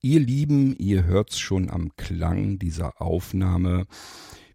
Ihr 0.00 0.20
Lieben, 0.20 0.76
ihr 0.76 1.06
hört's 1.06 1.40
schon 1.40 1.70
am 1.70 1.90
Klang 1.96 2.60
dieser 2.60 3.02
Aufnahme. 3.02 3.86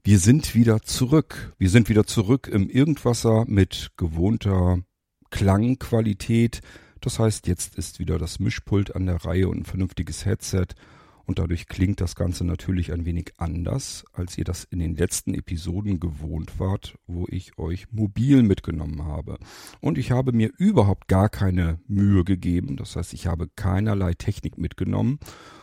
Wir 0.02 0.18
sind 0.18 0.56
wieder 0.56 0.84
zurück. 0.84 1.54
Wir 1.58 1.70
sind 1.70 1.90
wieder 1.90 2.06
zurück 2.06 2.48
im 2.48 2.70
Irgendwasser 2.70 3.44
mit 3.46 3.92
gewohnter 3.98 4.80
Klangqualität. 5.32 6.62
Das 7.02 7.20
heißt, 7.20 7.48
jetzt 7.48 7.76
ist 7.76 8.00
wieder 8.00 8.18
das 8.18 8.40
Mischpult 8.40 8.96
an 8.96 9.06
der 9.06 9.26
Reihe 9.26 9.50
und 9.50 9.58
ein 9.58 9.66
vernünftiges 9.66 10.24
Headset 10.24 10.68
und 11.26 11.40
dadurch 11.40 11.68
klingt 11.68 12.02
das 12.02 12.16
Ganze 12.16 12.44
natürlich 12.44 12.92
ein 12.92 13.06
wenig 13.06 13.34
anders, 13.38 14.06
als 14.12 14.38
ihr 14.38 14.44
das 14.44 14.64
in 14.66 14.80
den 14.80 14.96
letzten 14.96 15.34
Episoden 15.34 16.00
gewohnt 16.00 16.60
wart, 16.60 16.96
wo 17.08 17.26
ich 17.30 17.58
euch 17.58 17.92
mobil 17.92 18.44
mitgenommen 18.44 19.06
habe. 19.06 19.38
Und 19.80 19.98
ich 19.98 20.12
habe 20.12 20.34
mir 20.34 20.52
überhaupt 20.58 21.08
gar 21.08 21.30
keine 21.30 21.80
Mühe 21.88 22.24
gegeben, 22.24 22.76
das 22.76 22.96
heißt, 22.96 23.14
ich 23.14 23.28
habe 23.28 23.48
keinerlei 23.56 24.14
Technik 24.14 24.58
mitgenommen 24.58 25.20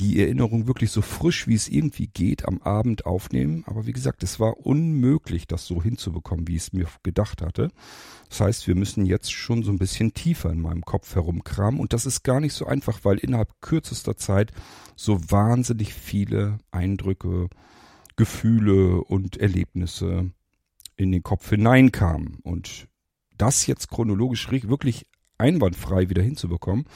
die 0.00 0.18
Erinnerung 0.20 0.66
wirklich 0.66 0.90
so 0.90 1.02
frisch 1.02 1.46
wie 1.46 1.54
es 1.54 1.68
irgendwie 1.68 2.06
geht 2.06 2.48
am 2.48 2.62
Abend 2.62 3.04
aufnehmen. 3.04 3.64
Aber 3.66 3.86
wie 3.86 3.92
gesagt, 3.92 4.22
es 4.22 4.40
war 4.40 4.56
unmöglich, 4.58 5.46
das 5.46 5.66
so 5.66 5.82
hinzubekommen, 5.82 6.48
wie 6.48 6.56
ich 6.56 6.62
es 6.62 6.72
mir 6.72 6.86
gedacht 7.02 7.42
hatte. 7.42 7.70
Das 8.30 8.40
heißt, 8.40 8.66
wir 8.66 8.74
müssen 8.74 9.04
jetzt 9.04 9.30
schon 9.30 9.62
so 9.62 9.70
ein 9.70 9.78
bisschen 9.78 10.14
tiefer 10.14 10.50
in 10.50 10.62
meinem 10.62 10.82
Kopf 10.82 11.14
herumkramen. 11.14 11.78
Und 11.78 11.92
das 11.92 12.06
ist 12.06 12.22
gar 12.22 12.40
nicht 12.40 12.54
so 12.54 12.66
einfach, 12.66 13.00
weil 13.04 13.18
innerhalb 13.18 13.60
kürzester 13.60 14.16
Zeit 14.16 14.52
so 14.96 15.20
wahnsinnig 15.30 15.92
viele 15.92 16.58
Eindrücke, 16.70 17.48
Gefühle 18.16 19.02
und 19.04 19.36
Erlebnisse 19.36 20.30
in 20.96 21.12
den 21.12 21.22
Kopf 21.22 21.50
hineinkamen. 21.50 22.38
Und 22.42 22.88
das 23.36 23.66
jetzt 23.66 23.90
chronologisch 23.90 24.50
wirklich 24.50 25.06
einwandfrei 25.36 26.08
wieder 26.08 26.22
hinzubekommen, 26.22 26.86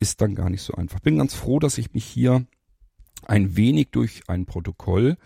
ist 0.00 0.20
dann 0.20 0.34
gar 0.34 0.50
nicht 0.50 0.62
so 0.62 0.74
einfach. 0.74 1.00
Bin 1.00 1.18
ganz 1.18 1.34
froh, 1.34 1.58
dass 1.58 1.78
ich 1.78 1.94
mich 1.94 2.04
hier 2.04 2.44
ein 3.26 3.56
wenig 3.56 3.88
durch 3.90 4.22
ein 4.28 4.46
Protokoll 4.46 5.16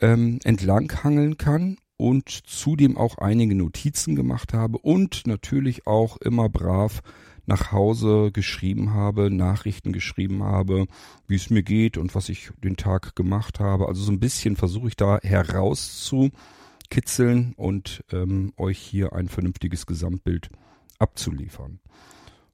ähm, 0.00 0.40
entlanghangeln 0.44 1.38
kann 1.38 1.78
und 1.96 2.28
zudem 2.28 2.96
auch 2.96 3.18
einige 3.18 3.54
Notizen 3.54 4.16
gemacht 4.16 4.52
habe 4.52 4.78
und 4.78 5.26
natürlich 5.26 5.86
auch 5.86 6.16
immer 6.18 6.48
brav 6.48 7.02
nach 7.46 7.72
Hause 7.72 8.30
geschrieben 8.32 8.92
habe, 8.92 9.30
Nachrichten 9.30 9.92
geschrieben 9.92 10.42
habe, 10.42 10.86
wie 11.28 11.36
es 11.36 11.48
mir 11.48 11.62
geht 11.62 11.96
und 11.96 12.14
was 12.14 12.28
ich 12.28 12.50
den 12.62 12.76
Tag 12.76 13.16
gemacht 13.16 13.60
habe. 13.60 13.86
Also 13.86 14.02
so 14.02 14.12
ein 14.12 14.20
bisschen 14.20 14.56
versuche 14.56 14.88
ich 14.88 14.96
da 14.96 15.20
herauszukitzeln 15.22 17.54
und 17.56 18.04
ähm, 18.12 18.52
euch 18.56 18.78
hier 18.78 19.12
ein 19.12 19.28
vernünftiges 19.28 19.86
Gesamtbild 19.86 20.50
abzuliefern. 20.98 21.78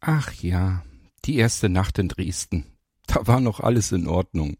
Ach 0.00 0.32
ja, 0.34 0.82
die 1.24 1.36
erste 1.36 1.68
Nacht 1.68 2.00
in 2.00 2.08
Dresden. 2.08 2.66
Da 3.06 3.26
war 3.28 3.40
noch 3.40 3.60
alles 3.60 3.92
in 3.92 4.08
Ordnung. 4.08 4.56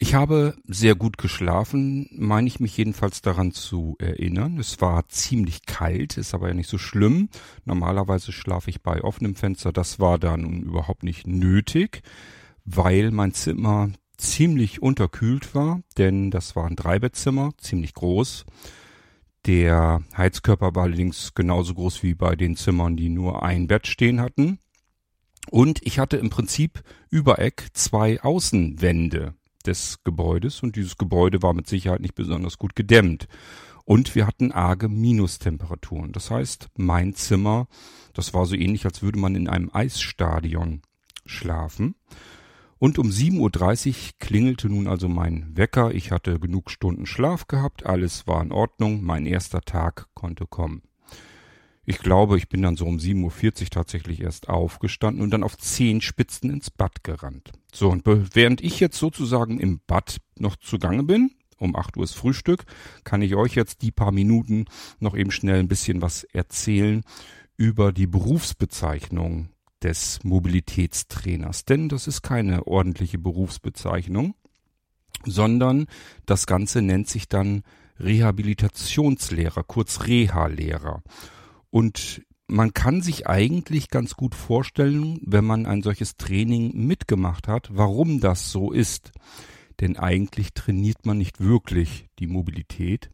Ich 0.00 0.14
habe 0.14 0.54
sehr 0.64 0.94
gut 0.94 1.18
geschlafen, 1.18 2.08
meine 2.12 2.46
ich 2.46 2.60
mich 2.60 2.76
jedenfalls 2.76 3.20
daran 3.20 3.50
zu 3.50 3.96
erinnern. 3.98 4.56
Es 4.58 4.80
war 4.80 5.08
ziemlich 5.08 5.66
kalt, 5.66 6.16
ist 6.16 6.34
aber 6.34 6.46
ja 6.46 6.54
nicht 6.54 6.70
so 6.70 6.78
schlimm. 6.78 7.28
Normalerweise 7.64 8.30
schlafe 8.30 8.70
ich 8.70 8.80
bei 8.80 9.02
offenem 9.02 9.34
Fenster. 9.34 9.72
Das 9.72 9.98
war 9.98 10.20
dann 10.20 10.62
überhaupt 10.62 11.02
nicht 11.02 11.26
nötig, 11.26 12.02
weil 12.64 13.10
mein 13.10 13.34
Zimmer 13.34 13.90
ziemlich 14.16 14.80
unterkühlt 14.82 15.56
war, 15.56 15.80
denn 15.96 16.30
das 16.30 16.54
war 16.54 16.66
ein 16.66 16.76
Dreibettzimmer, 16.76 17.50
ziemlich 17.58 17.92
groß. 17.94 18.44
Der 19.46 20.02
Heizkörper 20.16 20.76
war 20.76 20.84
allerdings 20.84 21.34
genauso 21.34 21.74
groß 21.74 22.04
wie 22.04 22.14
bei 22.14 22.36
den 22.36 22.54
Zimmern, 22.54 22.96
die 22.96 23.08
nur 23.08 23.42
ein 23.42 23.66
Bett 23.66 23.88
stehen 23.88 24.20
hatten. 24.20 24.60
Und 25.50 25.80
ich 25.84 25.98
hatte 25.98 26.18
im 26.18 26.30
Prinzip 26.30 26.84
über 27.10 27.40
Eck 27.40 27.66
zwei 27.72 28.20
Außenwände 28.20 29.34
des 29.68 30.02
Gebäudes 30.02 30.62
und 30.62 30.76
dieses 30.76 30.96
Gebäude 30.96 31.42
war 31.42 31.52
mit 31.52 31.68
Sicherheit 31.68 32.00
nicht 32.00 32.14
besonders 32.14 32.58
gut 32.58 32.74
gedämmt. 32.74 33.28
Und 33.84 34.14
wir 34.14 34.26
hatten 34.26 34.52
arge 34.52 34.88
Minustemperaturen. 34.88 36.12
Das 36.12 36.30
heißt, 36.30 36.68
mein 36.76 37.14
Zimmer, 37.14 37.68
das 38.12 38.34
war 38.34 38.44
so 38.44 38.54
ähnlich, 38.54 38.84
als 38.84 39.02
würde 39.02 39.18
man 39.18 39.34
in 39.34 39.48
einem 39.48 39.70
Eisstadion 39.72 40.82
schlafen. 41.24 41.94
Und 42.78 42.98
um 42.98 43.08
7.30 43.08 43.88
Uhr 43.88 43.94
klingelte 44.18 44.68
nun 44.68 44.88
also 44.88 45.08
mein 45.08 45.56
Wecker. 45.56 45.92
Ich 45.94 46.10
hatte 46.12 46.38
genug 46.38 46.70
Stunden 46.70 47.06
Schlaf 47.06 47.46
gehabt, 47.48 47.86
alles 47.86 48.26
war 48.26 48.42
in 48.42 48.52
Ordnung, 48.52 49.02
mein 49.02 49.26
erster 49.26 49.60
Tag 49.62 50.06
konnte 50.14 50.46
kommen. 50.46 50.87
Ich 51.90 52.00
glaube, 52.00 52.36
ich 52.36 52.50
bin 52.50 52.60
dann 52.60 52.76
so 52.76 52.84
um 52.84 52.98
7.40 52.98 53.62
Uhr 53.62 53.70
tatsächlich 53.70 54.20
erst 54.20 54.50
aufgestanden 54.50 55.22
und 55.22 55.30
dann 55.30 55.42
auf 55.42 55.56
zehn 55.56 56.02
Spitzen 56.02 56.50
ins 56.50 56.70
Bad 56.70 57.02
gerannt. 57.02 57.50
So, 57.72 57.88
und 57.88 58.02
während 58.04 58.60
ich 58.60 58.78
jetzt 58.78 58.98
sozusagen 58.98 59.58
im 59.58 59.80
Bad 59.86 60.18
noch 60.38 60.56
zugange 60.56 61.04
bin, 61.04 61.30
um 61.56 61.74
8 61.74 61.96
Uhr 61.96 62.04
ist 62.04 62.12
Frühstück, 62.12 62.66
kann 63.04 63.22
ich 63.22 63.36
euch 63.36 63.54
jetzt 63.54 63.80
die 63.80 63.90
paar 63.90 64.12
Minuten 64.12 64.66
noch 65.00 65.16
eben 65.16 65.30
schnell 65.30 65.60
ein 65.60 65.68
bisschen 65.68 66.02
was 66.02 66.24
erzählen 66.24 67.04
über 67.56 67.90
die 67.90 68.06
Berufsbezeichnung 68.06 69.48
des 69.82 70.22
Mobilitätstrainers. 70.24 71.64
Denn 71.64 71.88
das 71.88 72.06
ist 72.06 72.20
keine 72.20 72.66
ordentliche 72.66 73.18
Berufsbezeichnung, 73.18 74.34
sondern 75.24 75.86
das 76.26 76.46
Ganze 76.46 76.82
nennt 76.82 77.08
sich 77.08 77.30
dann 77.30 77.62
Rehabilitationslehrer, 77.98 79.62
kurz 79.62 80.06
Reha-Lehrer. 80.06 81.02
Und 81.70 82.22
man 82.46 82.72
kann 82.72 83.02
sich 83.02 83.26
eigentlich 83.26 83.90
ganz 83.90 84.14
gut 84.14 84.34
vorstellen, 84.34 85.20
wenn 85.22 85.44
man 85.44 85.66
ein 85.66 85.82
solches 85.82 86.16
Training 86.16 86.86
mitgemacht 86.86 87.46
hat, 87.46 87.68
warum 87.72 88.20
das 88.20 88.50
so 88.50 88.72
ist. 88.72 89.12
Denn 89.80 89.96
eigentlich 89.96 90.54
trainiert 90.54 91.04
man 91.04 91.18
nicht 91.18 91.40
wirklich 91.40 92.08
die 92.18 92.26
Mobilität, 92.26 93.10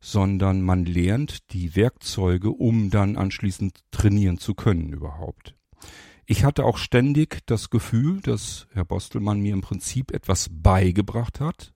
sondern 0.00 0.62
man 0.62 0.86
lernt 0.86 1.52
die 1.52 1.76
Werkzeuge, 1.76 2.50
um 2.50 2.90
dann 2.90 3.16
anschließend 3.16 3.80
trainieren 3.90 4.38
zu 4.38 4.54
können 4.54 4.92
überhaupt. 4.92 5.56
Ich 6.24 6.44
hatte 6.44 6.64
auch 6.64 6.78
ständig 6.78 7.40
das 7.46 7.70
Gefühl, 7.70 8.20
dass 8.20 8.68
Herr 8.72 8.84
Bostelmann 8.84 9.40
mir 9.40 9.52
im 9.52 9.62
Prinzip 9.62 10.12
etwas 10.12 10.48
beigebracht 10.48 11.40
hat. 11.40 11.74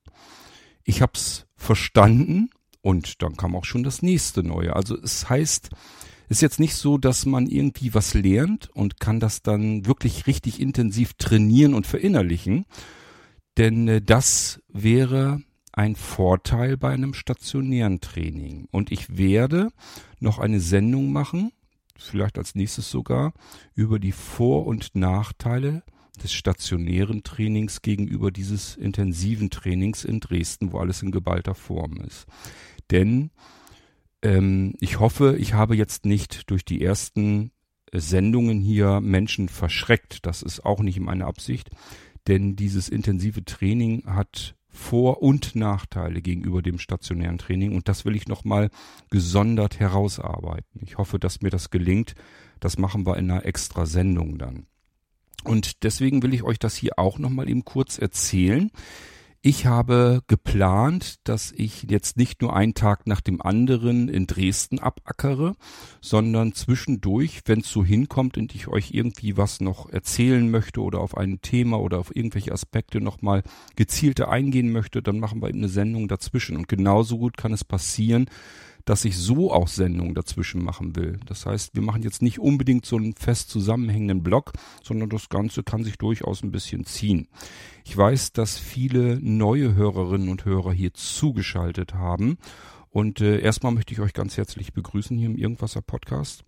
Ich 0.84 1.02
hab's 1.02 1.46
verstanden 1.56 2.50
und 2.84 3.22
dann 3.22 3.34
kam 3.36 3.56
auch 3.56 3.64
schon 3.64 3.82
das 3.82 4.02
nächste 4.02 4.42
Neue. 4.42 4.76
Also 4.76 5.00
es 5.00 5.30
heißt, 5.30 5.70
ist 6.28 6.42
jetzt 6.42 6.60
nicht 6.60 6.74
so, 6.74 6.98
dass 6.98 7.24
man 7.24 7.46
irgendwie 7.46 7.94
was 7.94 8.12
lernt 8.12 8.68
und 8.74 9.00
kann 9.00 9.20
das 9.20 9.40
dann 9.40 9.86
wirklich 9.86 10.26
richtig 10.26 10.60
intensiv 10.60 11.14
trainieren 11.14 11.72
und 11.72 11.86
verinnerlichen. 11.86 12.66
Denn 13.56 13.88
äh, 13.88 14.02
das 14.02 14.60
wäre 14.68 15.40
ein 15.72 15.96
Vorteil 15.96 16.76
bei 16.76 16.90
einem 16.90 17.14
stationären 17.14 18.02
Training. 18.02 18.68
Und 18.70 18.92
ich 18.92 19.16
werde 19.16 19.70
noch 20.20 20.38
eine 20.38 20.60
Sendung 20.60 21.10
machen, 21.10 21.52
vielleicht 21.96 22.36
als 22.36 22.54
nächstes 22.54 22.90
sogar, 22.90 23.32
über 23.74 23.98
die 23.98 24.12
Vor- 24.12 24.66
und 24.66 24.94
Nachteile 24.94 25.82
des 26.22 26.32
stationären 26.32 27.22
Trainings 27.22 27.82
gegenüber 27.82 28.30
dieses 28.30 28.76
intensiven 28.76 29.50
Trainings 29.50 30.04
in 30.04 30.20
Dresden, 30.20 30.72
wo 30.72 30.78
alles 30.78 31.02
in 31.02 31.10
geballter 31.10 31.54
Form 31.54 31.96
ist. 31.96 32.26
Denn 32.90 33.30
ähm, 34.22 34.74
ich 34.80 34.98
hoffe, 35.00 35.36
ich 35.38 35.54
habe 35.54 35.76
jetzt 35.76 36.04
nicht 36.06 36.50
durch 36.50 36.64
die 36.64 36.82
ersten 36.82 37.52
Sendungen 37.92 38.60
hier 38.60 39.00
Menschen 39.00 39.48
verschreckt. 39.48 40.26
Das 40.26 40.42
ist 40.42 40.64
auch 40.64 40.80
nicht 40.80 41.00
meine 41.00 41.26
Absicht, 41.26 41.70
denn 42.26 42.56
dieses 42.56 42.88
intensive 42.88 43.44
Training 43.44 44.04
hat 44.06 44.56
vor- 44.74 45.22
und 45.22 45.54
Nachteile 45.54 46.20
gegenüber 46.20 46.60
dem 46.60 46.80
stationären 46.80 47.38
Training 47.38 47.76
und 47.76 47.88
das 47.88 48.04
will 48.04 48.16
ich 48.16 48.26
nochmal 48.26 48.70
gesondert 49.08 49.78
herausarbeiten. 49.78 50.80
Ich 50.84 50.98
hoffe, 50.98 51.20
dass 51.20 51.42
mir 51.42 51.50
das 51.50 51.70
gelingt. 51.70 52.14
Das 52.58 52.76
machen 52.76 53.06
wir 53.06 53.16
in 53.16 53.30
einer 53.30 53.46
extra 53.46 53.86
Sendung 53.86 54.36
dann. 54.36 54.66
Und 55.44 55.84
deswegen 55.84 56.22
will 56.22 56.34
ich 56.34 56.42
euch 56.42 56.58
das 56.58 56.74
hier 56.74 56.98
auch 56.98 57.18
nochmal 57.18 57.48
eben 57.48 57.64
kurz 57.64 57.98
erzählen. 57.98 58.70
Ich 59.46 59.66
habe 59.66 60.22
geplant, 60.26 61.16
dass 61.24 61.52
ich 61.54 61.82
jetzt 61.82 62.16
nicht 62.16 62.40
nur 62.40 62.56
einen 62.56 62.72
Tag 62.72 63.06
nach 63.06 63.20
dem 63.20 63.42
anderen 63.42 64.08
in 64.08 64.26
Dresden 64.26 64.78
abackere, 64.78 65.54
sondern 66.00 66.54
zwischendurch, 66.54 67.42
wenn 67.44 67.60
es 67.60 67.70
so 67.70 67.84
hinkommt 67.84 68.38
und 68.38 68.54
ich 68.54 68.68
euch 68.68 68.92
irgendwie 68.92 69.36
was 69.36 69.60
noch 69.60 69.90
erzählen 69.90 70.50
möchte 70.50 70.80
oder 70.80 71.00
auf 71.00 71.14
ein 71.14 71.42
Thema 71.42 71.78
oder 71.78 71.98
auf 71.98 72.16
irgendwelche 72.16 72.52
Aspekte 72.52 73.02
nochmal 73.02 73.42
gezielter 73.76 74.30
eingehen 74.30 74.72
möchte, 74.72 75.02
dann 75.02 75.20
machen 75.20 75.42
wir 75.42 75.50
eben 75.50 75.58
eine 75.58 75.68
Sendung 75.68 76.08
dazwischen. 76.08 76.56
Und 76.56 76.66
genauso 76.66 77.18
gut 77.18 77.36
kann 77.36 77.52
es 77.52 77.64
passieren, 77.64 78.30
dass 78.84 79.04
ich 79.04 79.16
so 79.16 79.52
auch 79.52 79.68
Sendungen 79.68 80.14
dazwischen 80.14 80.62
machen 80.62 80.96
will. 80.96 81.18
Das 81.26 81.46
heißt, 81.46 81.74
wir 81.74 81.82
machen 81.82 82.02
jetzt 82.02 82.22
nicht 82.22 82.38
unbedingt 82.38 82.84
so 82.84 82.96
einen 82.96 83.14
fest 83.14 83.50
zusammenhängenden 83.50 84.22
Block, 84.22 84.52
sondern 84.82 85.08
das 85.08 85.28
Ganze 85.28 85.62
kann 85.62 85.84
sich 85.84 85.96
durchaus 85.96 86.42
ein 86.42 86.52
bisschen 86.52 86.84
ziehen. 86.84 87.28
Ich 87.84 87.96
weiß, 87.96 88.32
dass 88.32 88.58
viele 88.58 89.18
neue 89.20 89.74
Hörerinnen 89.74 90.28
und 90.28 90.44
Hörer 90.44 90.72
hier 90.72 90.92
zugeschaltet 90.94 91.94
haben. 91.94 92.36
Und 92.90 93.20
äh, 93.20 93.40
erstmal 93.40 93.72
möchte 93.72 93.92
ich 93.92 94.00
euch 94.00 94.12
ganz 94.12 94.36
herzlich 94.36 94.72
begrüßen 94.72 95.16
hier 95.16 95.26
im 95.26 95.36
Irgendwasser 95.36 95.82
Podcast. 95.82 96.44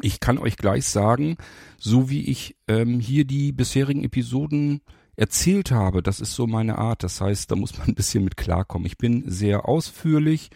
Ich 0.00 0.20
kann 0.20 0.38
euch 0.38 0.56
gleich 0.56 0.86
sagen, 0.86 1.36
so 1.78 2.08
wie 2.08 2.22
ich 2.22 2.56
ähm, 2.68 3.00
hier 3.00 3.24
die 3.24 3.52
bisherigen 3.52 4.04
Episoden 4.04 4.80
erzählt 5.16 5.72
habe, 5.72 6.02
das 6.02 6.20
ist 6.20 6.34
so 6.34 6.46
meine 6.46 6.78
Art. 6.78 7.02
Das 7.02 7.20
heißt, 7.20 7.50
da 7.50 7.56
muss 7.56 7.76
man 7.76 7.88
ein 7.88 7.94
bisschen 7.94 8.24
mit 8.24 8.36
klarkommen. 8.36 8.86
Ich 8.86 8.98
bin 8.98 9.28
sehr 9.28 9.68
ausführlich 9.68 10.50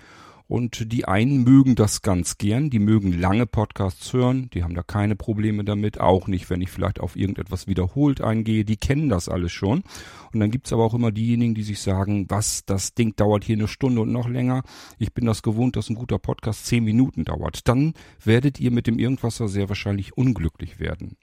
und 0.52 0.92
die 0.92 1.06
einen 1.06 1.44
mögen 1.44 1.76
das 1.76 2.02
ganz 2.02 2.36
gern, 2.36 2.68
die 2.68 2.78
mögen 2.78 3.18
lange 3.18 3.46
Podcasts 3.46 4.12
hören, 4.12 4.50
die 4.52 4.62
haben 4.62 4.74
da 4.74 4.82
keine 4.82 5.16
Probleme 5.16 5.64
damit, 5.64 5.98
auch 5.98 6.28
nicht, 6.28 6.50
wenn 6.50 6.60
ich 6.60 6.70
vielleicht 6.70 7.00
auf 7.00 7.16
irgendetwas 7.16 7.68
wiederholt 7.68 8.20
eingehe, 8.20 8.66
die 8.66 8.76
kennen 8.76 9.08
das 9.08 9.30
alles 9.30 9.50
schon. 9.50 9.82
Und 10.30 10.40
dann 10.40 10.50
gibt's 10.50 10.70
aber 10.70 10.84
auch 10.84 10.92
immer 10.92 11.10
diejenigen, 11.10 11.54
die 11.54 11.62
sich 11.62 11.80
sagen, 11.80 12.26
was, 12.28 12.66
das 12.66 12.92
Ding 12.92 13.16
dauert 13.16 13.44
hier 13.44 13.56
eine 13.56 13.66
Stunde 13.66 14.02
und 14.02 14.12
noch 14.12 14.28
länger. 14.28 14.62
Ich 14.98 15.14
bin 15.14 15.24
das 15.24 15.40
gewohnt, 15.40 15.74
dass 15.76 15.88
ein 15.88 15.96
guter 15.96 16.18
Podcast 16.18 16.66
zehn 16.66 16.84
Minuten 16.84 17.24
dauert. 17.24 17.66
Dann 17.66 17.94
werdet 18.22 18.60
ihr 18.60 18.72
mit 18.72 18.86
dem 18.86 18.98
Irgendwasser 18.98 19.48
sehr 19.48 19.70
wahrscheinlich 19.70 20.18
unglücklich 20.18 20.78
werden. 20.78 21.16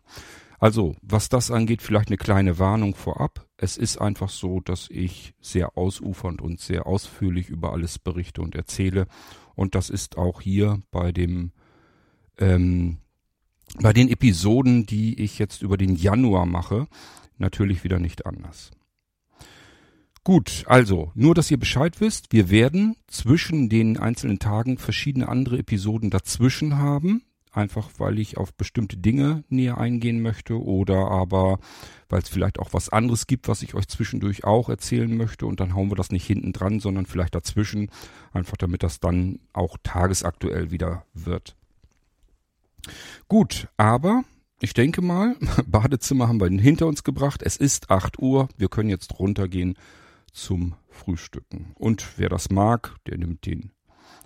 Also, 0.57 0.95
was 1.03 1.29
das 1.29 1.51
angeht, 1.51 1.83
vielleicht 1.83 2.07
eine 2.07 2.17
kleine 2.17 2.57
Warnung 2.57 2.95
vorab. 2.95 3.48
Es 3.61 3.75
ist 3.75 3.97
einfach 3.97 4.29
so, 4.29 4.61
dass 4.61 4.87
ich 4.89 5.33
sehr 5.41 5.77
ausufernd 5.77 6.41
und 6.41 6.61
sehr 6.61 6.87
ausführlich 6.87 7.49
über 7.49 7.73
alles 7.73 7.99
berichte 7.99 8.41
und 8.41 8.55
erzähle. 8.55 9.05
Und 9.53 9.75
das 9.75 9.89
ist 9.89 10.17
auch 10.17 10.39
hier 10.39 10.79
bei 10.91 11.11
dem, 11.11 11.51
ähm, 12.37 12.99
bei 13.81 13.91
den 13.91 14.07
Episoden, 14.07 14.85
die 14.85 15.21
ich 15.21 15.39
jetzt 15.39 15.61
über 15.61 15.75
den 15.75 15.97
Januar 15.97 16.45
mache, 16.45 16.87
natürlich 17.37 17.83
wieder 17.83 17.99
nicht 17.99 18.25
anders. 18.25 18.71
Gut, 20.23 20.63
also 20.65 21.11
nur, 21.13 21.35
dass 21.35 21.51
ihr 21.51 21.59
Bescheid 21.59 21.99
wisst, 21.99 22.31
wir 22.31 22.49
werden 22.49 22.95
zwischen 23.07 23.67
den 23.67 23.97
einzelnen 23.97 24.39
Tagen 24.39 24.77
verschiedene 24.77 25.27
andere 25.27 25.57
Episoden 25.57 26.09
dazwischen 26.09 26.77
haben 26.77 27.23
einfach 27.51 27.89
weil 27.97 28.19
ich 28.19 28.37
auf 28.37 28.53
bestimmte 28.53 28.97
Dinge 28.97 29.43
näher 29.49 29.77
eingehen 29.77 30.21
möchte 30.21 30.61
oder 30.61 31.09
aber 31.09 31.59
weil 32.07 32.21
es 32.21 32.29
vielleicht 32.29 32.59
auch 32.59 32.73
was 32.73 32.89
anderes 32.89 33.27
gibt, 33.27 33.47
was 33.47 33.61
ich 33.61 33.73
euch 33.73 33.87
zwischendurch 33.87 34.43
auch 34.43 34.69
erzählen 34.69 35.15
möchte 35.15 35.45
und 35.45 35.59
dann 35.59 35.73
hauen 35.73 35.89
wir 35.91 35.95
das 35.95 36.11
nicht 36.11 36.25
hinten 36.25 36.53
dran, 36.53 36.79
sondern 36.79 37.05
vielleicht 37.05 37.35
dazwischen, 37.35 37.91
einfach 38.33 38.57
damit 38.57 38.83
das 38.83 38.99
dann 38.99 39.39
auch 39.53 39.77
tagesaktuell 39.83 40.71
wieder 40.71 41.05
wird. 41.13 41.55
Gut, 43.27 43.67
aber 43.77 44.23
ich 44.61 44.73
denke 44.73 45.01
mal, 45.01 45.35
Badezimmer 45.67 46.27
haben 46.27 46.41
wir 46.41 46.49
hinter 46.49 46.87
uns 46.87 47.03
gebracht. 47.03 47.41
Es 47.43 47.57
ist 47.57 47.89
8 47.89 48.19
Uhr, 48.19 48.49
wir 48.57 48.69
können 48.69 48.89
jetzt 48.89 49.19
runtergehen 49.19 49.75
zum 50.31 50.75
Frühstücken. 50.89 51.71
Und 51.75 52.17
wer 52.17 52.29
das 52.29 52.49
mag, 52.49 52.95
der 53.07 53.17
nimmt 53.17 53.45
den 53.45 53.71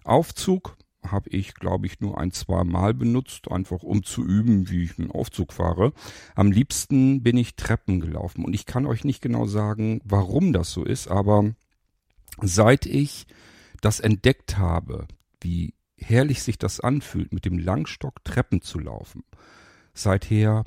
Aufzug 0.03 0.75
habe 1.05 1.29
ich, 1.29 1.53
glaube 1.55 1.85
ich, 1.87 1.99
nur 1.99 2.17
ein, 2.17 2.31
zwei 2.31 2.63
Mal 2.63 2.93
benutzt, 2.93 3.51
einfach 3.51 3.83
um 3.83 4.03
zu 4.03 4.23
üben, 4.23 4.69
wie 4.69 4.83
ich 4.83 4.99
einen 4.99 5.11
Aufzug 5.11 5.53
fahre. 5.53 5.93
Am 6.35 6.51
liebsten 6.51 7.23
bin 7.23 7.37
ich 7.37 7.55
Treppen 7.55 7.99
gelaufen 7.99 8.45
und 8.45 8.53
ich 8.53 8.65
kann 8.65 8.85
euch 8.85 9.03
nicht 9.03 9.21
genau 9.21 9.45
sagen, 9.45 10.01
warum 10.03 10.53
das 10.53 10.71
so 10.71 10.83
ist, 10.83 11.07
aber 11.07 11.53
seit 12.41 12.85
ich 12.85 13.25
das 13.81 13.99
entdeckt 13.99 14.57
habe, 14.57 15.07
wie 15.41 15.73
herrlich 15.97 16.41
sich 16.43 16.57
das 16.57 16.79
anfühlt, 16.79 17.33
mit 17.33 17.45
dem 17.45 17.57
Langstock 17.57 18.23
Treppen 18.23 18.61
zu 18.61 18.79
laufen, 18.79 19.23
seither 19.93 20.63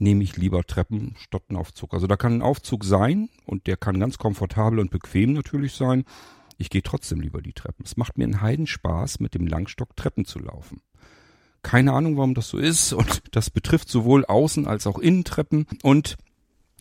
nehme 0.00 0.24
ich 0.24 0.36
lieber 0.36 0.64
Treppen 0.64 1.14
statt 1.18 1.44
einen 1.48 1.58
Aufzug. 1.58 1.92
Also 1.94 2.06
da 2.06 2.16
kann 2.16 2.34
ein 2.34 2.42
Aufzug 2.42 2.84
sein 2.84 3.28
und 3.44 3.66
der 3.66 3.76
kann 3.76 4.00
ganz 4.00 4.18
komfortabel 4.18 4.78
und 4.78 4.90
bequem 4.90 5.32
natürlich 5.32 5.74
sein. 5.74 6.04
Ich 6.60 6.70
gehe 6.70 6.82
trotzdem 6.82 7.20
lieber 7.20 7.42
die 7.42 7.52
Treppen. 7.52 7.84
Es 7.84 7.96
macht 7.96 8.18
mir 8.18 8.24
einen 8.24 8.40
Heidenspaß, 8.40 9.20
mit 9.20 9.34
dem 9.34 9.46
Langstock 9.46 9.96
Treppen 9.96 10.24
zu 10.24 10.38
laufen. 10.38 10.80
Keine 11.62 11.92
Ahnung, 11.92 12.16
warum 12.16 12.34
das 12.34 12.48
so 12.48 12.58
ist 12.58 12.92
und 12.92 13.22
das 13.32 13.50
betrifft 13.50 13.88
sowohl 13.88 14.24
Außen- 14.26 14.66
als 14.66 14.86
auch 14.86 14.98
Innentreppen 14.98 15.66
und 15.82 16.16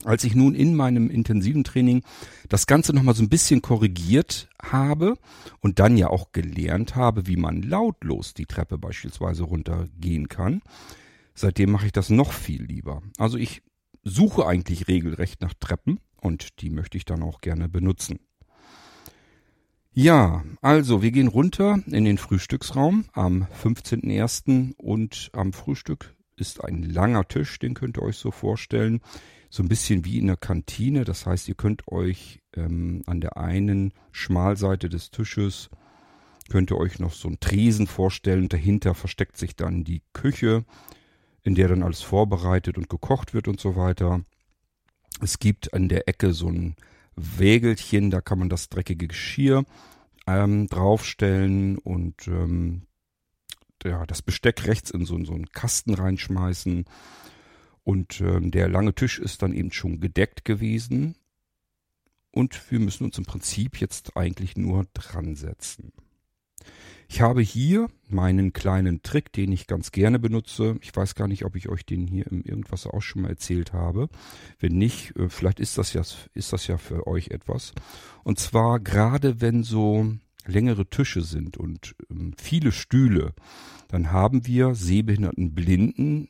als 0.05 0.23
ich 0.23 0.33
nun 0.33 0.55
in 0.55 0.75
meinem 0.75 1.09
intensiven 1.09 1.65
Training 1.65 2.03
das 2.47 2.67
Ganze 2.67 2.93
nochmal 2.93 3.15
so 3.15 3.23
ein 3.23 3.27
bisschen 3.27 3.61
korrigiert 3.61 4.47
habe 4.61 5.17
und 5.59 5.79
dann 5.79 5.97
ja 5.97 6.07
auch 6.07 6.31
gelernt 6.31 6.95
habe, 6.95 7.27
wie 7.27 7.35
man 7.35 7.61
lautlos 7.63 8.33
die 8.33 8.45
Treppe 8.45 8.77
beispielsweise 8.77 9.43
runtergehen 9.43 10.29
kann, 10.29 10.61
Seitdem 11.39 11.71
mache 11.71 11.85
ich 11.85 11.93
das 11.93 12.09
noch 12.09 12.33
viel 12.33 12.63
lieber. 12.63 13.01
Also 13.17 13.37
ich 13.37 13.63
suche 14.03 14.45
eigentlich 14.45 14.89
regelrecht 14.89 15.39
nach 15.39 15.53
Treppen 15.53 16.01
und 16.19 16.61
die 16.61 16.69
möchte 16.69 16.97
ich 16.97 17.05
dann 17.05 17.23
auch 17.23 17.39
gerne 17.39 17.69
benutzen. 17.69 18.19
Ja, 19.91 20.43
also 20.61 21.01
wir 21.01 21.11
gehen 21.11 21.27
runter 21.27 21.79
in 21.87 22.05
den 22.05 22.17
Frühstücksraum 22.17 23.05
am 23.13 23.47
15.01. 23.63 24.75
und 24.77 25.29
am 25.33 25.51
Frühstück 25.51 26.15
ist 26.35 26.63
ein 26.63 26.83
langer 26.83 27.27
Tisch, 27.27 27.59
den 27.59 27.73
könnt 27.73 27.97
ihr 27.97 28.03
euch 28.03 28.17
so 28.17 28.31
vorstellen. 28.31 29.01
So 29.49 29.63
ein 29.63 29.67
bisschen 29.67 30.05
wie 30.05 30.19
in 30.19 30.27
der 30.27 30.37
Kantine. 30.37 31.05
Das 31.05 31.25
heißt, 31.25 31.49
ihr 31.49 31.55
könnt 31.55 31.87
euch 31.87 32.39
ähm, 32.55 33.01
an 33.07 33.19
der 33.19 33.37
einen 33.37 33.93
Schmalseite 34.11 34.89
des 34.89 35.09
Tisches 35.09 35.69
könnt 36.49 36.71
ihr 36.71 36.77
euch 36.77 36.99
noch 36.99 37.13
so 37.13 37.27
einen 37.27 37.39
Tresen 37.39 37.87
vorstellen. 37.87 38.49
Dahinter 38.49 38.95
versteckt 38.95 39.37
sich 39.37 39.55
dann 39.55 39.83
die 39.83 40.01
Küche 40.13 40.65
in 41.43 41.55
der 41.55 41.69
dann 41.69 41.83
alles 41.83 42.01
vorbereitet 42.01 42.77
und 42.77 42.89
gekocht 42.89 43.33
wird 43.33 43.47
und 43.47 43.59
so 43.59 43.75
weiter. 43.75 44.21
Es 45.21 45.39
gibt 45.39 45.73
an 45.73 45.87
der 45.87 46.07
Ecke 46.07 46.33
so 46.33 46.47
ein 46.47 46.75
Wägelchen, 47.37 48.11
da 48.11 48.21
kann 48.21 48.39
man 48.39 48.49
das 48.49 48.69
dreckige 48.69 49.07
Geschirr 49.07 49.65
ähm, 50.27 50.67
draufstellen 50.67 51.77
und 51.77 52.27
ähm, 52.27 52.83
ja, 53.83 54.05
das 54.05 54.21
Besteck 54.21 54.67
rechts 54.67 54.91
in 54.91 55.05
so, 55.05 55.23
so 55.23 55.33
einen 55.33 55.49
Kasten 55.49 55.93
reinschmeißen. 55.93 56.85
Und 57.83 58.21
ähm, 58.21 58.51
der 58.51 58.67
lange 58.67 58.93
Tisch 58.93 59.19
ist 59.19 59.41
dann 59.41 59.53
eben 59.53 59.71
schon 59.71 59.99
gedeckt 59.99 60.45
gewesen. 60.45 61.15
Und 62.31 62.71
wir 62.71 62.79
müssen 62.79 63.05
uns 63.05 63.17
im 63.17 63.25
Prinzip 63.25 63.79
jetzt 63.79 64.15
eigentlich 64.15 64.55
nur 64.55 64.85
dran 64.93 65.35
setzen. 65.35 65.93
Ich 67.11 67.21
habe 67.21 67.41
hier 67.41 67.89
meinen 68.07 68.53
kleinen 68.53 69.01
Trick, 69.01 69.33
den 69.33 69.51
ich 69.51 69.65
ganz 69.65 69.91
gerne 69.91 70.19
benutze. 70.19 70.77
Ich 70.81 70.95
weiß 70.95 71.15
gar 71.15 71.27
nicht, 71.27 71.43
ob 71.43 71.55
ich 71.55 71.67
euch 71.67 71.83
den 71.83 72.05
hier 72.05 72.27
im 72.27 72.43
Irgendwas 72.43 72.85
auch 72.85 73.01
schon 73.01 73.23
mal 73.23 73.29
erzählt 73.29 73.73
habe. 73.73 74.09
Wenn 74.59 74.77
nicht, 74.77 75.15
äh, 75.17 75.27
vielleicht 75.27 75.59
ist 75.59 75.79
das 75.79 75.91
ja, 75.93 76.03
ist 76.35 76.53
das 76.53 76.67
ja 76.67 76.77
für 76.77 77.07
euch 77.07 77.29
etwas. 77.29 77.73
Und 78.23 78.39
zwar 78.39 78.79
gerade 78.79 79.41
wenn 79.41 79.63
so 79.63 80.13
längere 80.45 80.85
Tische 80.85 81.23
sind 81.23 81.57
und 81.57 81.95
ähm, 82.11 82.33
viele 82.37 82.71
Stühle, 82.71 83.33
dann 83.87 84.11
haben 84.11 84.45
wir 84.45 84.75
sehbehinderten 84.75 85.55
Blinden 85.55 86.29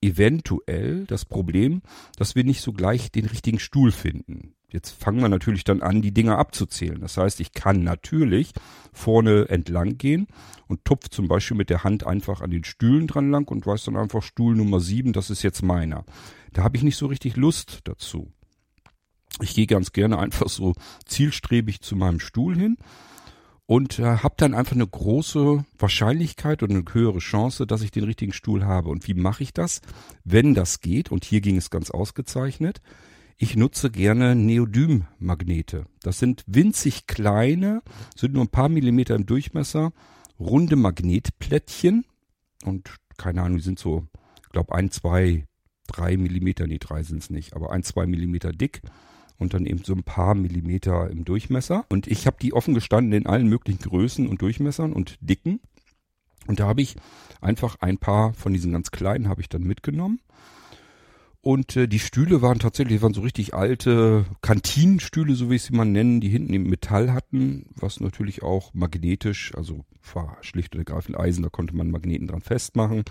eventuell 0.00 1.06
das 1.06 1.24
Problem, 1.24 1.82
dass 2.16 2.36
wir 2.36 2.44
nicht 2.44 2.60
so 2.60 2.72
gleich 2.72 3.10
den 3.10 3.26
richtigen 3.26 3.58
Stuhl 3.58 3.90
finden. 3.90 4.54
Jetzt 4.72 4.90
fangen 4.90 5.20
wir 5.20 5.28
natürlich 5.28 5.64
dann 5.64 5.82
an, 5.82 6.02
die 6.02 6.12
Dinger 6.12 6.38
abzuzählen. 6.38 7.00
Das 7.00 7.16
heißt, 7.16 7.40
ich 7.40 7.52
kann 7.52 7.82
natürlich 7.82 8.52
vorne 8.92 9.48
entlang 9.48 9.98
gehen 9.98 10.28
und 10.68 10.84
tupf 10.84 11.08
zum 11.08 11.28
Beispiel 11.28 11.56
mit 11.56 11.70
der 11.70 11.84
Hand 11.84 12.06
einfach 12.06 12.40
an 12.40 12.50
den 12.50 12.64
Stühlen 12.64 13.06
dran 13.06 13.30
lang 13.30 13.48
und 13.50 13.66
weiß 13.66 13.84
dann 13.84 13.96
einfach 13.96 14.22
Stuhl 14.22 14.54
Nummer 14.54 14.80
sieben, 14.80 15.12
das 15.12 15.30
ist 15.30 15.42
jetzt 15.42 15.62
meiner. 15.62 16.04
Da 16.52 16.62
habe 16.62 16.76
ich 16.76 16.82
nicht 16.82 16.96
so 16.96 17.06
richtig 17.06 17.36
Lust 17.36 17.80
dazu. 17.84 18.32
Ich 19.40 19.54
gehe 19.54 19.66
ganz 19.66 19.92
gerne 19.92 20.18
einfach 20.18 20.48
so 20.48 20.74
zielstrebig 21.06 21.80
zu 21.80 21.96
meinem 21.96 22.20
Stuhl 22.20 22.56
hin 22.56 22.76
und 23.70 24.00
äh, 24.00 24.16
habe 24.18 24.34
dann 24.36 24.52
einfach 24.52 24.74
eine 24.74 24.86
große 24.86 25.64
Wahrscheinlichkeit 25.78 26.64
und 26.64 26.70
eine 26.72 26.84
höhere 26.90 27.20
Chance, 27.20 27.68
dass 27.68 27.82
ich 27.82 27.92
den 27.92 28.02
richtigen 28.02 28.32
Stuhl 28.32 28.64
habe. 28.64 28.88
Und 28.88 29.06
wie 29.06 29.14
mache 29.14 29.44
ich 29.44 29.52
das? 29.52 29.80
Wenn 30.24 30.54
das 30.54 30.80
geht, 30.80 31.12
und 31.12 31.24
hier 31.24 31.40
ging 31.40 31.56
es 31.56 31.70
ganz 31.70 31.90
ausgezeichnet, 31.90 32.82
ich 33.42 33.56
nutze 33.56 33.90
gerne 33.90 34.36
Neodym-Magnete. 34.36 35.86
Das 36.02 36.18
sind 36.18 36.44
winzig 36.46 37.06
kleine, 37.06 37.82
sind 38.14 38.34
nur 38.34 38.44
ein 38.44 38.50
paar 38.50 38.68
Millimeter 38.68 39.14
im 39.14 39.24
Durchmesser, 39.24 39.94
runde 40.38 40.76
Magnetplättchen 40.76 42.04
und 42.64 42.94
keine 43.16 43.40
Ahnung, 43.40 43.56
die 43.56 43.64
sind 43.64 43.78
so, 43.78 44.06
glaube 44.52 44.74
ein, 44.74 44.90
zwei, 44.90 45.46
drei 45.86 46.18
Millimeter, 46.18 46.66
nee, 46.66 46.76
drei 46.78 47.02
sind 47.02 47.22
es 47.22 47.30
nicht, 47.30 47.54
aber 47.54 47.72
ein, 47.72 47.82
zwei 47.82 48.04
Millimeter 48.04 48.52
dick 48.52 48.82
und 49.38 49.54
dann 49.54 49.64
eben 49.64 49.84
so 49.84 49.94
ein 49.94 50.04
paar 50.04 50.34
Millimeter 50.34 51.10
im 51.10 51.24
Durchmesser. 51.24 51.86
Und 51.88 52.08
ich 52.08 52.26
habe 52.26 52.36
die 52.42 52.52
offen 52.52 52.74
gestanden 52.74 53.14
in 53.14 53.26
allen 53.26 53.48
möglichen 53.48 53.80
Größen 53.80 54.28
und 54.28 54.42
Durchmessern 54.42 54.92
und 54.92 55.16
Dicken. 55.22 55.60
Und 56.46 56.60
da 56.60 56.66
habe 56.66 56.82
ich 56.82 56.96
einfach 57.40 57.76
ein 57.80 57.96
paar 57.96 58.34
von 58.34 58.52
diesen 58.52 58.72
ganz 58.72 58.90
kleinen 58.90 59.28
habe 59.28 59.40
ich 59.40 59.48
dann 59.48 59.62
mitgenommen 59.62 60.20
und 61.42 61.74
äh, 61.76 61.88
die 61.88 61.98
Stühle 61.98 62.42
waren 62.42 62.58
tatsächlich, 62.58 63.00
waren 63.00 63.14
so 63.14 63.22
richtig 63.22 63.54
alte 63.54 64.26
Kantinenstühle, 64.42 65.34
so 65.34 65.50
wie 65.50 65.56
ich 65.56 65.62
sie 65.62 65.74
mal 65.74 65.86
nennen, 65.86 66.20
die 66.20 66.28
hinten 66.28 66.52
im 66.52 66.64
Metall 66.64 67.12
hatten, 67.12 67.66
was 67.74 68.00
natürlich 68.00 68.42
auch 68.42 68.74
magnetisch, 68.74 69.54
also 69.54 69.84
war 70.12 70.36
schlicht 70.42 70.74
und 70.74 70.80
ergreifend 70.80 71.18
Eisen, 71.18 71.42
da 71.42 71.48
konnte 71.48 71.74
man 71.74 71.90
Magneten 71.90 72.26
dran 72.26 72.42
festmachen. 72.42 73.04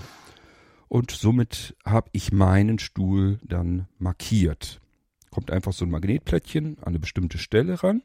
Und 0.88 1.12
somit 1.12 1.76
habe 1.86 2.10
ich 2.14 2.32
meinen 2.32 2.78
Stuhl 2.80 3.40
dann 3.44 3.88
markiert. 3.98 4.80
Kommt 5.32 5.52
einfach 5.52 5.74
so 5.74 5.86
ein 5.86 5.92
Magnetplättchen 5.92 6.78
an 6.80 6.88
eine 6.88 7.00
bestimmte 7.00 7.38
Stelle 7.38 7.84
ran. 7.84 8.02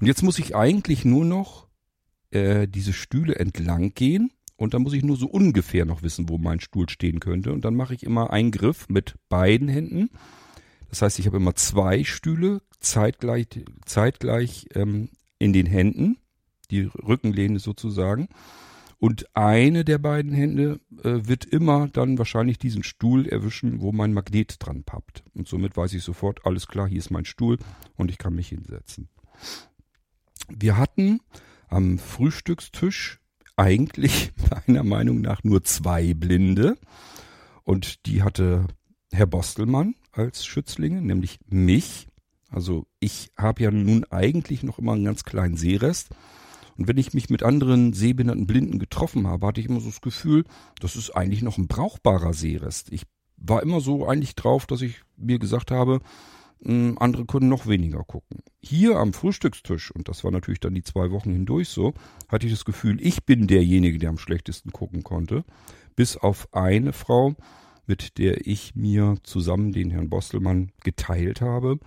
Und 0.00 0.06
jetzt 0.06 0.22
muss 0.22 0.38
ich 0.38 0.54
eigentlich 0.54 1.04
nur 1.04 1.24
noch 1.24 1.68
äh, 2.30 2.66
diese 2.68 2.92
Stühle 2.92 3.36
entlang 3.36 3.94
gehen 3.94 4.30
und 4.62 4.74
dann 4.74 4.82
muss 4.82 4.92
ich 4.92 5.02
nur 5.02 5.16
so 5.16 5.26
ungefähr 5.26 5.84
noch 5.84 6.04
wissen, 6.04 6.28
wo 6.28 6.38
mein 6.38 6.60
Stuhl 6.60 6.88
stehen 6.88 7.18
könnte. 7.18 7.52
Und 7.52 7.64
dann 7.64 7.74
mache 7.74 7.94
ich 7.94 8.04
immer 8.04 8.30
einen 8.30 8.52
Griff 8.52 8.88
mit 8.88 9.16
beiden 9.28 9.66
Händen. 9.66 10.10
Das 10.88 11.02
heißt, 11.02 11.18
ich 11.18 11.26
habe 11.26 11.38
immer 11.38 11.56
zwei 11.56 12.04
Stühle 12.04 12.62
zeitgleich, 12.78 13.48
zeitgleich 13.84 14.68
ähm, 14.76 15.08
in 15.40 15.52
den 15.52 15.66
Händen, 15.66 16.18
die 16.70 16.82
Rückenlehne 16.82 17.58
sozusagen. 17.58 18.28
Und 19.00 19.34
eine 19.34 19.84
der 19.84 19.98
beiden 19.98 20.30
Hände 20.30 20.78
äh, 21.02 21.26
wird 21.26 21.44
immer 21.44 21.88
dann 21.88 22.18
wahrscheinlich 22.18 22.60
diesen 22.60 22.84
Stuhl 22.84 23.26
erwischen, 23.26 23.80
wo 23.80 23.90
mein 23.90 24.12
Magnet 24.12 24.64
dran 24.64 24.84
pappt. 24.84 25.24
Und 25.34 25.48
somit 25.48 25.76
weiß 25.76 25.92
ich 25.94 26.04
sofort, 26.04 26.46
alles 26.46 26.68
klar, 26.68 26.86
hier 26.86 26.98
ist 27.00 27.10
mein 27.10 27.24
Stuhl 27.24 27.58
und 27.96 28.12
ich 28.12 28.18
kann 28.18 28.36
mich 28.36 28.50
hinsetzen. 28.50 29.08
Wir 30.48 30.76
hatten 30.76 31.18
am 31.66 31.98
Frühstückstisch 31.98 33.21
eigentlich 33.56 34.32
meiner 34.66 34.84
Meinung 34.84 35.20
nach 35.20 35.44
nur 35.44 35.64
zwei 35.64 36.14
Blinde. 36.14 36.76
Und 37.64 38.06
die 38.06 38.22
hatte 38.22 38.66
Herr 39.12 39.26
Bostelmann 39.26 39.94
als 40.12 40.44
Schützlinge, 40.44 41.00
nämlich 41.00 41.38
mich. 41.46 42.08
Also 42.50 42.86
ich 43.00 43.30
habe 43.36 43.62
ja 43.62 43.70
nun 43.70 44.04
eigentlich 44.10 44.62
noch 44.62 44.78
immer 44.78 44.92
einen 44.92 45.04
ganz 45.04 45.24
kleinen 45.24 45.56
Sehrest. 45.56 46.10
Und 46.76 46.88
wenn 46.88 46.98
ich 46.98 47.14
mich 47.14 47.30
mit 47.30 47.42
anderen 47.42 47.92
sehbehinderten 47.92 48.46
Blinden 48.46 48.78
getroffen 48.78 49.26
habe, 49.26 49.46
hatte 49.46 49.60
ich 49.60 49.68
immer 49.68 49.80
so 49.80 49.88
das 49.88 50.00
Gefühl, 50.00 50.44
das 50.80 50.96
ist 50.96 51.10
eigentlich 51.10 51.42
noch 51.42 51.58
ein 51.58 51.68
brauchbarer 51.68 52.32
Sehrest. 52.32 52.90
Ich 52.92 53.02
war 53.36 53.62
immer 53.62 53.80
so 53.80 54.06
eigentlich 54.06 54.34
drauf, 54.34 54.66
dass 54.66 54.82
ich 54.82 55.02
mir 55.16 55.38
gesagt 55.38 55.70
habe, 55.70 56.00
andere 56.64 57.26
können 57.26 57.48
noch 57.48 57.66
weniger 57.66 58.04
gucken. 58.04 58.40
Hier 58.60 58.96
am 58.96 59.12
Frühstückstisch, 59.12 59.90
und 59.90 60.08
das 60.08 60.22
war 60.22 60.30
natürlich 60.30 60.60
dann 60.60 60.74
die 60.74 60.84
zwei 60.84 61.10
Wochen 61.10 61.32
hindurch 61.32 61.68
so, 61.68 61.94
hatte 62.28 62.46
ich 62.46 62.52
das 62.52 62.64
Gefühl, 62.64 62.98
ich 63.00 63.24
bin 63.24 63.46
derjenige, 63.46 63.98
der 63.98 64.10
am 64.10 64.18
schlechtesten 64.18 64.70
gucken 64.70 65.02
konnte. 65.02 65.44
Bis 65.96 66.16
auf 66.16 66.48
eine 66.52 66.92
Frau, 66.92 67.34
mit 67.86 68.18
der 68.18 68.46
ich 68.46 68.74
mir 68.76 69.16
zusammen 69.24 69.72
den 69.72 69.90
Herrn 69.90 70.08
Bostelmann 70.08 70.70
geteilt 70.84 71.40
habe. 71.40 71.78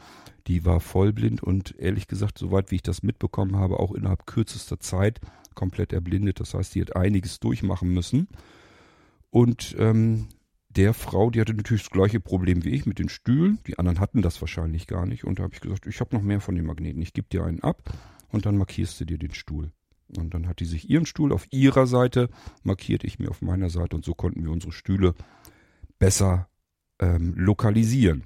Die 0.48 0.65
war 0.65 0.79
vollblind 0.79 1.41
und 1.41 1.75
ehrlich 1.79 2.08
gesagt, 2.08 2.38
soweit 2.38 2.70
wie 2.70 2.75
ich 2.75 2.84
das 2.84 3.01
mitbekommen 3.01 3.55
habe, 3.55 3.79
auch 3.79 3.94
innerhalb 3.94 4.27
kürzester 4.27 4.79
Zeit 4.79 5.22
komplett 5.55 5.94
erblindet. 5.94 6.39
Das 6.39 6.53
heißt, 6.53 6.75
die 6.75 6.82
hat 6.82 6.96
einiges 6.96 7.39
durchmachen 7.39 7.89
müssen. 7.89 8.27
Und 9.32 9.75
ähm, 9.79 10.27
der 10.75 10.94
Frau, 10.94 11.29
die 11.29 11.39
hatte 11.39 11.53
natürlich 11.53 11.84
das 11.84 11.91
gleiche 11.91 12.20
Problem 12.20 12.63
wie 12.63 12.70
ich 12.70 12.86
mit 12.86 13.00
den 13.00 13.10
Stühlen. 13.10 13.60
Die 13.67 13.79
anderen 13.79 14.00
hatten 14.00 14.22
das 14.22 14.41
wahrscheinlich 14.41 14.88
gar 14.88 15.05
nicht. 15.05 15.24
Und 15.24 15.39
da 15.39 15.44
habe 15.44 15.53
ich 15.53 15.62
gesagt, 15.62 15.88
ich 15.88 16.00
habe 16.00 16.15
noch 16.15 16.22
mehr 16.22 16.41
von 16.41 16.55
den 16.55 16.65
Magneten. 16.65 17.01
Ich 17.01 17.13
gebe 17.13 17.27
dir 17.29 17.44
einen 17.46 17.62
ab 17.62 17.94
und 18.29 18.46
dann 18.46 18.58
markierst 18.58 19.00
du 19.00 19.05
dir 19.05 19.17
den 19.17 19.34
Stuhl. 19.34 19.72
Und 20.17 20.34
dann 20.34 20.48
hat 20.48 20.60
die 20.60 20.65
sich 20.65 20.89
ihren 20.89 21.05
Stuhl 21.05 21.32
auf 21.32 21.48
ihrer 21.51 21.88
Seite 21.88 22.29
markiert, 22.63 23.03
ich 23.03 23.20
mir 23.20 23.29
auf 23.29 23.41
meiner 23.41 23.70
Seite 23.70 23.96
und 23.96 24.05
so 24.05 24.13
konnten 24.13 24.44
wir 24.44 24.51
unsere 24.51 24.72
Stühle 24.72 25.15
besser 25.98 26.48
ähm, 27.00 27.34
lokalisieren. 27.36 28.24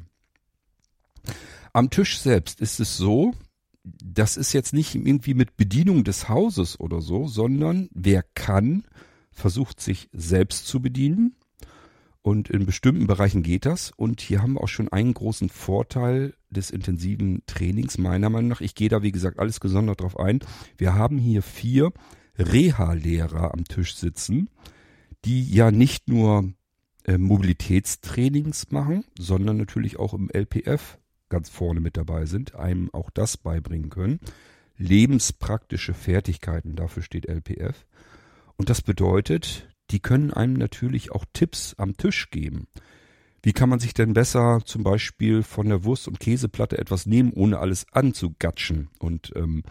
Am 1.72 1.90
Tisch 1.90 2.20
selbst 2.20 2.60
ist 2.60 2.80
es 2.80 2.98
so, 2.98 3.34
das 3.84 4.38
ist 4.38 4.54
jetzt 4.54 4.74
nicht 4.74 4.96
irgendwie 4.96 5.34
mit 5.34 5.56
Bedienung 5.56 6.04
des 6.04 6.28
Hauses 6.28 6.80
oder 6.80 7.02
so, 7.02 7.28
sondern 7.28 7.90
wer 7.94 8.24
kann, 8.24 8.84
versucht 9.32 9.80
sich 9.80 10.10
selbst 10.12 10.68
zu 10.68 10.82
bedienen. 10.82 11.36
Und 12.22 12.50
in 12.50 12.66
bestimmten 12.66 13.08
Bereichen 13.08 13.44
geht 13.44 13.66
das. 13.66 13.92
Und 13.96 14.22
hier 14.22 14.42
haben 14.42 14.54
wir 14.54 14.62
auch 14.62 14.68
schon 14.68 14.90
einen 14.90 15.14
großen 15.14 15.50
Vorteil 15.50 16.34
des 16.50 16.70
intensiven 16.70 17.44
Trainings, 17.46 17.98
meiner 17.98 18.30
Meinung 18.30 18.50
nach. 18.50 18.62
Ich 18.62 18.76
gehe 18.76 18.90
da, 18.90 19.02
wie 19.02 19.12
gesagt, 19.12 19.40
alles 19.40 19.60
gesondert 19.60 20.02
drauf 20.02 20.20
ein. 20.20 20.40
Wir 20.78 20.96
haben 20.96 21.18
hier 21.18 21.42
vier 21.42 21.92
Reha-Lehrer 22.38 23.54
am 23.54 23.64
Tisch 23.66 23.96
sitzen, 23.96 24.50
die 25.26 25.50
ja 25.50 25.72
nicht 25.72 26.08
nur 26.08 26.52
äh, 27.06 27.18
Mobilitätstrainings 27.18 28.72
machen, 28.72 29.06
sondern 29.18 29.58
natürlich 29.58 29.98
auch 29.98 30.14
im 30.14 30.30
LPF 30.30 30.98
ganz 31.30 31.50
vorne 31.50 31.80
mit 31.80 31.96
dabei 31.96 32.26
sind, 32.26 32.56
einem 32.56 32.90
auch 32.94 33.10
das 33.10 33.38
beibringen 33.38 33.90
können. 33.90 34.20
Lebenspraktische 34.78 35.94
Fertigkeiten, 35.94 36.76
dafür 36.76 37.04
steht 37.04 37.28
LPF. 37.28 37.86
Und 38.58 38.70
das 38.70 38.82
bedeutet, 38.82 39.69
die 39.92 40.00
können 40.00 40.32
einem 40.32 40.54
natürlich 40.54 41.12
auch 41.12 41.26
Tipps 41.34 41.76
am 41.78 41.98
Tisch 41.98 42.30
geben. 42.30 42.68
Wie 43.42 43.54
kann 43.54 43.70
man 43.70 43.80
sich 43.80 43.94
denn 43.94 44.14
besser 44.14 44.62
zum 44.66 44.84
Beispiel 44.84 45.44
von 45.44 45.70
der 45.70 45.84
Wurst- 45.86 46.08
und 46.08 46.20
Käseplatte 46.20 46.78
etwas 46.78 47.06
nehmen, 47.06 47.32
ohne 47.34 47.60
alles 47.60 47.86
anzugatschen 47.92 48.90
und 49.00 49.32
ähm, 49.36 49.64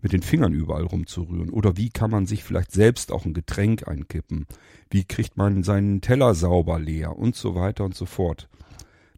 mit 0.00 0.12
den 0.12 0.22
Fingern 0.22 0.54
überall 0.54 0.84
rumzurühren? 0.84 1.50
Oder 1.50 1.76
wie 1.76 1.90
kann 1.90 2.10
man 2.10 2.26
sich 2.26 2.42
vielleicht 2.42 2.72
selbst 2.72 3.12
auch 3.12 3.26
ein 3.26 3.34
Getränk 3.34 3.86
einkippen? 3.86 4.46
Wie 4.90 5.04
kriegt 5.04 5.36
man 5.36 5.62
seinen 5.62 6.00
Teller 6.00 6.34
sauber 6.34 6.78
leer 6.78 7.16
und 7.16 7.36
so 7.36 7.54
weiter 7.54 7.84
und 7.84 7.94
so 7.94 8.06
fort? 8.06 8.48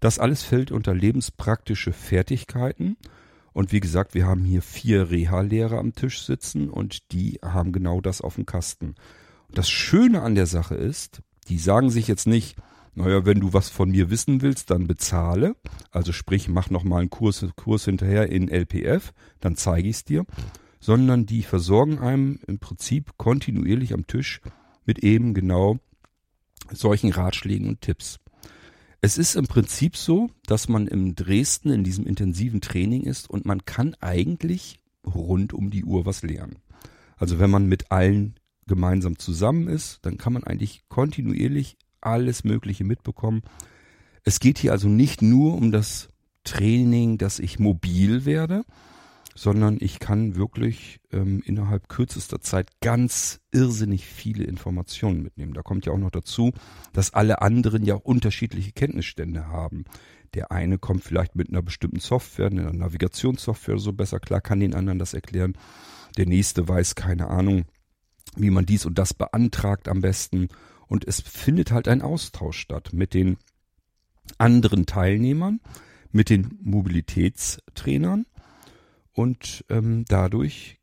Das 0.01 0.19
alles 0.19 0.43
fällt 0.43 0.73
unter 0.73 0.95
lebenspraktische 0.95 1.93
Fertigkeiten. 1.93 2.97
Und 3.53 3.71
wie 3.71 3.81
gesagt, 3.81 4.15
wir 4.15 4.27
haben 4.27 4.45
hier 4.45 4.61
vier 4.61 5.11
Reha-Lehrer 5.11 5.79
am 5.79 5.95
Tisch 5.95 6.25
sitzen 6.25 6.69
und 6.69 7.13
die 7.13 7.39
haben 7.43 7.71
genau 7.71 8.01
das 8.01 8.21
auf 8.21 8.35
dem 8.35 8.45
Kasten. 8.45 8.97
Das 9.55 9.71
Schöne 9.71 10.23
an 10.23 10.35
der 10.35 10.47
Sache 10.47 10.75
ist, 10.75 11.23
die 11.49 11.59
sagen 11.59 11.89
sich 11.89 12.09
jetzt 12.09 12.27
nicht, 12.27 12.57
naja, 12.97 13.25
wenn 13.25 13.39
du 13.39 13.53
was 13.53 13.69
von 13.69 13.91
mir 13.91 14.11
wissen 14.11 14.43
willst, 14.43 14.71
dann 14.71 14.89
bezahle. 14.89 15.55
Also 15.93 16.13
sprich, 16.13 16.49
mach 16.49 16.71
nochmal 16.71 17.01
einen 17.01 17.11
Kurs, 17.11 17.47
Kurs 17.55 17.85
hinterher 17.85 18.31
in 18.31 18.49
LPF, 18.49 19.13
dann 19.41 19.57
zeige 19.57 19.89
ich 19.89 19.97
es 19.97 20.05
dir. 20.05 20.27
Sondern 20.81 21.25
die 21.25 21.43
versorgen 21.43 21.99
einem 21.99 22.41
im 22.47 22.59
Prinzip 22.59 23.17
kontinuierlich 23.17 23.95
am 23.95 24.07
Tisch 24.07 24.41
mit 24.85 24.99
eben 24.99 25.35
genau 25.35 25.79
solchen 26.71 27.13
Ratschlägen 27.13 27.69
und 27.69 27.81
Tipps. 27.81 28.19
Es 29.01 29.19
ist 29.19 29.37
im 29.37 29.47
Prinzip 29.47 29.97
so, 29.97 30.31
dass 30.47 30.69
man 30.69 30.89
im 30.89 31.15
Dresden 31.15 31.71
in 31.71 31.85
diesem 31.85 32.07
intensiven 32.07 32.61
Training 32.61 33.03
ist 33.03 33.31
und 33.31 33.45
man 33.47 33.65
kann 33.65 33.95
eigentlich 34.01 34.81
rund 35.07 35.53
um 35.53 35.71
die 35.71 35.85
Uhr 35.85 36.07
was 36.07 36.23
lernen. 36.23 36.57
Also 37.17 37.39
wenn 37.39 37.51
man 37.51 37.67
mit 37.67 37.93
allen 37.93 38.35
gemeinsam 38.67 39.19
zusammen 39.19 39.69
ist, 39.69 39.99
dann 40.03 40.19
kann 40.19 40.33
man 40.33 40.45
eigentlich 40.45 40.83
kontinuierlich 40.89 41.77
alles 42.01 42.45
Mögliche 42.45 42.85
mitbekommen. 42.85 43.43
Es 44.25 44.41
geht 44.41 44.59
hier 44.59 44.73
also 44.73 44.89
nicht 44.89 45.23
nur 45.23 45.55
um 45.55 45.73
das 45.73 46.09
Training, 46.45 47.19
dass 47.19 47.39
ich 47.39 47.59
mobil 47.59 48.25
werde, 48.25 48.65
sondern 49.35 49.79
ich 49.81 49.99
kann 49.99 50.37
wirklich 50.37 51.01
ähm, 51.13 51.43
innerhalb 51.45 51.89
kürzester 51.89 52.41
Zeit 52.41 52.71
ganz 52.81 53.41
irrsinnig 53.51 54.07
viele 54.07 54.45
Informationen 54.45 55.23
mitnehmen. 55.23 55.55
Da 55.55 55.63
kommt 55.63 55.87
ja 55.87 55.93
auch 55.93 55.99
noch 55.99 56.11
dazu, 56.11 56.53
dass 56.93 57.13
alle 57.13 57.43
anderen 57.43 57.85
ja 57.85 57.97
auch 57.97 58.05
unterschiedliche 58.05 58.73
Kenntnisstände 58.73 59.49
haben. 59.49 59.85
Der 60.35 60.53
eine 60.53 60.79
kommt 60.79 61.03
vielleicht 61.03 61.35
mit 61.35 61.49
einer 61.49 61.63
bestimmten 61.63 62.01
Software, 62.01 62.47
einer 62.47 62.73
Navigationssoftware 62.73 63.79
so 63.79 63.93
besser 63.93 64.21
klar, 64.21 64.41
kann 64.41 64.61
den 64.61 64.75
anderen 64.75 64.99
das 64.99 65.15
erklären. 65.15 65.55
Der 66.17 66.27
nächste 66.27 66.69
weiß 66.69 66.95
keine 66.95 67.29
Ahnung, 67.29 67.65
wie 68.37 68.51
man 68.51 68.67
dies 68.67 68.87
und 68.87 68.99
das 68.99 69.15
beantragt 69.15 69.89
am 69.89 70.01
besten. 70.01 70.49
Und 70.87 71.07
es 71.07 71.21
findet 71.21 71.73
halt 71.73 71.89
ein 71.89 72.03
Austausch 72.03 72.59
statt 72.59 72.93
mit 72.93 73.15
den 73.15 73.37
anderen 74.39 74.87
Teilnehmern, 74.87 75.61
mit 76.13 76.31
den 76.31 76.59
Mobilitätstrainern 76.63 78.27
und 79.13 79.65
ähm, 79.69 80.05
dadurch 80.09 80.81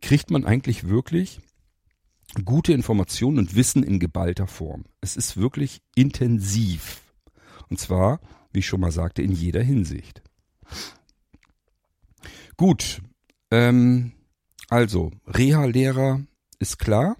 kriegt 0.00 0.30
man 0.30 0.44
eigentlich 0.44 0.88
wirklich 0.88 1.40
gute 2.44 2.72
Informationen 2.72 3.38
und 3.38 3.54
Wissen 3.54 3.82
in 3.82 3.98
geballter 3.98 4.46
Form. 4.46 4.84
Es 5.00 5.16
ist 5.16 5.36
wirklich 5.36 5.80
intensiv. 5.94 7.02
Und 7.68 7.78
zwar, 7.78 8.20
wie 8.52 8.58
ich 8.58 8.66
schon 8.66 8.80
mal 8.80 8.92
sagte, 8.92 9.22
in 9.22 9.32
jeder 9.32 9.62
Hinsicht. 9.62 10.22
Gut, 12.56 13.00
ähm, 13.50 14.12
also 14.68 15.10
Reha-Lehrer 15.26 16.26
ist 16.64 16.78
klar. 16.78 17.18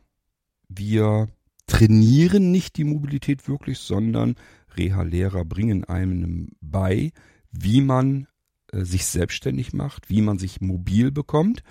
Wir 0.71 1.29
trainieren 1.67 2.51
nicht 2.51 2.79
die 2.79 2.85
Mobilität 2.85 3.47
wirklich, 3.47 3.79
sondern 3.79 4.37
Reha-Lehrer 4.75 5.45
bringen 5.45 5.85
einem 5.85 6.53
bei, 6.63 7.13
wie 7.51 7.83
man 7.83 8.27
äh, 8.73 8.85
sich 8.85 9.05
selbstständig 9.05 9.75
macht, 9.75 10.09
wie 10.09 10.23
man 10.23 10.39
sich 10.39 10.63
mobil 10.63 11.11
bekommt. 11.11 11.63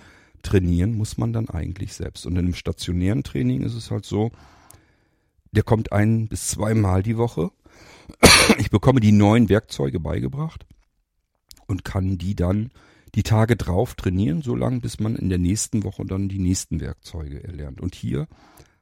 Trainieren 0.42 0.94
muss 0.94 1.18
man 1.18 1.32
dann 1.32 1.50
eigentlich 1.50 1.94
selbst. 1.94 2.26
Und 2.26 2.34
in 2.34 2.44
einem 2.44 2.54
stationären 2.54 3.24
Training 3.24 3.62
ist 3.62 3.74
es 3.74 3.90
halt 3.90 4.04
so, 4.04 4.30
der 5.50 5.64
kommt 5.64 5.90
ein 5.90 6.28
bis 6.28 6.48
zweimal 6.48 7.02
die 7.02 7.16
Woche. 7.16 7.50
Ich 8.58 8.70
bekomme 8.70 9.00
die 9.00 9.12
neuen 9.12 9.48
Werkzeuge 9.48 9.98
beigebracht 9.98 10.64
und 11.66 11.84
kann 11.84 12.18
die 12.18 12.36
dann 12.36 12.70
die 13.14 13.22
Tage 13.22 13.56
drauf 13.56 13.94
trainieren, 13.94 14.42
so 14.42 14.54
lange 14.54 14.80
bis 14.80 14.98
man 14.98 15.16
in 15.16 15.28
der 15.28 15.38
nächsten 15.38 15.84
Woche 15.84 16.04
dann 16.04 16.28
die 16.28 16.38
nächsten 16.38 16.80
Werkzeuge 16.80 17.42
erlernt. 17.44 17.80
Und 17.80 17.94
hier 17.94 18.26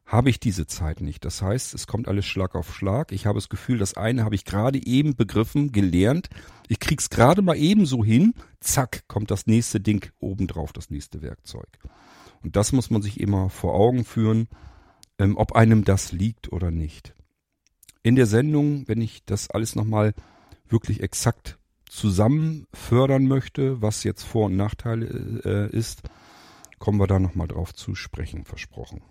habe 0.07 0.31
ich 0.31 0.41
diese 0.41 0.67
Zeit 0.67 1.01
nicht. 1.01 1.25
Das 1.25 1.43
heißt, 1.43 1.75
es 1.75 1.87
kommt 1.87 2.09
alles 2.09 2.27
Schlag 2.27 2.55
auf 2.55 2.75
Schlag. 2.75 3.13
Ich 3.13 3.27
habe 3.27 3.39
das 3.39 3.49
Gefühl, 3.49 3.79
das 3.79 3.95
eine 3.95 4.25
habe 4.25 4.35
ich 4.35 4.45
gerade 4.45 4.85
eben 4.85 5.17
begriffen, 5.17 5.73
gelernt. 5.73 6.29
Ich 6.69 6.81
krieg's 6.81 7.09
gerade 7.09 7.43
mal 7.43 7.57
eben 7.57 7.87
so 7.87 8.05
hin. 8.05 8.35
Zack, 8.61 9.05
kommt 9.09 9.31
das 9.31 9.47
nächste 9.47 9.81
Ding 9.81 10.11
obendrauf, 10.19 10.73
das 10.73 10.91
nächste 10.91 11.23
Werkzeug. 11.23 11.69
Und 12.43 12.57
das 12.57 12.73
muss 12.73 12.91
man 12.91 13.03
sich 13.03 13.21
immer 13.21 13.49
vor 13.49 13.75
Augen 13.75 14.05
führen, 14.05 14.49
ähm, 15.19 15.37
ob 15.37 15.53
einem 15.53 15.85
das 15.85 16.13
liegt 16.13 16.53
oder 16.53 16.71
nicht. 16.71 17.15
In 18.03 18.17
der 18.17 18.27
Sendung, 18.27 18.89
wenn 18.89 19.01
ich 19.01 19.25
das 19.25 19.51
alles 19.51 19.77
nochmal 19.77 20.15
wirklich 20.69 21.03
exakt 21.03 21.59
zusammen 21.93 22.67
fördern 22.73 23.27
möchte, 23.27 23.83
was 23.83 24.03
jetzt 24.03 24.25
Vor- 24.25 24.47
und 24.47 24.57
Nachteile 24.57 25.07
äh, 25.45 25.77
ist, 25.77 26.03
kommen 26.79 26.99
wir 26.99 27.07
da 27.07 27.19
nochmal 27.19 27.49
drauf 27.49 27.75
zu 27.75 27.95
sprechen, 27.95 28.45
versprochen. 28.45 29.03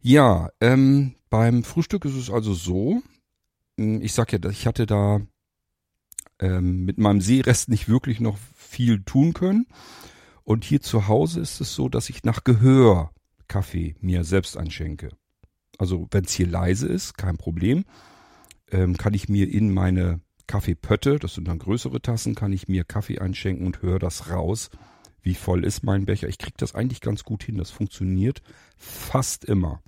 Ja, 0.00 0.50
ähm, 0.60 1.16
beim 1.30 1.64
Frühstück 1.64 2.04
ist 2.04 2.14
es 2.14 2.30
also 2.30 2.52
so, 2.52 3.02
hm, 3.78 4.02
ich 4.02 4.12
sag 4.12 4.32
ja, 4.32 4.38
ich 4.50 4.66
hatte 4.66 4.84
da 4.84 5.20
ähm, 6.38 6.84
mit 6.84 6.98
meinem 6.98 7.22
Seerest 7.22 7.70
nicht 7.70 7.88
wirklich 7.88 8.20
noch 8.20 8.36
viel 8.54 9.02
tun 9.02 9.32
können. 9.32 9.66
Und 10.44 10.62
hier 10.62 10.82
zu 10.82 11.08
Hause 11.08 11.40
ist 11.40 11.60
es 11.60 11.74
so, 11.74 11.88
dass 11.88 12.10
ich 12.10 12.22
nach 12.22 12.44
Gehör 12.44 13.12
Kaffee 13.48 13.96
mir 14.00 14.24
selbst 14.24 14.56
einschenke. 14.56 15.08
Also 15.78 16.06
wenn 16.10 16.24
es 16.24 16.32
hier 16.32 16.46
leise 16.46 16.86
ist, 16.86 17.16
kein 17.16 17.38
Problem, 17.38 17.84
ähm, 18.70 18.96
kann 18.96 19.14
ich 19.14 19.28
mir 19.28 19.50
in 19.50 19.72
meine 19.72 20.20
Kaffeepötte, 20.46 21.18
das 21.18 21.34
sind 21.34 21.48
dann 21.48 21.58
größere 21.58 22.00
Tassen, 22.00 22.34
kann 22.34 22.52
ich 22.52 22.68
mir 22.68 22.84
Kaffee 22.84 23.18
einschenken 23.18 23.66
und 23.66 23.82
höre 23.82 23.98
das 23.98 24.30
raus, 24.30 24.70
wie 25.22 25.34
voll 25.34 25.64
ist 25.64 25.82
mein 25.82 26.06
Becher. 26.06 26.28
Ich 26.28 26.38
kriege 26.38 26.56
das 26.56 26.74
eigentlich 26.74 27.00
ganz 27.00 27.24
gut 27.24 27.42
hin. 27.42 27.58
Das 27.58 27.70
funktioniert 27.70 28.42
fast 28.76 29.44
immer. 29.44 29.82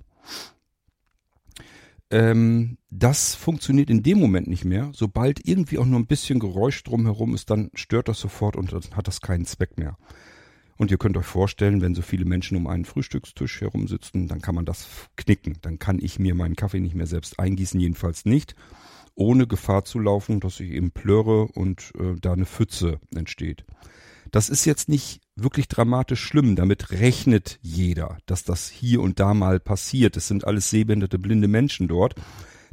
Ähm, 2.11 2.77
das 2.89 3.35
funktioniert 3.35 3.89
in 3.89 4.03
dem 4.03 4.19
Moment 4.19 4.47
nicht 4.47 4.65
mehr. 4.65 4.91
Sobald 4.93 5.47
irgendwie 5.47 5.77
auch 5.77 5.85
nur 5.85 5.99
ein 5.99 6.07
bisschen 6.07 6.39
Geräusch 6.39 6.83
drumherum 6.83 7.35
ist, 7.35 7.49
dann 7.49 7.69
stört 7.73 8.09
das 8.09 8.19
sofort 8.19 8.55
und 8.55 8.73
dann 8.73 8.81
hat 8.95 9.07
das 9.07 9.21
keinen 9.21 9.45
Zweck 9.45 9.77
mehr. 9.77 9.97
Und 10.75 10.91
ihr 10.91 10.97
könnt 10.97 11.17
euch 11.17 11.25
vorstellen, 11.25 11.81
wenn 11.81 11.93
so 11.93 12.01
viele 12.01 12.25
Menschen 12.25 12.57
um 12.57 12.67
einen 12.67 12.85
Frühstückstisch 12.85 13.61
herum 13.61 13.87
sitzen, 13.87 14.27
dann 14.27 14.41
kann 14.41 14.55
man 14.55 14.65
das 14.65 14.87
knicken. 15.17 15.57
Dann 15.61 15.77
kann 15.77 15.99
ich 15.99 16.19
mir 16.19 16.35
meinen 16.35 16.55
Kaffee 16.55 16.79
nicht 16.79 16.95
mehr 16.95 17.07
selbst 17.07 17.37
eingießen, 17.37 17.79
jedenfalls 17.79 18.25
nicht, 18.25 18.55
ohne 19.19 19.47
Gefahr 19.47 19.83
zu 19.83 19.99
laufen, 19.99 20.39
dass 20.39 20.59
ich 20.59 20.71
eben 20.71 20.91
plörre 20.91 21.47
und 21.47 21.91
äh, 21.99 22.15
da 22.19 22.33
eine 22.33 22.45
Pfütze 22.45 22.99
entsteht. 23.13 23.65
Das 24.31 24.49
ist 24.49 24.65
jetzt 24.65 24.89
nicht 24.89 25.21
wirklich 25.35 25.67
dramatisch 25.67 26.21
schlimm. 26.21 26.55
Damit 26.55 26.91
rechnet 26.91 27.59
jeder, 27.61 28.17
dass 28.25 28.43
das 28.43 28.69
hier 28.69 29.01
und 29.01 29.19
da 29.19 29.33
mal 29.33 29.59
passiert. 29.59 30.17
Es 30.17 30.27
sind 30.27 30.45
alles 30.45 30.69
sehbehinderte, 30.69 31.19
blinde 31.19 31.47
Menschen 31.47 31.87
dort. 31.87 32.15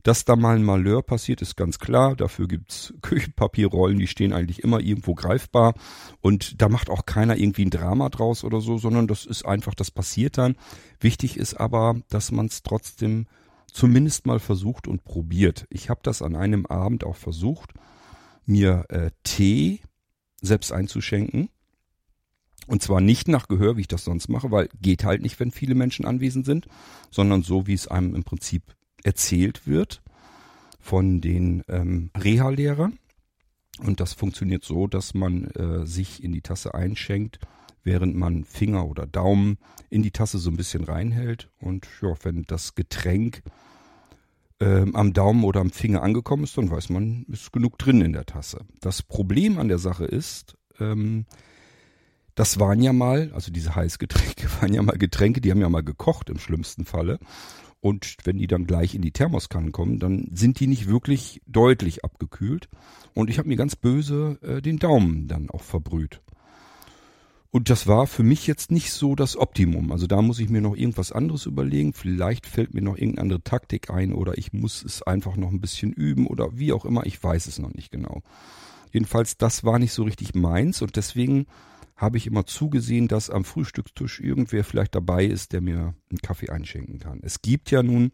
Dass 0.03 0.25
da 0.25 0.37
mal 0.37 0.55
ein 0.55 0.63
Malheur 0.63 1.03
passiert, 1.03 1.43
ist 1.43 1.57
ganz 1.57 1.81
klar. 1.81 2.15
Dafür 2.15 2.47
gibt's 2.47 2.95
Küchenpapierrollen, 3.03 3.99
die 3.99 4.07
stehen 4.07 4.33
eigentlich 4.33 4.63
immer 4.63 4.81
irgendwo 4.81 5.15
greifbar. 5.15 5.75
Und 6.21 6.63
da 6.63 6.69
macht 6.69 6.91
auch 6.91 7.07
keiner 7.07 7.37
irgendwie 7.37 7.65
ein 7.65 7.71
Drama 7.71 8.09
draus 8.09 8.45
oder 8.45 8.61
so, 8.61 8.79
sondern 8.79 9.09
das 9.09 9.25
ist 9.25 9.45
einfach, 9.45 9.75
das 9.75 9.91
passiert 9.91 10.39
dann. 10.39 10.57
Wichtig 11.01 11.39
ist 11.39 11.55
aber, 11.55 11.97
dass 12.09 12.31
man 12.31 12.47
es 12.47 12.63
trotzdem 12.63 13.27
zumindest 13.67 14.27
mal 14.27 14.39
versucht 14.39 14.89
und 14.89 15.05
probiert. 15.05 15.67
Ich 15.71 15.91
habe 15.91 16.01
das 16.03 16.23
an 16.23 16.37
einem 16.37 16.67
Abend 16.67 17.05
auch 17.05 17.17
versucht, 17.17 17.73
mir 18.45 18.85
äh, 18.89 19.11
Tee 19.25 19.81
selbst 20.41 20.73
einzuschenken. 20.73 21.49
Und 22.67 22.83
zwar 22.83 23.01
nicht 23.01 23.29
nach 23.29 23.47
Gehör, 23.49 23.77
wie 23.77 23.83
ich 23.83 23.89
das 23.89 24.05
sonst 24.05 24.29
mache, 24.29 24.51
weil 24.51 24.69
geht 24.81 25.05
halt 25.05 25.23
nicht, 25.23 25.39
wenn 25.39 25.53
viele 25.53 25.75
Menschen 25.75 26.05
anwesend 26.05 26.47
sind, 26.47 26.67
sondern 27.11 27.43
so, 27.43 27.67
wie 27.67 27.75
es 27.75 27.87
einem 27.87 28.15
im 28.15 28.25
Prinzip 28.25 28.75
erzählt 29.05 29.67
wird 29.67 30.03
von 30.81 31.21
den 31.21 31.63
ähm, 31.69 32.11
Reha-Lehrern. 32.17 32.99
Und 33.85 34.01
das 34.01 34.15
funktioniert 34.15 34.65
so, 34.65 34.87
dass 34.87 35.15
man 35.15 35.45
äh, 35.51 35.87
sich 35.87 36.25
in 36.25 36.33
die 36.33 36.41
Tasse 36.41 36.75
einschenkt, 36.75 37.39
während 37.87 38.17
man 38.17 38.45
Finger 38.45 38.87
oder 38.87 39.07
Daumen 39.07 39.57
in 39.89 40.03
die 40.03 40.11
Tasse 40.11 40.39
so 40.39 40.51
ein 40.51 40.57
bisschen 40.57 40.85
reinhält. 40.85 41.49
Und 41.61 41.87
ja, 42.03 42.15
wenn 42.23 42.43
das 42.43 42.75
Getränk 42.75 43.43
ähm, 44.61 44.95
am 44.97 45.13
Daumen 45.13 45.45
oder 45.45 45.61
am 45.61 45.71
Finger 45.71 46.03
angekommen 46.03 46.45
ist, 46.45 46.59
dann 46.59 46.71
weiß 46.71 46.91
man, 46.91 47.25
ist 47.31 47.53
genug 47.53 47.79
drin 47.79 48.01
in 48.01 48.13
der 48.13 48.27
Tasse. 48.27 48.67
Das 48.81 49.03
Problem 49.03 49.59
an 49.59 49.69
der 49.69 49.79
Sache 49.79 50.05
ist, 50.05 50.57
ähm, 50.81 51.27
das 52.35 52.59
waren 52.59 52.83
ja 52.83 52.93
mal, 52.93 53.31
also 53.35 53.53
diese 53.53 53.75
Heißgetränke 53.75 54.49
waren 54.61 54.75
ja 54.75 54.83
mal 54.83 54.99
Getränke, 54.99 55.41
die 55.41 55.51
haben 55.51 55.61
ja 55.61 55.69
mal 55.69 55.85
gekocht 55.85 56.29
im 56.29 56.39
schlimmsten 56.39 56.85
Falle. 56.85 57.19
Und 57.81 58.17
wenn 58.25 58.39
die 58.39 58.49
dann 58.49 58.67
gleich 58.67 58.97
in 58.97 59.03
die 59.03 59.13
Thermoskannen 59.13 59.71
kommen, 59.71 60.01
dann 60.01 60.29
sind 60.33 60.59
die 60.59 60.67
nicht 60.67 60.89
wirklich 60.89 61.41
deutlich 61.47 62.05
abgekühlt. 62.05 62.69
Und 63.15 63.31
ich 63.31 63.39
habe 63.39 63.49
mir 63.49 63.57
ganz 63.57 63.77
böse 63.77 64.39
äh, 64.43 64.61
den 64.61 64.79
Daumen 64.79 65.29
dann 65.29 65.51
auch 65.51 65.63
verbrüht. 65.63 66.21
Und 67.51 67.71
das 67.71 67.87
war 67.87 68.07
für 68.07 68.23
mich 68.23 68.47
jetzt 68.47 68.71
nicht 68.71 68.93
so 68.93 69.15
das 69.15 69.37
Optimum. 69.37 69.93
Also 69.93 70.07
da 70.07 70.21
muss 70.21 70.41
ich 70.41 70.49
mir 70.49 70.61
noch 70.61 70.77
irgendwas 70.77 71.13
anderes 71.13 71.47
überlegen. 71.47 71.93
Vielleicht 71.93 72.47
fällt 72.47 72.75
mir 72.75 72.83
noch 72.83 72.97
irgendeine 72.97 73.23
andere 73.23 73.43
Taktik 73.43 73.91
ein 73.91 74.13
oder 74.13 74.37
ich 74.37 74.53
muss 74.53 74.85
es 74.85 75.03
einfach 75.03 75.37
noch 75.37 75.51
ein 75.51 75.61
bisschen 75.61 75.93
üben 75.93 76.27
oder 76.27 76.59
wie 76.59 76.73
auch 76.73 76.85
immer. 76.85 77.07
Ich 77.07 77.23
weiß 77.23 77.47
es 77.47 77.59
noch 77.59 77.73
nicht 77.73 77.91
genau. 77.91 78.23
Jedenfalls, 78.93 79.37
das 79.37 79.65
war 79.65 79.79
nicht 79.79 79.93
so 79.93 80.05
richtig 80.05 80.35
meins 80.35 80.83
und 80.83 80.97
deswegen 80.97 81.47
habe 81.97 82.19
ich 82.19 82.27
immer 82.27 82.45
zugesehen, 82.45 83.09
dass 83.09 83.31
am 83.31 83.45
Frühstückstisch 83.45 84.21
irgendwer 84.21 84.65
vielleicht 84.65 84.95
dabei 84.95 85.25
ist, 85.25 85.53
der 85.53 85.63
mir 85.63 85.95
einen 86.11 86.19
Kaffee 86.23 86.51
einschenken 86.51 86.99
kann. 86.99 87.21
Es 87.23 87.41
gibt 87.41 87.71
ja 87.71 87.83
nun 87.83 88.13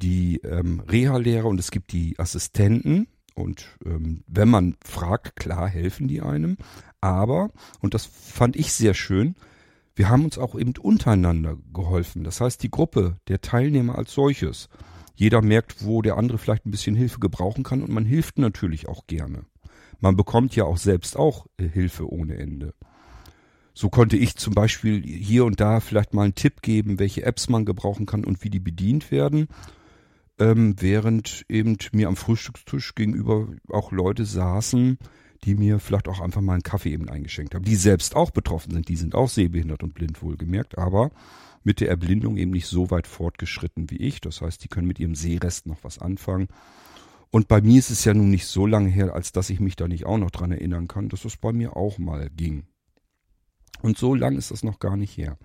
die 0.00 0.38
ähm, 0.44 0.80
Reha-Lehrer 0.80 1.46
und 1.46 1.58
es 1.58 1.70
gibt 1.70 1.92
die 1.92 2.18
Assistenten. 2.18 3.08
Und 3.34 3.76
ähm, 3.84 4.22
wenn 4.26 4.48
man 4.48 4.76
fragt, 4.84 5.36
klar 5.36 5.68
helfen 5.68 6.08
die 6.08 6.22
einem. 6.22 6.56
Aber, 7.06 7.50
und 7.80 7.94
das 7.94 8.04
fand 8.04 8.56
ich 8.56 8.72
sehr 8.72 8.94
schön, 8.94 9.36
wir 9.94 10.10
haben 10.10 10.24
uns 10.24 10.36
auch 10.36 10.54
eben 10.58 10.74
untereinander 10.76 11.56
geholfen. 11.72 12.24
Das 12.24 12.40
heißt, 12.40 12.62
die 12.62 12.70
Gruppe 12.70 13.16
der 13.28 13.40
Teilnehmer 13.40 13.96
als 13.96 14.12
solches. 14.12 14.68
Jeder 15.14 15.40
merkt, 15.40 15.84
wo 15.84 16.02
der 16.02 16.18
andere 16.18 16.36
vielleicht 16.36 16.66
ein 16.66 16.70
bisschen 16.70 16.94
Hilfe 16.94 17.20
gebrauchen 17.20 17.64
kann 17.64 17.82
und 17.82 17.90
man 17.90 18.04
hilft 18.04 18.38
natürlich 18.38 18.88
auch 18.88 19.06
gerne. 19.06 19.46
Man 20.00 20.16
bekommt 20.16 20.54
ja 20.54 20.64
auch 20.64 20.76
selbst 20.76 21.16
auch 21.16 21.46
äh, 21.56 21.66
Hilfe 21.66 22.12
ohne 22.12 22.36
Ende. 22.36 22.74
So 23.72 23.88
konnte 23.88 24.16
ich 24.16 24.36
zum 24.36 24.52
Beispiel 24.52 25.02
hier 25.02 25.46
und 25.46 25.60
da 25.60 25.80
vielleicht 25.80 26.12
mal 26.12 26.24
einen 26.24 26.34
Tipp 26.34 26.60
geben, 26.60 26.98
welche 26.98 27.22
Apps 27.22 27.48
man 27.48 27.64
gebrauchen 27.64 28.04
kann 28.04 28.24
und 28.24 28.44
wie 28.44 28.50
die 28.50 28.60
bedient 28.60 29.10
werden, 29.10 29.48
ähm, 30.38 30.76
während 30.78 31.46
eben 31.48 31.78
mir 31.92 32.08
am 32.08 32.16
Frühstückstisch 32.16 32.94
gegenüber 32.94 33.48
auch 33.70 33.92
Leute 33.92 34.26
saßen, 34.26 34.98
die 35.44 35.54
mir 35.54 35.78
vielleicht 35.78 36.08
auch 36.08 36.20
einfach 36.20 36.40
mal 36.40 36.54
einen 36.54 36.62
Kaffee 36.62 36.92
eben 36.92 37.08
eingeschenkt 37.08 37.54
haben, 37.54 37.64
die 37.64 37.76
selbst 37.76 38.16
auch 38.16 38.30
betroffen 38.30 38.72
sind, 38.72 38.88
die 38.88 38.96
sind 38.96 39.14
auch 39.14 39.28
sehbehindert 39.28 39.82
und 39.82 39.94
blind 39.94 40.22
wohlgemerkt, 40.22 40.78
aber 40.78 41.10
mit 41.64 41.80
der 41.80 41.88
Erblindung 41.88 42.36
eben 42.36 42.52
nicht 42.52 42.66
so 42.66 42.90
weit 42.90 43.06
fortgeschritten 43.06 43.90
wie 43.90 43.96
ich. 43.96 44.20
Das 44.20 44.40
heißt, 44.40 44.62
die 44.62 44.68
können 44.68 44.86
mit 44.86 45.00
ihrem 45.00 45.16
Sehrest 45.16 45.66
noch 45.66 45.82
was 45.82 45.98
anfangen 45.98 46.48
und 47.30 47.48
bei 47.48 47.60
mir 47.60 47.78
ist 47.78 47.90
es 47.90 48.04
ja 48.04 48.14
nun 48.14 48.30
nicht 48.30 48.46
so 48.46 48.66
lange 48.66 48.88
her, 48.88 49.14
als 49.14 49.32
dass 49.32 49.50
ich 49.50 49.60
mich 49.60 49.76
da 49.76 49.88
nicht 49.88 50.06
auch 50.06 50.18
noch 50.18 50.30
dran 50.30 50.52
erinnern 50.52 50.88
kann, 50.88 51.08
dass 51.08 51.24
es 51.24 51.36
bei 51.36 51.52
mir 51.52 51.76
auch 51.76 51.98
mal 51.98 52.30
ging. 52.30 52.64
Und 53.82 53.98
so 53.98 54.14
lang 54.14 54.36
ist 54.36 54.50
das 54.50 54.62
noch 54.62 54.78
gar 54.78 54.96
nicht 54.96 55.16
her. 55.16 55.36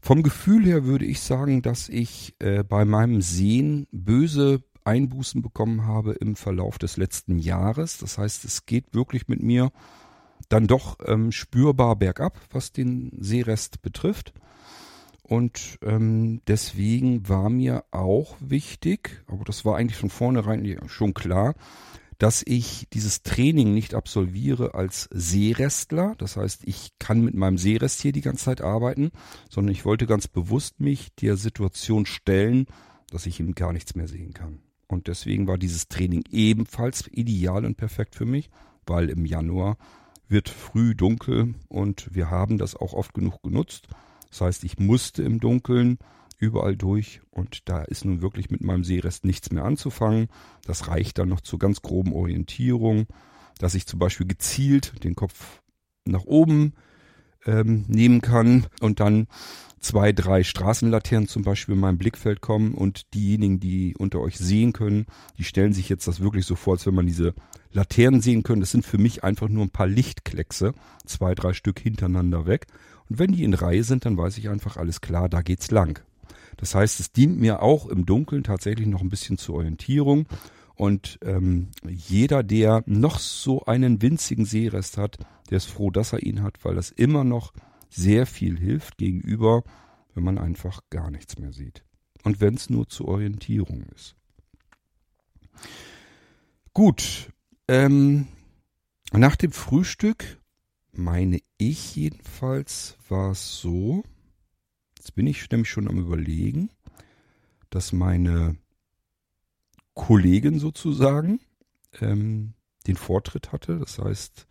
Vom 0.00 0.22
Gefühl 0.22 0.64
her 0.64 0.84
würde 0.84 1.04
ich 1.04 1.20
sagen, 1.20 1.60
dass 1.60 1.90
ich 1.90 2.34
äh, 2.38 2.64
bei 2.64 2.86
meinem 2.86 3.20
Sehen 3.20 3.86
böse 3.92 4.62
Einbußen 4.84 5.42
bekommen 5.42 5.86
habe 5.86 6.12
im 6.12 6.36
Verlauf 6.36 6.78
des 6.78 6.96
letzten 6.96 7.38
Jahres. 7.38 7.98
Das 7.98 8.18
heißt, 8.18 8.44
es 8.44 8.66
geht 8.66 8.94
wirklich 8.94 9.28
mit 9.28 9.42
mir 9.42 9.70
dann 10.48 10.66
doch 10.66 10.98
ähm, 11.06 11.32
spürbar 11.32 11.96
bergab, 11.96 12.38
was 12.50 12.72
den 12.72 13.12
Sehrest 13.18 13.82
betrifft. 13.82 14.32
Und 15.22 15.78
ähm, 15.82 16.42
deswegen 16.48 17.28
war 17.28 17.50
mir 17.50 17.84
auch 17.92 18.36
wichtig, 18.40 19.22
aber 19.28 19.44
das 19.44 19.64
war 19.64 19.76
eigentlich 19.76 19.98
von 19.98 20.10
vornherein 20.10 20.80
schon 20.88 21.14
klar, 21.14 21.54
dass 22.18 22.42
ich 22.44 22.88
dieses 22.92 23.22
Training 23.22 23.72
nicht 23.72 23.94
absolviere 23.94 24.74
als 24.74 25.08
Seerestler. 25.12 26.16
Das 26.18 26.36
heißt, 26.36 26.62
ich 26.64 26.90
kann 26.98 27.22
mit 27.22 27.34
meinem 27.34 27.58
Seerest 27.58 28.02
hier 28.02 28.12
die 28.12 28.20
ganze 28.20 28.44
Zeit 28.44 28.60
arbeiten, 28.60 29.10
sondern 29.48 29.72
ich 29.72 29.84
wollte 29.84 30.06
ganz 30.06 30.28
bewusst 30.28 30.80
mich 30.80 31.14
der 31.14 31.36
Situation 31.36 32.06
stellen, 32.06 32.66
dass 33.10 33.24
ich 33.24 33.40
eben 33.40 33.54
gar 33.54 33.72
nichts 33.72 33.94
mehr 33.94 34.08
sehen 34.08 34.34
kann. 34.34 34.58
Und 34.90 35.06
deswegen 35.06 35.46
war 35.46 35.56
dieses 35.56 35.86
Training 35.86 36.24
ebenfalls 36.30 37.06
ideal 37.12 37.64
und 37.64 37.76
perfekt 37.76 38.16
für 38.16 38.26
mich, 38.26 38.50
weil 38.86 39.08
im 39.08 39.24
Januar 39.24 39.76
wird 40.28 40.48
früh 40.48 40.96
dunkel 40.96 41.54
und 41.68 42.12
wir 42.12 42.30
haben 42.30 42.58
das 42.58 42.74
auch 42.74 42.92
oft 42.92 43.14
genug 43.14 43.40
genutzt. 43.42 43.86
Das 44.30 44.40
heißt, 44.40 44.64
ich 44.64 44.78
musste 44.78 45.22
im 45.22 45.38
Dunkeln 45.38 45.98
überall 46.38 46.76
durch 46.76 47.20
und 47.30 47.68
da 47.68 47.82
ist 47.82 48.04
nun 48.04 48.20
wirklich 48.20 48.50
mit 48.50 48.62
meinem 48.62 48.82
Seerest 48.82 49.24
nichts 49.24 49.52
mehr 49.52 49.64
anzufangen. 49.64 50.28
Das 50.64 50.88
reicht 50.88 51.18
dann 51.18 51.28
noch 51.28 51.40
zur 51.40 51.60
ganz 51.60 51.82
groben 51.82 52.12
Orientierung, 52.12 53.06
dass 53.58 53.76
ich 53.76 53.86
zum 53.86 54.00
Beispiel 54.00 54.26
gezielt 54.26 55.04
den 55.04 55.14
Kopf 55.14 55.62
nach 56.04 56.24
oben 56.24 56.74
ähm, 57.46 57.84
nehmen 57.88 58.20
kann 58.20 58.66
und 58.80 59.00
dann 59.00 59.26
zwei, 59.80 60.12
drei 60.12 60.44
Straßenlaternen 60.44 61.28
zum 61.28 61.42
Beispiel 61.42 61.74
in 61.74 61.80
mein 61.80 61.98
Blickfeld 61.98 62.40
kommen 62.40 62.74
und 62.74 63.14
diejenigen, 63.14 63.60
die 63.60 63.94
unter 63.96 64.20
euch 64.20 64.38
sehen 64.38 64.72
können, 64.72 65.06
die 65.38 65.44
stellen 65.44 65.72
sich 65.72 65.88
jetzt 65.88 66.06
das 66.06 66.20
wirklich 66.20 66.44
so 66.46 66.54
vor, 66.54 66.74
als 66.74 66.86
wenn 66.86 66.94
man 66.94 67.06
diese 67.06 67.34
Laternen 67.72 68.20
sehen 68.20 68.42
können. 68.42 68.60
Das 68.60 68.70
sind 68.70 68.84
für 68.84 68.98
mich 68.98 69.24
einfach 69.24 69.48
nur 69.48 69.64
ein 69.64 69.70
paar 69.70 69.86
Lichtkleckse, 69.86 70.74
zwei, 71.06 71.34
drei 71.34 71.54
Stück 71.54 71.80
hintereinander 71.80 72.46
weg. 72.46 72.66
Und 73.08 73.18
wenn 73.18 73.32
die 73.32 73.44
in 73.44 73.54
Reihe 73.54 73.82
sind, 73.82 74.04
dann 74.04 74.16
weiß 74.16 74.38
ich 74.38 74.48
einfach, 74.48 74.76
alles 74.76 75.00
klar, 75.00 75.28
da 75.28 75.40
geht's 75.40 75.70
lang. 75.70 76.02
Das 76.56 76.74
heißt, 76.74 77.00
es 77.00 77.12
dient 77.12 77.40
mir 77.40 77.62
auch 77.62 77.86
im 77.86 78.04
Dunkeln 78.04 78.44
tatsächlich 78.44 78.86
noch 78.86 79.00
ein 79.00 79.08
bisschen 79.08 79.38
zur 79.38 79.56
Orientierung. 79.56 80.26
Und 80.74 81.18
ähm, 81.22 81.68
jeder, 81.86 82.42
der 82.42 82.82
noch 82.86 83.18
so 83.18 83.64
einen 83.64 84.02
winzigen 84.02 84.44
Seerest 84.44 84.96
hat, 84.96 85.18
der 85.50 85.56
ist 85.56 85.66
froh, 85.66 85.90
dass 85.90 86.12
er 86.12 86.22
ihn 86.22 86.42
hat, 86.42 86.64
weil 86.64 86.74
das 86.74 86.90
immer 86.90 87.24
noch 87.24 87.52
sehr 87.88 88.26
viel 88.26 88.58
hilft 88.58 88.98
gegenüber, 88.98 89.64
wenn 90.14 90.24
man 90.24 90.38
einfach 90.38 90.82
gar 90.90 91.10
nichts 91.10 91.38
mehr 91.38 91.52
sieht. 91.52 91.84
Und 92.22 92.40
wenn 92.40 92.54
es 92.54 92.70
nur 92.70 92.88
zur 92.88 93.08
Orientierung 93.08 93.82
ist. 93.94 94.14
Gut, 96.72 97.32
ähm, 97.66 98.28
nach 99.12 99.36
dem 99.36 99.52
Frühstück 99.52 100.40
meine 100.92 101.40
ich 101.56 101.96
jedenfalls, 101.96 102.96
war 103.08 103.32
es 103.32 103.58
so, 103.58 104.04
jetzt 104.98 105.14
bin 105.14 105.26
ich 105.26 105.50
nämlich 105.50 105.70
schon 105.70 105.88
am 105.88 105.98
Überlegen, 105.98 106.70
dass 107.70 107.92
meine 107.92 108.56
Kollegin 109.94 110.58
sozusagen 110.58 111.40
ähm, 112.00 112.54
den 112.86 112.96
Vortritt 112.96 113.52
hatte. 113.52 113.78
Das 113.78 113.98
heißt, 113.98 114.46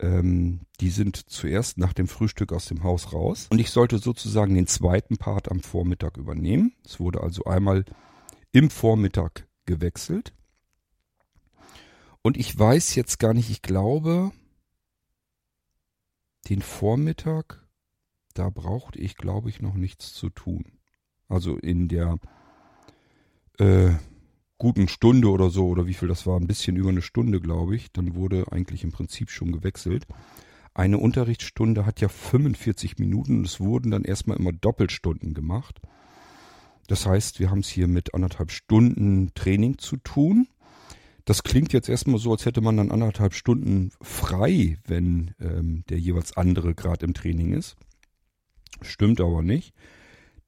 ähm, 0.00 0.60
die 0.80 0.90
sind 0.90 1.16
zuerst 1.16 1.78
nach 1.78 1.92
dem 1.92 2.08
Frühstück 2.08 2.52
aus 2.52 2.66
dem 2.66 2.82
Haus 2.82 3.12
raus 3.12 3.48
und 3.50 3.58
ich 3.58 3.70
sollte 3.70 3.98
sozusagen 3.98 4.54
den 4.54 4.66
zweiten 4.66 5.16
Part 5.16 5.50
am 5.50 5.60
Vormittag 5.60 6.16
übernehmen. 6.16 6.72
Es 6.84 7.00
wurde 7.00 7.22
also 7.22 7.44
einmal 7.44 7.84
im 8.52 8.70
Vormittag 8.70 9.46
gewechselt. 9.66 10.32
Und 12.22 12.36
ich 12.36 12.56
weiß 12.58 12.94
jetzt 12.94 13.18
gar 13.18 13.34
nicht, 13.34 13.50
ich 13.50 13.62
glaube, 13.62 14.32
den 16.48 16.62
Vormittag, 16.62 17.66
da 18.34 18.50
brauchte 18.50 18.98
ich, 18.98 19.16
glaube 19.16 19.50
ich, 19.50 19.60
noch 19.60 19.74
nichts 19.74 20.12
zu 20.14 20.30
tun. 20.30 20.64
Also 21.28 21.56
in 21.56 21.88
der 21.88 22.18
äh, 23.58 23.94
guten 24.58 24.88
Stunde 24.88 25.30
oder 25.30 25.50
so, 25.50 25.68
oder 25.68 25.86
wie 25.86 25.94
viel 25.94 26.08
das 26.08 26.26
war, 26.26 26.38
ein 26.38 26.46
bisschen 26.46 26.76
über 26.76 26.90
eine 26.90 27.02
Stunde, 27.02 27.40
glaube 27.40 27.76
ich, 27.76 27.92
dann 27.92 28.14
wurde 28.14 28.50
eigentlich 28.50 28.84
im 28.84 28.92
Prinzip 28.92 29.30
schon 29.30 29.52
gewechselt. 29.52 30.06
Eine 30.74 30.98
Unterrichtsstunde 30.98 31.86
hat 31.86 32.00
ja 32.00 32.08
45 32.08 32.98
Minuten 32.98 33.38
und 33.38 33.46
es 33.46 33.60
wurden 33.60 33.90
dann 33.90 34.04
erstmal 34.04 34.36
immer 34.36 34.52
Doppelstunden 34.52 35.34
gemacht. 35.34 35.80
Das 36.88 37.06
heißt, 37.06 37.40
wir 37.40 37.50
haben 37.50 37.60
es 37.60 37.68
hier 37.68 37.88
mit 37.88 38.14
anderthalb 38.14 38.50
Stunden 38.50 39.32
Training 39.34 39.78
zu 39.78 39.96
tun. 39.96 40.48
Das 41.24 41.42
klingt 41.42 41.72
jetzt 41.72 41.88
erstmal 41.88 42.18
so, 42.18 42.32
als 42.32 42.46
hätte 42.46 42.62
man 42.62 42.76
dann 42.76 42.90
anderthalb 42.90 43.34
Stunden 43.34 43.90
frei, 44.00 44.78
wenn 44.86 45.34
ähm, 45.40 45.84
der 45.90 45.98
jeweils 45.98 46.36
andere 46.36 46.74
gerade 46.74 47.04
im 47.04 47.12
Training 47.12 47.52
ist. 47.52 47.76
Stimmt 48.80 49.20
aber 49.20 49.42
nicht. 49.42 49.74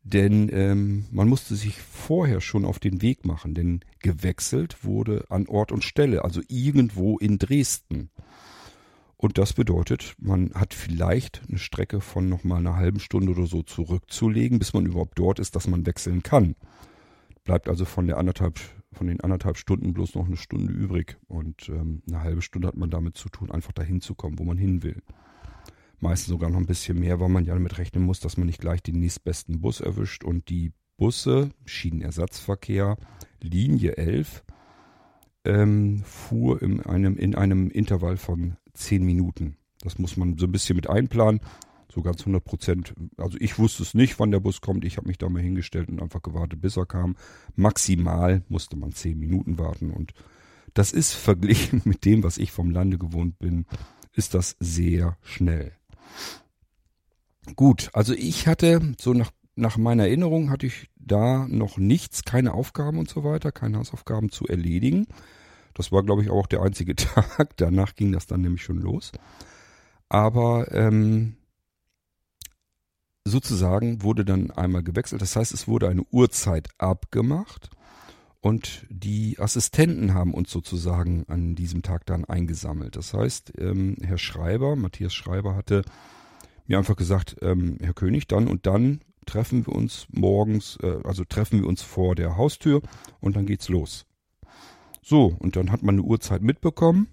Denn 0.02 0.48
ähm, 0.52 1.06
man 1.10 1.28
musste 1.28 1.54
sich 1.54 1.80
vorher 1.80 2.40
schon 2.40 2.64
auf 2.64 2.78
den 2.78 3.02
Weg 3.02 3.26
machen, 3.26 3.54
denn 3.54 3.80
gewechselt 3.98 4.82
wurde 4.82 5.26
an 5.28 5.46
Ort 5.46 5.72
und 5.72 5.84
Stelle, 5.84 6.24
also 6.24 6.40
irgendwo 6.48 7.18
in 7.18 7.38
Dresden. 7.38 8.10
Und 9.18 9.36
das 9.36 9.52
bedeutet, 9.52 10.14
man 10.18 10.50
hat 10.54 10.72
vielleicht 10.72 11.42
eine 11.46 11.58
Strecke 11.58 12.00
von 12.00 12.30
nochmal 12.30 12.60
einer 12.60 12.76
halben 12.76 13.00
Stunde 13.00 13.32
oder 13.32 13.46
so 13.46 13.62
zurückzulegen, 13.62 14.58
bis 14.58 14.72
man 14.72 14.86
überhaupt 14.86 15.18
dort 15.18 15.38
ist, 15.38 15.54
dass 15.54 15.68
man 15.68 15.84
wechseln 15.84 16.22
kann. 16.22 16.56
Bleibt 17.44 17.68
also 17.68 17.84
von 17.84 18.06
der 18.06 18.16
anderthalb, 18.16 18.58
von 18.92 19.08
den 19.08 19.20
anderthalb 19.20 19.58
Stunden 19.58 19.92
bloß 19.92 20.14
noch 20.14 20.26
eine 20.26 20.38
Stunde 20.38 20.72
übrig. 20.72 21.18
Und 21.28 21.68
ähm, 21.68 22.02
eine 22.08 22.22
halbe 22.22 22.40
Stunde 22.40 22.68
hat 22.68 22.78
man 22.78 22.88
damit 22.88 23.18
zu 23.18 23.28
tun, 23.28 23.50
einfach 23.50 23.72
dahin 23.72 24.00
zu 24.00 24.14
kommen, 24.14 24.38
wo 24.38 24.44
man 24.44 24.56
hin 24.56 24.82
will. 24.82 25.02
Meistens 26.00 26.28
sogar 26.28 26.50
noch 26.50 26.58
ein 26.58 26.66
bisschen 26.66 26.98
mehr, 26.98 27.20
weil 27.20 27.28
man 27.28 27.44
ja 27.44 27.54
damit 27.54 27.78
rechnen 27.78 28.04
muss, 28.04 28.20
dass 28.20 28.36
man 28.36 28.46
nicht 28.46 28.60
gleich 28.60 28.82
den 28.82 28.98
nächstbesten 28.98 29.60
Bus 29.60 29.80
erwischt. 29.80 30.24
Und 30.24 30.48
die 30.48 30.72
Busse, 30.96 31.50
Schienenersatzverkehr, 31.66 32.96
Linie 33.40 33.96
11, 33.96 34.44
ähm, 35.44 36.02
fuhr 36.04 36.62
in 36.62 36.80
einem, 36.80 37.16
in 37.16 37.34
einem 37.34 37.70
Intervall 37.70 38.16
von 38.16 38.56
zehn 38.72 39.04
Minuten. 39.04 39.56
Das 39.80 39.98
muss 39.98 40.16
man 40.16 40.36
so 40.36 40.46
ein 40.46 40.52
bisschen 40.52 40.76
mit 40.76 40.88
einplanen. 40.88 41.40
So 41.92 42.02
ganz 42.02 42.20
100 42.20 42.44
Prozent. 42.44 42.94
Also 43.16 43.36
ich 43.40 43.58
wusste 43.58 43.82
es 43.82 43.94
nicht, 43.94 44.20
wann 44.20 44.30
der 44.30 44.40
Bus 44.40 44.60
kommt. 44.60 44.84
Ich 44.84 44.96
habe 44.96 45.08
mich 45.08 45.18
da 45.18 45.28
mal 45.28 45.42
hingestellt 45.42 45.88
und 45.88 46.00
einfach 46.00 46.22
gewartet, 46.22 46.60
bis 46.60 46.76
er 46.76 46.86
kam. 46.86 47.16
Maximal 47.56 48.42
musste 48.48 48.76
man 48.76 48.92
zehn 48.92 49.18
Minuten 49.18 49.58
warten. 49.58 49.90
Und 49.90 50.12
das 50.74 50.92
ist 50.92 51.14
verglichen 51.14 51.82
mit 51.86 52.04
dem, 52.04 52.22
was 52.22 52.38
ich 52.38 52.52
vom 52.52 52.70
Lande 52.70 52.98
gewohnt 52.98 53.38
bin, 53.38 53.66
ist 54.12 54.34
das 54.34 54.56
sehr 54.60 55.16
schnell. 55.22 55.72
Gut, 57.57 57.90
also 57.92 58.12
ich 58.12 58.46
hatte 58.46 58.94
so 59.01 59.12
nach, 59.12 59.31
nach 59.57 59.77
meiner 59.77 60.05
Erinnerung 60.05 60.51
hatte 60.51 60.66
ich 60.66 60.88
da 60.96 61.46
noch 61.49 61.79
nichts, 61.79 62.25
keine 62.25 62.55
Aufgaben 62.55 62.99
und 62.99 63.09
so 63.09 63.25
weiter, 63.25 63.53
keine 63.53 63.79
Hausaufgaben 63.79 64.31
zu 64.31 64.46
erledigen. 64.46 65.07
Das 65.75 65.92
war, 65.92 66.03
glaube 66.03 66.23
ich, 66.23 66.31
auch 66.31 66.46
der 66.46 66.62
einzige 66.62 66.94
Tag. 66.96 67.57
Danach 67.57 67.94
ging 67.94 68.12
das 68.12 68.27
dann 68.27 68.42
nämlich 68.42 68.62
schon 68.62 68.79
los. 68.79 69.12
Aber 70.09 70.73
ähm, 70.73 71.37
sozusagen 73.25 74.03
wurde 74.03 74.25
dann 74.25 74.51
einmal 74.51 74.83
gewechselt. 74.83 75.23
Das 75.23 75.37
heißt, 75.37 75.53
es 75.53 75.68
wurde 75.68 75.88
eine 75.88 76.03
Uhrzeit 76.11 76.68
abgemacht 76.79 77.70
und 78.40 78.87
die 78.88 79.38
Assistenten 79.38 80.14
haben 80.14 80.33
uns 80.33 80.50
sozusagen 80.50 81.24
an 81.29 81.55
diesem 81.55 81.83
Tag 81.83 82.07
dann 82.07 82.24
eingesammelt. 82.24 82.96
Das 82.96 83.12
heißt, 83.12 83.53
ähm, 83.59 83.96
Herr 84.03 84.18
Schreiber, 84.18 84.76
Matthias 84.76 85.12
Schreiber 85.12 85.55
hatte 85.55 85.83
mir 86.66 86.79
einfach 86.79 86.96
gesagt, 86.96 87.37
ähm, 87.42 87.76
Herr 87.81 87.92
König, 87.92 88.29
dann 88.29 88.48
und 88.48 88.66
dann 88.66 89.00
treffen 89.26 89.66
wir 89.66 89.74
uns 89.74 90.07
morgens, 90.11 90.79
äh, 90.83 91.00
also 91.05 91.24
treffen 91.24 91.61
wir 91.61 91.68
uns 91.68 91.83
vor 91.83 92.14
der 92.14 92.37
Haustür 92.37 92.81
und 93.20 93.37
dann 93.37 93.46
geht's 93.46 93.68
los. 93.68 94.07
So, 95.03 95.37
und 95.38 95.57
dann 95.57 95.70
hat 95.70 95.83
man 95.83 95.96
eine 95.96 96.03
Uhrzeit 96.03 96.42
mitbekommen 96.42 97.09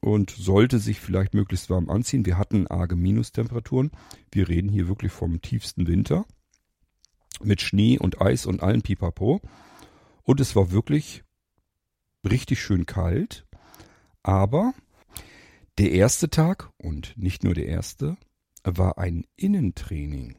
und 0.00 0.30
sollte 0.30 0.78
sich 0.78 1.00
vielleicht 1.00 1.34
möglichst 1.34 1.70
warm 1.70 1.88
anziehen. 1.90 2.26
Wir 2.26 2.38
hatten 2.38 2.66
arge 2.66 2.94
Minustemperaturen. 2.94 3.90
Wir 4.30 4.48
reden 4.48 4.68
hier 4.68 4.86
wirklich 4.86 5.12
vom 5.12 5.40
tiefsten 5.40 5.86
Winter 5.86 6.26
mit 7.42 7.60
Schnee 7.60 7.98
und 7.98 8.20
Eis 8.20 8.46
und 8.46 8.62
allen 8.62 8.82
Pipapo. 8.82 9.40
Und 10.24 10.40
es 10.40 10.56
war 10.56 10.70
wirklich 10.70 11.22
richtig 12.28 12.60
schön 12.60 12.86
kalt. 12.86 13.46
Aber 14.22 14.74
der 15.78 15.92
erste 15.92 16.30
Tag 16.30 16.70
und 16.78 17.16
nicht 17.16 17.44
nur 17.44 17.54
der 17.54 17.66
erste 17.66 18.16
war 18.64 18.98
ein 18.98 19.24
Innentraining. 19.36 20.36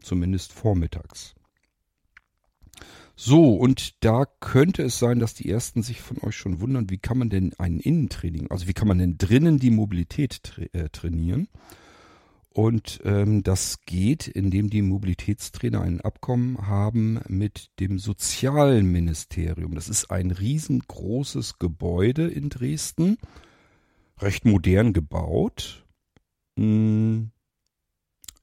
Zumindest 0.00 0.52
vormittags. 0.52 1.34
So, 3.16 3.54
und 3.54 4.04
da 4.04 4.26
könnte 4.40 4.82
es 4.82 4.98
sein, 4.98 5.20
dass 5.20 5.34
die 5.34 5.48
ersten 5.48 5.82
sich 5.82 6.00
von 6.00 6.18
euch 6.22 6.36
schon 6.36 6.60
wundern, 6.60 6.90
wie 6.90 6.98
kann 6.98 7.16
man 7.16 7.30
denn 7.30 7.54
ein 7.58 7.78
Innentraining, 7.78 8.50
also 8.50 8.66
wie 8.66 8.72
kann 8.72 8.88
man 8.88 8.98
denn 8.98 9.16
drinnen 9.18 9.58
die 9.58 9.70
Mobilität 9.70 10.42
tra 10.42 10.62
äh, 10.72 10.88
trainieren? 10.88 11.48
Und 12.54 13.00
ähm, 13.04 13.42
das 13.42 13.80
geht, 13.84 14.28
indem 14.28 14.70
die 14.70 14.80
Mobilitätstrainer 14.80 15.80
ein 15.80 16.00
Abkommen 16.00 16.68
haben 16.68 17.18
mit 17.26 17.68
dem 17.80 17.98
Sozialministerium. 17.98 19.74
Das 19.74 19.88
ist 19.88 20.12
ein 20.12 20.30
riesengroßes 20.30 21.58
Gebäude 21.58 22.28
in 22.28 22.50
Dresden, 22.50 23.18
recht 24.20 24.44
modern 24.44 24.92
gebaut. 24.92 25.84
Hm. 26.56 27.32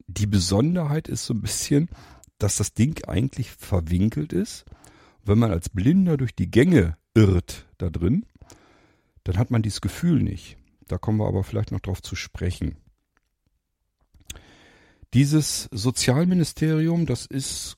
Die 0.07 0.27
Besonderheit 0.27 1.07
ist 1.07 1.25
so 1.25 1.33
ein 1.33 1.41
bisschen, 1.41 1.87
dass 2.37 2.57
das 2.57 2.73
Ding 2.73 3.01
eigentlich 3.05 3.49
verwinkelt 3.51 4.33
ist. 4.33 4.65
Wenn 5.23 5.39
man 5.39 5.51
als 5.51 5.69
Blinder 5.69 6.17
durch 6.17 6.35
die 6.35 6.51
Gänge 6.51 6.97
irrt 7.13 7.65
da 7.77 7.89
drin, 7.89 8.25
dann 9.23 9.37
hat 9.37 9.51
man 9.51 9.61
dieses 9.61 9.79
Gefühl 9.79 10.21
nicht. 10.21 10.57
Da 10.89 10.97
kommen 10.97 11.17
wir 11.17 11.29
aber 11.29 11.45
vielleicht 11.45 11.71
noch 11.71 11.79
drauf 11.79 12.01
zu 12.01 12.17
sprechen. 12.17 12.75
Dieses 15.13 15.67
Sozialministerium, 15.71 17.05
das 17.05 17.25
ist 17.25 17.77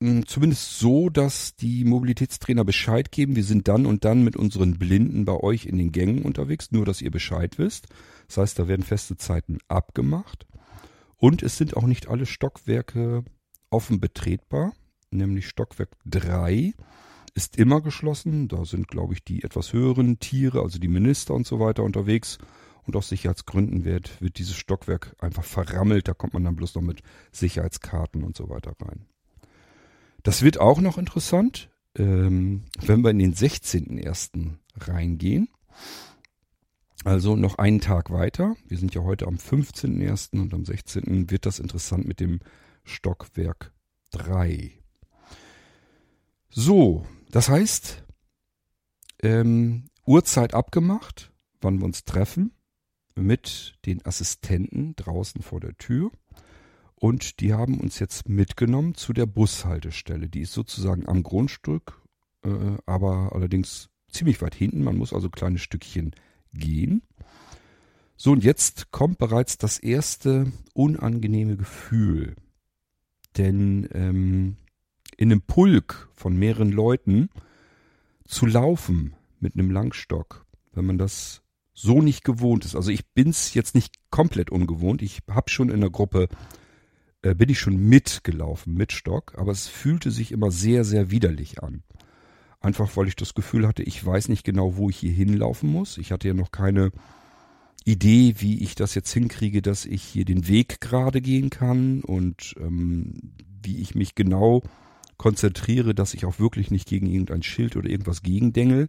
hm, 0.00 0.26
zumindest 0.26 0.78
so, 0.78 1.08
dass 1.08 1.56
die 1.56 1.84
Mobilitätstrainer 1.84 2.64
Bescheid 2.64 3.10
geben, 3.10 3.36
wir 3.36 3.44
sind 3.44 3.68
dann 3.68 3.86
und 3.86 4.04
dann 4.04 4.22
mit 4.22 4.36
unseren 4.36 4.78
Blinden 4.78 5.24
bei 5.24 5.34
euch 5.34 5.66
in 5.66 5.78
den 5.78 5.90
Gängen 5.90 6.22
unterwegs, 6.22 6.70
nur 6.70 6.84
dass 6.84 7.00
ihr 7.00 7.10
Bescheid 7.10 7.58
wisst. 7.58 7.88
Das 8.28 8.36
heißt, 8.36 8.58
da 8.58 8.68
werden 8.68 8.82
feste 8.82 9.16
Zeiten 9.16 9.58
abgemacht. 9.66 10.46
Und 11.16 11.42
es 11.42 11.56
sind 11.56 11.76
auch 11.76 11.86
nicht 11.86 12.06
alle 12.08 12.26
Stockwerke 12.26 13.24
offen 13.70 13.98
betretbar, 13.98 14.72
nämlich 15.10 15.48
Stockwerk 15.48 15.96
3 16.04 16.74
ist 17.34 17.56
immer 17.56 17.80
geschlossen. 17.80 18.48
Da 18.48 18.64
sind, 18.64 18.88
glaube 18.88 19.14
ich, 19.14 19.24
die 19.24 19.42
etwas 19.42 19.72
höheren 19.72 20.18
Tiere, 20.18 20.60
also 20.60 20.78
die 20.78 20.88
Minister 20.88 21.34
und 21.34 21.46
so 21.46 21.58
weiter 21.60 21.82
unterwegs. 21.82 22.38
Und 22.88 22.96
aus 22.96 23.10
Sicherheitsgründen 23.10 23.84
wird, 23.84 24.18
wird 24.22 24.38
dieses 24.38 24.56
Stockwerk 24.56 25.14
einfach 25.18 25.44
verrammelt. 25.44 26.08
Da 26.08 26.14
kommt 26.14 26.32
man 26.32 26.44
dann 26.44 26.56
bloß 26.56 26.74
noch 26.74 26.80
mit 26.80 27.02
Sicherheitskarten 27.32 28.24
und 28.24 28.34
so 28.34 28.48
weiter 28.48 28.72
rein. 28.80 29.04
Das 30.22 30.40
wird 30.40 30.58
auch 30.58 30.80
noch 30.80 30.96
interessant, 30.96 31.68
ähm, 31.98 32.64
wenn 32.80 33.02
wir 33.02 33.10
in 33.10 33.18
den 33.18 33.34
16.01. 33.34 34.54
reingehen. 34.78 35.50
Also 37.04 37.36
noch 37.36 37.58
einen 37.58 37.82
Tag 37.82 38.10
weiter. 38.10 38.56
Wir 38.66 38.78
sind 38.78 38.94
ja 38.94 39.02
heute 39.02 39.26
am 39.26 39.34
15.01. 39.34 40.40
und 40.40 40.54
am 40.54 40.64
16. 40.64 41.30
wird 41.30 41.44
das 41.44 41.58
interessant 41.58 42.08
mit 42.08 42.20
dem 42.20 42.40
Stockwerk 42.84 43.74
3. 44.12 44.72
So, 46.48 47.04
das 47.30 47.50
heißt, 47.50 48.02
ähm, 49.22 49.90
Uhrzeit 50.06 50.54
abgemacht, 50.54 51.34
wann 51.60 51.80
wir 51.80 51.84
uns 51.84 52.06
treffen, 52.06 52.54
mit 53.18 53.74
den 53.86 54.04
Assistenten 54.04 54.94
draußen 54.96 55.42
vor 55.42 55.60
der 55.60 55.76
Tür. 55.76 56.10
Und 56.94 57.40
die 57.40 57.52
haben 57.52 57.78
uns 57.78 57.98
jetzt 57.98 58.28
mitgenommen 58.28 58.94
zu 58.94 59.12
der 59.12 59.26
Bushaltestelle. 59.26 60.28
Die 60.28 60.40
ist 60.40 60.52
sozusagen 60.52 61.08
am 61.08 61.22
Grundstück, 61.22 62.02
äh, 62.44 62.76
aber 62.86 63.32
allerdings 63.34 63.88
ziemlich 64.10 64.42
weit 64.42 64.54
hinten. 64.54 64.82
Man 64.82 64.96
muss 64.96 65.12
also 65.12 65.30
kleine 65.30 65.58
Stückchen 65.58 66.14
gehen. 66.52 67.02
So, 68.16 68.32
und 68.32 68.42
jetzt 68.42 68.90
kommt 68.90 69.18
bereits 69.18 69.58
das 69.58 69.78
erste 69.78 70.50
unangenehme 70.74 71.56
Gefühl. 71.56 72.34
Denn 73.36 73.88
ähm, 73.92 74.56
in 75.16 75.30
einem 75.30 75.42
Pulk 75.42 76.08
von 76.14 76.36
mehreren 76.36 76.72
Leuten 76.72 77.28
zu 78.24 78.46
laufen 78.46 79.14
mit 79.38 79.54
einem 79.54 79.70
Langstock, 79.70 80.46
wenn 80.72 80.86
man 80.86 80.98
das 80.98 81.42
so 81.80 82.02
nicht 82.02 82.24
gewohnt 82.24 82.64
ist. 82.64 82.74
Also 82.74 82.90
ich 82.90 83.06
bin's 83.06 83.54
jetzt 83.54 83.74
nicht 83.76 83.94
komplett 84.10 84.50
ungewohnt. 84.50 85.00
Ich 85.00 85.20
habe 85.30 85.48
schon 85.48 85.70
in 85.70 85.80
der 85.80 85.90
Gruppe, 85.90 86.28
äh, 87.22 87.36
bin 87.36 87.48
ich 87.48 87.60
schon 87.60 87.76
mitgelaufen 87.76 88.74
mit 88.74 88.90
Stock, 88.92 89.34
aber 89.36 89.52
es 89.52 89.68
fühlte 89.68 90.10
sich 90.10 90.32
immer 90.32 90.50
sehr, 90.50 90.84
sehr 90.84 91.12
widerlich 91.12 91.62
an. 91.62 91.84
Einfach 92.60 92.96
weil 92.96 93.06
ich 93.06 93.14
das 93.14 93.34
Gefühl 93.34 93.66
hatte, 93.66 93.84
ich 93.84 94.04
weiß 94.04 94.28
nicht 94.28 94.42
genau, 94.42 94.76
wo 94.76 94.90
ich 94.90 94.96
hier 94.96 95.12
hinlaufen 95.12 95.70
muss. 95.70 95.98
Ich 95.98 96.10
hatte 96.10 96.26
ja 96.26 96.34
noch 96.34 96.50
keine 96.50 96.90
Idee, 97.84 98.34
wie 98.38 98.60
ich 98.60 98.74
das 98.74 98.96
jetzt 98.96 99.12
hinkriege, 99.12 99.62
dass 99.62 99.84
ich 99.86 100.02
hier 100.02 100.24
den 100.24 100.48
Weg 100.48 100.80
gerade 100.80 101.20
gehen 101.20 101.48
kann 101.48 102.02
und 102.02 102.56
ähm, 102.58 103.34
wie 103.62 103.78
ich 103.78 103.94
mich 103.94 104.16
genau 104.16 104.62
konzentriere, 105.16 105.94
dass 105.94 106.14
ich 106.14 106.24
auch 106.24 106.40
wirklich 106.40 106.72
nicht 106.72 106.88
gegen 106.88 107.06
irgendein 107.06 107.44
Schild 107.44 107.76
oder 107.76 107.88
irgendwas 107.88 108.22
gegendengel. 108.22 108.88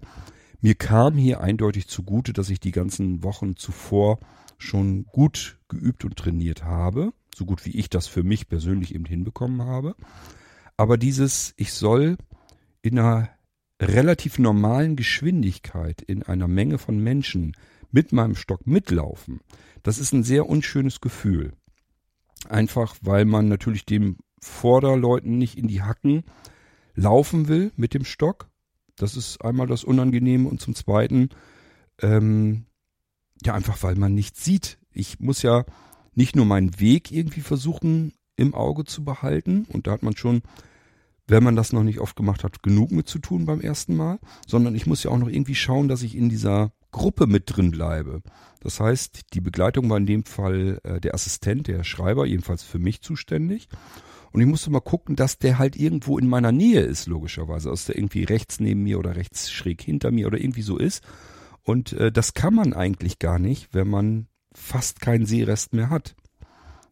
Mir 0.61 0.75
kam 0.75 1.15
hier 1.15 1.39
eindeutig 1.41 1.87
zugute, 1.87 2.33
dass 2.33 2.49
ich 2.49 2.59
die 2.59 2.71
ganzen 2.71 3.23
Wochen 3.23 3.55
zuvor 3.55 4.19
schon 4.57 5.05
gut 5.05 5.57
geübt 5.69 6.03
und 6.03 6.17
trainiert 6.17 6.63
habe, 6.63 7.13
so 7.33 7.45
gut 7.45 7.65
wie 7.65 7.77
ich 7.77 7.89
das 7.89 8.07
für 8.07 8.23
mich 8.23 8.49
persönlich 8.49 8.93
eben 8.93 9.05
hinbekommen 9.05 9.61
habe. 9.61 9.95
Aber 10.75 10.97
dieses, 10.97 11.53
ich 11.55 11.71
soll 11.71 12.17
in 12.81 12.99
einer 12.99 13.29
relativ 13.81 14.37
normalen 14.37 14.97
Geschwindigkeit 14.97 16.01
in 16.01 16.23
einer 16.23 16.49
Menge 16.49 16.77
von 16.77 16.99
Menschen 16.99 17.55
mit 17.91 18.11
meinem 18.11 18.35
Stock 18.35 18.67
mitlaufen, 18.67 19.39
das 19.83 19.97
ist 19.97 20.11
ein 20.11 20.23
sehr 20.23 20.47
unschönes 20.47 20.99
Gefühl. 20.99 21.53
Einfach 22.49 22.95
weil 23.01 23.23
man 23.25 23.47
natürlich 23.47 23.85
dem 23.85 24.17
Vorderleuten 24.41 25.37
nicht 25.37 25.57
in 25.57 25.67
die 25.67 25.81
Hacken 25.81 26.23
laufen 26.95 27.47
will 27.47 27.71
mit 27.77 27.93
dem 27.93 28.03
Stock. 28.03 28.48
Das 29.01 29.17
ist 29.17 29.43
einmal 29.43 29.67
das 29.67 29.83
Unangenehme 29.83 30.47
und 30.47 30.61
zum 30.61 30.75
Zweiten, 30.75 31.29
ähm, 32.01 32.65
ja, 33.43 33.53
einfach 33.53 33.81
weil 33.83 33.95
man 33.95 34.13
nichts 34.13 34.43
sieht. 34.43 34.77
Ich 34.93 35.19
muss 35.19 35.41
ja 35.41 35.65
nicht 36.13 36.35
nur 36.35 36.45
meinen 36.45 36.79
Weg 36.79 37.11
irgendwie 37.11 37.41
versuchen 37.41 38.13
im 38.35 38.53
Auge 38.53 38.85
zu 38.85 39.03
behalten 39.03 39.65
und 39.69 39.87
da 39.87 39.91
hat 39.91 40.03
man 40.03 40.15
schon 40.15 40.41
wenn 41.29 41.43
man 41.43 41.55
das 41.55 41.73
noch 41.73 41.83
nicht 41.83 41.99
oft 41.99 42.15
gemacht 42.15 42.43
hat, 42.43 42.63
genug 42.63 42.91
mit 42.91 43.07
zu 43.07 43.19
tun 43.19 43.45
beim 43.45 43.61
ersten 43.61 43.95
Mal, 43.95 44.19
sondern 44.47 44.75
ich 44.75 44.87
muss 44.87 45.03
ja 45.03 45.11
auch 45.11 45.17
noch 45.17 45.29
irgendwie 45.29 45.55
schauen, 45.55 45.87
dass 45.87 46.01
ich 46.01 46.15
in 46.15 46.29
dieser 46.29 46.71
Gruppe 46.91 47.27
mit 47.27 47.43
drin 47.45 47.71
bleibe. 47.71 48.21
Das 48.61 48.79
heißt, 48.79 49.33
die 49.33 49.41
Begleitung 49.41 49.89
war 49.89 49.97
in 49.97 50.07
dem 50.07 50.23
Fall 50.25 50.79
äh, 50.83 50.99
der 50.99 51.13
Assistent, 51.13 51.67
der 51.67 51.83
Schreiber, 51.83 52.25
jedenfalls 52.25 52.63
für 52.63 52.79
mich 52.79 53.01
zuständig. 53.01 53.69
Und 54.31 54.41
ich 54.41 54.47
musste 54.47 54.69
mal 54.69 54.79
gucken, 54.79 55.15
dass 55.15 55.37
der 55.39 55.57
halt 55.57 55.75
irgendwo 55.75 56.17
in 56.17 56.27
meiner 56.27 56.51
Nähe 56.51 56.81
ist, 56.81 57.07
logischerweise. 57.07 57.69
Dass 57.69 57.85
der 57.85 57.97
irgendwie 57.97 58.23
rechts 58.23 58.59
neben 58.59 58.83
mir 58.83 58.99
oder 58.99 59.15
rechts 59.15 59.51
schräg 59.51 59.81
hinter 59.81 60.11
mir 60.11 60.27
oder 60.27 60.39
irgendwie 60.39 60.61
so 60.61 60.77
ist. 60.77 61.03
Und 61.63 61.93
äh, 61.93 62.11
das 62.11 62.33
kann 62.33 62.53
man 62.53 62.73
eigentlich 62.73 63.19
gar 63.19 63.39
nicht, 63.39 63.73
wenn 63.73 63.89
man 63.89 64.27
fast 64.53 65.01
keinen 65.01 65.25
Sehrest 65.25 65.73
mehr 65.73 65.89
hat. 65.89 66.15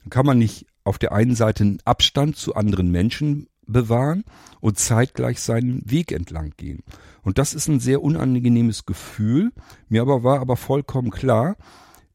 Dann 0.04 0.10
kann 0.10 0.26
man 0.26 0.38
nicht 0.38 0.68
auf 0.84 0.98
der 0.98 1.12
einen 1.12 1.36
Seite 1.36 1.64
einen 1.64 1.80
Abstand 1.86 2.38
zu 2.38 2.56
anderen 2.56 2.92
Menschen 2.92 3.48
bewahren 3.66 4.24
und 4.62 4.80
zeitgleich 4.80 5.42
seinen 5.42 5.82
Weg 5.90 6.12
entlang 6.12 6.54
gehen. 6.58 6.84
Und 7.24 7.38
das 7.38 7.54
ist 7.54 7.68
ein 7.68 7.80
sehr 7.80 8.02
unangenehmes 8.02 8.86
Gefühl. 8.86 9.52
Mir 9.90 10.02
aber 10.02 10.24
war 10.24 10.40
aber 10.40 10.56
vollkommen 10.56 11.12
klar, 11.12 11.58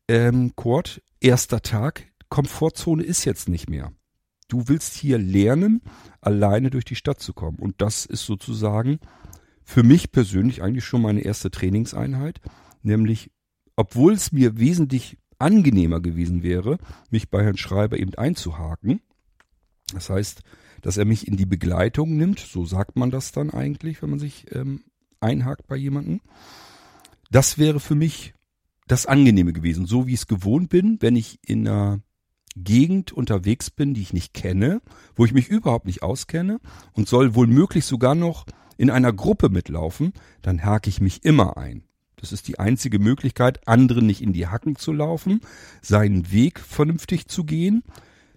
ähm, 0.09 0.53
Kurt, 0.57 1.03
erster 1.21 1.61
Tag, 1.61 2.07
Komfortzone 2.31 3.03
ist 3.03 3.25
jetzt 3.25 3.49
nicht 3.49 3.69
mehr. 3.69 3.93
Du 4.49 4.69
willst 4.69 4.95
hier 4.95 5.19
lernen, 5.19 5.83
alleine 6.21 6.71
durch 6.71 6.85
die 6.85 6.97
Stadt 6.97 7.21
zu 7.21 7.33
kommen. 7.33 7.59
Und 7.59 7.81
das 7.81 8.07
ist 8.07 8.27
sozusagen 8.27 9.01
für 9.65 9.83
mich 9.83 10.13
persönlich 10.13 10.63
eigentlich 10.63 10.85
schon 10.85 11.03
meine 11.03 11.21
erste 11.21 11.51
Trainingseinheit. 11.51 12.41
Nämlich, 12.83 13.31
obwohl 13.77 14.13
es 14.13 14.33
mir 14.33 14.59
wesentlich 14.59 15.19
angenehmer 15.39 16.01
gewesen 16.01 16.43
wäre, 16.43 16.79
mich 17.11 17.31
bei 17.31 17.43
Herrn 17.43 17.57
Schreiber 17.57 17.99
eben 17.99 18.15
einzuhaken. 18.15 19.01
Das 19.93 20.11
heißt, 20.11 20.43
dass 20.83 20.97
er 20.97 21.05
mich 21.05 21.27
in 21.29 21.37
die 21.37 21.47
Begleitung 21.47 22.17
nimmt, 22.17 22.41
so 22.41 22.65
sagt 22.65 22.97
man 22.97 23.11
das 23.11 23.33
dann 23.33 23.51
eigentlich, 23.51 24.03
wenn 24.03 24.11
man 24.11 24.19
sich 24.19 24.47
ähm, 24.53 24.83
einhakt 25.21 25.67
bei 25.67 25.77
jemandem. 25.77 26.21
Das 27.31 27.59
wäre 27.59 27.81
für 27.81 27.95
mich 27.95 28.35
das 28.87 29.07
Angenehme 29.07 29.53
gewesen, 29.53 29.87
so 29.87 30.07
wie 30.07 30.15
ich 30.15 30.21
es 30.21 30.27
gewohnt 30.27 30.69
bin, 30.69 30.99
wenn 31.01 31.17
ich 31.17 31.39
in 31.47 31.67
einer 31.67 32.01
Gegend 32.57 33.13
unterwegs 33.13 33.71
bin, 33.71 33.95
die 33.95 34.03
ich 34.03 34.13
nicht 34.13 34.35
kenne, 34.35 34.81
wo 35.15 35.25
ich 35.25 35.33
mich 35.33 35.49
überhaupt 35.49 35.87
nicht 35.87 36.03
auskenne 36.03 36.61
und 36.93 37.09
soll 37.09 37.35
wohl 37.35 37.47
möglich 37.47 37.85
sogar 37.85 38.15
noch 38.15 38.47
in 38.77 38.91
einer 38.91 39.13
Gruppe 39.13 39.49
mitlaufen, 39.49 40.13
dann 40.43 40.65
hake 40.65 40.89
ich 40.89 41.01
mich 41.01 41.25
immer 41.25 41.57
ein. 41.57 41.85
Das 42.17 42.33
ist 42.33 42.47
die 42.47 42.59
einzige 42.59 42.99
Möglichkeit, 42.99 43.67
anderen 43.67 44.07
nicht 44.07 44.23
in 44.23 44.33
die 44.33 44.47
Hacken 44.47 44.77
zu 44.77 44.93
laufen, 44.93 45.41
seinen 45.81 46.31
Weg 46.31 46.61
vernünftig 46.61 47.27
zu 47.27 47.45
gehen, 47.45 47.83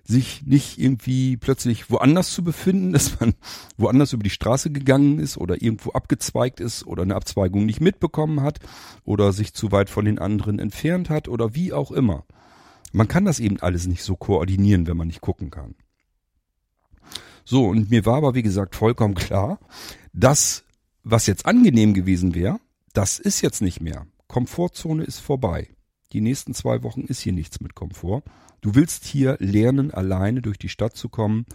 sich 0.04 0.44
nicht 0.46 0.80
irgendwie 0.80 1.38
plötzlich 1.38 1.90
woanders 1.90 2.32
zu 2.32 2.44
befinden, 2.44 2.94
dass 2.94 3.20
man 3.20 3.34
woanders 3.78 4.14
über 4.14 4.24
die 4.24 4.30
Straße 4.30 4.72
gegangen 4.72 5.20
ist 5.20 5.38
oder 5.38 5.62
irgendwo 5.62 5.92
abgezweigt 5.92 6.60
ist 6.60 6.86
oder 6.86 7.04
eine 7.04 7.16
Abzweigung 7.16 7.66
nicht 7.66 7.82
mitbekommen 7.82 8.42
hat 8.42 8.60
oder 9.04 9.34
sich 9.34 9.54
zu 9.54 9.72
weit 9.72 9.90
von 9.90 10.06
den 10.06 10.20
anderen 10.20 10.60
entfernt 10.60 11.10
hat 11.10 11.28
oder 11.28 11.56
wie 11.56 11.74
auch 11.74 11.92
immer. 11.92 12.26
Man 12.92 13.08
kann 13.08 13.26
das 13.26 13.40
eben 13.40 13.60
alles 13.60 13.88
nicht 13.88 14.04
so 14.04 14.16
koordinieren, 14.16 14.88
wenn 14.88 14.98
man 14.98 15.08
nicht 15.08 15.22
gucken 15.22 15.52
kann. 15.52 15.76
So, 17.44 17.68
und 17.68 17.92
mir 17.92 18.06
war 18.06 18.18
aber 18.18 18.34
wie 18.34 18.44
gesagt 18.44 18.76
vollkommen 18.76 19.16
klar, 19.16 19.60
dass 20.14 20.64
was 21.04 21.28
jetzt 21.28 21.46
angenehm 21.46 21.94
gewesen 21.94 22.34
wäre, 22.34 22.60
das 22.94 23.20
ist 23.20 23.42
jetzt 23.42 23.62
nicht 23.62 23.82
mehr. 23.82 24.08
Komfortzone 24.28 25.04
ist 25.04 25.20
vorbei. 25.20 25.70
Die 26.14 26.22
nächsten 26.22 26.54
zwei 26.54 26.82
Wochen 26.82 27.02
ist 27.02 27.20
hier 27.20 27.34
nichts 27.34 27.62
mit 27.62 27.76
Komfort. 27.76 28.24
Du 28.62 28.74
willst 28.74 29.06
hier 29.06 29.38
lernen, 29.40 29.92
alleine 29.92 30.42
durch 30.42 30.58
die 30.58 30.70
Stadt 30.70 30.96
zu 30.96 31.10
kommen. 31.10 31.46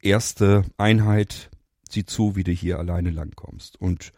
Erste 0.00 0.64
Einheit, 0.76 1.50
sieh 1.88 2.04
zu, 2.04 2.34
wie 2.34 2.44
du 2.44 2.50
hier 2.50 2.78
alleine 2.78 3.10
langkommst. 3.10 3.80
Und 3.80 4.12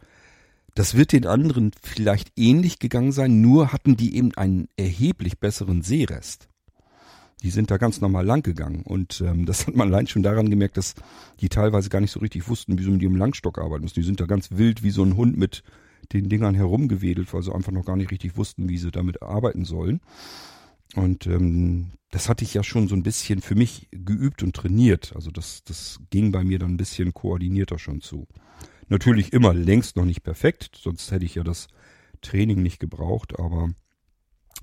das 0.77 0.95
wird 0.95 1.11
den 1.11 1.25
anderen 1.25 1.71
vielleicht 1.81 2.31
ähnlich 2.35 2.77
gegangen 2.77 3.11
sein, 3.11 3.41
nur 3.41 3.73
hatten 3.73 3.97
die 3.97 4.15
eben 4.15 4.31
einen 4.35 4.67
erheblich 4.77 5.39
besseren 5.39 5.81
Seerest. 5.81 6.49
Die 7.41 7.49
sind 7.49 7.71
da 7.71 7.77
ganz 7.77 7.99
normal 7.99 8.23
lang 8.23 8.43
gegangen 8.43 8.83
und 8.83 9.21
ähm, 9.21 9.47
das 9.47 9.65
hat 9.65 9.75
man 9.75 9.87
allein 9.87 10.05
schon 10.05 10.21
daran 10.21 10.51
gemerkt, 10.51 10.77
dass 10.77 10.93
die 11.41 11.49
teilweise 11.49 11.89
gar 11.89 11.99
nicht 11.99 12.11
so 12.11 12.19
richtig 12.19 12.47
wussten, 12.47 12.77
wie 12.77 12.83
sie 12.83 12.91
mit 12.91 13.01
ihrem 13.01 13.15
Langstock 13.15 13.57
arbeiten 13.57 13.85
müssen. 13.85 13.99
Die 13.99 14.05
sind 14.05 14.19
da 14.19 14.27
ganz 14.27 14.51
wild 14.51 14.83
wie 14.83 14.91
so 14.91 15.03
ein 15.03 15.17
Hund 15.17 15.35
mit 15.35 15.63
den 16.13 16.29
Dingern 16.29 16.53
herumgewedelt, 16.53 17.33
weil 17.33 17.41
sie 17.41 17.53
einfach 17.53 17.71
noch 17.71 17.85
gar 17.85 17.95
nicht 17.95 18.11
richtig 18.11 18.37
wussten, 18.37 18.69
wie 18.69 18.77
sie 18.77 18.91
damit 18.91 19.23
arbeiten 19.23 19.65
sollen. 19.65 19.99
Und 20.95 21.25
ähm, 21.25 21.87
das 22.11 22.29
hatte 22.29 22.43
ich 22.43 22.53
ja 22.53 22.61
schon 22.61 22.87
so 22.87 22.95
ein 22.95 23.03
bisschen 23.03 23.41
für 23.41 23.55
mich 23.55 23.87
geübt 23.89 24.43
und 24.43 24.55
trainiert. 24.55 25.13
Also 25.15 25.31
das, 25.31 25.63
das 25.63 25.99
ging 26.11 26.31
bei 26.31 26.43
mir 26.43 26.59
dann 26.59 26.73
ein 26.73 26.77
bisschen 26.77 27.15
koordinierter 27.15 27.79
schon 27.79 28.01
zu. 28.01 28.27
Natürlich 28.89 29.33
immer 29.33 29.53
längst 29.53 29.95
noch 29.95 30.05
nicht 30.05 30.23
perfekt, 30.23 30.77
sonst 30.81 31.11
hätte 31.11 31.25
ich 31.25 31.35
ja 31.35 31.43
das 31.43 31.67
Training 32.21 32.61
nicht 32.61 32.79
gebraucht, 32.79 33.37
aber 33.37 33.69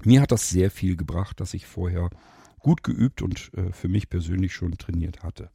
mir 0.03 0.21
hat 0.21 0.33
das 0.33 0.49
sehr 0.49 0.71
viel 0.71 0.97
gebracht, 0.97 1.41
dass 1.41 1.55
ich 1.55 1.67
vorher 1.67 2.11
gut 2.59 2.83
geübt 2.83 3.23
und 3.23 3.53
äh, 3.55 3.73
für 3.73 3.89
mich 3.89 4.09
persönlich 4.09 4.55
schon 4.55 4.77
trainiert 4.79 5.23
hatte. 5.23 5.51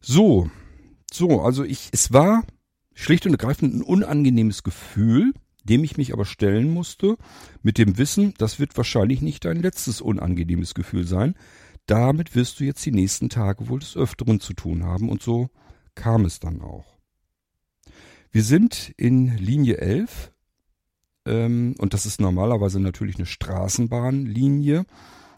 So, 0.00 0.50
so, 1.12 1.42
also 1.42 1.64
ich, 1.64 1.88
es 1.92 2.12
war 2.12 2.44
schlicht 2.94 3.26
und 3.26 3.32
ergreifend 3.32 3.74
ein 3.74 3.82
unangenehmes 3.82 4.62
Gefühl, 4.62 5.32
dem 5.64 5.84
ich 5.84 5.96
mich 5.96 6.12
aber 6.12 6.24
stellen 6.24 6.72
musste, 6.72 7.16
mit 7.62 7.78
dem 7.78 7.98
Wissen, 7.98 8.34
das 8.38 8.58
wird 8.58 8.76
wahrscheinlich 8.76 9.20
nicht 9.20 9.44
dein 9.44 9.62
letztes 9.62 10.00
unangenehmes 10.00 10.74
Gefühl 10.74 11.06
sein. 11.06 11.34
Damit 11.86 12.34
wirst 12.34 12.60
du 12.60 12.64
jetzt 12.64 12.84
die 12.84 12.92
nächsten 12.92 13.28
Tage 13.28 13.68
wohl 13.68 13.80
des 13.80 13.96
Öfteren 13.96 14.40
zu 14.40 14.54
tun 14.54 14.84
haben 14.84 15.08
und 15.08 15.22
so 15.22 15.50
kam 15.94 16.24
es 16.24 16.40
dann 16.40 16.60
auch. 16.60 16.99
Wir 18.32 18.44
sind 18.44 18.94
in 18.96 19.36
Linie 19.38 19.78
11 19.78 20.30
ähm, 21.26 21.74
und 21.78 21.94
das 21.94 22.06
ist 22.06 22.20
normalerweise 22.20 22.78
natürlich 22.78 23.16
eine 23.16 23.26
Straßenbahnlinie 23.26 24.86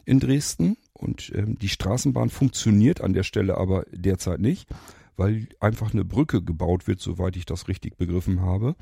in 0.05 0.21
Dresden. 0.21 0.77
Und 0.93 1.33
ähm, 1.35 1.59
die 1.59 1.71
Straßenbahn 1.71 2.29
funktioniert 2.29 3.01
an 3.01 3.15
der 3.15 3.23
Stelle 3.23 3.57
aber 3.57 3.87
derzeit 3.93 4.41
nicht, 4.41 4.69
weil 5.17 5.49
einfach 5.59 5.95
eine 5.95 6.05
Brücke 6.05 6.43
gebaut 6.43 6.87
wird, 6.87 7.01
soweit 7.01 7.37
ich 7.37 7.47
das 7.47 7.67
richtig 7.67 7.97
begriffen 7.97 8.43
habe. 8.43 8.77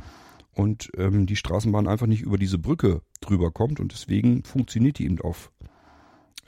Und 0.52 0.90
ähm, 0.96 1.26
die 1.26 1.36
Straßenbahn 1.36 1.86
einfach 1.86 2.08
nicht 2.08 2.22
über 2.22 2.36
diese 2.36 2.58
Brücke 2.58 3.02
drüber 3.20 3.52
kommt. 3.52 3.78
Und 3.78 3.92
deswegen 3.92 4.42
funktioniert 4.42 4.98
die 4.98 5.04
eben 5.04 5.20
auf 5.20 5.52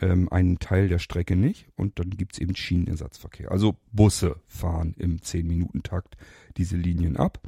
ähm, 0.03 0.29
einen 0.31 0.59
Teil 0.59 0.89
der 0.89 0.99
Strecke 0.99 1.37
nicht 1.37 1.69
und 1.77 1.99
dann 1.99 2.11
gibt's 2.11 2.39
eben 2.39 2.55
Schienenersatzverkehr. 2.55 3.51
Also 3.51 3.77
Busse 3.93 4.37
fahren 4.47 4.95
im 4.99 5.19
10-Minuten-Takt 5.19 6.17
diese 6.57 6.77
Linien 6.77 7.17
ab 7.17 7.41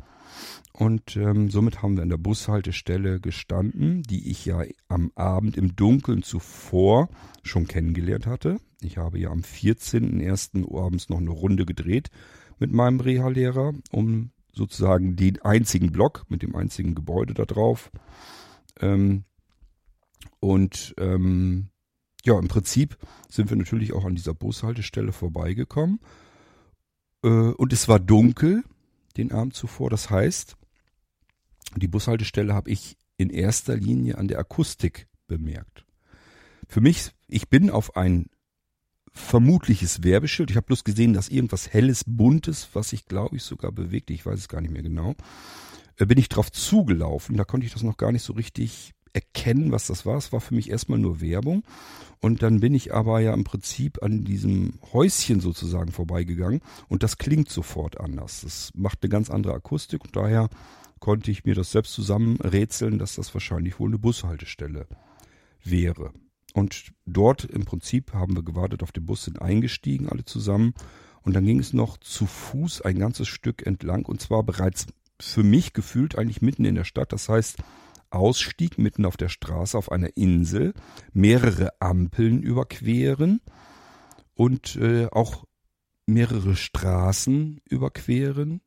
und 0.72 1.16
ähm, 1.16 1.50
somit 1.50 1.82
haben 1.82 1.96
wir 1.96 2.02
an 2.02 2.08
der 2.08 2.16
Bushaltestelle 2.16 3.20
gestanden, 3.20 4.02
die 4.02 4.30
ich 4.30 4.44
ja 4.46 4.62
am 4.88 5.12
Abend 5.14 5.56
im 5.56 5.76
Dunkeln 5.76 6.22
zuvor 6.22 7.08
schon 7.42 7.66
kennengelernt 7.66 8.26
hatte. 8.26 8.58
Ich 8.80 8.98
habe 8.98 9.18
ja 9.18 9.30
am 9.30 9.40
14.01. 9.40 10.76
abends 10.76 11.08
noch 11.08 11.18
eine 11.18 11.30
Runde 11.30 11.66
gedreht 11.66 12.10
mit 12.58 12.72
meinem 12.72 13.00
Reha-Lehrer, 13.00 13.74
um 13.90 14.30
sozusagen 14.52 15.16
den 15.16 15.42
einzigen 15.42 15.92
Block 15.92 16.24
mit 16.28 16.42
dem 16.42 16.54
einzigen 16.54 16.94
Gebäude 16.94 17.34
da 17.34 17.44
drauf. 17.44 17.90
Ähm, 18.80 19.24
und 20.40 20.94
ähm, 20.98 21.70
ja, 22.24 22.38
im 22.38 22.48
Prinzip 22.48 22.96
sind 23.28 23.50
wir 23.50 23.56
natürlich 23.56 23.92
auch 23.92 24.04
an 24.04 24.14
dieser 24.14 24.34
Bushaltestelle 24.34 25.12
vorbeigekommen. 25.12 26.00
Äh, 27.22 27.28
und 27.28 27.72
es 27.72 27.86
war 27.86 28.00
dunkel 28.00 28.64
den 29.16 29.30
Abend 29.30 29.54
zuvor. 29.54 29.90
Das 29.90 30.10
heißt, 30.10 30.56
die 31.76 31.88
Bushaltestelle 31.88 32.54
habe 32.54 32.70
ich 32.70 32.96
in 33.16 33.30
erster 33.30 33.76
Linie 33.76 34.18
an 34.18 34.28
der 34.28 34.38
Akustik 34.38 35.06
bemerkt. 35.26 35.84
Für 36.68 36.80
mich, 36.80 37.10
ich 37.28 37.48
bin 37.48 37.70
auf 37.70 37.96
ein 37.96 38.26
vermutliches 39.12 40.02
Werbeschild. 40.02 40.50
Ich 40.50 40.56
habe 40.56 40.66
bloß 40.66 40.82
gesehen, 40.82 41.12
dass 41.12 41.28
irgendwas 41.28 41.72
helles, 41.72 42.04
buntes, 42.06 42.70
was 42.72 42.88
sich, 42.88 43.06
glaube 43.06 43.36
ich, 43.36 43.42
sogar 43.42 43.70
bewegt, 43.70 44.10
ich 44.10 44.24
weiß 44.24 44.38
es 44.38 44.48
gar 44.48 44.60
nicht 44.60 44.72
mehr 44.72 44.82
genau, 44.82 45.14
äh, 45.98 46.06
bin 46.06 46.18
ich 46.18 46.30
drauf 46.30 46.50
zugelaufen. 46.50 47.36
Da 47.36 47.44
konnte 47.44 47.66
ich 47.66 47.72
das 47.72 47.82
noch 47.82 47.98
gar 47.98 48.12
nicht 48.12 48.22
so 48.22 48.32
richtig 48.32 48.94
erkennen, 49.14 49.72
was 49.72 49.86
das 49.86 50.04
war. 50.04 50.18
Es 50.18 50.32
war 50.32 50.40
für 50.40 50.54
mich 50.54 50.68
erstmal 50.68 50.98
nur 50.98 51.20
Werbung. 51.20 51.62
Und 52.20 52.42
dann 52.42 52.60
bin 52.60 52.74
ich 52.74 52.92
aber 52.92 53.20
ja 53.20 53.32
im 53.32 53.44
Prinzip 53.44 54.02
an 54.02 54.24
diesem 54.24 54.74
Häuschen 54.92 55.40
sozusagen 55.40 55.92
vorbeigegangen 55.92 56.60
und 56.88 57.02
das 57.02 57.18
klingt 57.18 57.50
sofort 57.50 58.00
anders. 58.00 58.40
Das 58.42 58.70
macht 58.74 59.00
eine 59.02 59.10
ganz 59.10 59.30
andere 59.30 59.54
Akustik 59.54 60.04
und 60.04 60.16
daher 60.16 60.48
konnte 61.00 61.30
ich 61.30 61.44
mir 61.44 61.54
das 61.54 61.72
selbst 61.72 61.92
zusammenrätseln, 61.92 62.98
dass 62.98 63.16
das 63.16 63.34
wahrscheinlich 63.34 63.78
wohl 63.78 63.90
eine 63.90 63.98
Bushaltestelle 63.98 64.86
wäre. 65.62 66.12
Und 66.54 66.92
dort 67.04 67.44
im 67.44 67.66
Prinzip 67.66 68.14
haben 68.14 68.36
wir 68.36 68.42
gewartet 68.42 68.82
auf 68.82 68.92
den 68.92 69.04
Bus, 69.04 69.24
sind 69.24 69.42
eingestiegen 69.42 70.08
alle 70.08 70.24
zusammen 70.24 70.72
und 71.22 71.34
dann 71.34 71.44
ging 71.44 71.58
es 71.58 71.74
noch 71.74 71.98
zu 71.98 72.26
Fuß 72.26 72.80
ein 72.82 72.98
ganzes 72.98 73.28
Stück 73.28 73.66
entlang 73.66 74.06
und 74.06 74.22
zwar 74.22 74.44
bereits 74.44 74.86
für 75.20 75.42
mich 75.42 75.74
gefühlt 75.74 76.16
eigentlich 76.16 76.42
mitten 76.42 76.64
in 76.64 76.74
der 76.74 76.84
Stadt. 76.84 77.12
Das 77.12 77.28
heißt, 77.28 77.58
Ausstieg 78.14 78.78
mitten 78.78 79.04
auf 79.04 79.16
der 79.16 79.28
Straße 79.28 79.76
auf 79.76 79.90
einer 79.92 80.16
Insel, 80.16 80.74
mehrere 81.12 81.80
Ampeln 81.80 82.42
überqueren 82.42 83.40
und 84.34 84.76
äh, 84.76 85.06
auch 85.10 85.44
mehrere 86.06 86.56
Straßen 86.56 87.60
überqueren, 87.68 88.60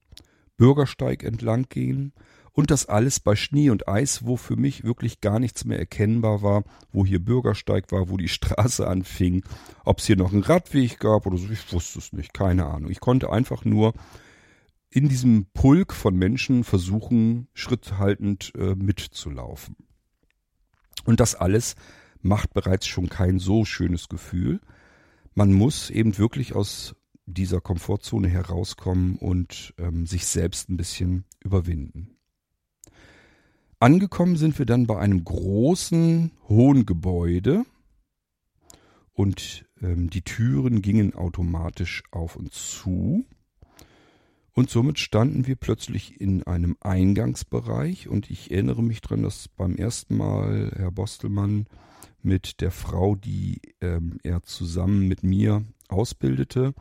Bürgersteig 0.57 1.23
entlang 1.23 1.67
gehen 1.69 2.13
und 2.57 2.71
das 2.71 2.87
alles 2.87 3.19
bei 3.19 3.35
Schnee 3.35 3.69
und 3.69 3.87
Eis, 3.87 4.25
wo 4.25 4.35
für 4.35 4.55
mich 4.55 4.83
wirklich 4.83 5.21
gar 5.21 5.39
nichts 5.39 5.63
mehr 5.63 5.77
erkennbar 5.77 6.41
war, 6.41 6.63
wo 6.91 7.05
hier 7.05 7.23
Bürgersteig 7.23 7.91
war, 7.91 8.09
wo 8.09 8.17
die 8.17 8.27
Straße 8.27 8.87
anfing, 8.87 9.43
ob 9.85 9.99
es 9.99 10.07
hier 10.07 10.17
noch 10.17 10.33
einen 10.33 10.41
Radweg 10.41 10.99
gab 10.99 11.27
oder 11.27 11.37
so, 11.37 11.47
ich 11.51 11.71
wusste 11.71 11.99
es 11.99 12.13
nicht, 12.13 12.33
keine 12.33 12.65
Ahnung. 12.65 12.89
Ich 12.89 12.99
konnte 12.99 13.31
einfach 13.31 13.63
nur 13.63 13.93
in 14.89 15.09
diesem 15.09 15.47
Pulk 15.53 15.93
von 15.93 16.15
Menschen 16.15 16.63
versuchen, 16.63 17.47
schritthaltend 17.53 18.53
äh, 18.55 18.75
mitzulaufen. 18.75 19.75
Und 21.05 21.19
das 21.19 21.35
alles 21.35 21.75
macht 22.21 22.53
bereits 22.53 22.87
schon 22.87 23.09
kein 23.09 23.39
so 23.39 23.65
schönes 23.65 24.09
Gefühl. 24.09 24.59
Man 25.33 25.53
muss 25.53 25.89
eben 25.89 26.17
wirklich 26.17 26.55
aus 26.55 26.95
dieser 27.25 27.61
Komfortzone 27.61 28.27
herauskommen 28.29 29.17
und 29.17 29.73
ähm, 29.77 30.05
sich 30.05 30.25
selbst 30.25 30.69
ein 30.69 30.77
bisschen 30.77 31.25
überwinden. 31.43 32.17
Angekommen 33.79 34.37
sind 34.37 34.57
wir 34.57 34.65
dann 34.65 34.87
bei 34.87 34.97
einem 34.97 35.23
großen, 35.23 36.31
hohen 36.47 36.85
Gebäude 36.85 37.63
und 39.13 39.65
ähm, 39.81 40.09
die 40.09 40.23
Türen 40.23 40.81
gingen 40.81 41.13
automatisch 41.13 42.01
auf 42.11 42.35
und 42.35 42.53
zu. 42.53 43.25
Und 44.57 44.71
somit 44.71 44.97
standen 44.97 45.45
wir 45.45 45.55
plötzlich 45.55 46.19
in 46.19 46.41
einem 46.41 46.77
Eingangsbereich. 46.79 48.07
Und 48.07 48.31
ich 48.31 48.49
erinnere 48.49 48.81
mich 48.81 49.01
dran, 49.01 49.21
dass 49.21 49.49
beim 49.49 49.75
ersten 49.75 50.17
Mal 50.17 50.71
Herr 50.75 50.89
Bostelmann 50.89 51.67
mit 52.23 52.59
der 52.59 52.71
Frau, 52.71 53.15
die 53.15 53.61
ähm, 53.81 54.17
er 54.23 54.41
zusammen 54.41 55.07
mit 55.07 55.21
mir 55.21 55.63
ausbildete, 55.89 56.73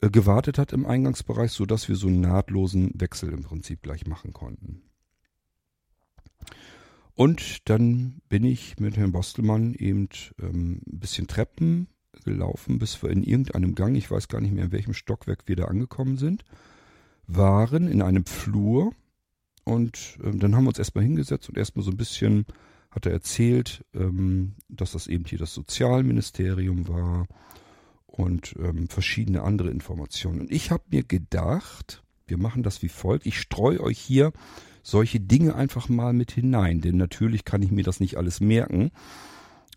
äh, 0.00 0.10
gewartet 0.10 0.58
hat 0.58 0.72
im 0.72 0.86
Eingangsbereich, 0.86 1.52
so 1.52 1.66
dass 1.66 1.88
wir 1.88 1.94
so 1.94 2.08
einen 2.08 2.20
nahtlosen 2.20 2.90
Wechsel 2.96 3.32
im 3.32 3.44
Prinzip 3.44 3.80
gleich 3.80 4.08
machen 4.08 4.32
konnten. 4.32 4.82
Und 7.14 7.68
dann 7.68 8.22
bin 8.28 8.42
ich 8.42 8.80
mit 8.80 8.96
Herrn 8.96 9.12
Bostelmann 9.12 9.72
eben 9.74 10.08
ähm, 10.42 10.80
ein 10.92 10.98
bisschen 10.98 11.28
Treppen 11.28 11.86
gelaufen, 12.24 12.80
bis 12.80 13.00
wir 13.04 13.10
in 13.10 13.22
irgendeinem 13.22 13.76
Gang, 13.76 13.94
ich 13.94 14.10
weiß 14.10 14.26
gar 14.26 14.40
nicht 14.40 14.52
mehr, 14.52 14.64
in 14.64 14.72
welchem 14.72 14.94
Stockwerk 14.94 15.46
wir 15.46 15.54
da 15.54 15.66
angekommen 15.66 16.16
sind 16.16 16.44
waren 17.28 17.86
in 17.86 18.02
einem 18.02 18.24
Flur 18.26 18.92
und 19.64 20.18
ähm, 20.24 20.40
dann 20.40 20.56
haben 20.56 20.64
wir 20.64 20.68
uns 20.68 20.78
erstmal 20.78 21.04
hingesetzt 21.04 21.48
und 21.48 21.56
erstmal 21.56 21.84
so 21.84 21.90
ein 21.90 21.96
bisschen 21.96 22.46
hat 22.90 23.06
er 23.06 23.12
erzählt, 23.12 23.84
ähm, 23.94 24.54
dass 24.68 24.92
das 24.92 25.06
eben 25.06 25.24
hier 25.26 25.38
das 25.38 25.52
Sozialministerium 25.52 26.88
war 26.88 27.26
und 28.06 28.54
ähm, 28.58 28.88
verschiedene 28.88 29.42
andere 29.42 29.70
Informationen. 29.70 30.40
Und 30.40 30.50
ich 30.50 30.70
habe 30.70 30.84
mir 30.90 31.04
gedacht, 31.04 32.02
wir 32.26 32.38
machen 32.38 32.62
das 32.62 32.82
wie 32.82 32.88
folgt, 32.88 33.26
ich 33.26 33.38
streue 33.38 33.80
euch 33.80 33.98
hier 33.98 34.32
solche 34.82 35.20
Dinge 35.20 35.54
einfach 35.54 35.90
mal 35.90 36.14
mit 36.14 36.32
hinein, 36.32 36.80
denn 36.80 36.96
natürlich 36.96 37.44
kann 37.44 37.62
ich 37.62 37.70
mir 37.70 37.84
das 37.84 38.00
nicht 38.00 38.16
alles 38.16 38.40
merken. 38.40 38.90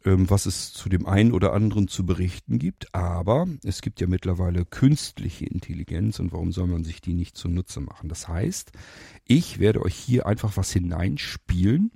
Ähm, 0.04 0.30
was 0.32 0.48
es 0.48 0.74
zu 0.74 0.90
dem 0.90 1.06
einen 1.06 1.32
oder 1.32 1.54
anderen 1.54 1.88
zu 1.88 2.06
berichten 2.06 2.58
gibt. 2.58 2.94
Aber 2.96 3.48
es 3.64 3.82
gibt 3.82 4.02
ja 4.02 4.08
mittlerweile 4.08 4.66
künstliche 4.66 5.46
Intelligenz 5.46 6.20
und 6.20 6.32
warum 6.32 6.52
soll 6.52 6.68
man 6.68 6.84
sich 6.84 7.02
die 7.02 7.14
nicht 7.14 7.38
zunutze 7.38 7.82
machen? 7.82 8.10
Das 8.10 8.28
heißt, 8.28 8.72
ich 9.26 9.60
werde 9.60 9.84
euch 9.84 9.96
hier 9.96 10.26
einfach 10.26 10.58
was 10.58 10.72
hineinspielen, 10.72 11.92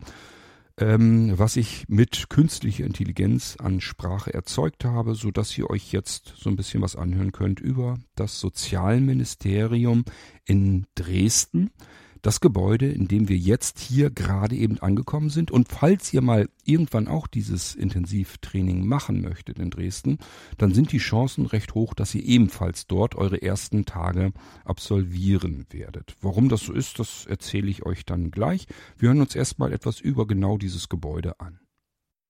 ähm, 0.77 1.33
was 1.35 1.55
ich 1.55 1.85
mit 1.87 2.29
künstlicher 2.29 2.85
Intelligenz 2.85 3.57
an 3.57 3.81
Sprache 3.81 4.31
erzeugt 4.31 4.85
habe, 4.85 5.15
so 5.15 5.31
dass 5.31 5.57
ihr 5.57 5.67
euch 5.71 5.91
jetzt 5.91 6.35
so 6.37 6.51
ein 6.51 6.57
bisschen 6.57 6.83
was 6.83 6.95
anhören 6.95 7.31
könnt 7.31 7.59
über 7.59 7.97
das 8.13 8.39
Sozialministerium 8.39 10.05
in 10.45 10.85
Dresden 10.93 11.71
das 12.25 12.41
Gebäude, 12.41 12.87
in 12.87 13.07
dem 13.07 13.29
wir 13.29 13.37
jetzt 13.37 13.79
hier 13.79 14.09
gerade 14.09 14.55
eben 14.55 14.79
angekommen 14.79 15.29
sind. 15.29 15.51
Und 15.51 15.69
falls 15.69 16.11
ihr 16.11 16.21
mal 16.21 16.49
irgendwann 16.63 17.07
auch 17.07 17.27
dieses 17.27 17.75
Intensivtraining 17.75 18.85
machen 18.85 19.21
möchtet 19.21 19.59
in 19.59 19.69
Dresden, 19.69 20.17
dann 20.57 20.73
sind 20.73 20.91
die 20.91 20.97
Chancen 20.97 21.45
recht 21.45 21.75
hoch, 21.75 21.93
dass 21.93 22.15
ihr 22.15 22.23
ebenfalls 22.23 22.87
dort 22.87 23.13
eure 23.13 23.41
ersten 23.41 23.85
Tage 23.85 24.31
absolvieren 24.63 25.67
werdet. 25.69 26.15
Warum 26.21 26.49
das 26.49 26.61
so 26.61 26.73
ist, 26.73 26.97
das 26.97 27.27
erzähle 27.27 27.69
ich 27.69 27.85
euch 27.85 28.05
dann 28.05 28.31
gleich. 28.31 28.65
Wir 28.97 29.09
hören 29.09 29.21
uns 29.21 29.35
erstmal 29.35 29.71
etwas 29.71 29.99
über 29.99 30.25
genau 30.25 30.57
dieses 30.57 30.89
Gebäude 30.89 31.39
an. 31.39 31.59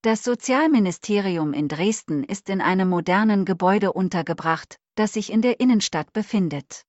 Das 0.02 0.24
Sozialministerium 0.24 1.54
in 1.54 1.68
Dresden 1.68 2.24
ist 2.24 2.50
in 2.50 2.60
einem 2.60 2.90
modernen 2.90 3.46
Gebäude 3.46 3.94
untergebracht, 3.94 4.78
das 4.96 5.14
sich 5.14 5.32
in 5.32 5.42
der 5.42 5.60
Innenstadt 5.62 6.12
befindet. 6.12 6.84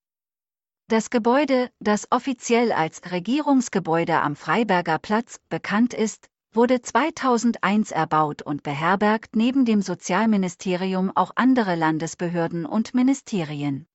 Das 0.89 1.11
Gebäude, 1.11 1.69
das 1.81 2.07
offiziell 2.13 2.71
als 2.71 3.11
Regierungsgebäude 3.11 4.21
am 4.21 4.37
Freiberger 4.37 5.01
Platz 5.01 5.41
bekannt 5.49 5.93
ist, 5.93 6.29
wurde 6.53 6.81
2001 6.81 7.91
erbaut 7.91 8.43
und 8.43 8.63
beherbergt 8.63 9.35
neben 9.35 9.65
dem 9.65 9.83
Sozialministerium 9.83 11.11
auch 11.13 11.33
andere 11.35 11.75
Landesbehörden 11.75 12.67
und 12.67 12.95
Ministerien. 12.95 13.89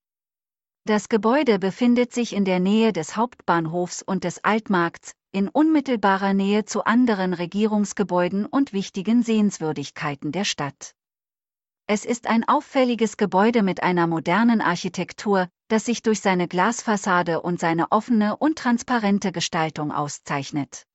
Das 0.84 1.08
Gebäude 1.08 1.60
befindet 1.60 2.12
sich 2.12 2.34
in 2.34 2.44
der 2.44 2.60
Nähe 2.60 2.92
des 2.92 3.16
Hauptbahnhofs 3.16 4.02
und 4.02 4.26
des 4.26 4.44
Altmarkts, 4.44 5.14
in 5.32 5.48
unmittelbarer 5.48 6.34
Nähe 6.34 6.66
zu 6.66 6.84
anderen 6.84 7.34
Regierungsgebäuden 7.34 8.46
und 8.46 8.74
wichtigen 8.74 9.24
Sehenswürdigkeiten 9.24 10.34
der 10.34 10.44
Stadt. 10.44 10.94
Es 11.88 12.04
ist 12.04 12.28
ein 12.28 12.48
auffälliges 12.48 13.16
Gebäude 13.16 13.64
mit 13.64 13.82
einer 13.82 14.08
modernen 14.08 14.60
Architektur, 14.60 15.48
das 15.72 15.86
sich 15.86 16.02
durch 16.04 16.20
seine 16.20 16.50
Glasfassade 16.50 17.42
und 17.42 17.62
seine 17.62 17.94
offene 17.94 18.36
und 18.36 18.58
transparente 18.58 19.32
Gestaltung 19.32 19.94
auszeichnet. 19.94 20.86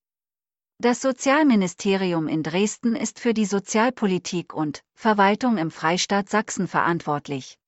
Das 0.78 1.00
Sozialministerium 1.00 2.28
in 2.28 2.42
Dresden 2.42 2.94
ist 2.94 3.18
für 3.18 3.32
die 3.32 3.46
Sozialpolitik 3.46 4.52
und 4.52 4.82
Verwaltung 4.94 5.56
im 5.56 5.70
Freistaat 5.70 6.28
Sachsen 6.28 6.68
verantwortlich. 6.68 7.58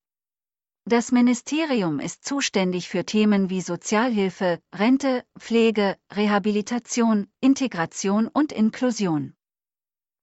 Das 0.84 1.10
Ministerium 1.10 1.98
ist 1.98 2.26
zuständig 2.26 2.90
für 2.90 3.06
Themen 3.06 3.48
wie 3.48 3.62
Sozialhilfe, 3.62 4.60
Rente, 4.74 5.24
Pflege, 5.38 5.96
Rehabilitation, 6.12 7.26
Integration 7.40 8.28
und 8.28 8.52
Inklusion. 8.52 9.32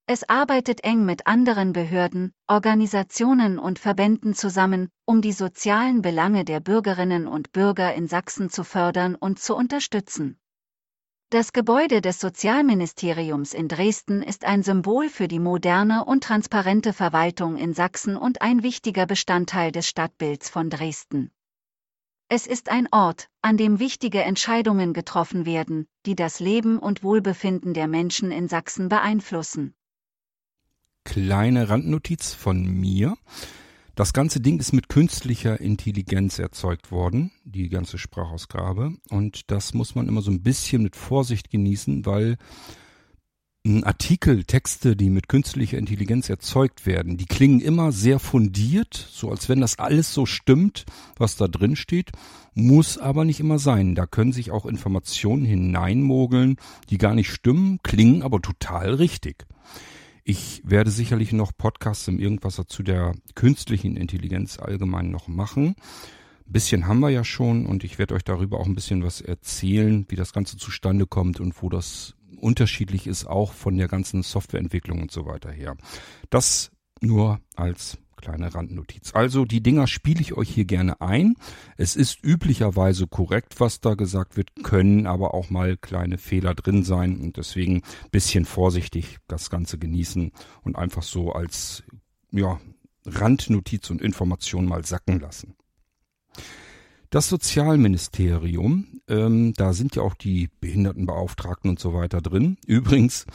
Es 0.07 0.29
arbeitet 0.29 0.83
eng 0.83 1.03
mit 1.03 1.25
anderen 1.25 1.73
Behörden, 1.73 2.31
Organisationen 2.45 3.57
und 3.57 3.79
Verbänden 3.79 4.35
zusammen, 4.35 4.89
um 5.03 5.23
die 5.23 5.31
sozialen 5.31 6.03
Belange 6.03 6.45
der 6.45 6.59
Bürgerinnen 6.59 7.25
und 7.25 7.51
Bürger 7.51 7.95
in 7.95 8.07
Sachsen 8.07 8.51
zu 8.51 8.63
fördern 8.63 9.15
und 9.15 9.39
zu 9.39 9.55
unterstützen. 9.55 10.37
Das 11.31 11.53
Gebäude 11.53 12.01
des 12.01 12.19
Sozialministeriums 12.19 13.55
in 13.55 13.67
Dresden 13.67 14.21
ist 14.21 14.45
ein 14.45 14.61
Symbol 14.61 15.09
für 15.09 15.27
die 15.27 15.39
moderne 15.39 16.05
und 16.05 16.23
transparente 16.23 16.93
Verwaltung 16.93 17.57
in 17.57 17.73
Sachsen 17.73 18.15
und 18.15 18.43
ein 18.43 18.61
wichtiger 18.61 19.07
Bestandteil 19.07 19.71
des 19.71 19.87
Stadtbilds 19.87 20.51
von 20.51 20.69
Dresden. 20.69 21.31
Es 22.29 22.45
ist 22.45 22.69
ein 22.69 22.87
Ort, 22.91 23.27
an 23.41 23.57
dem 23.57 23.79
wichtige 23.79 24.21
Entscheidungen 24.21 24.93
getroffen 24.93 25.47
werden, 25.47 25.87
die 26.05 26.15
das 26.15 26.39
Leben 26.39 26.77
und 26.77 27.01
Wohlbefinden 27.01 27.73
der 27.73 27.87
Menschen 27.87 28.29
in 28.29 28.47
Sachsen 28.47 28.87
beeinflussen 28.87 29.73
kleine 31.05 31.69
Randnotiz 31.69 32.33
von 32.33 32.65
mir. 32.65 33.15
Das 33.95 34.11
ganze 34.11 34.41
Ding 34.41 34.59
ist 34.59 34.73
mit 34.73 34.89
künstlicher 34.89 35.61
Intelligenz 35.61 36.37
erzeugt 36.37 36.91
worden, 36.91 37.31
die 37.45 37.69
ganze 37.69 37.97
Sprachausgabe. 37.97 38.97
Und 39.09 39.49
das 39.49 39.73
muss 39.73 39.95
man 39.95 40.09
immer 40.09 40.21
so 40.21 40.31
ein 40.31 40.43
bisschen 40.43 40.83
mit 40.83 40.97
Vorsicht 40.97 41.49
genießen, 41.49 42.05
weil 42.05 42.37
Artikel, 43.83 44.43
Texte, 44.43 44.95
die 44.95 45.09
mit 45.09 45.27
künstlicher 45.27 45.79
Intelligenz 45.79 46.29
erzeugt 46.29 46.85
werden, 46.85 47.17
die 47.17 47.25
klingen 47.25 47.61
immer 47.61 47.91
sehr 47.91 48.19
fundiert, 48.19 48.93
so 48.93 49.31
als 49.31 49.49
wenn 49.49 49.59
das 49.59 49.79
alles 49.79 50.13
so 50.13 50.27
stimmt, 50.27 50.85
was 51.17 51.35
da 51.35 51.47
drin 51.47 51.75
steht, 51.75 52.11
muss 52.53 52.99
aber 52.99 53.25
nicht 53.25 53.39
immer 53.39 53.57
sein. 53.57 53.95
Da 53.95 54.05
können 54.05 54.33
sich 54.33 54.51
auch 54.51 54.67
Informationen 54.67 55.45
hineinmogeln, 55.45 56.57
die 56.91 56.99
gar 56.99 57.15
nicht 57.15 57.31
stimmen, 57.31 57.79
klingen 57.81 58.21
aber 58.21 58.39
total 58.39 58.93
richtig. 58.93 59.47
Ich 60.28 60.63
werde 60.65 60.89
sicherlich 60.89 61.34
noch 61.34 61.51
Podcasts 61.55 62.07
im 62.07 62.19
Irgendwasser 62.19 62.65
zu 62.65 62.82
der 62.82 63.13
künstlichen 63.36 63.95
Intelligenz 63.95 64.57
allgemein 64.57 65.11
noch 65.11 65.28
machen. 65.28 65.76
Ein 66.47 66.51
bisschen 66.51 66.88
haben 66.88 66.99
wir 67.01 67.11
ja 67.11 67.23
schon 67.23 67.67
und 67.67 67.84
ich 67.84 67.99
werde 67.99 68.15
euch 68.15 68.23
darüber 68.23 68.59
auch 68.59 68.65
ein 68.65 68.73
bisschen 68.73 69.03
was 69.03 69.21
erzählen, 69.21 70.03
wie 70.09 70.15
das 70.15 70.34
Ganze 70.34 70.57
zustande 70.57 71.05
kommt 71.05 71.39
und 71.39 71.61
wo 71.61 71.69
das 71.69 72.15
unterschiedlich 72.38 73.05
ist, 73.05 73.28
auch 73.28 73.53
von 73.53 73.78
der 73.78 73.88
ganzen 73.88 74.23
Softwareentwicklung 74.23 74.99
und 74.99 75.11
so 75.11 75.28
weiter 75.28 75.51
her. 75.51 75.78
Das 76.32 76.71
nur 77.01 77.39
als 77.55 77.99
kleine 78.26 78.53
Randnotiz. 78.53 79.13
Also 79.13 79.45
die 79.45 79.61
Dinger 79.61 79.86
spiele 79.86 80.19
ich 80.19 80.34
euch 80.34 80.49
hier 80.49 80.65
gerne 80.65 80.99
ein. 80.99 81.36
Es 81.78 81.95
ist 81.95 82.23
üblicherweise 82.23 83.05
korrekt, 83.05 83.59
was 83.59 83.82
da 83.82 83.93
gesagt 83.93 84.36
wird, 84.36 84.49
können 84.63 85.05
aber 85.05 85.36
auch 85.36 85.51
mal 85.51 85.78
kleine 85.78 86.17
Fehler 86.17 86.55
drin 86.55 86.84
sein 86.84 87.19
und 87.21 87.38
deswegen 87.38 87.84
bisschen 88.11 88.45
vorsichtig 88.45 89.19
das 89.28 89.51
Ganze 89.51 89.78
genießen 89.78 90.32
und 90.63 90.76
einfach 90.76 91.03
so 91.03 91.34
als 91.34 91.84
ja, 92.32 92.59
Randnotiz 93.05 93.91
und 93.91 94.01
Information 94.01 94.65
mal 94.65 94.84
sacken 94.84 95.19
lassen. 95.19 95.55
Das 97.11 97.30
Sozialministerium, 97.30 99.01
ähm, 99.07 99.53
da 99.53 99.73
sind 99.73 99.95
ja 99.95 100.01
auch 100.01 100.15
die 100.15 100.49
Behindertenbeauftragten 100.61 101.69
und 101.69 101.80
so 101.80 101.93
weiter 101.93 102.21
drin. 102.21 102.57
Übrigens, 102.65 103.28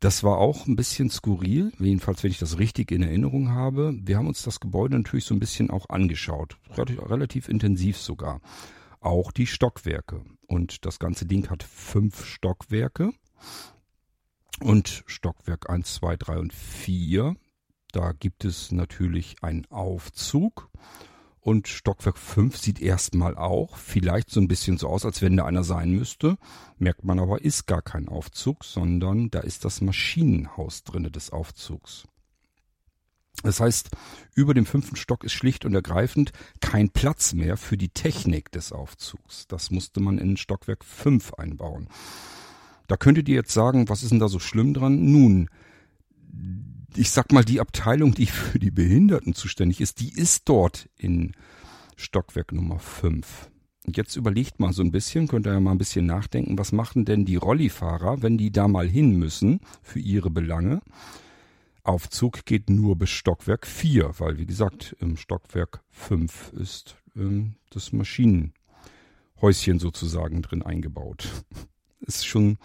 das 0.00 0.22
war 0.22 0.38
auch 0.38 0.66
ein 0.66 0.76
bisschen 0.76 1.10
skurril, 1.10 1.72
jedenfalls 1.78 2.22
wenn 2.22 2.30
ich 2.30 2.38
das 2.38 2.58
richtig 2.58 2.92
in 2.92 3.02
Erinnerung 3.02 3.50
habe. 3.50 3.94
Wir 4.02 4.16
haben 4.16 4.28
uns 4.28 4.42
das 4.42 4.60
Gebäude 4.60 4.96
natürlich 4.96 5.24
so 5.24 5.34
ein 5.34 5.40
bisschen 5.40 5.70
auch 5.70 5.88
angeschaut, 5.88 6.56
relativ, 6.76 7.48
intensiv 7.48 7.98
sogar. 7.98 8.40
Auch 9.00 9.32
die 9.32 9.46
Stockwerke. 9.46 10.22
Und 10.46 10.84
das 10.84 10.98
ganze 10.98 11.26
Ding 11.26 11.50
hat 11.50 11.62
fünf 11.62 12.24
Stockwerke. 12.24 13.12
Und 14.60 15.04
Stockwerk 15.06 15.70
1, 15.70 15.94
2, 15.94 16.16
3 16.16 16.38
und 16.38 16.52
4. 16.52 17.36
Da 17.92 18.12
gibt 18.12 18.44
es 18.44 18.72
natürlich 18.72 19.36
einen 19.42 19.66
Aufzug. 19.66 20.70
Und 21.48 21.66
Stockwerk 21.66 22.18
5 22.18 22.58
sieht 22.58 22.78
erstmal 22.78 23.34
auch 23.34 23.78
vielleicht 23.78 24.28
so 24.28 24.38
ein 24.38 24.48
bisschen 24.48 24.76
so 24.76 24.86
aus, 24.86 25.06
als 25.06 25.22
wenn 25.22 25.34
da 25.38 25.46
einer 25.46 25.64
sein 25.64 25.92
müsste. 25.92 26.36
Merkt 26.76 27.04
man 27.04 27.18
aber, 27.18 27.40
ist 27.40 27.66
gar 27.66 27.80
kein 27.80 28.06
Aufzug, 28.06 28.66
sondern 28.66 29.30
da 29.30 29.40
ist 29.40 29.64
das 29.64 29.80
Maschinenhaus 29.80 30.84
drinne 30.84 31.10
des 31.10 31.30
Aufzugs. 31.30 32.06
Das 33.42 33.60
heißt, 33.60 33.88
über 34.34 34.52
dem 34.52 34.66
fünften 34.66 34.96
Stock 34.96 35.24
ist 35.24 35.32
schlicht 35.32 35.64
und 35.64 35.72
ergreifend 35.72 36.32
kein 36.60 36.90
Platz 36.90 37.32
mehr 37.32 37.56
für 37.56 37.78
die 37.78 37.88
Technik 37.88 38.52
des 38.52 38.70
Aufzugs. 38.70 39.46
Das 39.48 39.70
musste 39.70 40.00
man 40.00 40.18
in 40.18 40.36
Stockwerk 40.36 40.84
5 40.84 41.32
einbauen. 41.32 41.88
Da 42.88 42.98
könntet 42.98 43.26
ihr 43.26 43.36
jetzt 43.36 43.54
sagen, 43.54 43.88
was 43.88 44.02
ist 44.02 44.10
denn 44.10 44.20
da 44.20 44.28
so 44.28 44.38
schlimm 44.38 44.74
dran? 44.74 45.10
Nun, 45.10 45.48
ich 46.96 47.10
sag 47.10 47.32
mal, 47.32 47.44
die 47.44 47.60
Abteilung, 47.60 48.14
die 48.14 48.26
für 48.26 48.58
die 48.58 48.70
Behinderten 48.70 49.34
zuständig 49.34 49.80
ist, 49.80 50.00
die 50.00 50.12
ist 50.12 50.48
dort 50.48 50.88
in 50.96 51.32
Stockwerk 51.96 52.52
Nummer 52.52 52.78
5. 52.78 53.50
Und 53.86 53.96
jetzt 53.96 54.16
überlegt 54.16 54.60
mal 54.60 54.72
so 54.72 54.82
ein 54.82 54.90
bisschen, 54.90 55.28
könnt 55.28 55.46
ihr 55.46 55.52
ja 55.52 55.60
mal 55.60 55.72
ein 55.72 55.78
bisschen 55.78 56.06
nachdenken, 56.06 56.58
was 56.58 56.72
machen 56.72 57.04
denn 57.04 57.24
die 57.24 57.36
Rollifahrer, 57.36 58.22
wenn 58.22 58.36
die 58.36 58.52
da 58.52 58.68
mal 58.68 58.86
hin 58.86 59.18
müssen 59.18 59.60
für 59.82 59.98
ihre 59.98 60.30
Belange? 60.30 60.82
Aufzug 61.84 62.44
geht 62.44 62.68
nur 62.68 62.96
bis 62.96 63.08
Stockwerk 63.08 63.66
4, 63.66 64.18
weil 64.18 64.36
wie 64.36 64.44
gesagt, 64.44 64.94
im 65.00 65.16
Stockwerk 65.16 65.80
5 65.90 66.52
ist 66.52 66.96
ähm, 67.16 67.54
das 67.70 67.92
Maschinenhäuschen 67.92 69.78
sozusagen 69.78 70.42
drin 70.42 70.62
eingebaut. 70.62 71.28
Ist 72.00 72.26
schon 72.26 72.58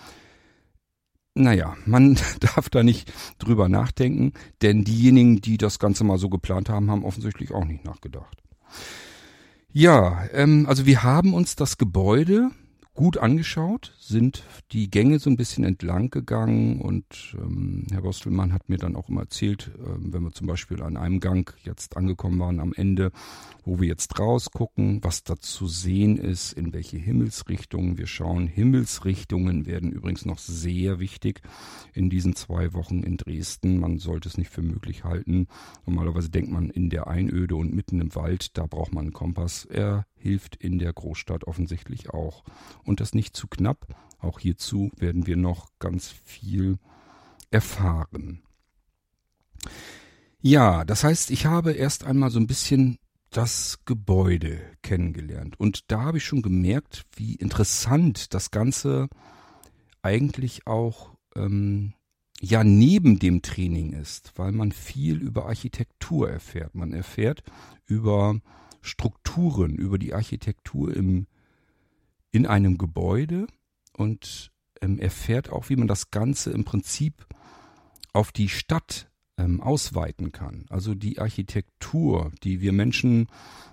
naja, 1.35 1.75
man 1.85 2.17
darf 2.39 2.69
da 2.69 2.83
nicht 2.83 3.11
drüber 3.39 3.69
nachdenken, 3.69 4.33
denn 4.61 4.83
diejenigen, 4.83 5.41
die 5.41 5.57
das 5.57 5.79
Ganze 5.79 6.03
mal 6.03 6.17
so 6.17 6.29
geplant 6.29 6.69
haben, 6.69 6.91
haben 6.91 7.05
offensichtlich 7.05 7.51
auch 7.51 7.65
nicht 7.65 7.85
nachgedacht. 7.85 8.37
Ja, 9.71 10.25
ähm, 10.33 10.65
also 10.67 10.85
wir 10.85 11.03
haben 11.03 11.33
uns 11.33 11.55
das 11.55 11.77
Gebäude 11.77 12.51
gut 12.93 13.17
angeschaut, 13.17 13.93
sind 14.07 14.43
die 14.71 14.89
Gänge 14.89 15.19
so 15.19 15.29
ein 15.29 15.37
bisschen 15.37 15.63
entlang 15.63 16.09
gegangen 16.09 16.81
und 16.81 17.35
ähm, 17.37 17.85
Herr 17.91 18.01
Bostelmann 18.01 18.53
hat 18.53 18.69
mir 18.69 18.77
dann 18.77 18.95
auch 18.95 19.09
immer 19.09 19.21
erzählt, 19.21 19.71
äh, 19.75 19.87
wenn 19.97 20.23
wir 20.23 20.31
zum 20.31 20.47
Beispiel 20.47 20.81
an 20.81 20.97
einem 20.97 21.19
Gang 21.19 21.55
jetzt 21.63 21.97
angekommen 21.97 22.39
waren 22.39 22.59
am 22.59 22.73
Ende, 22.73 23.11
wo 23.63 23.79
wir 23.79 23.87
jetzt 23.87 24.19
rausgucken, 24.19 25.03
was 25.03 25.23
da 25.23 25.37
zu 25.37 25.67
sehen 25.67 26.17
ist, 26.17 26.53
in 26.53 26.73
welche 26.73 26.97
Himmelsrichtungen 26.97 27.97
wir 27.97 28.07
schauen. 28.07 28.47
Himmelsrichtungen 28.47 29.65
werden 29.65 29.91
übrigens 29.91 30.25
noch 30.25 30.39
sehr 30.39 30.99
wichtig 30.99 31.41
in 31.93 32.09
diesen 32.09 32.35
zwei 32.35 32.73
Wochen 32.73 33.03
in 33.03 33.17
Dresden. 33.17 33.79
Man 33.79 33.99
sollte 33.99 34.29
es 34.29 34.37
nicht 34.37 34.49
für 34.49 34.61
möglich 34.61 35.03
halten. 35.03 35.47
Normalerweise 35.85 36.29
denkt 36.29 36.51
man 36.51 36.69
in 36.69 36.89
der 36.89 37.07
Einöde 37.07 37.55
und 37.55 37.73
mitten 37.73 38.01
im 38.01 38.15
Wald, 38.15 38.57
da 38.57 38.65
braucht 38.65 38.93
man 38.93 39.05
einen 39.05 39.13
Kompass. 39.13 39.65
Er 39.65 40.05
hilft 40.23 40.55
in 40.55 40.79
der 40.79 40.93
Großstadt 40.93 41.45
offensichtlich 41.45 42.09
auch. 42.09 42.43
Und 42.83 43.01
das 43.01 43.13
nicht 43.13 43.35
zu 43.35 43.47
knapp. 43.47 43.85
Auch 44.23 44.39
hierzu 44.39 44.91
werden 44.97 45.27
wir 45.27 45.37
noch 45.37 45.69
ganz 45.79 46.07
viel 46.07 46.79
erfahren. 47.51 48.41
Ja, 50.41 50.85
das 50.85 51.03
heißt, 51.03 51.31
ich 51.31 51.45
habe 51.45 51.73
erst 51.73 52.03
einmal 52.03 52.29
so 52.29 52.39
ein 52.39 52.47
bisschen 52.47 52.97
das 53.29 53.79
Gebäude 53.85 54.61
kennengelernt. 54.81 55.59
Und 55.59 55.91
da 55.91 56.03
habe 56.03 56.17
ich 56.17 56.25
schon 56.25 56.41
gemerkt, 56.41 57.03
wie 57.15 57.35
interessant 57.35 58.33
das 58.33 58.51
Ganze 58.51 59.09
eigentlich 60.01 60.67
auch 60.67 61.15
ähm, 61.35 61.93
ja 62.39 62.63
neben 62.63 63.19
dem 63.19 63.41
Training 63.41 63.93
ist, 63.93 64.33
weil 64.35 64.51
man 64.51 64.71
viel 64.71 65.21
über 65.21 65.47
Architektur 65.47 66.29
erfährt. 66.29 66.75
Man 66.75 66.93
erfährt 66.93 67.43
über 67.85 68.39
Strukturen, 68.81 69.75
über 69.75 69.97
die 69.97 70.13
Architektur 70.13 70.95
im, 70.95 71.27
in 72.31 72.45
einem 72.45 72.77
Gebäude 72.77 73.47
und 73.97 74.51
ähm, 74.81 74.99
erfährt 74.99 75.49
auch, 75.49 75.69
wie 75.69 75.75
man 75.75 75.87
das 75.87 76.11
Ganze 76.11 76.51
im 76.51 76.65
Prinzip 76.65 77.25
auf 78.13 78.31
die 78.31 78.49
Stadt 78.49 79.09
ähm, 79.37 79.61
ausweiten 79.61 80.31
kann. 80.31 80.65
Also 80.69 80.93
die 80.93 81.19
Architektur, 81.19 82.31
die 82.43 82.61
wir 82.61 82.71
Menschen 82.71 83.27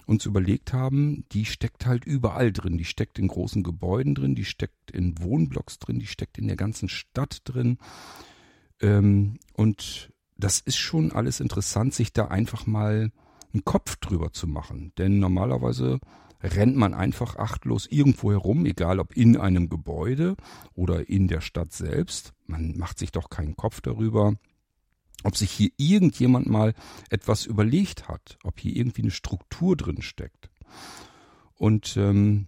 uns 0.06 0.26
überlegt 0.26 0.72
haben, 0.72 1.24
die 1.32 1.44
steckt 1.44 1.86
halt 1.86 2.04
überall 2.04 2.52
drin. 2.52 2.78
Die 2.78 2.84
steckt 2.84 3.18
in 3.18 3.28
großen 3.28 3.62
Gebäuden 3.62 4.14
drin, 4.14 4.34
die 4.34 4.44
steckt 4.44 4.90
in 4.90 5.20
Wohnblocks 5.20 5.78
drin, 5.78 5.98
die 5.98 6.06
steckt 6.06 6.38
in 6.38 6.48
der 6.48 6.56
ganzen 6.56 6.88
Stadt 6.88 7.42
drin. 7.44 7.78
Ähm, 8.80 9.38
und 9.54 10.10
das 10.36 10.60
ist 10.60 10.78
schon 10.78 11.12
alles 11.12 11.40
interessant, 11.40 11.94
sich 11.94 12.12
da 12.12 12.28
einfach 12.28 12.66
mal 12.66 13.12
einen 13.52 13.64
Kopf 13.64 13.96
drüber 13.96 14.32
zu 14.32 14.46
machen. 14.46 14.92
Denn 14.96 15.18
normalerweise 15.18 16.00
rennt 16.43 16.76
man 16.76 16.95
einfach 16.95 17.36
achtlos 17.36 17.86
irgendwo 17.86 18.30
herum, 18.30 18.64
egal 18.66 18.99
ob 18.99 19.16
in 19.16 19.36
einem 19.36 19.68
Gebäude 19.68 20.36
oder 20.74 21.09
in 21.09 21.28
der 21.28 21.41
Stadt 21.41 21.72
selbst. 21.72 22.32
Man 22.47 22.76
macht 22.76 22.99
sich 22.99 23.12
doch 23.12 23.30
keinen 23.30 23.57
Kopf 23.57 23.80
darüber, 23.80 24.34
ob 25.22 25.36
sich 25.36 25.51
hier 25.51 25.70
irgendjemand 25.76 26.47
mal 26.47 26.74
etwas 27.11 27.47
überlegt 27.47 28.09
hat, 28.09 28.38
ob 28.43 28.59
hier 28.59 28.74
irgendwie 28.74 29.03
eine 29.03 29.11
Struktur 29.11 29.76
drin 29.76 30.03
steckt. 30.03 30.51
Und 31.55 31.97
ähm, 31.97 32.47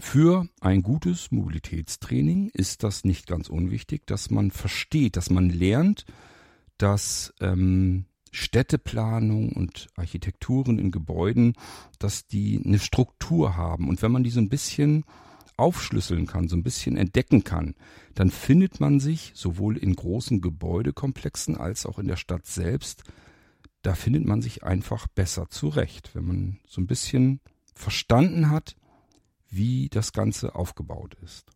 für 0.00 0.48
ein 0.60 0.82
gutes 0.82 1.30
Mobilitätstraining 1.30 2.50
ist 2.52 2.82
das 2.82 3.04
nicht 3.04 3.26
ganz 3.26 3.48
unwichtig, 3.48 4.06
dass 4.06 4.30
man 4.30 4.50
versteht, 4.50 5.16
dass 5.16 5.28
man 5.28 5.50
lernt, 5.50 6.06
dass 6.78 7.34
ähm, 7.40 8.06
Städteplanung 8.32 9.52
und 9.52 9.88
Architekturen 9.96 10.78
in 10.78 10.90
Gebäuden, 10.90 11.54
dass 11.98 12.26
die 12.26 12.60
eine 12.64 12.78
Struktur 12.78 13.56
haben. 13.56 13.88
Und 13.88 14.02
wenn 14.02 14.12
man 14.12 14.24
die 14.24 14.30
so 14.30 14.40
ein 14.40 14.48
bisschen 14.48 15.04
aufschlüsseln 15.56 16.26
kann, 16.26 16.48
so 16.48 16.56
ein 16.56 16.62
bisschen 16.62 16.96
entdecken 16.96 17.44
kann, 17.44 17.74
dann 18.14 18.30
findet 18.30 18.80
man 18.80 19.00
sich 19.00 19.32
sowohl 19.34 19.76
in 19.76 19.94
großen 19.94 20.40
Gebäudekomplexen 20.40 21.56
als 21.56 21.84
auch 21.84 21.98
in 21.98 22.06
der 22.06 22.16
Stadt 22.16 22.46
selbst, 22.46 23.02
da 23.82 23.94
findet 23.94 24.24
man 24.24 24.42
sich 24.42 24.64
einfach 24.64 25.06
besser 25.08 25.48
zurecht, 25.50 26.10
wenn 26.14 26.26
man 26.26 26.60
so 26.66 26.80
ein 26.80 26.86
bisschen 26.86 27.40
verstanden 27.74 28.50
hat, 28.50 28.76
wie 29.50 29.88
das 29.88 30.12
Ganze 30.12 30.54
aufgebaut 30.54 31.16
ist. 31.24 31.46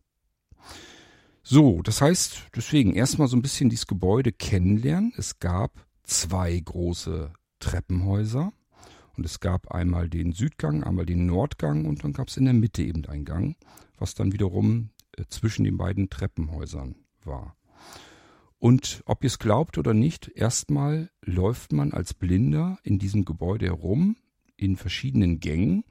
So, 1.43 1.81
das 1.81 2.01
heißt, 2.01 2.47
deswegen 2.55 2.93
erstmal 2.93 3.27
so 3.27 3.35
ein 3.35 3.41
bisschen 3.41 3.69
dieses 3.69 3.87
Gebäude 3.87 4.31
kennenlernen. 4.31 5.13
Es 5.17 5.39
gab 5.39 5.85
zwei 6.03 6.59
große 6.59 7.31
Treppenhäuser. 7.59 8.51
Und 9.15 9.25
es 9.25 9.39
gab 9.39 9.71
einmal 9.71 10.09
den 10.09 10.33
Südgang, 10.33 10.83
einmal 10.83 11.05
den 11.05 11.25
Nordgang 11.25 11.85
und 11.85 12.03
dann 12.03 12.13
gab 12.13 12.29
es 12.29 12.37
in 12.37 12.45
der 12.45 12.53
Mitte 12.53 12.81
eben 12.81 13.05
einen 13.05 13.25
Gang, 13.25 13.55
was 13.97 14.15
dann 14.15 14.33
wiederum 14.33 14.89
äh, 15.17 15.23
zwischen 15.29 15.63
den 15.65 15.77
beiden 15.77 16.09
Treppenhäusern 16.09 16.95
war. 17.23 17.55
Und 18.57 19.03
ob 19.05 19.23
ihr 19.23 19.27
es 19.27 19.39
glaubt 19.39 19.77
oder 19.77 19.93
nicht, 19.93 20.31
erstmal 20.35 21.11
läuft 21.21 21.73
man 21.73 21.91
als 21.91 22.13
Blinder 22.13 22.79
in 22.83 22.97
diesem 22.97 23.25
Gebäude 23.25 23.65
herum, 23.65 24.15
in 24.55 24.77
verschiedenen 24.77 25.39
Gängen. 25.41 25.83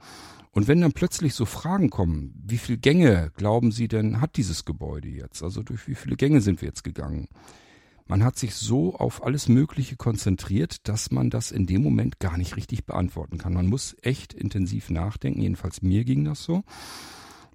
Und 0.53 0.69
wenn 0.69 0.81
dann 0.81 0.93
plötzlich 0.93 1.35
so 1.35 1.45
Fragen 1.45 1.91
kommen, 1.91 2.33
wie 2.45 2.59
viele 2.59 2.79
Gänge 2.79 3.31
glauben 3.37 3.73
Sie 3.73 3.89
denn 3.89 4.21
hat 4.21 4.37
dieses 4.37 4.65
Gebäude 4.65 5.09
jetzt? 5.09 5.43
Also 5.43 5.63
durch 5.63 5.87
wie 5.87 5.95
viele 5.95 6.17
Gänge 6.17 6.41
sind 6.41 6.61
wir 6.63 6.69
jetzt 6.69 6.83
gegangen? 6.83 7.29
Man 8.07 8.25
hat 8.25 8.39
sich 8.39 8.55
so 8.55 8.95
auf 8.97 9.25
alles 9.25 9.49
Mögliche 9.49 9.97
konzentriert, 9.97 10.89
dass 10.89 11.11
man 11.11 11.31
das 11.31 11.51
in 11.51 11.67
dem 11.67 11.83
Moment 11.83 12.19
gar 12.21 12.37
nicht 12.37 12.57
richtig 12.57 12.85
beantworten 12.85 13.39
kann. 13.39 13.55
Man 13.55 13.69
muss 13.69 13.97
echt 14.03 14.35
intensiv 14.35 14.91
nachdenken, 14.91 15.41
jedenfalls 15.41 15.83
mir 15.83 16.05
ging 16.05 16.25
das 16.25 16.43
so. 16.43 16.63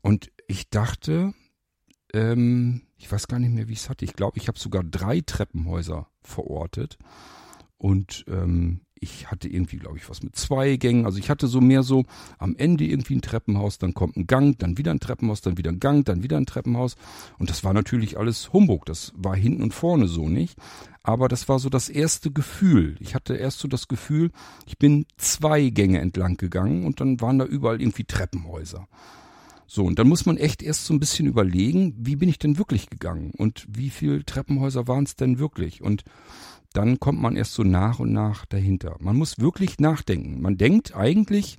Und 0.02 0.32
ich 0.48 0.70
dachte, 0.70 1.34
ähm, 2.14 2.84
ich 2.98 3.12
weiß 3.12 3.28
gar 3.28 3.40
nicht 3.40 3.54
mehr, 3.54 3.68
wie 3.68 3.74
es 3.74 3.90
hatte. 3.90 4.06
Ich 4.06 4.14
glaube, 4.14 4.38
ich 4.38 4.48
habe 4.48 4.60
sogar 4.60 4.84
drei 4.84 5.22
Treppenhäuser 5.22 6.08
verortet. 6.22 6.98
Und 7.78 8.26
ähm, 8.28 8.82
ich 9.02 9.30
hatte 9.32 9.48
irgendwie, 9.48 9.78
glaube 9.78 9.98
ich, 9.98 10.10
was 10.10 10.24
mit 10.24 10.36
zwei 10.36 10.76
Gängen. 10.78 11.06
Also 11.06 11.20
ich 11.20 11.30
hatte 11.30 11.48
so 11.48 11.62
mehr 11.62 11.84
so 11.84 12.06
am 12.38 12.56
Ende 12.56 12.86
irgendwie 12.86 13.16
ein 13.16 13.22
Treppenhaus, 13.22 13.78
dann 13.78 13.94
kommt 13.94 14.18
ein 14.18 14.28
Gang, 14.28 14.58
dann 14.58 14.78
wieder 14.78 14.92
ein 14.92 15.00
Treppenhaus, 15.00 15.42
dann 15.42 15.58
wieder 15.58 15.72
ein 15.72 15.80
Gang, 15.80 16.06
dann 16.06 16.24
wieder 16.24 16.38
ein 16.38 16.46
Treppenhaus. 16.46 16.96
Und 17.38 17.50
das 17.50 17.64
war 17.64 17.74
natürlich 17.74 18.18
alles 18.18 18.52
Humbug. 18.54 18.86
Das 18.86 19.14
war 19.16 19.36
hinten 19.36 19.64
und 19.64 19.74
vorne 19.74 20.08
so 20.08 20.30
nicht. 20.30 20.58
Aber 21.04 21.30
das 21.30 21.48
war 21.48 21.60
so 21.60 21.70
das 21.70 21.88
erste 21.88 22.32
Gefühl. 22.32 22.98
Ich 23.00 23.16
hatte 23.16 23.36
erst 23.36 23.60
so 23.60 23.68
das 23.68 23.88
Gefühl, 23.88 24.32
ich 24.66 24.78
bin 24.78 25.06
zwei 25.18 25.70
Gänge 25.70 26.00
entlang 26.00 26.36
gegangen 26.36 26.86
und 26.86 27.00
dann 27.00 27.22
waren 27.22 27.40
da 27.40 27.46
überall 27.46 27.82
irgendwie 27.82 28.04
Treppenhäuser. 28.04 28.88
So, 29.70 29.84
und 29.84 30.00
dann 30.00 30.08
muss 30.08 30.26
man 30.26 30.38
echt 30.38 30.64
erst 30.64 30.86
so 30.86 30.94
ein 30.94 31.00
bisschen 31.00 31.28
überlegen, 31.28 31.94
wie 31.98 32.16
bin 32.16 32.30
ich 32.30 32.40
denn 32.40 32.58
wirklich 32.58 32.90
gegangen 32.90 33.32
und 33.38 33.68
wie 33.70 33.90
viel 33.90 34.24
Treppenhäuser 34.24 34.88
waren 34.88 35.04
es 35.04 35.18
denn 35.18 35.40
wirklich? 35.40 35.82
Und 35.82 36.06
dann 36.74 37.00
kommt 37.00 37.22
man 37.22 37.36
erst 37.36 37.54
so 37.54 37.64
nach 37.64 38.00
und 38.00 38.12
nach 38.12 38.46
dahinter. 38.46 38.96
Man 39.00 39.16
muss 39.16 39.40
wirklich 39.40 39.80
nachdenken. 39.80 40.42
Man 40.42 40.58
denkt 40.58 40.96
eigentlich, 40.96 41.58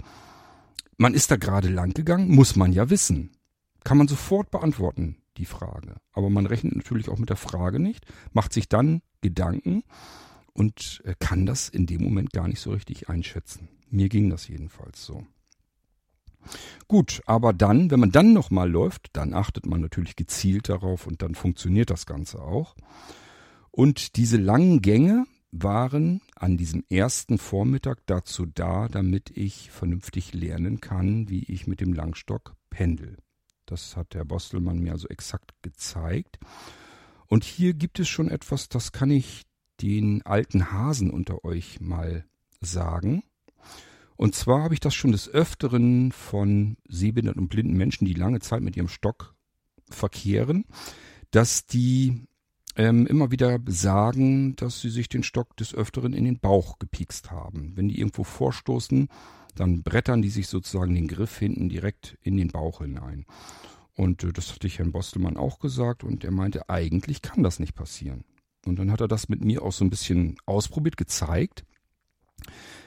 man 0.96 1.14
ist 1.14 1.30
da 1.30 1.36
gerade 1.36 1.68
lang 1.68 1.94
gegangen, 1.94 2.34
muss 2.34 2.56
man 2.56 2.72
ja 2.72 2.90
wissen. 2.90 3.30
Kann 3.84 3.98
man 3.98 4.08
sofort 4.08 4.50
beantworten, 4.50 5.16
die 5.36 5.46
Frage. 5.46 5.96
Aber 6.12 6.30
man 6.30 6.46
rechnet 6.46 6.76
natürlich 6.76 7.08
auch 7.08 7.18
mit 7.18 7.30
der 7.30 7.36
Frage 7.36 7.78
nicht, 7.78 8.04
macht 8.32 8.52
sich 8.52 8.68
dann 8.68 9.02
Gedanken 9.20 9.82
und 10.52 11.02
äh, 11.04 11.14
kann 11.18 11.46
das 11.46 11.68
in 11.68 11.86
dem 11.86 12.02
Moment 12.02 12.32
gar 12.32 12.48
nicht 12.48 12.60
so 12.60 12.70
richtig 12.70 13.08
einschätzen. 13.08 13.68
Mir 13.90 14.08
ging 14.08 14.28
das 14.28 14.48
jedenfalls 14.48 15.04
so. 15.04 15.24
Gut, 16.86 17.22
aber 17.26 17.52
dann, 17.52 17.90
wenn 17.90 18.00
man 18.00 18.12
dann 18.12 18.32
nochmal 18.32 18.70
läuft, 18.70 19.08
dann 19.12 19.34
achtet 19.34 19.66
man 19.66 19.80
natürlich 19.80 20.16
gezielt 20.16 20.68
darauf 20.68 21.06
und 21.06 21.22
dann 21.22 21.34
funktioniert 21.34 21.90
das 21.90 22.06
Ganze 22.06 22.42
auch. 22.42 22.74
Und 23.78 24.16
diese 24.16 24.38
langen 24.38 24.82
Gänge 24.82 25.24
waren 25.52 26.20
an 26.34 26.56
diesem 26.56 26.82
ersten 26.90 27.38
Vormittag 27.38 28.04
dazu 28.06 28.44
da, 28.44 28.88
damit 28.88 29.30
ich 29.36 29.70
vernünftig 29.70 30.34
lernen 30.34 30.80
kann, 30.80 31.28
wie 31.28 31.44
ich 31.44 31.68
mit 31.68 31.80
dem 31.80 31.92
Langstock 31.92 32.56
pendel. 32.70 33.18
Das 33.66 33.96
hat 33.96 34.14
der 34.14 34.24
Bostelmann 34.24 34.80
mir 34.80 34.90
also 34.90 35.06
exakt 35.06 35.52
gezeigt. 35.62 36.40
Und 37.28 37.44
hier 37.44 37.72
gibt 37.72 38.00
es 38.00 38.08
schon 38.08 38.28
etwas, 38.28 38.68
das 38.68 38.90
kann 38.90 39.12
ich 39.12 39.44
den 39.80 40.26
alten 40.26 40.72
Hasen 40.72 41.12
unter 41.12 41.44
euch 41.44 41.80
mal 41.80 42.24
sagen. 42.60 43.22
Und 44.16 44.34
zwar 44.34 44.64
habe 44.64 44.74
ich 44.74 44.80
das 44.80 44.96
schon 44.96 45.12
des 45.12 45.28
Öfteren 45.28 46.10
von 46.10 46.78
sehbehinderten 46.88 47.42
und 47.42 47.48
blinden 47.48 47.76
Menschen, 47.76 48.06
die 48.06 48.14
lange 48.14 48.40
Zeit 48.40 48.60
mit 48.60 48.76
ihrem 48.76 48.88
Stock 48.88 49.36
verkehren, 49.88 50.64
dass 51.30 51.66
die 51.66 52.26
ähm, 52.78 53.06
immer 53.06 53.32
wieder 53.32 53.58
sagen, 53.66 54.54
dass 54.54 54.80
sie 54.80 54.88
sich 54.88 55.08
den 55.08 55.24
Stock 55.24 55.56
des 55.56 55.74
Öfteren 55.74 56.12
in 56.12 56.24
den 56.24 56.38
Bauch 56.38 56.78
gepiekst 56.78 57.32
haben. 57.32 57.72
Wenn 57.74 57.88
die 57.88 57.98
irgendwo 57.98 58.22
vorstoßen, 58.22 59.08
dann 59.56 59.82
brettern 59.82 60.22
die 60.22 60.30
sich 60.30 60.46
sozusagen 60.46 60.94
den 60.94 61.08
Griff 61.08 61.36
hinten 61.36 61.68
direkt 61.68 62.16
in 62.22 62.36
den 62.36 62.48
Bauch 62.48 62.78
hinein. 62.78 63.26
Und 63.94 64.22
äh, 64.22 64.32
das 64.32 64.54
hatte 64.54 64.68
ich 64.68 64.78
Herrn 64.78 64.92
Bostelmann 64.92 65.36
auch 65.36 65.58
gesagt 65.58 66.04
und 66.04 66.22
er 66.24 66.30
meinte, 66.30 66.70
eigentlich 66.70 67.20
kann 67.20 67.42
das 67.42 67.58
nicht 67.58 67.74
passieren. 67.74 68.24
Und 68.64 68.78
dann 68.78 68.92
hat 68.92 69.00
er 69.00 69.08
das 69.08 69.28
mit 69.28 69.44
mir 69.44 69.62
auch 69.62 69.72
so 69.72 69.84
ein 69.84 69.90
bisschen 69.90 70.36
ausprobiert, 70.46 70.96
gezeigt. 70.96 71.64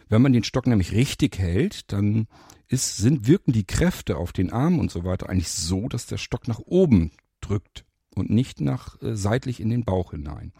Wenn 0.07 0.21
man 0.21 0.31
den 0.31 0.45
Stock 0.45 0.67
nämlich 0.67 0.93
richtig 0.93 1.37
hält, 1.37 1.91
dann 1.91 2.27
ist, 2.69 2.95
sind, 2.95 3.27
wirken 3.27 3.51
die 3.51 3.65
Kräfte 3.65 4.15
auf 4.15 4.31
den 4.31 4.53
Arm 4.53 4.79
und 4.79 4.89
so 4.89 5.03
weiter 5.03 5.29
eigentlich 5.29 5.49
so, 5.49 5.89
dass 5.89 6.05
der 6.05 6.17
Stock 6.17 6.47
nach 6.47 6.59
oben 6.59 7.11
drückt 7.41 7.83
und 8.15 8.29
nicht 8.29 8.61
nach 8.61 9.01
äh, 9.01 9.15
seitlich 9.15 9.59
in 9.59 9.69
den 9.69 9.83
Bauch 9.83 10.11
hinein. 10.11 10.53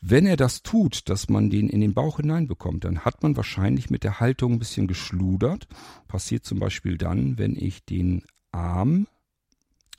Wenn 0.00 0.26
er 0.26 0.36
das 0.36 0.62
tut, 0.62 1.08
dass 1.08 1.28
man 1.28 1.50
den 1.50 1.68
in 1.68 1.80
den 1.80 1.92
Bauch 1.92 2.18
hineinbekommt, 2.18 2.84
dann 2.84 3.00
hat 3.00 3.22
man 3.22 3.36
wahrscheinlich 3.36 3.90
mit 3.90 4.04
der 4.04 4.20
Haltung 4.20 4.54
ein 4.54 4.58
bisschen 4.60 4.86
geschludert. 4.86 5.66
Passiert 6.06 6.44
zum 6.44 6.60
Beispiel 6.60 6.98
dann, 6.98 7.36
wenn 7.36 7.56
ich 7.56 7.84
den 7.84 8.22
Arm, 8.52 9.08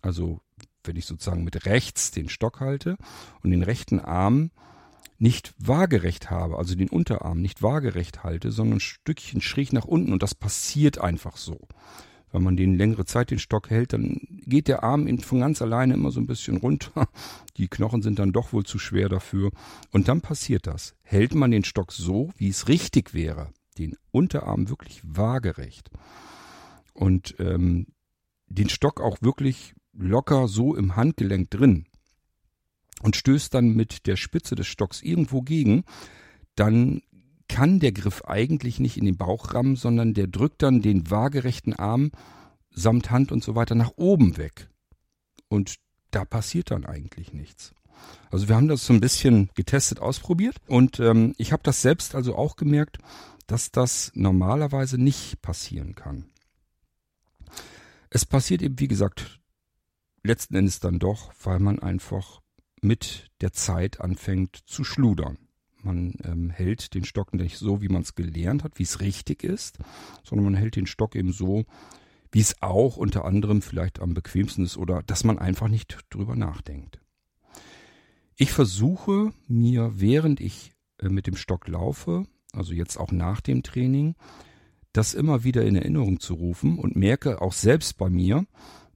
also 0.02 0.40
wenn 0.86 0.96
ich 0.96 1.06
sozusagen 1.06 1.44
mit 1.44 1.66
rechts 1.66 2.12
den 2.12 2.30
Stock 2.30 2.62
halte 2.62 2.98
und 3.44 3.52
den 3.52 3.64
rechten 3.64 4.00
Arm 4.00 4.52
nicht 5.18 5.54
waagerecht 5.58 6.32
habe, 6.32 6.58
also 6.58 6.76
den 6.76 6.90
Unterarm 6.90 7.42
nicht 7.42 7.62
waagerecht 7.62 8.24
halte, 8.24 8.52
sondern 8.52 8.78
ein 8.78 8.82
Stückchen 8.82 9.42
schräg 9.42 9.74
nach 9.74 9.86
unten 9.86 10.14
und 10.14 10.24
das 10.24 10.34
passiert 10.34 10.98
einfach 10.98 11.36
so. 11.36 11.68
Wenn 12.32 12.44
man 12.44 12.58
den 12.58 12.76
längere 12.78 13.06
Zeit 13.06 13.32
den 13.32 13.40
Stock 13.40 13.70
hält, 13.70 13.94
dann 13.94 14.20
geht 14.46 14.68
der 14.68 14.84
Arm 14.84 15.20
von 15.20 15.40
ganz 15.40 15.62
alleine 15.62 15.96
immer 15.96 16.12
so 16.12 16.20
ein 16.20 16.28
bisschen 16.28 16.58
runter. 16.58 17.08
Die 17.58 17.68
Knochen 17.68 18.02
sind 18.02 18.20
dann 18.20 18.32
doch 18.32 18.54
wohl 18.54 18.66
zu 18.66 18.80
schwer 18.80 19.10
dafür. 19.10 19.52
Und 19.92 20.08
dann 20.08 20.22
passiert 20.22 20.68
das. 20.68 20.96
Hält 21.02 21.34
man 21.34 21.52
den 21.52 21.64
Stock 21.64 21.92
so, 21.92 22.32
wie 22.38 22.50
es 22.50 22.68
richtig 22.68 23.14
wäre, 23.14 23.52
den 23.78 23.96
Unterarm 24.12 24.70
wirklich 24.70 25.02
waagerecht 25.04 25.90
und 26.94 27.36
ähm, 27.40 27.88
den 28.48 28.70
Stock 28.70 29.02
auch 29.02 29.22
wirklich 29.22 29.74
locker 29.94 30.48
so 30.48 30.76
im 30.76 30.96
Handgelenk 30.96 31.50
drin, 31.50 31.86
und 33.02 33.16
stößt 33.16 33.54
dann 33.54 33.76
mit 33.76 34.08
der 34.08 34.16
Spitze 34.16 34.56
des 34.56 34.68
Stocks 34.68 35.02
irgendwo 35.02 35.42
gegen, 35.42 35.84
dann 36.56 37.02
kann 37.50 37.80
der 37.80 37.92
Griff 37.92 38.24
eigentlich 38.26 38.80
nicht 38.80 38.96
in 38.96 39.06
den 39.06 39.18
Bauch 39.18 39.54
rammen, 39.54 39.76
sondern 39.76 40.14
der 40.14 40.28
drückt 40.28 40.62
dann 40.64 40.82
den 40.82 41.12
waagerechten 41.12 41.74
Arm 41.74 42.12
samt 42.72 43.12
Hand 43.12 43.32
und 43.32 43.44
so 43.44 43.56
weiter 43.56 43.76
nach 43.76 43.92
oben 43.98 44.38
weg. 44.38 44.70
Und 45.50 45.76
da 46.12 46.24
passiert 46.24 46.72
dann 46.72 46.86
eigentlich 46.86 47.34
nichts. 47.34 47.74
Also 48.32 48.48
wir 48.48 48.56
haben 48.56 48.68
das 48.68 48.86
so 48.86 48.94
ein 48.94 49.02
bisschen 49.02 49.50
getestet, 49.56 50.00
ausprobiert 50.00 50.56
und 50.68 51.00
ähm, 51.00 51.34
ich 51.38 51.52
habe 51.52 51.64
das 51.64 51.82
selbst 51.82 52.16
also 52.16 52.36
auch 52.36 52.56
gemerkt, 52.56 53.00
dass 53.48 53.72
das 53.72 54.12
normalerweise 54.14 54.98
nicht 54.98 55.42
passieren 55.42 55.96
kann. 55.96 56.30
Es 58.10 58.26
passiert 58.26 58.62
eben, 58.62 58.80
wie 58.80 58.88
gesagt, 58.88 59.40
letzten 60.24 60.56
Endes 60.56 60.80
dann 60.80 61.00
doch, 61.00 61.34
weil 61.44 61.60
man 61.60 61.80
einfach 61.80 62.42
mit 62.82 63.30
der 63.42 63.52
Zeit 63.52 64.00
anfängt 64.00 64.56
zu 64.66 64.84
schludern. 64.84 65.38
Man 65.82 66.14
ähm, 66.24 66.50
hält 66.50 66.94
den 66.94 67.06
Stock 67.06 67.34
nicht 67.34 67.58
so, 67.58 67.82
wie 67.82 67.90
man 67.90 68.02
es 68.02 68.16
gelernt 68.16 68.64
hat, 68.64 68.80
wie 68.80 68.84
es 68.84 69.00
richtig 69.00 69.44
ist, 69.44 69.78
sondern 70.24 70.46
man 70.46 70.56
hält 70.56 70.76
den 70.76 70.88
Stock 70.88 71.16
eben 71.16 71.32
so, 71.32 71.66
wie 72.32 72.42
es 72.42 72.62
auch 72.62 72.98
unter 72.98 73.26
anderem 73.26 73.62
vielleicht 73.62 74.00
am 74.00 74.14
bequemsten 74.14 74.64
ist 74.64 74.78
oder 74.78 75.04
dass 75.04 75.24
man 75.24 75.40
einfach 75.40 75.68
nicht 75.68 75.98
drüber 76.10 76.36
nachdenkt. 76.36 77.00
Ich 78.36 78.52
versuche 78.52 79.34
mir, 79.48 79.94
während 79.96 80.40
ich 80.40 80.74
äh, 81.00 81.10
mit 81.10 81.28
dem 81.28 81.36
Stock 81.36 81.68
laufe, 81.68 82.26
also 82.54 82.74
jetzt 82.74 82.98
auch 82.98 83.12
nach 83.12 83.42
dem 83.42 83.64
Training, 83.64 84.16
das 84.94 85.14
immer 85.14 85.44
wieder 85.44 85.66
in 85.66 85.76
Erinnerung 85.76 86.20
zu 86.20 86.34
rufen 86.34 86.80
und 86.80 86.96
merke 86.96 87.42
auch 87.42 87.54
selbst 87.54 87.98
bei 87.98 88.10
mir, 88.10 88.46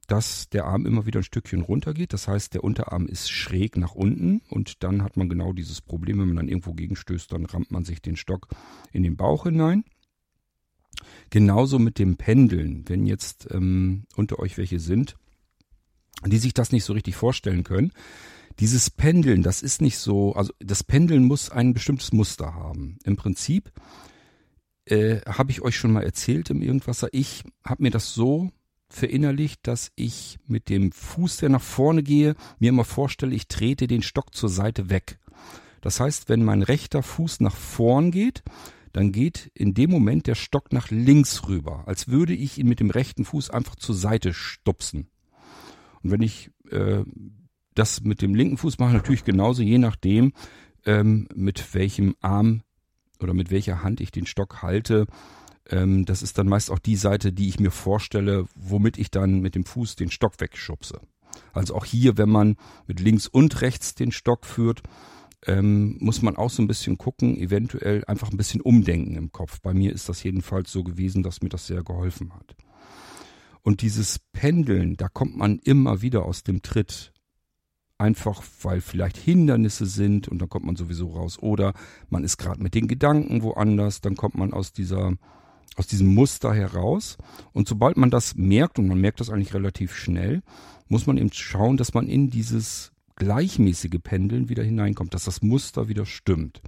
dass 0.06 0.48
der 0.48 0.64
Arm 0.66 0.86
immer 0.86 1.06
wieder 1.06 1.20
ein 1.20 1.24
Stückchen 1.24 1.62
runtergeht. 1.62 2.12
Das 2.12 2.28
heißt, 2.28 2.54
der 2.54 2.64
Unterarm 2.64 3.06
ist 3.06 3.30
schräg 3.30 3.76
nach 3.76 3.94
unten 3.94 4.40
und 4.50 4.82
dann 4.82 5.02
hat 5.02 5.16
man 5.16 5.28
genau 5.28 5.52
dieses 5.52 5.80
Problem, 5.80 6.20
wenn 6.20 6.28
man 6.28 6.36
dann 6.36 6.48
irgendwo 6.48 6.74
gegenstößt, 6.74 7.32
dann 7.32 7.46
rammt 7.46 7.70
man 7.70 7.84
sich 7.84 8.02
den 8.02 8.16
Stock 8.16 8.48
in 8.92 9.02
den 9.02 9.16
Bauch 9.16 9.44
hinein. 9.44 9.84
Genauso 11.30 11.78
mit 11.78 11.98
dem 11.98 12.16
Pendeln. 12.16 12.84
Wenn 12.88 13.06
jetzt 13.06 13.48
ähm, 13.50 14.04
unter 14.16 14.38
euch 14.38 14.58
welche 14.58 14.78
sind, 14.78 15.16
die 16.24 16.38
sich 16.38 16.54
das 16.54 16.72
nicht 16.72 16.84
so 16.84 16.92
richtig 16.92 17.16
vorstellen 17.16 17.64
können, 17.64 17.92
dieses 18.60 18.90
Pendeln, 18.90 19.42
das 19.42 19.62
ist 19.62 19.82
nicht 19.82 19.98
so, 19.98 20.34
also 20.34 20.52
das 20.60 20.84
Pendeln 20.84 21.24
muss 21.24 21.50
ein 21.50 21.74
bestimmtes 21.74 22.12
Muster 22.12 22.54
haben. 22.54 22.98
Im 23.04 23.16
Prinzip 23.16 23.72
äh, 24.84 25.20
habe 25.26 25.50
ich 25.50 25.62
euch 25.62 25.76
schon 25.76 25.92
mal 25.92 26.04
erzählt 26.04 26.50
im 26.50 26.62
Irgendwasser, 26.62 27.08
ich 27.12 27.42
habe 27.64 27.82
mir 27.82 27.90
das 27.90 28.14
so 28.14 28.52
verinnerlicht, 28.96 29.66
dass 29.66 29.92
ich 29.96 30.38
mit 30.46 30.68
dem 30.68 30.92
Fuß, 30.92 31.38
der 31.38 31.48
nach 31.48 31.62
vorne 31.62 32.02
gehe, 32.02 32.34
mir 32.58 32.70
immer 32.70 32.84
vorstelle, 32.84 33.34
ich 33.34 33.48
trete 33.48 33.86
den 33.86 34.02
Stock 34.02 34.34
zur 34.34 34.48
Seite 34.48 34.90
weg. 34.90 35.18
Das 35.80 36.00
heißt, 36.00 36.28
wenn 36.28 36.44
mein 36.44 36.62
rechter 36.62 37.02
Fuß 37.02 37.40
nach 37.40 37.56
vorn 37.56 38.10
geht, 38.10 38.42
dann 38.92 39.12
geht 39.12 39.50
in 39.54 39.74
dem 39.74 39.90
Moment 39.90 40.26
der 40.26 40.36
Stock 40.36 40.72
nach 40.72 40.90
links 40.90 41.48
rüber, 41.48 41.82
als 41.86 42.08
würde 42.08 42.32
ich 42.32 42.58
ihn 42.58 42.68
mit 42.68 42.80
dem 42.80 42.90
rechten 42.90 43.24
Fuß 43.24 43.50
einfach 43.50 43.76
zur 43.76 43.94
Seite 43.94 44.32
stupsen. 44.32 45.08
Und 46.02 46.12
wenn 46.12 46.22
ich 46.22 46.50
äh, 46.70 47.02
das 47.74 48.02
mit 48.02 48.22
dem 48.22 48.34
linken 48.34 48.56
Fuß 48.56 48.78
mache 48.78 48.90
ich 48.90 48.96
natürlich 48.96 49.24
genauso, 49.24 49.62
je 49.62 49.78
nachdem, 49.78 50.32
ähm, 50.86 51.28
mit 51.34 51.74
welchem 51.74 52.14
Arm 52.20 52.62
oder 53.20 53.34
mit 53.34 53.50
welcher 53.50 53.82
Hand 53.82 54.00
ich 54.00 54.10
den 54.10 54.26
Stock 54.26 54.62
halte. 54.62 55.06
Ähm, 55.70 56.04
das 56.04 56.22
ist 56.22 56.38
dann 56.38 56.48
meist 56.48 56.70
auch 56.70 56.78
die 56.78 56.96
Seite, 56.96 57.32
die 57.32 57.48
ich 57.48 57.58
mir 57.58 57.70
vorstelle, 57.70 58.46
womit 58.54 58.98
ich 58.98 59.10
dann 59.10 59.40
mit 59.40 59.54
dem 59.54 59.64
Fuß 59.64 59.96
den 59.96 60.10
Stock 60.10 60.40
wegschubse. 60.40 61.00
Also 61.52 61.74
auch 61.74 61.84
hier, 61.84 62.16
wenn 62.16 62.28
man 62.28 62.56
mit 62.86 63.00
links 63.00 63.26
und 63.26 63.60
rechts 63.60 63.94
den 63.94 64.12
Stock 64.12 64.46
führt, 64.46 64.82
ähm, 65.46 65.96
muss 66.00 66.22
man 66.22 66.36
auch 66.36 66.50
so 66.50 66.62
ein 66.62 66.68
bisschen 66.68 66.98
gucken, 66.98 67.36
eventuell 67.36 68.04
einfach 68.06 68.30
ein 68.30 68.36
bisschen 68.36 68.60
umdenken 68.60 69.16
im 69.16 69.32
Kopf. 69.32 69.60
Bei 69.60 69.74
mir 69.74 69.92
ist 69.92 70.08
das 70.08 70.22
jedenfalls 70.22 70.72
so 70.72 70.84
gewesen, 70.84 71.22
dass 71.22 71.42
mir 71.42 71.48
das 71.48 71.66
sehr 71.66 71.82
geholfen 71.82 72.32
hat. 72.34 72.56
Und 73.62 73.80
dieses 73.80 74.20
Pendeln, 74.32 74.96
da 74.96 75.08
kommt 75.08 75.36
man 75.36 75.58
immer 75.58 76.02
wieder 76.02 76.24
aus 76.24 76.42
dem 76.42 76.62
Tritt. 76.62 77.12
Einfach 77.96 78.42
weil 78.62 78.80
vielleicht 78.80 79.16
Hindernisse 79.16 79.86
sind 79.86 80.28
und 80.28 80.40
dann 80.40 80.48
kommt 80.48 80.66
man 80.66 80.76
sowieso 80.76 81.12
raus. 81.12 81.38
Oder 81.38 81.72
man 82.10 82.24
ist 82.24 82.36
gerade 82.36 82.62
mit 82.62 82.74
den 82.74 82.88
Gedanken 82.88 83.42
woanders, 83.42 84.00
dann 84.00 84.16
kommt 84.16 84.34
man 84.34 84.52
aus 84.52 84.72
dieser, 84.72 85.12
aus 85.76 85.86
diesem 85.86 86.14
Muster 86.14 86.54
heraus. 86.54 87.16
Und 87.52 87.68
sobald 87.68 87.96
man 87.96 88.10
das 88.10 88.36
merkt, 88.36 88.78
und 88.78 88.88
man 88.88 89.00
merkt 89.00 89.20
das 89.20 89.30
eigentlich 89.30 89.54
relativ 89.54 89.94
schnell, 89.94 90.42
muss 90.88 91.06
man 91.06 91.16
eben 91.16 91.32
schauen, 91.32 91.76
dass 91.76 91.94
man 91.94 92.08
in 92.08 92.30
dieses 92.30 92.92
gleichmäßige 93.16 94.00
Pendeln 94.02 94.48
wieder 94.48 94.62
hineinkommt, 94.62 95.14
dass 95.14 95.24
das 95.24 95.42
Muster 95.42 95.88
wieder 95.88 96.06
stimmt. 96.06 96.60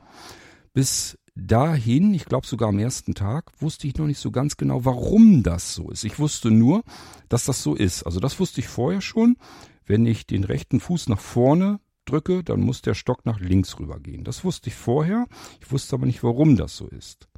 Bis 0.72 1.18
dahin, 1.34 2.14
ich 2.14 2.24
glaube 2.24 2.46
sogar 2.46 2.68
am 2.68 2.78
ersten 2.78 3.14
Tag, 3.14 3.50
wusste 3.60 3.86
ich 3.86 3.96
noch 3.96 4.06
nicht 4.06 4.18
so 4.18 4.30
ganz 4.30 4.56
genau, 4.56 4.84
warum 4.84 5.42
das 5.42 5.74
so 5.74 5.90
ist. 5.90 6.04
Ich 6.04 6.18
wusste 6.18 6.50
nur, 6.50 6.82
dass 7.28 7.44
das 7.44 7.62
so 7.62 7.74
ist. 7.74 8.04
Also 8.04 8.20
das 8.20 8.38
wusste 8.40 8.60
ich 8.60 8.68
vorher 8.68 9.00
schon. 9.00 9.36
Wenn 9.84 10.06
ich 10.06 10.26
den 10.26 10.44
rechten 10.44 10.80
Fuß 10.80 11.08
nach 11.08 11.20
vorne 11.20 11.80
drücke, 12.06 12.42
dann 12.42 12.60
muss 12.60 12.82
der 12.82 12.94
Stock 12.94 13.26
nach 13.26 13.38
links 13.40 13.78
rübergehen. 13.78 14.24
Das 14.24 14.44
wusste 14.44 14.68
ich 14.68 14.74
vorher. 14.74 15.26
Ich 15.60 15.70
wusste 15.70 15.96
aber 15.96 16.06
nicht, 16.06 16.22
warum 16.22 16.56
das 16.56 16.76
so 16.76 16.86
ist. 16.88 17.28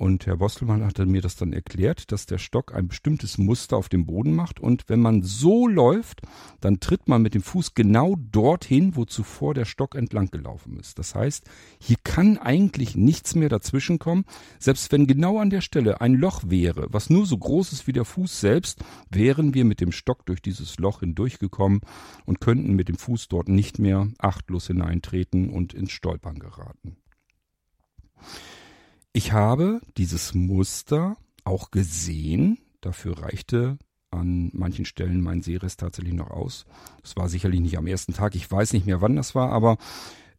Und 0.00 0.24
Herr 0.24 0.38
Bostelmann 0.38 0.82
hatte 0.82 1.04
mir 1.04 1.20
das 1.20 1.36
dann 1.36 1.52
erklärt, 1.52 2.10
dass 2.10 2.24
der 2.24 2.38
Stock 2.38 2.74
ein 2.74 2.88
bestimmtes 2.88 3.36
Muster 3.36 3.76
auf 3.76 3.90
dem 3.90 4.06
Boden 4.06 4.32
macht. 4.32 4.58
Und 4.58 4.84
wenn 4.88 5.00
man 5.00 5.20
so 5.22 5.68
läuft, 5.68 6.22
dann 6.62 6.80
tritt 6.80 7.06
man 7.06 7.20
mit 7.20 7.34
dem 7.34 7.42
Fuß 7.42 7.74
genau 7.74 8.16
dorthin, 8.16 8.96
wo 8.96 9.04
zuvor 9.04 9.52
der 9.52 9.66
Stock 9.66 9.94
entlang 9.94 10.30
gelaufen 10.30 10.78
ist. 10.80 10.98
Das 10.98 11.14
heißt, 11.14 11.44
hier 11.78 11.98
kann 12.02 12.38
eigentlich 12.38 12.96
nichts 12.96 13.34
mehr 13.34 13.50
dazwischen 13.50 13.98
kommen. 13.98 14.24
Selbst 14.58 14.90
wenn 14.90 15.06
genau 15.06 15.38
an 15.38 15.50
der 15.50 15.60
Stelle 15.60 16.00
ein 16.00 16.14
Loch 16.14 16.44
wäre, 16.46 16.86
was 16.88 17.10
nur 17.10 17.26
so 17.26 17.36
groß 17.36 17.74
ist 17.74 17.86
wie 17.86 17.92
der 17.92 18.06
Fuß 18.06 18.40
selbst, 18.40 18.82
wären 19.10 19.52
wir 19.52 19.66
mit 19.66 19.82
dem 19.82 19.92
Stock 19.92 20.24
durch 20.24 20.40
dieses 20.40 20.78
Loch 20.78 21.00
hindurchgekommen 21.00 21.82
und 22.24 22.40
könnten 22.40 22.72
mit 22.74 22.88
dem 22.88 22.96
Fuß 22.96 23.28
dort 23.28 23.50
nicht 23.50 23.78
mehr 23.78 24.08
achtlos 24.16 24.68
hineintreten 24.68 25.50
und 25.50 25.74
ins 25.74 25.92
Stolpern 25.92 26.38
geraten. 26.38 26.96
Ich 29.12 29.32
habe 29.32 29.80
dieses 29.96 30.34
Muster 30.34 31.16
auch 31.42 31.72
gesehen. 31.72 32.58
Dafür 32.80 33.18
reichte 33.18 33.76
an 34.12 34.50
manchen 34.52 34.84
Stellen 34.84 35.20
mein 35.20 35.42
Sehrest 35.42 35.80
tatsächlich 35.80 36.14
noch 36.14 36.30
aus. 36.30 36.64
Das 37.02 37.16
war 37.16 37.28
sicherlich 37.28 37.60
nicht 37.60 37.76
am 37.76 37.88
ersten 37.88 38.12
Tag. 38.12 38.36
Ich 38.36 38.50
weiß 38.50 38.72
nicht 38.72 38.86
mehr, 38.86 39.00
wann 39.00 39.16
das 39.16 39.34
war, 39.34 39.50
aber 39.50 39.78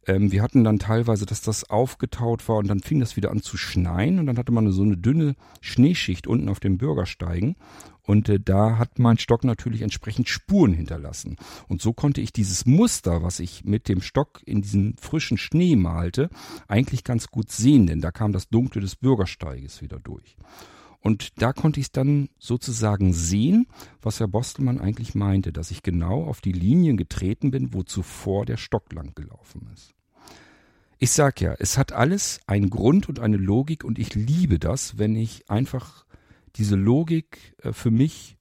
ähm, 0.06 0.32
wir 0.32 0.42
hatten 0.42 0.64
dann 0.64 0.78
teilweise, 0.78 1.26
dass 1.26 1.42
das 1.42 1.68
aufgetaut 1.68 2.48
war 2.48 2.56
und 2.56 2.68
dann 2.68 2.80
fing 2.80 2.98
das 2.98 3.16
wieder 3.16 3.30
an 3.30 3.42
zu 3.42 3.56
schneien 3.58 4.18
und 4.18 4.26
dann 4.26 4.38
hatte 4.38 4.52
man 4.52 4.70
so 4.72 4.82
eine 4.82 4.96
dünne 4.96 5.34
Schneeschicht 5.60 6.26
unten 6.26 6.48
auf 6.48 6.60
dem 6.60 6.78
Bürgersteigen 6.78 7.56
und 8.04 8.28
äh, 8.28 8.40
da 8.40 8.78
hat 8.78 8.98
mein 8.98 9.18
Stock 9.18 9.44
natürlich 9.44 9.82
entsprechend 9.82 10.28
Spuren 10.28 10.72
hinterlassen. 10.72 11.36
Und 11.68 11.80
so 11.80 11.92
konnte 11.92 12.20
ich 12.20 12.32
dieses 12.32 12.66
Muster, 12.66 13.22
was 13.22 13.40
ich 13.40 13.64
mit 13.64 13.88
dem 13.88 14.02
Stock 14.02 14.40
in 14.44 14.62
diesen 14.62 14.96
frischen 14.96 15.38
Schnee 15.38 15.76
malte, 15.76 16.28
eigentlich 16.68 17.04
ganz 17.04 17.28
gut 17.28 17.50
sehen, 17.50 17.86
denn 17.86 18.00
da 18.00 18.10
kam 18.10 18.32
das 18.32 18.48
Dunkle 18.48 18.80
des 18.80 18.96
Bürgersteiges 18.96 19.82
wieder 19.82 20.00
durch. 20.00 20.36
Und 21.00 21.42
da 21.42 21.52
konnte 21.52 21.80
ich 21.80 21.90
dann 21.90 22.28
sozusagen 22.38 23.12
sehen, 23.12 23.66
was 24.00 24.20
Herr 24.20 24.28
Bostelmann 24.28 24.80
eigentlich 24.80 25.16
meinte, 25.16 25.52
dass 25.52 25.72
ich 25.72 25.82
genau 25.82 26.24
auf 26.24 26.40
die 26.40 26.52
Linien 26.52 26.96
getreten 26.96 27.50
bin, 27.50 27.74
wo 27.74 27.82
zuvor 27.82 28.46
der 28.46 28.56
Stock 28.56 28.92
lang 28.92 29.12
gelaufen 29.14 29.68
ist. 29.74 29.94
Ich 30.98 31.10
sag 31.10 31.40
ja, 31.40 31.56
es 31.58 31.76
hat 31.76 31.90
alles 31.90 32.40
einen 32.46 32.70
Grund 32.70 33.08
und 33.08 33.18
eine 33.18 33.36
Logik 33.36 33.82
und 33.82 33.98
ich 33.98 34.14
liebe 34.14 34.60
das, 34.60 34.98
wenn 34.98 35.16
ich 35.16 35.50
einfach 35.50 36.04
diese 36.56 36.76
Logik 36.76 37.54
äh, 37.62 37.72
für 37.72 37.90
mich 37.90 38.36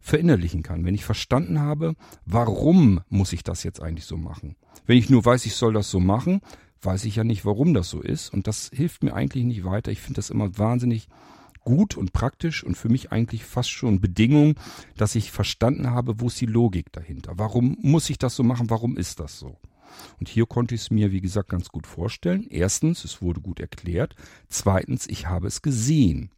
verinnerlichen 0.00 0.62
kann. 0.62 0.84
Wenn 0.84 0.94
ich 0.94 1.04
verstanden 1.04 1.60
habe, 1.60 1.94
warum 2.24 3.00
muss 3.08 3.32
ich 3.32 3.42
das 3.42 3.62
jetzt 3.62 3.82
eigentlich 3.82 4.06
so 4.06 4.16
machen? 4.16 4.56
Wenn 4.86 4.96
ich 4.96 5.10
nur 5.10 5.24
weiß, 5.24 5.44
ich 5.46 5.54
soll 5.54 5.74
das 5.74 5.90
so 5.90 6.00
machen, 6.00 6.40
weiß 6.82 7.04
ich 7.04 7.16
ja 7.16 7.24
nicht, 7.24 7.44
warum 7.44 7.74
das 7.74 7.90
so 7.90 8.00
ist. 8.00 8.32
Und 8.32 8.46
das 8.46 8.70
hilft 8.72 9.04
mir 9.04 9.14
eigentlich 9.14 9.44
nicht 9.44 9.64
weiter. 9.64 9.92
Ich 9.92 10.00
finde 10.00 10.16
das 10.16 10.30
immer 10.30 10.56
wahnsinnig 10.58 11.08
gut 11.62 11.96
und 11.96 12.14
praktisch 12.14 12.64
und 12.64 12.76
für 12.76 12.88
mich 12.88 13.12
eigentlich 13.12 13.44
fast 13.44 13.70
schon 13.70 14.00
Bedingung, 14.00 14.54
dass 14.96 15.14
ich 15.14 15.30
verstanden 15.30 15.90
habe, 15.90 16.20
wo 16.20 16.28
ist 16.28 16.40
die 16.40 16.46
Logik 16.46 16.90
dahinter? 16.92 17.34
Warum 17.36 17.76
muss 17.80 18.08
ich 18.08 18.18
das 18.18 18.34
so 18.34 18.42
machen? 18.42 18.70
Warum 18.70 18.96
ist 18.96 19.20
das 19.20 19.38
so? 19.38 19.58
Und 20.18 20.28
hier 20.28 20.46
konnte 20.46 20.74
ich 20.74 20.82
es 20.82 20.90
mir, 20.90 21.12
wie 21.12 21.20
gesagt, 21.20 21.50
ganz 21.50 21.68
gut 21.68 21.86
vorstellen. 21.86 22.46
Erstens, 22.48 23.04
es 23.04 23.20
wurde 23.20 23.40
gut 23.40 23.60
erklärt. 23.60 24.14
Zweitens, 24.48 25.06
ich 25.08 25.26
habe 25.26 25.48
es 25.48 25.62
gesehen. 25.62 26.30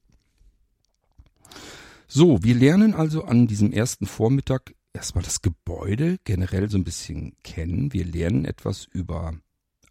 So, 2.09 2.43
wir 2.43 2.55
lernen 2.55 2.95
also 2.95 3.25
an 3.25 3.47
diesem 3.47 3.73
ersten 3.73 4.07
Vormittag 4.07 4.75
erstmal 4.93 5.25
das 5.25 5.43
Gebäude 5.43 6.19
generell 6.25 6.69
so 6.69 6.77
ein 6.77 6.85
bisschen 6.85 7.35
kennen. 7.43 7.93
Wir 7.93 8.05
lernen 8.05 8.45
etwas 8.45 8.85
über 8.85 9.35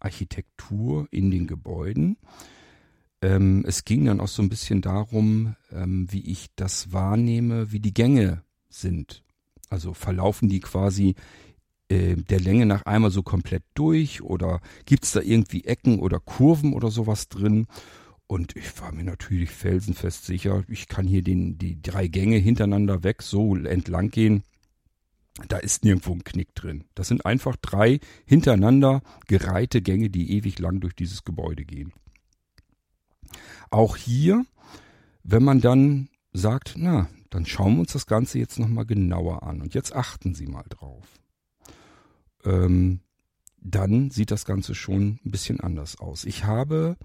Architektur 0.00 1.08
in 1.10 1.30
den 1.30 1.46
Gebäuden. 1.46 2.16
Ähm, 3.22 3.64
es 3.66 3.84
ging 3.84 4.04
dann 4.04 4.20
auch 4.20 4.28
so 4.28 4.42
ein 4.42 4.48
bisschen 4.48 4.82
darum, 4.82 5.56
ähm, 5.70 6.06
wie 6.10 6.30
ich 6.30 6.48
das 6.56 6.92
wahrnehme, 6.92 7.72
wie 7.72 7.80
die 7.80 7.94
Gänge 7.94 8.42
sind. 8.68 9.22
Also 9.70 9.94
verlaufen 9.94 10.48
die 10.48 10.60
quasi 10.60 11.14
äh, 11.88 12.16
der 12.16 12.40
Länge 12.40 12.66
nach 12.66 12.82
einmal 12.82 13.10
so 13.10 13.22
komplett 13.22 13.62
durch 13.74 14.22
oder 14.22 14.60
gibt 14.86 15.04
es 15.04 15.12
da 15.12 15.20
irgendwie 15.20 15.64
Ecken 15.64 15.98
oder 15.98 16.20
Kurven 16.20 16.72
oder 16.72 16.90
sowas 16.90 17.28
drin? 17.28 17.66
Und 18.26 18.56
ich 18.56 18.80
war 18.80 18.92
mir 18.92 19.04
natürlich 19.04 19.50
felsenfest 19.50 20.24
sicher, 20.24 20.64
ich 20.68 20.88
kann 20.88 21.06
hier 21.06 21.22
den, 21.22 21.58
die 21.58 21.82
drei 21.82 22.06
Gänge 22.06 22.36
hintereinander 22.36 23.02
weg 23.02 23.22
so 23.22 23.56
entlang 23.56 24.10
gehen. 24.10 24.42
Da 25.48 25.58
ist 25.58 25.84
nirgendwo 25.84 26.12
ein 26.12 26.24
Knick 26.24 26.54
drin. 26.54 26.84
Das 26.94 27.08
sind 27.08 27.24
einfach 27.24 27.56
drei 27.56 28.00
hintereinander 28.26 29.02
gereihte 29.26 29.82
Gänge, 29.82 30.10
die 30.10 30.32
ewig 30.32 30.58
lang 30.58 30.80
durch 30.80 30.94
dieses 30.94 31.24
Gebäude 31.24 31.64
gehen. 31.64 31.92
Auch 33.70 33.96
hier, 33.96 34.44
wenn 35.22 35.42
man 35.42 35.60
dann 35.60 36.08
sagt, 36.32 36.74
na, 36.76 37.08
dann 37.30 37.46
schauen 37.46 37.74
wir 37.74 37.80
uns 37.80 37.92
das 37.92 38.06
Ganze 38.06 38.38
jetzt 38.38 38.58
nochmal 38.58 38.84
genauer 38.84 39.42
an. 39.42 39.62
Und 39.62 39.74
jetzt 39.74 39.94
achten 39.94 40.34
Sie 40.34 40.46
mal 40.46 40.64
drauf. 40.68 41.06
Ähm, 42.44 43.00
dann 43.58 44.10
sieht 44.10 44.30
das 44.30 44.44
Ganze 44.44 44.74
schon 44.74 45.20
ein 45.24 45.30
bisschen 45.30 45.60
anders 45.60 45.98
aus. 45.98 46.24
Ich 46.24 46.44
habe 46.44 46.96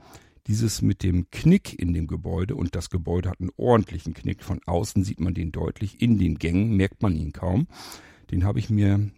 dieses 0.47 0.81
mit 0.81 1.03
dem 1.03 1.29
Knick 1.31 1.77
in 1.77 1.93
dem 1.93 2.07
Gebäude 2.07 2.55
und 2.55 2.75
das 2.75 2.89
Gebäude 2.89 3.29
hat 3.29 3.39
einen 3.39 3.51
ordentlichen 3.57 4.13
Knick. 4.13 4.43
Von 4.43 4.61
außen 4.65 5.03
sieht 5.03 5.19
man 5.19 5.33
den 5.33 5.51
deutlich. 5.51 6.01
In 6.01 6.17
den 6.17 6.37
Gängen 6.37 6.75
merkt 6.75 7.01
man 7.01 7.15
ihn 7.15 7.33
kaum. 7.33 7.67
Den 8.31 8.43
habe 8.43 8.59
ich 8.59 8.69
mir 8.69 9.11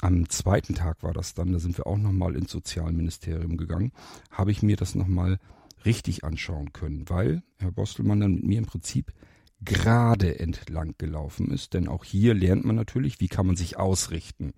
am 0.00 0.28
zweiten 0.28 0.74
Tag 0.74 1.02
war 1.02 1.14
das 1.14 1.34
dann, 1.34 1.52
da 1.52 1.58
sind 1.58 1.78
wir 1.78 1.86
auch 1.86 1.96
nochmal 1.96 2.36
ins 2.36 2.50
Sozialministerium 2.50 3.56
gegangen, 3.56 3.92
habe 4.30 4.50
ich 4.50 4.62
mir 4.62 4.76
das 4.76 4.94
nochmal 4.94 5.38
richtig 5.86 6.24
anschauen 6.24 6.72
können, 6.72 7.08
weil 7.08 7.42
Herr 7.56 7.72
Bostelmann 7.72 8.20
dann 8.20 8.34
mit 8.34 8.44
mir 8.44 8.58
im 8.58 8.66
Prinzip 8.66 9.12
gerade 9.64 10.38
entlang 10.38 10.94
gelaufen 10.98 11.50
ist. 11.50 11.72
Denn 11.72 11.88
auch 11.88 12.04
hier 12.04 12.34
lernt 12.34 12.64
man 12.64 12.76
natürlich, 12.76 13.20
wie 13.20 13.28
kann 13.28 13.46
man 13.46 13.56
sich 13.56 13.78
ausrichten 13.78 14.52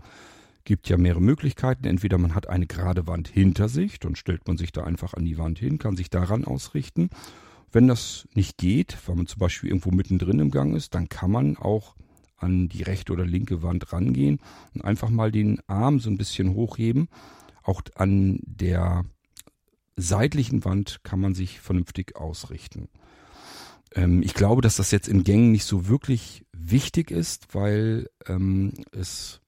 gibt 0.66 0.90
ja 0.90 0.98
mehrere 0.98 1.22
Möglichkeiten. 1.22 1.86
Entweder 1.86 2.18
man 2.18 2.34
hat 2.34 2.48
eine 2.48 2.66
gerade 2.66 3.06
Wand 3.06 3.28
hinter 3.28 3.70
sich, 3.70 3.98
dann 3.98 4.16
stellt 4.16 4.46
man 4.46 4.58
sich 4.58 4.72
da 4.72 4.84
einfach 4.84 5.14
an 5.14 5.24
die 5.24 5.38
Wand 5.38 5.58
hin, 5.58 5.78
kann 5.78 5.96
sich 5.96 6.10
daran 6.10 6.44
ausrichten. 6.44 7.08
Wenn 7.72 7.88
das 7.88 8.28
nicht 8.34 8.58
geht, 8.58 8.98
weil 9.06 9.16
man 9.16 9.26
zum 9.26 9.38
Beispiel 9.38 9.70
irgendwo 9.70 9.90
mittendrin 9.90 10.40
im 10.40 10.50
Gang 10.50 10.76
ist, 10.76 10.94
dann 10.94 11.08
kann 11.08 11.30
man 11.30 11.56
auch 11.56 11.96
an 12.36 12.68
die 12.68 12.82
rechte 12.82 13.12
oder 13.14 13.24
linke 13.24 13.62
Wand 13.62 13.92
rangehen 13.92 14.40
und 14.74 14.84
einfach 14.84 15.08
mal 15.08 15.32
den 15.32 15.60
Arm 15.68 16.00
so 16.00 16.10
ein 16.10 16.18
bisschen 16.18 16.54
hochheben. 16.54 17.08
Auch 17.62 17.80
an 17.94 18.40
der 18.42 19.04
seitlichen 19.96 20.64
Wand 20.64 21.00
kann 21.02 21.20
man 21.20 21.34
sich 21.34 21.60
vernünftig 21.60 22.16
ausrichten. 22.16 22.88
Ähm, 23.94 24.22
ich 24.22 24.34
glaube, 24.34 24.62
dass 24.62 24.76
das 24.76 24.90
jetzt 24.90 25.08
in 25.08 25.24
Gängen 25.24 25.52
nicht 25.52 25.64
so 25.64 25.88
wirklich 25.88 26.44
wichtig 26.52 27.10
ist, 27.10 27.54
weil 27.54 28.08
ähm, 28.26 28.74
es 28.92 29.40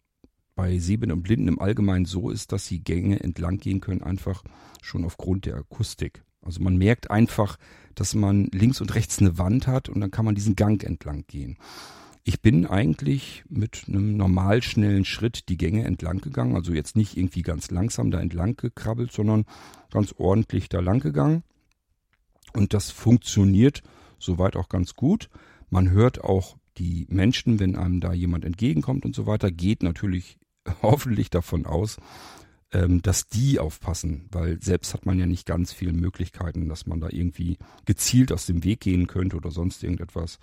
bei 0.59 0.76
Sehbehinderten 0.76 1.20
und 1.20 1.22
Blinden 1.22 1.46
im 1.46 1.61
Allgemeinen 1.61 2.04
so 2.04 2.30
ist, 2.30 2.50
dass 2.50 2.66
sie 2.66 2.80
Gänge 2.80 3.20
entlang 3.20 3.59
gehen 3.59 3.80
können, 3.80 4.02
einfach 4.02 4.42
schon 4.82 5.04
aufgrund 5.04 5.46
der 5.46 5.54
Akustik. 5.54 6.24
Also 6.42 6.61
man 6.64 6.76
merkt 6.76 7.12
einfach, 7.12 7.59
dass 7.94 8.16
man 8.16 8.46
links 8.46 8.80
und 8.80 8.92
rechts 8.96 9.20
eine 9.20 9.38
Wand 9.38 9.68
hat 9.68 9.88
und 9.88 10.00
dann 10.00 10.11
kann 10.11 10.24
man 10.24 10.34
diesen 10.34 10.56
Gang 10.56 10.82
entlang 10.82 11.22
gehen. 11.28 11.59
ich 12.24 12.42
bin 12.42 12.66
eigentlich 12.66 13.44
mit 13.48 13.84
einem 13.86 14.16
normal 14.16 14.61
schnellen 14.62 15.04
Schritt 15.04 15.48
die 15.48 15.56
Gänge 15.56 15.84
entlang 15.84 16.20
gegangen, 16.20 16.56
also 16.56 16.72
jetzt 16.72 16.96
nicht 16.96 17.16
irgendwie 17.16 17.42
ganz 17.42 17.70
langsam 17.70 18.11
da 18.11 18.20
entlang 18.20 18.56
gekrabbelt, 18.56 19.12
sondern 19.12 19.44
ganz 19.92 20.12
ordentlich 20.18 20.68
da 20.68 20.80
lang 20.80 20.98
gegangen. 20.98 21.44
Und 22.52 22.74
das 22.74 22.90
funktioniert 22.90 23.84
soweit 24.18 24.56
auch 24.56 24.68
ganz 24.68 24.94
gut. 24.94 25.30
Man 25.70 25.90
hört 25.92 26.24
auch 26.24 26.56
die 26.78 27.06
Menschen, 27.09 27.61
wenn 27.61 27.76
einem 27.76 28.00
da 28.00 28.12
jemand 28.12 28.44
entgegenkommt 28.44 29.04
und 29.04 29.14
so 29.14 29.26
weiter, 29.26 29.52
geht 29.52 29.84
natürlich 29.84 30.38
hoffentlich 30.82 31.30
davon 31.30 31.66
aus, 31.66 31.98
ähm, 32.72 33.02
dass 33.02 33.28
die 33.28 33.58
aufpassen, 33.58 34.26
weil 34.30 34.62
selbst 34.62 34.94
hat 34.94 35.06
man 35.06 35.18
ja 35.18 35.26
nicht 35.26 35.46
ganz 35.46 35.72
viele 35.72 35.92
Möglichkeiten, 35.92 36.68
dass 36.68 36.86
man 36.86 37.00
da 37.00 37.08
irgendwie 37.10 37.58
gezielt 37.86 38.32
aus 38.32 38.46
dem 38.46 38.64
Weg 38.64 38.80
gehen 38.80 39.06
könnte 39.06 39.36
oder 39.36 39.50
sonst 39.50 39.82
irgendetwas. 39.82 40.38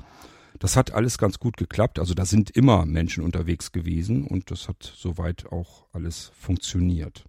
Das 0.60 0.78
hat 0.78 0.92
alles 0.92 1.18
ganz 1.18 1.40
gut 1.40 1.58
geklappt. 1.58 2.00
Also 2.00 2.14
da 2.14 2.26
sind 2.26 2.50
immer 2.50 2.86
Menschen 2.86 3.24
unterwegs 3.24 3.72
gewesen 3.72 4.26
und 4.26 4.52
das 4.52 4.68
hat 4.68 4.94
soweit 4.96 5.52
auch 5.52 5.86
alles 5.92 6.32
funktioniert. 6.40 7.26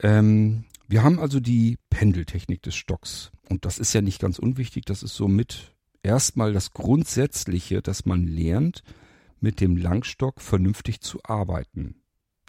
Ähm, 0.00 0.64
wir 0.88 1.02
haben 1.02 1.18
also 1.18 1.40
die 1.40 1.78
Pendeltechnik 1.90 2.62
des 2.62 2.74
Stocks 2.74 3.30
und 3.48 3.64
das 3.64 3.78
ist 3.78 3.92
ja 3.92 4.00
nicht 4.00 4.20
ganz 4.20 4.38
unwichtig. 4.38 4.86
Das 4.86 5.02
ist 5.02 5.14
somit 5.14 5.74
erstmal 6.02 6.52
das 6.52 6.72
Grundsätzliche, 6.72 7.82
dass 7.82 8.06
man 8.06 8.26
lernt, 8.26 8.82
mit 9.40 9.60
dem 9.60 9.76
Langstock 9.76 10.40
vernünftig 10.40 11.00
zu 11.00 11.20
arbeiten, 11.24 11.96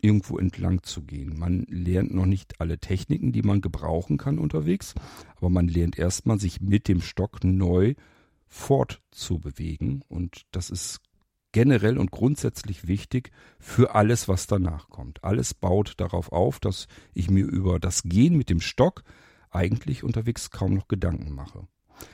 irgendwo 0.01 0.37
entlang 0.37 0.83
zu 0.83 1.03
gehen. 1.03 1.37
Man 1.37 1.65
lernt 1.69 2.13
noch 2.13 2.25
nicht 2.25 2.59
alle 2.61 2.79
Techniken, 2.79 3.31
die 3.31 3.41
man 3.41 3.61
gebrauchen 3.61 4.17
kann 4.17 4.39
unterwegs, 4.39 4.95
aber 5.35 5.49
man 5.49 5.67
lernt 5.67 5.97
erstmal, 5.97 6.39
sich 6.39 6.61
mit 6.61 6.87
dem 6.87 7.01
Stock 7.01 7.43
neu 7.43 7.95
fortzubewegen 8.47 10.03
und 10.07 10.45
das 10.51 10.69
ist 10.69 11.01
generell 11.51 11.97
und 11.97 12.11
grundsätzlich 12.11 12.87
wichtig 12.87 13.31
für 13.59 13.95
alles, 13.95 14.27
was 14.27 14.47
danach 14.47 14.89
kommt. 14.89 15.23
Alles 15.23 15.53
baut 15.53 15.93
darauf 15.97 16.31
auf, 16.31 16.59
dass 16.59 16.87
ich 17.13 17.29
mir 17.29 17.45
über 17.45 17.79
das 17.79 18.03
Gehen 18.03 18.37
mit 18.37 18.49
dem 18.49 18.61
Stock 18.61 19.03
eigentlich 19.49 20.03
unterwegs 20.03 20.51
kaum 20.51 20.75
noch 20.75 20.87
Gedanken 20.87 21.33
mache. 21.33 21.67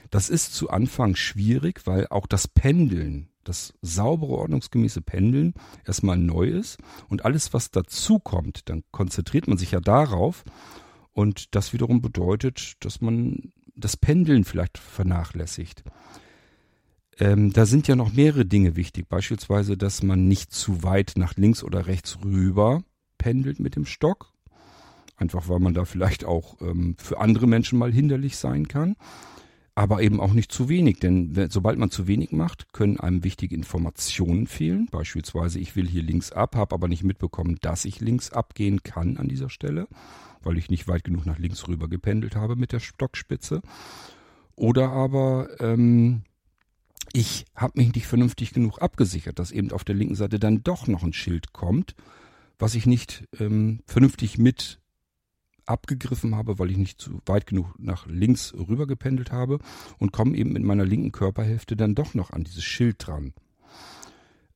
Das 0.09 0.29
ist 0.29 0.53
zu 0.53 0.69
Anfang 0.69 1.15
schwierig, 1.15 1.81
weil 1.85 2.07
auch 2.07 2.27
das 2.27 2.47
Pendeln, 2.47 3.27
das 3.43 3.73
saubere, 3.81 4.33
ordnungsgemäße 4.33 5.01
Pendeln 5.01 5.53
erstmal 5.85 6.17
neu 6.17 6.47
ist. 6.47 6.77
Und 7.09 7.25
alles, 7.25 7.53
was 7.53 7.71
dazu 7.71 8.19
kommt, 8.19 8.69
dann 8.69 8.83
konzentriert 8.91 9.47
man 9.47 9.57
sich 9.57 9.71
ja 9.71 9.81
darauf. 9.81 10.43
Und 11.11 11.55
das 11.55 11.73
wiederum 11.73 12.01
bedeutet, 12.01 12.73
dass 12.79 13.01
man 13.01 13.51
das 13.75 13.97
Pendeln 13.97 14.45
vielleicht 14.45 14.77
vernachlässigt. 14.77 15.83
Ähm, 17.19 17.53
da 17.53 17.65
sind 17.65 17.87
ja 17.87 17.95
noch 17.95 18.13
mehrere 18.13 18.45
Dinge 18.45 18.75
wichtig, 18.75 19.07
beispielsweise, 19.07 19.77
dass 19.77 20.03
man 20.03 20.27
nicht 20.27 20.51
zu 20.51 20.83
weit 20.83 21.13
nach 21.15 21.35
links 21.35 21.63
oder 21.63 21.87
rechts 21.87 22.19
rüber 22.23 22.83
pendelt 23.17 23.59
mit 23.59 23.75
dem 23.75 23.85
Stock, 23.85 24.33
einfach 25.15 25.47
weil 25.47 25.59
man 25.59 25.73
da 25.73 25.85
vielleicht 25.85 26.25
auch 26.25 26.59
ähm, 26.61 26.95
für 26.97 27.19
andere 27.19 27.47
Menschen 27.47 27.79
mal 27.79 27.91
hinderlich 27.91 28.37
sein 28.37 28.67
kann 28.67 28.95
aber 29.75 30.01
eben 30.01 30.21
auch 30.21 30.31
nicht 30.31 30.53
zu 30.53 30.69
wenig, 30.69 30.99
denn 30.99 31.49
sobald 31.49 31.77
man 31.77 31.91
zu 31.91 32.07
wenig 32.07 32.31
macht, 32.31 32.71
können 32.71 32.97
einem 32.97 33.25
wichtige 33.25 33.55
Informationen 33.55 34.47
fehlen. 34.47 34.87
Beispielsweise, 34.89 35.59
ich 35.59 35.75
will 35.75 35.85
hier 35.85 36.01
links 36.01 36.31
ab, 36.31 36.55
habe 36.55 36.73
aber 36.73 36.87
nicht 36.87 37.03
mitbekommen, 37.03 37.57
dass 37.61 37.83
ich 37.83 37.99
links 37.99 38.31
abgehen 38.31 38.83
kann 38.83 39.17
an 39.17 39.27
dieser 39.27 39.49
Stelle, 39.49 39.89
weil 40.43 40.57
ich 40.57 40.69
nicht 40.69 40.87
weit 40.87 41.03
genug 41.03 41.25
nach 41.25 41.39
links 41.39 41.67
rüber 41.67 41.89
gependelt 41.89 42.37
habe 42.37 42.55
mit 42.55 42.71
der 42.71 42.79
Stockspitze. 42.79 43.61
Oder 44.55 44.91
aber 44.91 45.49
ähm, 45.59 46.21
ich 47.11 47.45
habe 47.53 47.73
mich 47.75 47.93
nicht 47.93 48.07
vernünftig 48.07 48.53
genug 48.53 48.81
abgesichert, 48.81 49.39
dass 49.39 49.51
eben 49.51 49.71
auf 49.73 49.83
der 49.83 49.95
linken 49.95 50.15
Seite 50.15 50.39
dann 50.39 50.63
doch 50.63 50.87
noch 50.87 51.03
ein 51.03 51.11
Schild 51.11 51.51
kommt, 51.51 51.95
was 52.57 52.75
ich 52.75 52.85
nicht 52.85 53.27
ähm, 53.41 53.81
vernünftig 53.85 54.37
mit 54.37 54.79
abgegriffen 55.65 56.35
habe, 56.35 56.59
weil 56.59 56.71
ich 56.71 56.77
nicht 56.77 57.01
zu 57.01 57.21
weit 57.25 57.47
genug 57.47 57.73
nach 57.77 58.07
links 58.07 58.53
rüber 58.53 58.87
gependelt 58.87 59.31
habe 59.31 59.59
und 59.97 60.11
komme 60.11 60.35
eben 60.35 60.53
mit 60.53 60.63
meiner 60.63 60.85
linken 60.85 61.11
Körperhälfte 61.11 61.75
dann 61.75 61.95
doch 61.95 62.13
noch 62.13 62.31
an 62.31 62.43
dieses 62.43 62.63
Schild 62.63 62.95
dran. 62.99 63.33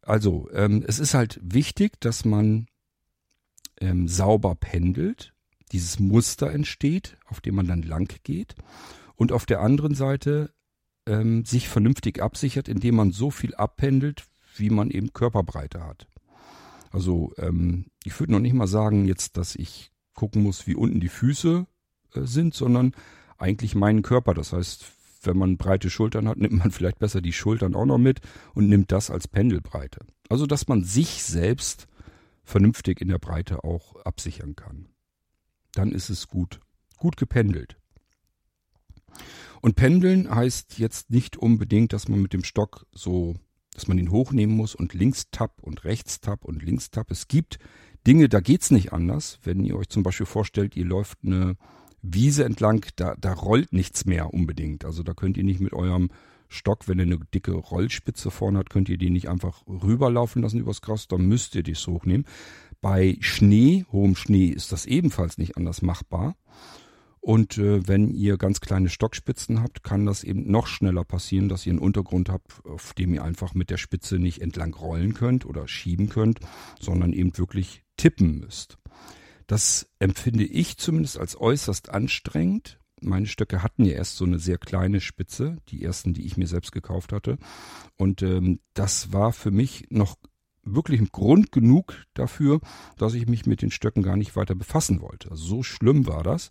Also, 0.01 0.49
ähm, 0.53 0.83
es 0.87 0.99
ist 0.99 1.13
halt 1.13 1.39
wichtig, 1.43 1.99
dass 1.99 2.25
man 2.25 2.67
ähm, 3.79 4.07
sauber 4.07 4.55
pendelt, 4.55 5.33
dieses 5.71 5.99
Muster 5.99 6.51
entsteht, 6.51 7.17
auf 7.27 7.41
dem 7.41 7.55
man 7.55 7.67
dann 7.67 7.83
lang 7.83 8.11
geht 8.23 8.55
und 9.15 9.31
auf 9.31 9.45
der 9.45 9.61
anderen 9.61 9.93
Seite 9.93 10.51
ähm, 11.05 11.45
sich 11.45 11.69
vernünftig 11.69 12.21
absichert, 12.21 12.67
indem 12.67 12.95
man 12.95 13.11
so 13.11 13.31
viel 13.31 13.53
abpendelt, 13.55 14.25
wie 14.55 14.69
man 14.69 14.89
eben 14.89 15.13
Körperbreite 15.13 15.83
hat. 15.83 16.07
Also 16.91 17.33
ähm, 17.37 17.85
ich 18.03 18.19
würde 18.19 18.33
noch 18.33 18.39
nicht 18.39 18.53
mal 18.53 18.67
sagen 18.67 19.05
jetzt, 19.05 19.37
dass 19.37 19.55
ich 19.55 19.91
gucken 20.19 20.43
muss, 20.43 20.67
wie 20.67 20.75
unten 20.75 20.99
die 20.99 21.07
Füße 21.07 21.65
äh, 22.13 22.21
sind, 22.23 22.53
sondern 22.53 22.93
eigentlich 23.37 23.73
meinen 23.73 24.01
Körper. 24.01 24.33
Das 24.33 24.51
heißt, 24.51 24.85
wenn 25.23 25.37
man 25.37 25.55
breite 25.55 25.89
Schultern 25.89 26.27
hat, 26.27 26.37
nimmt 26.39 26.57
man 26.59 26.71
vielleicht 26.71 26.99
besser 26.99 27.21
die 27.21 27.31
Schultern 27.31 27.73
auch 27.73 27.85
noch 27.85 27.97
mit 27.97 28.19
und 28.53 28.67
nimmt 28.67 28.91
das 28.91 29.09
als 29.09 29.29
Pendelbreite. 29.29 30.05
Also, 30.27 30.45
dass 30.45 30.67
man 30.67 30.83
sich 30.83 31.23
selbst 31.23 31.87
vernünftig 32.43 32.99
in 32.99 33.07
der 33.07 33.17
Breite 33.17 33.63
auch 33.63 33.95
absichern 34.03 34.57
kann. 34.57 34.89
Dann 35.73 35.93
ist 35.93 36.09
es 36.09 36.27
gut, 36.27 36.59
gut 36.97 37.15
gependelt. 37.15 37.77
Und 39.61 39.75
pendeln 39.75 40.33
heißt 40.33 40.79
jetzt 40.79 41.11
nicht 41.11 41.37
unbedingt, 41.37 41.93
dass 41.93 42.09
man 42.09 42.21
mit 42.21 42.33
dem 42.33 42.43
Stock 42.43 42.87
so, 42.91 43.35
dass 43.73 43.87
man 43.87 43.97
ihn 43.97 44.11
hochnehmen 44.11 44.55
muss 44.55 44.75
und 44.75 44.93
links 44.93 45.29
tapp 45.31 45.61
und 45.61 45.85
rechts 45.85 46.19
tapp 46.19 46.43
und 46.43 46.61
links 46.61 46.91
tapp. 46.91 47.09
Es 47.09 47.27
gibt 47.27 47.59
Dinge, 48.07 48.29
da 48.29 48.39
geht's 48.39 48.71
nicht 48.71 48.93
anders. 48.93 49.39
Wenn 49.43 49.63
ihr 49.63 49.75
euch 49.75 49.89
zum 49.89 50.03
Beispiel 50.03 50.25
vorstellt, 50.25 50.75
ihr 50.75 50.85
läuft 50.85 51.19
eine 51.23 51.57
Wiese 52.01 52.45
entlang, 52.45 52.85
da, 52.95 53.15
da 53.19 53.33
rollt 53.33 53.73
nichts 53.73 54.05
mehr 54.05 54.33
unbedingt. 54.33 54.85
Also 54.85 55.03
da 55.03 55.13
könnt 55.13 55.37
ihr 55.37 55.43
nicht 55.43 55.59
mit 55.59 55.73
eurem 55.73 56.09
Stock, 56.47 56.87
wenn 56.87 56.97
ihr 56.97 57.05
eine 57.05 57.19
dicke 57.33 57.51
Rollspitze 57.51 58.31
vorne 58.31 58.59
hat, 58.59 58.69
könnt 58.69 58.89
ihr 58.89 58.97
die 58.97 59.11
nicht 59.11 59.29
einfach 59.29 59.61
rüberlaufen 59.67 60.41
lassen 60.41 60.59
übers 60.59 60.81
Gras, 60.81 61.07
dann 61.07 61.27
müsst 61.27 61.55
ihr 61.55 61.63
das 61.63 61.85
hochnehmen. 61.85 62.25
Bei 62.81 63.17
Schnee, 63.19 63.85
hohem 63.91 64.15
Schnee, 64.15 64.47
ist 64.47 64.71
das 64.71 64.85
ebenfalls 64.85 65.37
nicht 65.37 65.57
anders 65.57 65.81
machbar. 65.81 66.35
Und 67.21 67.57
äh, 67.57 67.85
wenn 67.87 68.09
ihr 68.09 68.37
ganz 68.37 68.61
kleine 68.61 68.89
Stockspitzen 68.89 69.61
habt, 69.61 69.83
kann 69.83 70.05
das 70.05 70.23
eben 70.23 70.49
noch 70.49 70.67
schneller 70.67 71.03
passieren, 71.03 71.49
dass 71.49 71.65
ihr 71.65 71.73
einen 71.73 71.79
Untergrund 71.79 72.29
habt, 72.29 72.65
auf 72.65 72.93
dem 72.93 73.13
ihr 73.13 73.23
einfach 73.23 73.53
mit 73.53 73.69
der 73.69 73.77
Spitze 73.77 74.17
nicht 74.17 74.41
entlang 74.41 74.73
rollen 74.73 75.13
könnt 75.13 75.45
oder 75.45 75.67
schieben 75.67 76.07
könnt, 76.07 76.39
sondern 76.79 77.11
eben 77.11 77.37
wirklich 77.37 77.83
tippen 77.99 78.39
müsst. 78.39 78.77
Das 79.45 79.89
empfinde 79.99 80.45
ich 80.45 80.77
zumindest 80.77 81.19
als 81.19 81.39
äußerst 81.39 81.89
anstrengend. 81.89 82.79
Meine 83.01 83.27
Stöcke 83.27 83.63
hatten 83.63 83.83
ja 83.83 83.93
erst 83.93 84.17
so 84.17 84.25
eine 84.25 84.39
sehr 84.39 84.57
kleine 84.57 85.01
Spitze, 85.01 85.57
die 85.69 85.83
ersten, 85.83 86.13
die 86.13 86.25
ich 86.25 86.37
mir 86.37 86.47
selbst 86.47 86.71
gekauft 86.71 87.11
hatte. 87.13 87.37
Und 87.97 88.21
ähm, 88.21 88.59
das 88.73 89.11
war 89.13 89.31
für 89.31 89.51
mich 89.51 89.87
noch 89.89 90.17
wirklich 90.63 90.99
ein 90.99 91.09
Grund 91.11 91.51
genug 91.51 92.05
dafür, 92.13 92.59
dass 92.97 93.13
ich 93.13 93.27
mich 93.27 93.45
mit 93.45 93.61
den 93.61 93.71
Stöcken 93.71 94.03
gar 94.03 94.17
nicht 94.17 94.35
weiter 94.35 94.55
befassen 94.55 95.01
wollte. 95.01 95.31
Also 95.31 95.43
so 95.45 95.63
schlimm 95.63 96.07
war 96.07 96.23
das. 96.23 96.49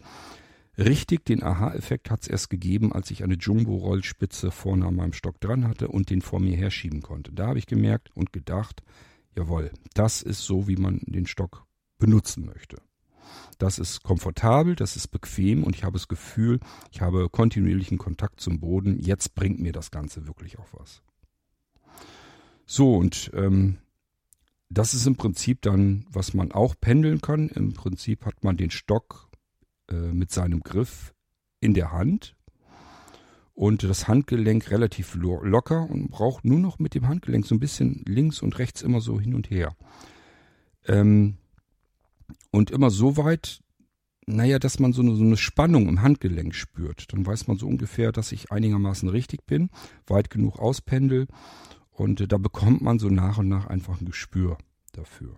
Richtig 0.77 1.25
den 1.25 1.43
Aha-Effekt 1.43 2.11
hat 2.11 2.23
es 2.23 2.29
erst 2.29 2.51
gegeben, 2.51 2.93
als 2.93 3.11
ich 3.11 3.25
eine 3.25 3.35
Jumbo-Rollspitze 3.35 4.51
vorne 4.51 4.87
an 4.87 4.95
meinem 4.95 5.13
Stock 5.13 5.41
dran 5.41 5.67
hatte 5.67 5.89
und 5.89 6.11
den 6.11 6.23
vor 6.23 6.41
mir 6.41 6.57
herschieben 6.57 7.03
konnte. 7.03 7.33
Da 7.33 7.49
habe 7.49 7.59
ich 7.59 7.67
gemerkt 7.67 8.11
und 8.15 8.33
gedacht, 8.33 8.83
jawohl, 9.37 9.71
das 9.95 10.23
ist 10.23 10.45
so, 10.45 10.69
wie 10.69 10.77
man 10.77 11.01
den 11.07 11.27
Stock 11.27 11.67
benutzen 11.99 12.47
möchte. 12.47 12.81
Das 13.59 13.79
ist 13.79 14.03
komfortabel, 14.03 14.77
das 14.77 14.97
ist 14.97 15.09
bequem 15.09 15.65
und 15.65 15.75
ich 15.75 15.85
habe 15.85 15.95
das 15.95 16.09
Gefühl, 16.09 16.61
ich 16.93 17.01
habe 17.01 17.29
kontinuierlichen 17.29 17.99
Kontakt 17.99 18.41
zum 18.41 18.61
Boden. 18.61 19.01
Jetzt 19.01 19.35
bringt 19.35 19.61
mir 19.61 19.73
das 19.73 19.91
Ganze 19.91 20.27
wirklich 20.27 20.59
auch 20.59 20.69
was. 20.73 21.03
So, 22.67 22.97
und 22.97 23.31
ähm, 23.35 23.79
das 24.71 24.95
ist 24.95 25.07
im 25.07 25.17
Prinzip 25.17 25.63
dann, 25.63 26.07
was 26.11 26.35
man 26.35 26.53
auch 26.53 26.75
pendeln 26.79 27.21
kann. 27.21 27.49
Im 27.49 27.73
Prinzip 27.73 28.25
hat 28.27 28.45
man 28.45 28.57
den 28.57 28.71
Stock 28.71 29.29
äh, 29.91 30.13
mit 30.13 30.31
seinem 30.31 30.61
Griff 30.61 31.15
in 31.61 31.75
der 31.75 31.93
Hand 31.93 32.37
und 33.59 33.83
das 33.83 34.07
Handgelenk 34.07 34.71
relativ 34.71 35.17
lo 35.17 35.43
locker 35.43 35.91
und 35.91 36.13
braucht 36.13 36.45
nur 36.45 36.61
noch 36.61 36.79
mit 36.79 36.95
dem 36.95 37.09
Handgelenk 37.09 37.45
so 37.45 37.57
ein 37.57 37.59
bisschen 37.59 38.05
links 38.07 38.41
und 38.41 38.57
rechts 38.61 38.83
immer 38.83 39.01
so 39.01 39.19
hin 39.19 39.35
und 39.35 39.51
her. 39.51 39.75
Ähm, 40.87 41.39
und 42.53 42.71
immer 42.71 42.91
so 42.91 43.17
weit, 43.17 43.59
naja, 44.27 44.61
dass 44.61 44.79
man 44.79 44.93
so 44.93 45.03
eine, 45.03 45.17
so 45.17 45.25
eine 45.25 45.37
Spannung 45.37 45.89
im 45.89 46.03
Handgelenk 46.03 46.55
spürt. 46.55 47.13
Dann 47.13 47.27
weiß 47.27 47.49
man 47.49 47.57
so 47.57 47.67
ungefähr, 47.67 48.13
dass 48.13 48.31
ich 48.31 48.53
einigermaßen 48.53 49.09
richtig 49.09 49.45
bin, 49.45 49.71
weit 50.07 50.31
genug 50.31 50.61
auspendel 50.61 51.27
und 51.91 52.21
äh, 52.21 52.29
da 52.29 52.39
bekommt 52.39 52.81
man 52.81 53.01
so 53.01 53.09
nach 53.09 53.39
und 53.39 53.49
nach 53.49 53.67
einfach 53.67 54.01
ein 54.01 54.07
Gespür 54.07 54.57
dafür. 54.93 55.35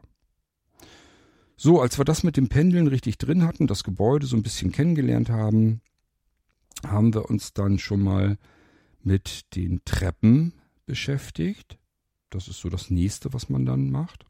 So, 1.57 1.81
als 1.81 1.97
wir 1.97 2.05
das 2.05 2.23
mit 2.23 2.37
dem 2.37 2.51
Pendeln 2.51 2.87
richtig 2.87 3.17
drin 3.17 3.45
hatten, 3.45 3.67
das 3.67 3.83
Gebäude 3.83 4.27
so 4.27 4.37
ein 4.37 4.43
bisschen 4.43 4.73
kennengelernt 4.73 5.31
haben, 5.31 5.81
haben 6.87 7.15
wir 7.15 7.29
uns 7.29 7.53
dann 7.53 7.79
schon 7.79 8.01
mal 8.01 8.39
mit 9.03 9.55
den 9.57 9.81
Treppen 9.85 10.53
beschäftigt. 10.87 11.79
das 12.31 12.49
ist 12.49 12.61
so 12.61 12.69
das 12.69 12.91
nächste, 12.91 13.33
was 13.33 13.49
man 13.49 13.67
dann 13.67 13.91
macht, 13.91 14.25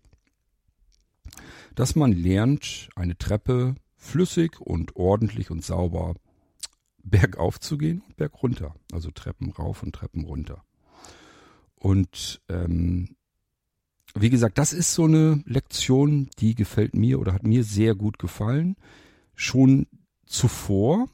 dass 1.74 1.96
man 1.96 2.12
lernt, 2.12 2.88
eine 2.96 3.16
Treppe 3.16 3.74
flüssig 3.96 4.60
und 4.60 4.96
ordentlich 4.96 5.50
und 5.50 5.64
sauber 5.64 6.14
bergauf 7.02 7.60
zu 7.60 7.78
gehen 7.78 8.02
und 8.06 8.16
bergunter. 8.16 8.74
Also 8.92 9.10
Treppen 9.10 9.50
rauf 9.50 9.82
und 9.82 9.94
Treppen 9.94 10.24
runter. 10.24 10.64
Und 11.74 12.40
ähm, 12.48 13.16
wie 14.14 14.30
gesagt, 14.30 14.58
das 14.58 14.72
ist 14.72 14.94
so 14.94 15.04
eine 15.04 15.42
Lektion, 15.46 16.28
die 16.38 16.54
gefällt 16.54 16.94
mir 16.94 17.20
oder 17.20 17.32
hat 17.32 17.44
mir 17.44 17.64
sehr 17.64 17.94
gut 17.94 18.18
gefallen. 18.18 18.76
Schon 19.34 19.86
zuvor 20.26 21.08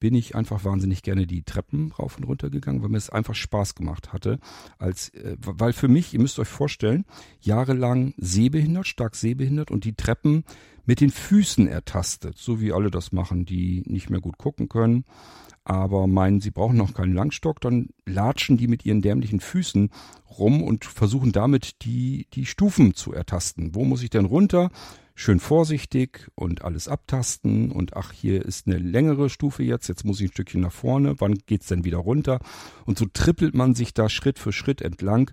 bin 0.00 0.14
ich 0.14 0.34
einfach 0.34 0.64
wahnsinnig 0.64 1.02
gerne 1.02 1.26
die 1.26 1.42
Treppen 1.42 1.92
rauf 1.92 2.16
und 2.16 2.24
runter 2.24 2.50
gegangen, 2.50 2.82
weil 2.82 2.88
mir 2.88 2.96
es 2.96 3.10
einfach 3.10 3.34
Spaß 3.34 3.74
gemacht 3.74 4.12
hatte. 4.12 4.40
Als, 4.78 5.10
äh, 5.10 5.36
weil 5.38 5.72
für 5.72 5.88
mich, 5.88 6.12
ihr 6.12 6.20
müsst 6.20 6.38
euch 6.38 6.48
vorstellen, 6.48 7.04
jahrelang 7.40 8.14
sehbehindert, 8.16 8.86
stark 8.86 9.14
sehbehindert 9.14 9.70
und 9.70 9.84
die 9.84 9.94
Treppen 9.94 10.44
mit 10.86 11.00
den 11.00 11.10
Füßen 11.10 11.68
ertastet, 11.68 12.38
so 12.38 12.60
wie 12.60 12.72
alle 12.72 12.90
das 12.90 13.12
machen, 13.12 13.44
die 13.44 13.84
nicht 13.86 14.10
mehr 14.10 14.20
gut 14.20 14.38
gucken 14.38 14.68
können 14.68 15.04
aber 15.64 16.06
meinen, 16.06 16.40
sie 16.40 16.50
brauchen 16.50 16.76
noch 16.76 16.94
keinen 16.94 17.14
Langstock, 17.14 17.60
dann 17.60 17.90
latschen 18.06 18.56
die 18.56 18.66
mit 18.66 18.84
ihren 18.84 19.02
dämlichen 19.02 19.40
Füßen 19.40 19.90
rum 20.38 20.62
und 20.62 20.84
versuchen 20.84 21.32
damit 21.32 21.84
die, 21.84 22.26
die 22.32 22.46
Stufen 22.46 22.94
zu 22.94 23.12
ertasten. 23.12 23.74
Wo 23.74 23.84
muss 23.84 24.02
ich 24.02 24.10
denn 24.10 24.24
runter? 24.24 24.70
Schön 25.22 25.38
vorsichtig 25.38 26.30
und 26.34 26.62
alles 26.62 26.88
abtasten 26.88 27.72
und 27.72 27.94
ach, 27.94 28.10
hier 28.10 28.42
ist 28.42 28.66
eine 28.66 28.78
längere 28.78 29.28
Stufe 29.28 29.62
jetzt, 29.62 29.86
jetzt 29.86 30.06
muss 30.06 30.18
ich 30.18 30.30
ein 30.30 30.32
Stückchen 30.32 30.62
nach 30.62 30.72
vorne, 30.72 31.16
wann 31.18 31.34
geht's 31.44 31.66
denn 31.66 31.84
wieder 31.84 31.98
runter? 31.98 32.40
Und 32.86 32.98
so 32.98 33.04
trippelt 33.04 33.54
man 33.54 33.74
sich 33.74 33.92
da 33.92 34.08
Schritt 34.08 34.38
für 34.38 34.50
Schritt 34.50 34.80
entlang. 34.80 35.30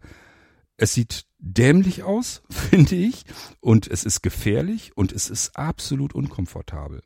Es 0.75 0.93
sieht 0.93 1.25
dämlich 1.39 2.03
aus, 2.03 2.43
finde 2.49 2.95
ich, 2.95 3.23
und 3.61 3.87
es 3.87 4.03
ist 4.03 4.21
gefährlich 4.23 4.91
und 4.97 5.13
es 5.13 5.29
ist 5.29 5.55
absolut 5.55 6.13
unkomfortabel. 6.13 7.01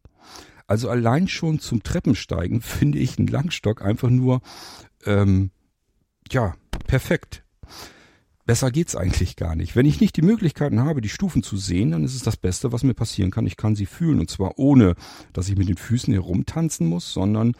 Also 0.65 0.89
allein 0.89 1.27
schon 1.27 1.59
zum 1.59 1.83
Treppensteigen 1.83 2.61
finde 2.61 2.97
ich 2.97 3.19
einen 3.19 3.27
Langstock 3.27 3.83
einfach 3.83 4.09
nur, 4.09 4.41
ähm, 5.05 5.51
ja, 6.31 6.55
perfekt. 6.87 7.43
Besser 8.51 8.69
geht's 8.69 8.97
eigentlich 8.97 9.37
gar 9.37 9.55
nicht. 9.55 9.77
Wenn 9.77 9.85
ich 9.85 10.01
nicht 10.01 10.17
die 10.17 10.21
Möglichkeiten 10.21 10.81
habe, 10.81 10.99
die 10.99 11.07
Stufen 11.07 11.41
zu 11.41 11.55
sehen, 11.55 11.91
dann 11.91 12.03
ist 12.03 12.15
es 12.15 12.21
das 12.21 12.35
Beste, 12.35 12.73
was 12.73 12.83
mir 12.83 12.93
passieren 12.93 13.31
kann. 13.31 13.47
Ich 13.47 13.55
kann 13.55 13.77
sie 13.77 13.85
fühlen 13.85 14.19
und 14.19 14.29
zwar 14.29 14.59
ohne, 14.59 14.95
dass 15.31 15.47
ich 15.47 15.57
mit 15.57 15.69
den 15.69 15.77
Füßen 15.77 16.11
herumtanzen 16.11 16.85
muss, 16.85 17.13
sondern 17.13 17.53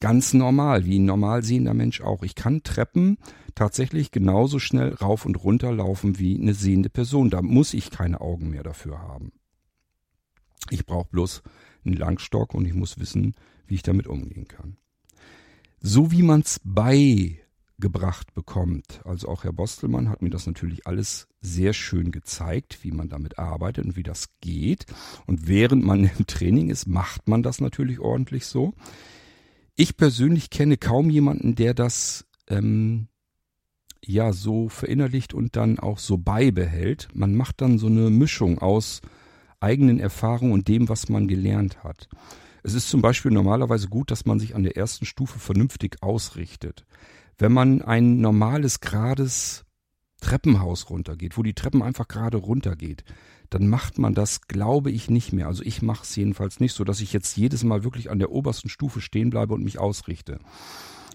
ganz 0.00 0.34
normal, 0.34 0.84
wie 0.84 0.98
ein 0.98 1.04
normal 1.04 1.44
sehender 1.44 1.74
Mensch 1.74 2.00
auch. 2.00 2.24
Ich 2.24 2.34
kann 2.34 2.64
Treppen 2.64 3.18
tatsächlich 3.54 4.10
genauso 4.10 4.58
schnell 4.58 4.94
rauf 4.94 5.26
und 5.26 5.36
runter 5.36 5.70
laufen 5.70 6.18
wie 6.18 6.36
eine 6.36 6.54
sehende 6.54 6.90
Person. 6.90 7.30
Da 7.30 7.40
muss 7.40 7.72
ich 7.72 7.92
keine 7.92 8.20
Augen 8.20 8.50
mehr 8.50 8.64
dafür 8.64 8.98
haben. 8.98 9.30
Ich 10.70 10.86
brauche 10.86 11.08
bloß 11.08 11.42
einen 11.84 11.94
Langstock 11.94 12.52
und 12.52 12.66
ich 12.66 12.74
muss 12.74 12.98
wissen, 12.98 13.36
wie 13.68 13.76
ich 13.76 13.84
damit 13.84 14.08
umgehen 14.08 14.48
kann. 14.48 14.76
So 15.78 16.10
wie 16.10 16.24
man 16.24 16.40
es 16.40 16.58
beigebracht 17.82 18.32
bekommt, 18.34 19.00
also 19.04 19.28
auch 19.28 19.42
Herr 19.42 19.52
Bostelmann 19.52 20.08
hat 20.08 20.22
mir 20.22 20.30
das 20.30 20.46
natürlich 20.46 20.86
alles 20.86 21.26
sehr 21.40 21.72
schön 21.72 22.12
gezeigt, 22.12 22.78
wie 22.82 22.92
man 22.92 23.08
damit 23.08 23.38
arbeitet 23.38 23.84
und 23.84 23.96
wie 23.96 24.04
das 24.04 24.28
geht. 24.40 24.86
Und 25.26 25.48
während 25.48 25.84
man 25.84 26.04
im 26.18 26.26
Training 26.26 26.70
ist, 26.70 26.86
macht 26.86 27.28
man 27.28 27.42
das 27.42 27.60
natürlich 27.60 27.98
ordentlich 27.98 28.46
so. 28.46 28.72
Ich 29.74 29.96
persönlich 29.96 30.50
kenne 30.50 30.76
kaum 30.76 31.10
jemanden, 31.10 31.56
der 31.56 31.74
das 31.74 32.24
ähm, 32.46 33.08
ja 34.04 34.32
so 34.32 34.68
verinnerlicht 34.68 35.34
und 35.34 35.56
dann 35.56 35.80
auch 35.80 35.98
so 35.98 36.18
beibehält. 36.18 37.08
Man 37.14 37.34
macht 37.34 37.60
dann 37.60 37.78
so 37.78 37.88
eine 37.88 38.10
Mischung 38.10 38.60
aus 38.60 39.00
eigenen 39.58 39.98
Erfahrungen 39.98 40.52
und 40.52 40.68
dem, 40.68 40.88
was 40.88 41.08
man 41.08 41.26
gelernt 41.26 41.82
hat. 41.82 42.08
Es 42.62 42.74
ist 42.74 42.88
zum 42.88 43.02
Beispiel 43.02 43.32
normalerweise 43.32 43.88
gut, 43.88 44.12
dass 44.12 44.24
man 44.24 44.38
sich 44.38 44.54
an 44.54 44.62
der 44.62 44.76
ersten 44.76 45.04
Stufe 45.04 45.40
vernünftig 45.40 46.00
ausrichtet. 46.00 46.84
Wenn 47.38 47.52
man 47.52 47.82
ein 47.82 48.20
normales, 48.20 48.80
gerades 48.80 49.64
Treppenhaus 50.20 50.88
runtergeht, 50.90 51.36
wo 51.36 51.42
die 51.42 51.54
Treppen 51.54 51.82
einfach 51.82 52.08
gerade 52.08 52.38
runtergeht, 52.38 53.04
dann 53.50 53.68
macht 53.68 53.98
man 53.98 54.14
das, 54.14 54.42
glaube 54.42 54.90
ich, 54.90 55.10
nicht 55.10 55.32
mehr. 55.32 55.46
Also 55.46 55.62
ich 55.62 55.82
mache 55.82 56.04
es 56.04 56.16
jedenfalls 56.16 56.60
nicht 56.60 56.72
so, 56.72 56.84
dass 56.84 57.00
ich 57.00 57.12
jetzt 57.12 57.36
jedes 57.36 57.64
Mal 57.64 57.84
wirklich 57.84 58.10
an 58.10 58.18
der 58.18 58.30
obersten 58.30 58.70
Stufe 58.70 59.00
stehen 59.00 59.30
bleibe 59.30 59.52
und 59.52 59.62
mich 59.62 59.78
ausrichte. 59.78 60.38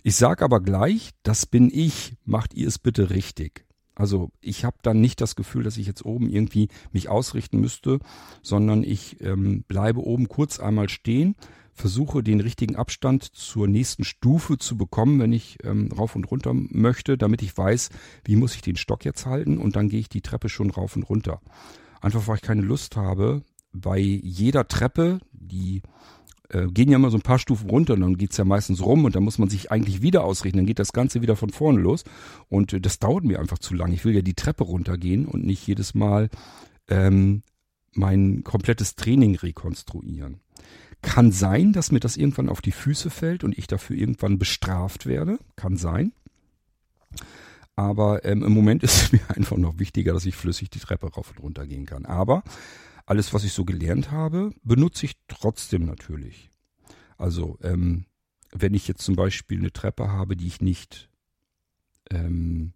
Ich 0.04 0.16
sage 0.16 0.46
aber 0.46 0.62
gleich, 0.62 1.12
das 1.24 1.46
bin 1.46 1.72
ich, 1.74 2.16
macht 2.26 2.54
ihr 2.54 2.68
es 2.68 2.78
bitte 2.78 3.10
richtig. 3.10 3.66
Also 3.96 4.30
ich 4.42 4.64
habe 4.64 4.78
dann 4.84 5.02
nicht 5.02 5.20
das 5.22 5.36
Gefühl, 5.36 5.64
dass 5.64 5.78
ich 5.78 5.88
jetzt 5.88 6.06
oben 6.06 6.30
irgendwie 6.30 6.68
mich 6.92 7.10
ausrichten 7.10 7.60
müsste, 7.60 8.00
sondern 8.44 8.84
ich 8.84 9.20
ähm, 9.22 9.64
bleibe 9.68 10.02
oben 10.02 10.28
kurz 10.28 10.60
einmal 10.60 10.88
stehen, 10.88 11.36
versuche 11.78 12.24
den 12.24 12.40
richtigen 12.40 12.76
Abstand 12.76 13.24
zur 13.24 13.68
nächsten 13.68 14.04
Stufe 14.04 14.58
zu 14.58 14.78
bekommen, 14.78 15.20
wenn 15.20 15.32
ich 15.32 15.58
ähm, 15.64 15.92
rauf 15.92 16.16
und 16.16 16.26
runter 16.26 16.54
möchte, 16.54 17.18
damit 17.18 17.42
ich 17.42 17.58
weiß, 17.58 17.90
wie 18.26 18.36
muss 18.36 18.56
ich 18.56 18.62
den 18.62 18.76
Stock 18.76 19.06
jetzt 19.06 19.26
halten 19.26 19.58
und 19.58 19.76
dann 19.76 19.90
gehe 19.90 20.00
ich 20.00 20.10
die 20.10 20.22
Treppe 20.22 20.50
schon 20.50 20.72
rauf 20.72 20.96
und 20.96 21.04
runter. 21.04 21.40
Einfach 22.02 22.28
weil 22.28 22.36
ich 22.36 22.42
keine 22.42 22.62
Lust 22.62 22.96
habe, 22.98 23.44
bei 23.72 24.00
jeder 24.00 24.68
Treppe, 24.68 25.20
die 25.32 25.82
äh, 26.50 26.68
gehen 26.68 26.90
ja 26.90 26.96
immer 26.96 27.12
so 27.12 27.18
ein 27.18 27.24
paar 27.24 27.40
Stufen 27.40 27.70
runter 27.70 27.94
und 27.94 28.02
dann 28.02 28.18
geht's 28.18 28.38
ja 28.38 28.46
meistens 28.46 28.84
rum 28.84 29.06
und 29.06 29.16
dann 29.16 29.24
muss 29.24 29.38
man 29.38 29.50
sich 29.50 29.72
eigentlich 29.72 30.02
wieder 30.02 30.24
ausrichten. 30.24 30.58
Dann 30.58 30.66
geht 30.66 30.80
das 30.80 30.94
Ganze 30.94 31.22
wieder 31.22 31.36
von 31.36 31.50
vorne 31.50 31.80
los. 31.80 32.04
Und 32.50 32.74
äh, 32.74 32.80
das 32.82 33.00
dauert 33.00 33.24
mir 33.24 33.40
einfach 33.40 33.60
zu 33.60 33.74
lang. 33.74 33.92
Ich 33.92 34.06
will 34.06 34.16
ja 34.16 34.22
die 34.22 34.34
Treppe 34.34 34.64
runtergehen 34.64 35.26
und 35.26 35.46
nicht 35.46 35.68
jedes 35.68 35.94
Mal 35.94 36.30
ähm, 36.88 37.44
mein 37.98 38.44
komplettes 38.44 38.96
Training 38.96 39.36
rekonstruieren. 39.36 40.40
Kann 41.02 41.32
sein, 41.32 41.74
dass 41.74 41.92
mir 41.92 42.00
das 42.00 42.18
irgendwann 42.18 42.50
auf 42.50 42.62
die 42.62 42.72
Füße 42.72 43.10
fällt 43.10 43.44
und 43.44 43.58
ich 43.58 43.68
dafür 43.68 43.96
irgendwann 43.96 44.40
bestraft 44.40 45.06
werde. 45.06 45.38
Kann 45.56 45.78
sein. 45.78 46.12
Aber 47.76 48.26
ähm, 48.26 48.44
im 48.44 48.52
Moment 48.52 48.84
ist 48.84 49.04
es 49.04 49.12
mir 49.12 49.22
einfach 49.30 49.58
noch 49.58 49.80
wichtiger, 49.80 50.14
dass 50.14 50.26
ich 50.26 50.36
flüssig 50.36 50.70
die 50.70 50.80
Treppe 50.80 51.08
rauf 51.08 51.32
und 51.32 51.40
runter 51.40 51.66
gehen 51.66 51.86
kann. 51.86 52.06
Aber 52.06 52.44
alles, 53.06 53.34
was 53.34 53.44
ich 53.44 53.54
so 53.54 53.64
gelernt 53.64 54.12
habe, 54.12 54.52
benutze 54.64 55.06
ich 55.06 55.14
trotzdem 55.28 55.86
natürlich. 55.86 56.50
Also, 57.18 57.58
ähm, 57.64 58.06
wenn 58.52 58.74
ich 58.74 58.88
jetzt 58.88 59.04
zum 59.04 59.16
Beispiel 59.16 59.60
eine 59.60 59.72
Treppe 59.72 60.10
habe, 60.12 60.36
die 60.36 60.48
ich 60.48 60.62
nicht 60.62 61.10
ähm, 62.10 62.74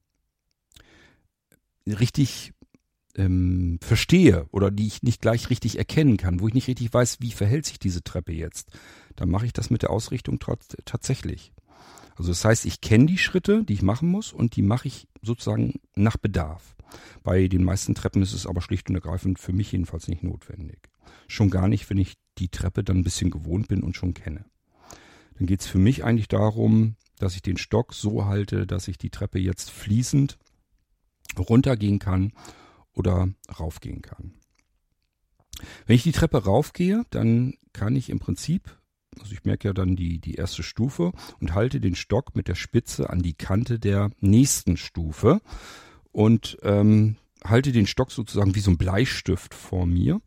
richtig 1.88 2.54
ähm, 3.18 3.80
verstehe 3.82 4.46
oder 4.52 4.72
die 4.72 4.88
ich 4.88 5.04
nicht 5.04 5.22
gleich 5.22 5.50
richtig 5.50 5.78
erkennen 5.78 6.18
kann, 6.18 6.40
wo 6.40 6.48
ich 6.48 6.54
nicht 6.54 6.68
richtig 6.68 6.94
weiß, 6.94 7.18
wie 7.20 7.32
verhält 7.32 7.66
sich 7.66 7.80
diese 7.80 8.04
Treppe 8.04 8.32
jetzt, 8.32 8.72
dann 9.16 9.30
mache 9.30 9.46
ich 9.46 9.54
das 9.54 9.70
mit 9.70 9.82
der 9.82 9.90
Ausrichtung 9.90 10.40
tatsächlich. 10.86 11.54
Also 12.16 12.32
das 12.32 12.46
heißt, 12.46 12.66
ich 12.66 12.82
kenne 12.82 13.06
die 13.06 13.18
Schritte, 13.18 13.64
die 13.64 13.74
ich 13.74 13.82
machen 13.82 14.10
muss 14.10 14.32
und 14.34 14.56
die 14.56 14.62
mache 14.62 14.88
ich 14.88 15.08
sozusagen 15.22 15.80
nach 15.96 16.18
Bedarf. 16.18 16.76
Bei 17.24 17.48
den 17.48 17.64
meisten 17.64 17.96
Treppen 17.96 18.22
ist 18.22 18.34
es 18.34 18.46
aber 18.46 18.62
schlicht 18.62 18.90
und 18.90 18.96
ergreifend 18.96 19.40
für 19.40 19.54
mich 19.54 19.72
jedenfalls 19.72 20.08
nicht 20.08 20.24
notwendig. 20.24 20.90
Schon 21.28 21.50
gar 21.50 21.68
nicht, 21.68 21.90
wenn 21.90 21.98
ich 21.98 22.16
die 22.38 22.50
Treppe 22.50 22.84
dann 22.84 22.98
ein 22.98 23.04
bisschen 23.04 23.32
gewohnt 23.32 23.68
bin 23.70 23.82
und 23.82 23.96
schon 23.96 24.14
kenne. 24.14 24.46
Dann 25.38 25.48
geht 25.48 25.62
es 25.62 25.68
für 25.68 25.80
mich 25.80 26.04
eigentlich 26.04 26.28
darum, 26.28 26.96
dass 27.18 27.36
ich 27.36 27.42
den 27.42 27.58
Stock 27.58 27.94
so 27.94 28.26
halte, 28.26 28.68
dass 28.68 28.88
ich 28.88 28.98
die 28.98 29.10
Treppe 29.10 29.40
jetzt 29.40 29.72
fließend 29.72 30.38
runtergehen 31.38 32.00
kann 32.00 32.34
oder 32.94 33.30
raufgehen 33.60 34.02
kann. 34.02 34.34
Wenn 35.86 35.96
ich 35.96 36.04
die 36.04 36.12
Treppe 36.12 36.44
raufgehe, 36.44 37.04
dann 37.10 37.56
kann 37.74 37.96
ich 37.96 38.10
im 38.10 38.20
Prinzip, 38.20 38.78
also 39.20 39.34
ich 39.34 39.44
merke 39.44 39.68
ja 39.68 39.74
dann 39.74 39.96
die, 39.96 40.20
die 40.20 40.36
erste 40.36 40.64
Stufe 40.64 41.12
und 41.40 41.54
halte 41.54 41.80
den 41.80 41.96
Stock 41.96 42.36
mit 42.36 42.48
der 42.48 42.56
Spitze 42.56 43.10
an 43.10 43.22
die 43.22 43.34
Kante 43.34 43.80
der 43.80 44.12
nächsten 44.20 44.78
Stufe 44.78 45.42
und 46.12 46.58
ähm, 46.64 47.18
halte 47.44 47.72
den 47.72 47.88
Stock 47.88 48.12
sozusagen 48.12 48.56
wie 48.56 48.60
so 48.60 48.72
ein 48.72 48.78
Bleistift 48.78 49.54
vor 49.54 49.86
mir 49.86 50.22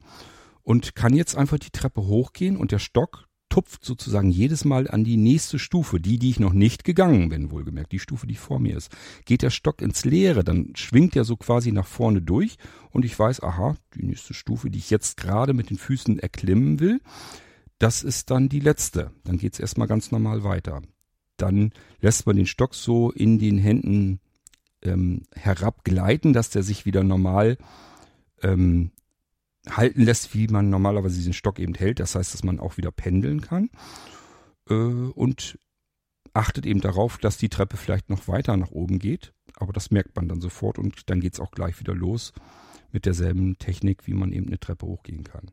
und 0.62 0.95
kann 0.95 1.15
jetzt 1.15 1.37
einfach 1.37 1.59
die 1.59 1.71
Treppe 1.71 2.03
hochgehen 2.03 2.57
und 2.57 2.73
der 2.73 2.79
Stock 2.79 3.29
tupft 3.55 3.85
sozusagen 3.85 4.31
jedes 4.31 4.65
Mal 4.65 4.91
an 4.91 5.05
die 5.05 5.17
nächste 5.17 5.61
Stufe, 5.61 6.01
die, 6.01 6.19
die 6.19 6.31
ich 6.31 6.41
noch 6.41 6.53
nicht 6.53 6.83
gegangen 6.83 7.29
bin, 7.29 7.53
wohlgemerkt, 7.53 7.93
die 7.93 8.01
Stufe, 8.01 8.27
die 8.27 8.35
vor 8.35 8.59
mir 8.59 8.77
ist. 8.77 8.91
Geht 9.27 9.43
der 9.43 9.51
Stock 9.51 9.81
ins 9.81 10.05
Leere, 10.05 10.43
dann 10.43 10.73
schwingt 10.75 11.15
er 11.15 11.23
so 11.23 11.37
quasi 11.37 11.71
nach 11.71 11.87
vorne 11.87 12.21
durch 12.21 12.57
und 12.91 13.05
ich 13.05 13.17
weiß, 13.17 13.45
aha, 13.45 13.77
die 13.95 14.07
nächste 14.07 14.35
Stufe, 14.35 14.71
die 14.71 14.81
ich 14.81 14.91
jetzt 14.91 15.19
gerade 15.19 15.53
mit 15.53 15.71
den 15.71 15.79
Füßen 15.79 16.19
erklimmen 16.19 16.81
will, 16.81 17.01
das 17.79 18.03
ist 18.03 18.33
dann 18.33 18.49
die 18.49 18.59
letzte. 18.59 19.13
Dann 19.23 19.39
geht's 19.39 19.61
erstmal 19.61 19.87
ganz 19.87 20.11
normal 20.11 20.43
weiter. 20.43 20.83
Dann 21.37 21.71
lässt 22.01 22.27
man 22.27 22.35
den 22.35 22.47
Stock 22.47 22.75
so 22.75 23.13
in 23.13 23.39
den 23.39 23.59
Händen 23.59 24.19
ähm, 24.83 25.23
herabgleiten, 25.33 26.33
dass 26.33 26.51
der 26.51 26.65
sich 26.65 26.87
wieder 26.87 27.05
normal 27.05 27.57
ähm, 28.43 28.91
halten 29.71 30.03
lässt, 30.03 30.35
wie 30.35 30.47
man 30.49 30.71
normalerweise 30.71 31.17
diesen 31.17 31.33
Stock 31.33 31.59
eben 31.59 31.75
hält. 31.75 32.01
Das 32.01 32.15
heißt, 32.15 32.35
dass 32.35 32.45
man 32.45 32.61
auch 32.61 32.77
wieder 32.77 32.91
pendeln 32.91 33.41
kann. 33.41 33.71
Äh, 34.69 34.75
und 34.75 35.59
achtet 36.33 36.67
eben 36.67 36.81
darauf, 36.81 37.19
dass 37.19 37.39
die 37.39 37.49
Treppe 37.49 37.77
vielleicht 37.77 38.11
noch 38.11 38.29
weiter 38.29 38.57
nach 38.57 38.71
oben 38.71 38.99
geht. 38.99 39.33
aber 39.57 39.73
das 39.73 39.93
merkt 39.93 40.17
man 40.17 40.29
dann 40.29 40.41
sofort 40.41 40.79
und 40.79 41.09
dann 41.09 41.21
geht's 41.21 41.39
auch 41.39 41.53
gleich 41.53 41.79
wieder 41.79 41.95
los 41.95 42.33
mit 42.91 43.07
derselben 43.07 43.57
Technik, 43.59 44.07
wie 44.07 44.15
man 44.15 44.33
eben 44.33 44.49
eine 44.49 44.59
Treppe 44.59 44.87
hochgehen 44.87 45.23
kann. 45.23 45.51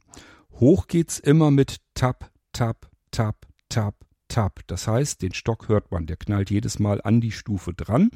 Hoch 0.54 0.88
geht's 0.88 1.20
immer 1.20 1.52
mit 1.52 1.78
Tap, 1.94 2.32
Tap, 2.52 2.90
Tap, 3.12 3.48
Tap, 3.70 3.96
Tap. 4.28 4.62
Das 4.68 4.88
heißt, 4.88 5.22
den 5.22 5.34
Stock 5.34 5.68
hört 5.68 5.92
man. 5.92 6.08
Der 6.08 6.18
knallt 6.18 6.50
jedes 6.50 6.80
Mal 6.80 7.02
an 7.02 7.22
die 7.22 7.32
Stufe 7.32 7.74
dran 7.74 8.10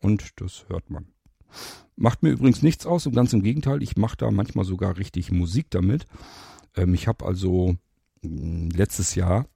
und 0.00 0.40
das 0.40 0.66
hört 0.68 0.90
man. 0.90 1.12
Macht 1.96 2.22
mir 2.22 2.30
übrigens 2.30 2.62
nichts 2.62 2.86
aus 2.86 3.06
und 3.06 3.14
ganz 3.14 3.32
im 3.32 3.42
Gegenteil, 3.42 3.82
ich 3.82 3.96
mache 3.96 4.16
da 4.16 4.30
manchmal 4.30 4.64
sogar 4.64 4.96
richtig 4.96 5.30
Musik 5.30 5.66
damit. 5.70 6.06
Ähm, 6.76 6.94
ich 6.94 7.08
habe 7.08 7.24
also 7.24 7.76
mh, 8.22 8.30
mm, 8.30 8.70
letztes 8.70 9.14
Jahr 9.14 9.46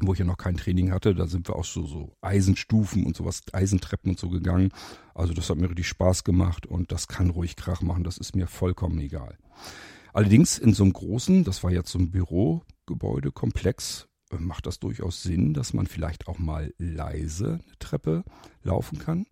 wo 0.00 0.12
ich 0.12 0.18
ja 0.18 0.24
noch 0.24 0.36
kein 0.36 0.56
Training 0.56 0.90
hatte, 0.90 1.14
da 1.14 1.26
sind 1.26 1.48
wir 1.48 1.56
auch 1.56 1.64
so, 1.64 1.86
so 1.86 2.16
Eisenstufen 2.20 3.04
und 3.04 3.16
sowas, 3.16 3.42
Eisentreppen 3.52 4.10
und 4.10 4.18
so 4.18 4.28
gegangen. 4.28 4.70
Also 5.14 5.32
das 5.34 5.50
hat 5.50 5.58
mir 5.58 5.68
richtig 5.68 5.88
Spaß 5.88 6.24
gemacht 6.24 6.66
und 6.66 6.90
das 6.92 7.08
kann 7.08 7.30
ruhig 7.30 7.56
Krach 7.56 7.82
machen, 7.82 8.04
das 8.04 8.18
ist 8.18 8.34
mir 8.34 8.46
vollkommen 8.46 8.98
egal. 8.98 9.38
Allerdings 10.12 10.58
in 10.58 10.74
so 10.74 10.84
einem 10.84 10.92
großen, 10.92 11.44
das 11.44 11.62
war 11.62 11.70
jetzt 11.70 11.90
so 11.90 11.98
ein 11.98 12.10
Bürogebäudekomplex, 12.10 14.08
äh, 14.30 14.36
macht 14.36 14.66
das 14.66 14.78
durchaus 14.78 15.22
Sinn, 15.22 15.54
dass 15.54 15.72
man 15.72 15.86
vielleicht 15.86 16.28
auch 16.28 16.38
mal 16.38 16.72
leise 16.78 17.60
eine 17.64 17.78
Treppe 17.78 18.24
laufen 18.62 18.98
kann. 18.98 19.26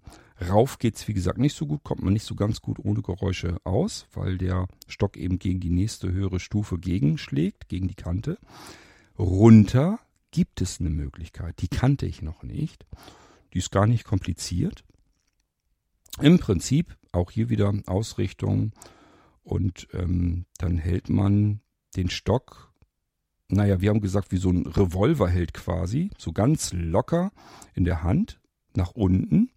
Rauf 0.48 0.78
geht's 0.78 1.06
wie 1.08 1.14
gesagt 1.14 1.38
nicht 1.38 1.56
so 1.56 1.66
gut, 1.66 1.84
kommt 1.84 2.02
man 2.02 2.12
nicht 2.12 2.24
so 2.24 2.34
ganz 2.34 2.60
gut 2.60 2.78
ohne 2.78 3.02
Geräusche 3.02 3.56
aus, 3.64 4.06
weil 4.12 4.38
der 4.38 4.66
Stock 4.86 5.16
eben 5.16 5.38
gegen 5.38 5.60
die 5.60 5.70
nächste 5.70 6.12
höhere 6.12 6.40
Stufe 6.40 6.78
gegenschlägt, 6.78 7.68
gegen 7.68 7.88
die 7.88 7.94
Kante. 7.94 8.38
Runter 9.18 9.98
gibt 10.30 10.60
es 10.60 10.80
eine 10.80 10.90
Möglichkeit, 10.90 11.60
die 11.60 11.68
kannte 11.68 12.06
ich 12.06 12.22
noch 12.22 12.42
nicht. 12.42 12.86
Die 13.52 13.58
ist 13.58 13.70
gar 13.70 13.86
nicht 13.86 14.04
kompliziert. 14.04 14.84
Im 16.20 16.38
Prinzip 16.38 16.96
auch 17.12 17.30
hier 17.30 17.48
wieder 17.48 17.72
Ausrichtung 17.86 18.72
und 19.42 19.88
ähm, 19.92 20.46
dann 20.58 20.78
hält 20.78 21.08
man 21.08 21.60
den 21.96 22.10
Stock, 22.10 22.72
naja, 23.48 23.80
wir 23.80 23.90
haben 23.90 24.00
gesagt, 24.00 24.32
wie 24.32 24.38
so 24.38 24.50
ein 24.50 24.66
Revolver 24.66 25.28
hält 25.28 25.52
quasi, 25.52 26.10
so 26.16 26.32
ganz 26.32 26.72
locker 26.72 27.32
in 27.74 27.84
der 27.84 28.02
Hand 28.02 28.40
nach 28.74 28.92
unten 28.92 29.50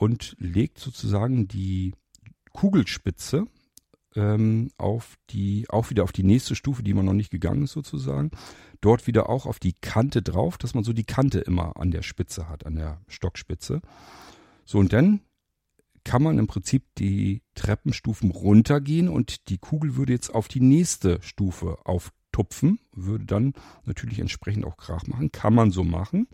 und 0.00 0.34
legt 0.38 0.78
sozusagen 0.78 1.46
die 1.46 1.92
Kugelspitze 2.54 3.44
ähm, 4.16 4.70
auf 4.78 5.18
die, 5.28 5.66
auch 5.68 5.90
wieder 5.90 6.04
auf 6.04 6.12
die 6.12 6.22
nächste 6.22 6.54
Stufe, 6.54 6.82
die 6.82 6.94
man 6.94 7.04
noch 7.04 7.12
nicht 7.12 7.30
gegangen 7.30 7.64
ist 7.64 7.72
sozusagen. 7.72 8.30
Dort 8.80 9.06
wieder 9.06 9.28
auch 9.28 9.44
auf 9.44 9.58
die 9.58 9.74
Kante 9.74 10.22
drauf, 10.22 10.56
dass 10.56 10.72
man 10.72 10.84
so 10.84 10.94
die 10.94 11.04
Kante 11.04 11.40
immer 11.40 11.76
an 11.76 11.90
der 11.90 12.00
Spitze 12.00 12.48
hat, 12.48 12.64
an 12.64 12.76
der 12.76 13.02
Stockspitze. 13.08 13.82
So, 14.64 14.78
und 14.78 14.94
dann 14.94 15.20
kann 16.02 16.22
man 16.22 16.38
im 16.38 16.46
Prinzip 16.46 16.84
die 16.96 17.42
Treppenstufen 17.54 18.30
runtergehen 18.30 19.10
und 19.10 19.50
die 19.50 19.58
Kugel 19.58 19.96
würde 19.96 20.14
jetzt 20.14 20.34
auf 20.34 20.48
die 20.48 20.62
nächste 20.62 21.20
Stufe 21.20 21.76
auftupfen, 21.84 22.80
würde 22.92 23.26
dann 23.26 23.52
natürlich 23.84 24.18
entsprechend 24.18 24.64
auch 24.64 24.78
Krach 24.78 25.06
machen. 25.06 25.30
Kann 25.30 25.54
man 25.54 25.72
so 25.72 25.84
machen. 25.84 26.26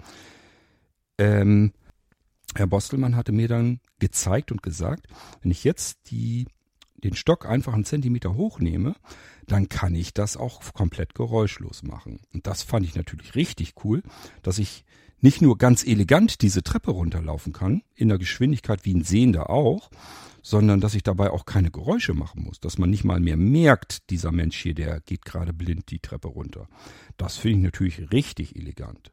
Ähm, 1.18 1.72
Herr 2.54 2.66
Bostelmann 2.66 3.16
hatte 3.16 3.32
mir 3.32 3.48
dann 3.48 3.80
gezeigt 3.98 4.52
und 4.52 4.62
gesagt, 4.62 5.06
wenn 5.42 5.50
ich 5.50 5.64
jetzt 5.64 6.10
die 6.10 6.46
den 7.04 7.14
Stock 7.14 7.46
einfach 7.46 7.74
einen 7.74 7.84
Zentimeter 7.84 8.34
hochnehme, 8.34 8.94
dann 9.46 9.68
kann 9.68 9.94
ich 9.94 10.14
das 10.14 10.36
auch 10.36 10.60
komplett 10.72 11.14
geräuschlos 11.14 11.82
machen. 11.82 12.20
Und 12.32 12.46
das 12.46 12.62
fand 12.62 12.86
ich 12.86 12.94
natürlich 12.94 13.34
richtig 13.34 13.74
cool, 13.84 14.02
dass 14.42 14.58
ich 14.58 14.84
nicht 15.20 15.40
nur 15.40 15.56
ganz 15.56 15.84
elegant 15.84 16.42
diese 16.42 16.62
Treppe 16.62 16.90
runterlaufen 16.90 17.52
kann, 17.52 17.82
in 17.94 18.08
der 18.08 18.18
Geschwindigkeit 18.18 18.84
wie 18.84 18.94
ein 18.94 19.04
Sehender 19.04 19.50
auch, 19.50 19.90
sondern 20.42 20.80
dass 20.80 20.94
ich 20.94 21.02
dabei 21.02 21.30
auch 21.30 21.46
keine 21.46 21.70
Geräusche 21.70 22.14
machen 22.14 22.44
muss, 22.44 22.60
dass 22.60 22.78
man 22.78 22.90
nicht 22.90 23.04
mal 23.04 23.18
mehr 23.18 23.36
merkt, 23.36 24.10
dieser 24.10 24.30
Mensch 24.30 24.56
hier, 24.56 24.74
der 24.74 25.00
geht 25.00 25.24
gerade 25.24 25.52
blind 25.52 25.90
die 25.90 25.98
Treppe 25.98 26.28
runter. 26.28 26.68
Das 27.16 27.36
finde 27.36 27.58
ich 27.58 27.64
natürlich 27.64 28.12
richtig 28.12 28.56
elegant. 28.56 29.10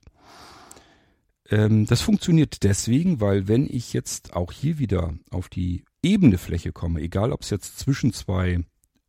Ähm, 1.54 1.86
das 1.86 2.02
funktioniert 2.02 2.64
deswegen, 2.64 3.22
weil 3.22 3.48
wenn 3.48 3.68
ich 3.70 3.94
jetzt 3.94 4.34
auch 4.34 4.52
hier 4.52 4.80
wieder 4.80 5.14
auf 5.30 5.50
die 5.50 5.84
ebene 6.02 6.40
Fläche 6.40 6.72
komme, 6.72 7.00
egal 7.00 7.32
ob 7.32 7.44
es 7.44 7.52
jetzt 7.52 7.78
zwischen 7.78 8.12
zwei 8.12 8.66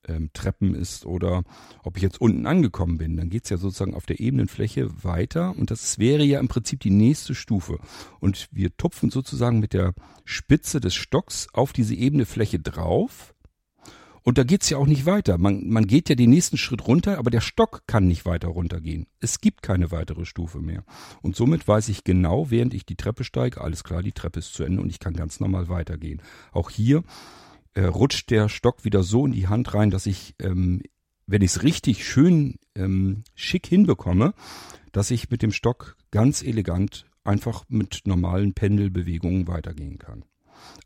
ähm, 0.06 0.28
Treppen 0.34 0.74
ist 0.74 1.06
oder 1.06 1.44
ob 1.84 1.96
ich 1.96 2.02
jetzt 2.02 2.20
unten 2.20 2.46
angekommen 2.46 2.98
bin, 2.98 3.16
dann 3.16 3.30
geht's 3.30 3.48
ja 3.48 3.56
sozusagen 3.56 3.94
auf 3.94 4.04
der 4.04 4.20
ebenen 4.20 4.48
Fläche 4.48 5.02
weiter 5.02 5.56
und 5.56 5.70
das 5.70 5.98
wäre 5.98 6.22
ja 6.22 6.38
im 6.38 6.48
Prinzip 6.48 6.80
die 6.80 6.90
nächste 6.90 7.34
Stufe. 7.34 7.78
Und 8.20 8.48
wir 8.52 8.76
tupfen 8.76 9.10
sozusagen 9.10 9.58
mit 9.58 9.72
der 9.72 9.94
Spitze 10.26 10.80
des 10.80 10.94
Stocks 10.94 11.48
auf 11.54 11.72
diese 11.72 11.94
ebene 11.94 12.26
Fläche 12.26 12.60
drauf 12.60 13.33
und 14.24 14.38
da 14.38 14.44
geht's 14.44 14.70
ja 14.70 14.78
auch 14.78 14.86
nicht 14.86 15.04
weiter. 15.04 15.36
Man, 15.36 15.68
man 15.68 15.86
geht 15.86 16.08
ja 16.08 16.14
den 16.14 16.30
nächsten 16.30 16.56
Schritt 16.56 16.86
runter, 16.88 17.18
aber 17.18 17.30
der 17.30 17.42
Stock 17.42 17.82
kann 17.86 18.08
nicht 18.08 18.24
weiter 18.24 18.48
runtergehen. 18.48 19.06
Es 19.20 19.40
gibt 19.40 19.62
keine 19.62 19.90
weitere 19.90 20.24
Stufe 20.24 20.60
mehr. 20.60 20.82
Und 21.20 21.36
somit 21.36 21.68
weiß 21.68 21.90
ich 21.90 22.04
genau, 22.04 22.50
während 22.50 22.72
ich 22.72 22.86
die 22.86 22.96
Treppe 22.96 23.22
steige, 23.22 23.60
alles 23.60 23.84
klar, 23.84 24.02
die 24.02 24.12
Treppe 24.12 24.38
ist 24.38 24.54
zu 24.54 24.64
Ende 24.64 24.80
und 24.80 24.88
ich 24.88 24.98
kann 24.98 25.12
ganz 25.12 25.40
normal 25.40 25.68
weitergehen. 25.68 26.22
Auch 26.52 26.70
hier 26.70 27.04
äh, 27.74 27.84
rutscht 27.84 28.30
der 28.30 28.48
Stock 28.48 28.86
wieder 28.86 29.02
so 29.02 29.26
in 29.26 29.32
die 29.32 29.48
Hand 29.48 29.74
rein, 29.74 29.90
dass 29.90 30.06
ich, 30.06 30.34
ähm, 30.40 30.82
wenn 31.26 31.42
ich 31.42 31.50
es 31.50 31.62
richtig 31.62 32.06
schön 32.06 32.56
ähm, 32.74 33.24
schick 33.34 33.66
hinbekomme, 33.66 34.32
dass 34.92 35.10
ich 35.10 35.28
mit 35.28 35.42
dem 35.42 35.52
Stock 35.52 35.96
ganz 36.10 36.42
elegant 36.42 37.04
einfach 37.24 37.64
mit 37.68 38.02
normalen 38.06 38.54
Pendelbewegungen 38.54 39.48
weitergehen 39.48 39.98
kann. 39.98 40.24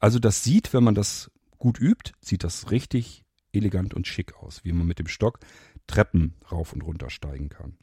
Also 0.00 0.18
das 0.18 0.42
sieht, 0.42 0.72
wenn 0.72 0.82
man 0.82 0.96
das 0.96 1.30
gut 1.58 1.78
übt, 1.80 2.12
sieht 2.20 2.42
das 2.42 2.72
richtig 2.72 3.24
elegant 3.58 3.94
und 3.94 4.06
schick 4.06 4.34
aus, 4.36 4.64
wie 4.64 4.72
man 4.72 4.86
mit 4.86 4.98
dem 4.98 5.08
Stock 5.08 5.40
Treppen 5.86 6.34
rauf 6.50 6.72
und 6.72 6.82
runter 6.82 7.10
steigen 7.10 7.48
kann. 7.48 7.76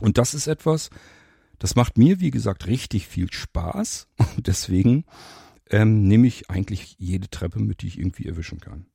Und 0.00 0.18
das 0.18 0.34
ist 0.34 0.46
etwas, 0.46 0.90
das 1.58 1.76
macht 1.76 1.98
mir, 1.98 2.20
wie 2.20 2.30
gesagt, 2.30 2.66
richtig 2.66 3.06
viel 3.06 3.32
Spaß. 3.32 4.08
Und 4.36 4.46
deswegen 4.46 5.04
ähm, 5.68 6.08
nehme 6.08 6.26
ich 6.26 6.50
eigentlich 6.50 6.96
jede 6.98 7.28
Treppe 7.28 7.60
mit, 7.60 7.82
die 7.82 7.88
ich 7.88 7.98
irgendwie 7.98 8.26
erwischen 8.26 8.60
kann. 8.60 8.86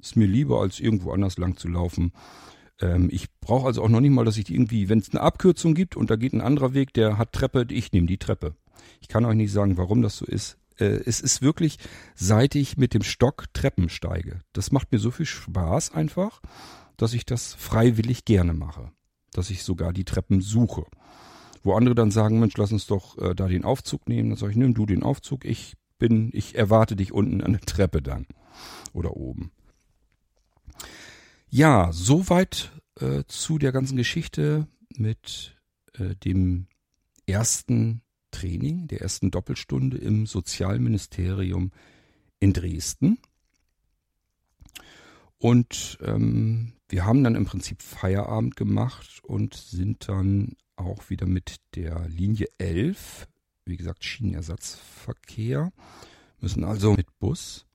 Ist 0.00 0.16
mir 0.16 0.26
lieber, 0.26 0.60
als 0.60 0.80
irgendwo 0.80 1.12
anders 1.12 1.38
lang 1.38 1.56
zu 1.56 1.68
laufen. 1.68 2.12
Ähm, 2.80 3.08
ich 3.10 3.28
brauche 3.40 3.66
also 3.66 3.82
auch 3.82 3.88
noch 3.88 4.00
nicht 4.00 4.10
mal, 4.10 4.24
dass 4.24 4.36
ich 4.36 4.50
irgendwie, 4.50 4.88
wenn 4.88 4.98
es 4.98 5.10
eine 5.10 5.20
Abkürzung 5.20 5.74
gibt 5.74 5.96
und 5.96 6.10
da 6.10 6.16
geht 6.16 6.34
ein 6.34 6.40
anderer 6.42 6.74
Weg, 6.74 6.92
der 6.92 7.16
hat 7.16 7.32
Treppe, 7.32 7.66
ich 7.70 7.92
nehme 7.92 8.06
die 8.06 8.18
Treppe. 8.18 8.54
Ich 9.00 9.08
kann 9.08 9.24
euch 9.24 9.34
nicht 9.34 9.52
sagen, 9.52 9.78
warum 9.78 10.02
das 10.02 10.16
so 10.16 10.26
ist 10.26 10.58
äh, 10.80 11.02
es 11.06 11.20
ist 11.20 11.42
wirklich, 11.42 11.78
seit 12.14 12.54
ich 12.54 12.76
mit 12.76 12.94
dem 12.94 13.02
Stock 13.02 13.46
Treppen 13.52 13.88
steige. 13.88 14.40
Das 14.52 14.72
macht 14.72 14.92
mir 14.92 14.98
so 14.98 15.10
viel 15.10 15.26
Spaß 15.26 15.92
einfach, 15.92 16.40
dass 16.96 17.14
ich 17.14 17.24
das 17.24 17.54
freiwillig 17.54 18.24
gerne 18.24 18.52
mache. 18.52 18.90
Dass 19.32 19.50
ich 19.50 19.62
sogar 19.62 19.92
die 19.92 20.04
Treppen 20.04 20.40
suche. 20.40 20.84
Wo 21.62 21.74
andere 21.74 21.94
dann 21.94 22.10
sagen, 22.10 22.40
Mensch, 22.40 22.56
lass 22.56 22.72
uns 22.72 22.86
doch 22.86 23.18
äh, 23.18 23.34
da 23.34 23.48
den 23.48 23.64
Aufzug 23.64 24.08
nehmen. 24.08 24.30
Dann 24.30 24.38
sage 24.38 24.52
ich, 24.52 24.58
nimm 24.58 24.74
du 24.74 24.86
den 24.86 25.02
Aufzug. 25.02 25.44
Ich 25.44 25.76
bin, 25.98 26.30
ich 26.32 26.56
erwarte 26.56 26.96
dich 26.96 27.12
unten 27.12 27.42
an 27.42 27.52
der 27.52 27.60
Treppe 27.60 28.02
dann. 28.02 28.26
Oder 28.92 29.16
oben. 29.16 29.52
Ja, 31.48 31.90
soweit 31.92 32.72
äh, 33.00 33.24
zu 33.26 33.58
der 33.58 33.72
ganzen 33.72 33.96
Geschichte 33.96 34.66
mit 34.96 35.56
äh, 35.94 36.14
dem 36.16 36.66
ersten 37.26 38.02
Training, 38.30 38.88
der 38.88 39.00
ersten 39.00 39.30
Doppelstunde 39.30 39.98
im 39.98 40.26
Sozialministerium 40.26 41.72
in 42.38 42.52
Dresden. 42.52 43.18
Und 45.38 45.98
ähm, 46.02 46.72
wir 46.88 47.04
haben 47.04 47.24
dann 47.24 47.34
im 47.34 47.46
Prinzip 47.46 47.82
Feierabend 47.82 48.56
gemacht 48.56 49.20
und 49.22 49.54
sind 49.54 50.08
dann 50.08 50.56
auch 50.76 51.08
wieder 51.08 51.26
mit 51.26 51.56
der 51.74 52.08
Linie 52.08 52.46
11, 52.58 53.26
wie 53.64 53.76
gesagt 53.76 54.04
Schienenersatzverkehr, 54.04 55.72
müssen 56.40 56.64
also 56.64 56.94
mit 56.94 57.18
Bus. 57.18 57.66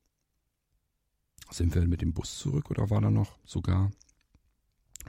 Sind 1.50 1.74
wir 1.74 1.86
mit 1.86 2.02
dem 2.02 2.12
Bus 2.12 2.38
zurück 2.38 2.70
oder 2.70 2.90
war 2.90 3.00
da 3.00 3.10
noch 3.10 3.38
sogar 3.44 3.90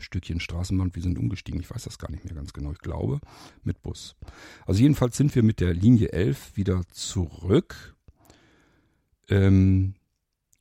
Stückchen 0.01 0.39
Straßenbahn. 0.39 0.93
Wir 0.95 1.01
sind 1.01 1.17
umgestiegen. 1.17 1.59
Ich 1.59 1.69
weiß 1.69 1.83
das 1.83 1.97
gar 1.97 2.11
nicht 2.11 2.25
mehr 2.25 2.33
ganz 2.33 2.53
genau. 2.53 2.71
Ich 2.71 2.79
glaube, 2.79 3.19
mit 3.63 3.81
Bus. 3.81 4.15
Also 4.65 4.81
jedenfalls 4.81 5.17
sind 5.17 5.35
wir 5.35 5.43
mit 5.43 5.59
der 5.59 5.73
Linie 5.73 6.11
11 6.11 6.55
wieder 6.55 6.81
zurück. 6.91 7.95
Ähm, 9.29 9.95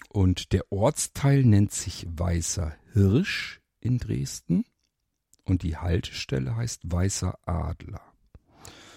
und 0.08 0.52
der 0.52 0.70
Ortsteil 0.72 1.44
nennt 1.44 1.72
sich 1.72 2.06
Weißer 2.08 2.74
Hirsch 2.92 3.60
in 3.80 3.98
Dresden. 3.98 4.64
Und 5.44 5.62
die 5.62 5.76
Haltestelle 5.76 6.56
heißt 6.56 6.82
Weißer 6.84 7.38
Adler. 7.46 8.02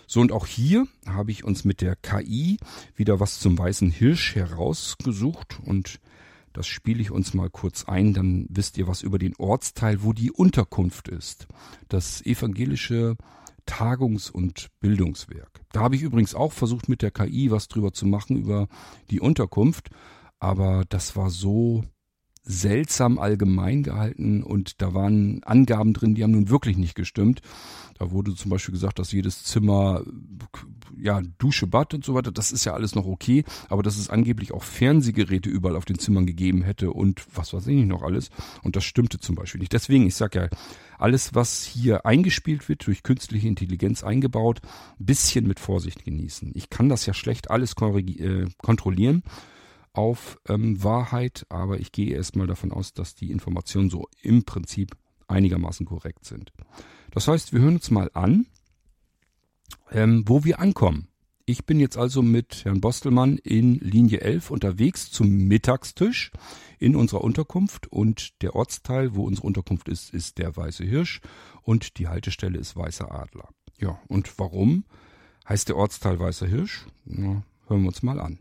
So, 0.08 0.22
und 0.22 0.32
auch 0.32 0.48
hier 0.48 0.88
habe 1.06 1.30
ich 1.30 1.44
uns 1.44 1.66
mit 1.66 1.82
der 1.82 1.96
KI 1.96 2.58
wieder 2.96 3.20
was 3.20 3.40
zum 3.40 3.60
Weißen 3.60 3.92
Hirsch 3.92 4.34
herausgesucht 4.34 5.60
und 5.64 6.00
das 6.54 6.68
spiele 6.68 7.02
ich 7.02 7.12
uns 7.12 7.34
mal 7.34 7.50
kurz 7.50 7.86
ein, 7.86 8.14
dann 8.14 8.46
wisst 8.50 8.78
ihr 8.78 8.88
was 8.88 9.02
über 9.02 9.20
den 9.20 9.36
Ortsteil, 9.38 10.04
wo 10.04 10.14
die 10.14 10.32
Unterkunft 10.32 11.08
ist. 11.08 11.48
Das 11.88 12.26
evangelische 12.26 13.16
Tagungs- 13.66 14.32
und 14.32 14.70
Bildungswerk. 14.80 15.62
Da 15.72 15.82
habe 15.82 15.96
ich 15.96 16.02
übrigens 16.02 16.34
auch 16.34 16.52
versucht, 16.52 16.90
mit 16.90 17.02
der 17.02 17.12
KI 17.12 17.52
was 17.52 17.68
drüber 17.68 17.94
zu 17.94 18.08
machen 18.08 18.36
über 18.36 18.68
die 19.12 19.20
Unterkunft, 19.20 19.90
aber 20.40 20.86
das 20.90 21.16
war 21.16 21.30
so 21.30 21.84
seltsam 22.44 23.20
allgemein 23.20 23.84
gehalten 23.84 24.44
und 24.44 24.82
da 24.82 24.94
waren 24.94 25.44
Angaben 25.44 25.94
drin, 25.94 26.16
die 26.16 26.24
haben 26.24 26.32
nun 26.32 26.50
wirklich 26.50 26.78
nicht 26.78 26.96
gestimmt. 26.96 27.42
Da 28.00 28.12
wurde 28.12 28.34
zum 28.34 28.50
Beispiel 28.50 28.72
gesagt, 28.72 28.98
dass 28.98 29.12
jedes 29.12 29.44
Zimmer, 29.44 30.04
ja, 30.98 31.22
Dusche, 31.38 31.68
Bad 31.68 31.94
und 31.94 32.06
so 32.06 32.14
weiter, 32.14 32.32
das 32.32 32.52
ist 32.52 32.64
ja 32.64 32.74
alles 32.74 32.96
noch 32.96 33.06
okay, 33.06 33.44
aber 33.68 33.84
dass 33.84 33.98
es 33.98 34.10
angeblich 34.10 34.54
auch 34.54 34.64
Fernsehgeräte 34.64 35.50
überall 35.50 35.76
auf 35.76 35.84
den 35.84 36.00
Zimmern 36.00 36.26
gegeben 36.26 36.64
hätte 36.64 36.92
und 36.92 37.26
was 37.36 37.54
weiß 37.54 37.68
ich 37.68 37.76
nicht 37.76 37.88
noch 37.88 38.04
alles. 38.04 38.30
Und 38.64 38.78
das 38.78 38.86
stimmte 38.86 39.20
zum 39.20 39.36
Beispiel 39.36 39.60
nicht. 39.60 39.74
Deswegen, 39.74 40.08
ich 40.08 40.16
sag 40.16 40.34
ja, 40.36 40.48
alles, 40.98 41.36
was 41.36 41.66
hier 41.66 42.06
eingespielt 42.06 42.70
wird, 42.70 42.88
durch 42.88 43.04
künstliche 43.04 43.48
Intelligenz 43.48 44.04
eingebaut, 44.04 44.62
bisschen 44.98 45.46
mit 45.46 45.60
Vorsicht 45.60 46.06
genießen. 46.06 46.52
Ich 46.56 46.70
kann 46.70 46.88
das 46.88 47.06
ja 47.06 47.14
schlecht 47.14 47.52
alles 47.52 47.74
äh, 47.74 48.46
kontrollieren 48.58 49.24
auf 49.94 50.40
ähm, 50.48 50.84
Wahrheit, 50.84 51.46
aber 51.50 51.80
ich 51.80 51.92
gehe 51.92 52.16
erstmal 52.16 52.48
davon 52.48 52.72
aus, 52.72 52.94
dass 52.94 53.16
die 53.16 53.32
Informationen 53.32 53.90
so 53.90 54.08
im 54.22 54.44
Prinzip 54.44 54.96
einigermaßen 55.28 55.86
korrekt 55.86 56.26
sind. 56.26 56.52
Das 57.12 57.28
heißt, 57.28 57.54
wir 57.54 57.62
hören 57.62 57.76
uns 57.76 57.92
mal 57.92 58.10
an, 58.14 58.46
ähm, 59.92 60.24
wo 60.28 60.44
wir 60.44 60.60
ankommen. 60.60 61.08
Ich 61.46 61.66
bin 61.66 61.80
jetzt 61.80 61.98
also 61.98 62.22
mit 62.22 62.64
Herrn 62.64 62.80
Bostelmann 62.80 63.38
in 63.40 63.80
Linie 63.80 64.22
11 64.22 64.52
unterwegs 64.52 65.10
zum 65.10 65.48
Mittagstisch 65.48 66.32
in 66.78 66.96
unserer 66.96 67.24
Unterkunft 67.24 67.88
und 67.88 68.42
der 68.44 68.56
Ortsteil, 68.56 69.16
wo 69.16 69.24
unsere 69.24 69.48
Unterkunft 69.48 69.90
ist, 69.90 70.14
ist 70.14 70.38
der 70.38 70.56
Weiße 70.56 70.84
Hirsch 70.84 71.22
und 71.64 71.98
die 71.98 72.08
Haltestelle 72.08 72.60
ist 72.60 72.76
Weißer 72.76 73.12
Adler. 73.12 73.50
Ja, 73.80 74.00
und 74.08 74.38
warum 74.38 74.86
heißt 75.48 75.70
der 75.70 75.78
Ortsteil 75.78 76.20
Weißer 76.20 76.46
Hirsch? 76.46 76.86
Na, 77.06 77.44
hören 77.68 77.82
wir 77.82 77.88
uns 77.88 78.04
mal 78.04 78.20
an. 78.20 78.38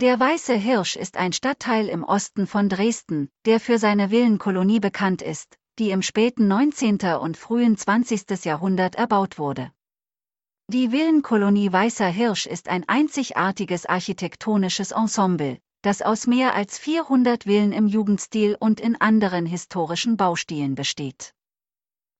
Der 0.00 0.20
Weiße 0.20 0.54
Hirsch 0.54 0.94
ist 0.94 1.16
ein 1.16 1.32
Stadtteil 1.32 1.88
im 1.88 2.04
Osten 2.04 2.46
von 2.46 2.68
Dresden, 2.68 3.30
der 3.46 3.58
für 3.58 3.78
seine 3.80 4.12
Villenkolonie 4.12 4.78
bekannt 4.78 5.22
ist, 5.22 5.58
die 5.80 5.90
im 5.90 6.02
späten 6.02 6.46
19. 6.46 6.98
und 7.20 7.36
frühen 7.36 7.76
20. 7.76 8.44
Jahrhundert 8.44 8.94
erbaut 8.94 9.40
wurde. 9.40 9.72
Die 10.68 10.92
Villenkolonie 10.92 11.72
Weißer 11.72 12.06
Hirsch 12.06 12.46
ist 12.46 12.68
ein 12.68 12.88
einzigartiges 12.88 13.86
architektonisches 13.86 14.92
Ensemble, 14.92 15.58
das 15.82 16.00
aus 16.00 16.28
mehr 16.28 16.54
als 16.54 16.78
400 16.78 17.42
Villen 17.42 17.72
im 17.72 17.88
Jugendstil 17.88 18.56
und 18.60 18.78
in 18.78 18.94
anderen 19.00 19.46
historischen 19.46 20.16
Baustilen 20.16 20.76
besteht. 20.76 21.34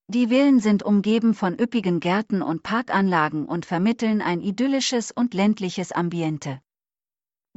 Die 0.09 0.27
Villen 0.27 0.59
sind 0.59 0.83
umgeben 0.83 1.33
von 1.33 1.57
üppigen 1.57 2.01
Gärten 2.01 2.41
und 2.41 2.61
Parkanlagen 2.61 3.45
und 3.45 3.65
vermitteln 3.65 4.21
ein 4.21 4.41
idyllisches 4.41 5.13
und 5.13 5.33
ländliches 5.33 5.93
Ambiente. 5.93 6.59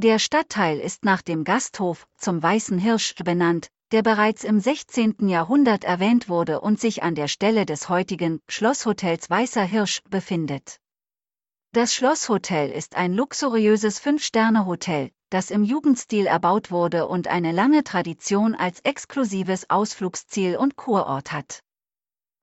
Der 0.03 0.19
Stadtteil 0.19 0.81
ist 0.81 1.05
nach 1.05 1.23
dem 1.23 1.45
Gasthof 1.45 2.09
zum 2.17 2.43
Weißen 2.43 2.77
Hirsch 2.77 3.15
benannt, 3.23 3.69
der 3.93 4.03
bereits 4.03 4.43
im 4.43 4.59
16. 4.59 5.29
Jahrhundert 5.29 5.85
erwähnt 5.85 6.29
wurde 6.29 6.61
und 6.61 6.81
sich 6.81 7.05
an 7.05 7.15
der 7.15 7.29
Stelle 7.29 7.67
des 7.67 7.89
heutigen 7.89 8.41
Schlosshotels 8.49 9.31
Weißer 9.31 9.63
Hirsch 9.63 10.03
befindet. 10.11 10.81
Das 11.71 11.95
Schlosshotel 11.95 12.73
ist 12.73 12.97
ein 12.97 13.13
luxuriöses 13.13 14.01
Fünf-Sterne-Hotel, 14.01 15.13
das 15.31 15.53
im 15.53 15.63
Jugendstil 15.63 16.27
erbaut 16.27 16.73
wurde 16.73 17.07
und 17.07 17.29
eine 17.29 17.53
lange 17.53 17.85
Tradition 17.85 18.57
als 18.57 18.81
exklusives 18.81 19.71
Ausflugsziel 19.71 20.57
und 20.57 20.75
Kurort 20.75 21.31
hat. 21.31 21.61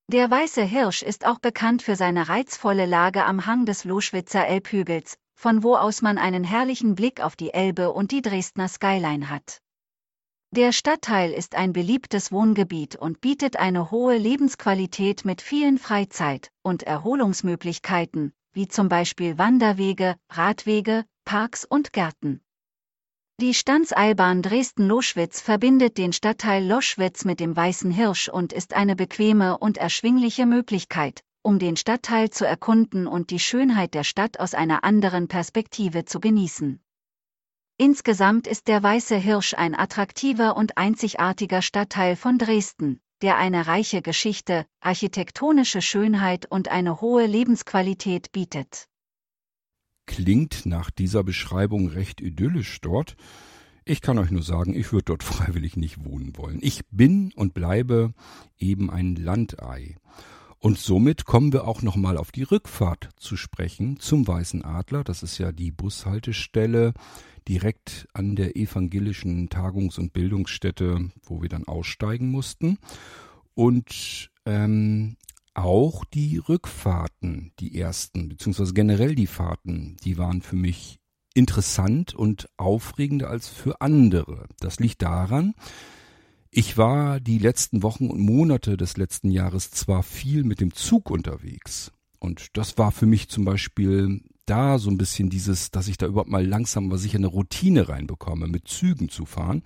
Der 0.08 0.32
Weiße 0.32 0.64
Hirsch 0.64 1.04
ist 1.04 1.26
auch 1.26 1.40
bekannt 1.40 1.82
für 1.82 1.98
seine 1.98 2.30
reizvolle 2.30 2.86
Lage 2.86 3.26
am 3.26 3.46
Hang 3.46 3.66
des 3.66 3.84
Loschwitzer 3.84 4.48
Elbhügels, 4.48 5.18
von 5.40 5.64
wo 5.64 5.78
aus 5.78 6.02
man 6.02 6.18
einen 6.18 6.44
herrlichen 6.44 6.96
Blick 6.96 7.22
auf 7.22 7.38
die 7.38 7.54
Elbe 7.54 7.94
und 7.94 8.12
die 8.12 8.22
Dresdner 8.22 8.68
Skyline 8.68 9.30
hat. 9.30 9.62
Der 10.52 10.74
Stadtteil 10.74 11.32
ist 11.32 11.56
ein 11.56 11.72
beliebtes 11.72 12.34
Wohngebiet 12.34 12.98
und 12.98 13.22
bietet 13.22 13.56
eine 13.56 13.90
hohe 13.90 14.18
Lebensqualität 14.18 15.24
mit 15.24 15.42
vielen 15.42 15.78
Freizeit- 15.78 16.52
und 16.62 16.84
Erholungsmöglichkeiten, 16.84 18.34
wie 18.52 18.68
zum 18.68 18.90
Beispiel 18.90 19.38
Wanderwege, 19.38 20.18
Radwege, 20.30 21.06
Parks 21.24 21.64
und 21.64 21.94
Gärten. 21.94 22.42
Die 23.40 23.54
Stanzeilbahn 23.54 24.42
Dresden-Loschwitz 24.42 25.40
verbindet 25.40 25.98
den 25.98 26.12
Stadtteil 26.12 26.68
Loschwitz 26.68 27.24
mit 27.24 27.40
dem 27.40 27.56
Weißen 27.56 27.92
Hirsch 27.92 28.28
und 28.28 28.52
ist 28.52 28.74
eine 28.74 28.98
bequeme 28.98 29.58
und 29.58 29.78
erschwingliche 29.78 30.46
Möglichkeit, 30.46 31.24
um 31.42 31.60
den 31.60 31.78
Stadtteil 31.78 32.30
zu 32.30 32.46
erkunden 32.46 33.08
und 33.08 33.30
die 33.30 33.40
Schönheit 33.40 33.94
der 33.94 34.04
Stadt 34.04 34.40
aus 34.40 34.54
einer 34.54 34.84
anderen 34.84 35.28
Perspektive 35.28 36.06
zu 36.06 36.20
genießen. 36.20 36.80
Insgesamt 37.78 38.46
ist 38.46 38.68
der 38.68 38.84
Weiße 38.84 39.16
Hirsch 39.16 39.54
ein 39.54 39.74
attraktiver 39.74 40.58
und 40.58 40.78
einzigartiger 40.78 41.62
Stadtteil 41.62 42.18
von 42.18 42.38
Dresden, 42.38 43.00
der 43.22 43.38
eine 43.38 43.68
reiche 43.68 44.02
Geschichte, 44.02 44.66
architektonische 44.82 45.82
Schönheit 45.82 46.46
und 46.46 46.68
eine 46.68 47.00
hohe 47.00 47.26
Lebensqualität 47.26 48.32
bietet. 48.32 48.88
Klingt 50.06 50.66
nach 50.66 50.90
dieser 50.90 51.24
Beschreibung 51.24 51.88
recht 51.88 52.20
idyllisch 52.20 52.82
dort. 52.82 53.16
Ich 53.86 54.02
kann 54.02 54.18
euch 54.18 54.32
nur 54.32 54.44
sagen, 54.44 54.74
ich 54.74 54.92
würde 54.92 55.06
dort 55.06 55.24
freiwillig 55.32 55.78
nicht 55.78 56.04
wohnen 56.04 56.36
wollen. 56.36 56.60
Ich 56.62 56.82
bin 56.92 57.32
und 57.36 57.54
bleibe 57.54 58.14
eben 58.58 58.90
ein 58.90 59.16
Landei. 59.16 59.96
Und 60.60 60.78
somit 60.78 61.26
kommen 61.26 61.54
wir 61.54 61.66
auch 61.66 61.82
nochmal 61.82 62.18
auf 62.18 62.32
die 62.32 62.44
Rückfahrt 62.44 63.10
zu 63.18 63.38
sprechen 63.38 64.00
zum 64.00 64.28
Weißen 64.28 64.66
Adler. 64.66 65.06
Das 65.06 65.24
ist 65.24 65.38
ja 65.38 65.54
die 65.54 65.72
Bushaltestelle 65.72 66.94
direkt 67.48 68.08
an 68.14 68.36
der 68.36 68.58
evangelischen 68.58 69.50
Tagungs- 69.50 69.98
und 69.98 70.12
Bildungsstätte, 70.12 71.12
wo 71.24 71.42
wir 71.42 71.50
dann 71.50 71.66
aussteigen 71.66 72.30
mussten. 72.30 72.78
Und 73.56 74.32
ähm, 74.46 75.16
auch 75.54 76.04
die 76.06 76.38
Rückfahrten, 76.38 77.52
die 77.60 77.80
ersten, 77.80 78.30
beziehungsweise 78.30 78.74
generell 78.74 79.16
die 79.16 79.28
Fahrten, 79.28 79.98
die 80.04 80.18
waren 80.18 80.42
für 80.42 80.56
mich 80.56 81.00
interessant 81.34 82.14
und 82.14 82.50
aufregender 82.58 83.30
als 83.30 83.48
für 83.48 83.82
andere. 83.82 84.48
Das 84.60 84.80
liegt 84.80 85.02
daran, 85.02 85.54
ich 86.52 86.78
war 86.78 87.20
die 87.20 87.38
letzten 87.38 87.84
Wochen 87.84 88.08
und 88.08 88.20
Monate 88.20 88.78
des 88.78 88.98
letzten 88.98 89.30
Jahres 89.30 89.72
zwar 89.72 90.04
viel 90.04 90.44
mit 90.44 90.60
dem 90.60 90.74
Zug 90.74 91.12
unterwegs. 91.12 91.92
Und 92.20 92.58
das 92.58 92.78
war 92.78 92.92
für 92.92 93.06
mich 93.06 93.30
zum 93.30 93.46
Beispiel 93.46 94.22
da 94.46 94.80
so 94.80 94.90
ein 94.90 94.98
bisschen 94.98 95.30
dieses, 95.30 95.72
dass 95.72 95.88
ich 95.88 95.98
da 95.98 96.08
überhaupt 96.08 96.30
mal 96.30 96.46
langsam 96.46 96.88
aber 96.88 96.98
sicher 96.98 97.18
eine 97.18 97.28
Routine 97.28 97.88
reinbekomme, 97.88 98.48
mit 98.48 98.68
Zügen 98.68 99.10
zu 99.10 99.26
fahren. 99.26 99.64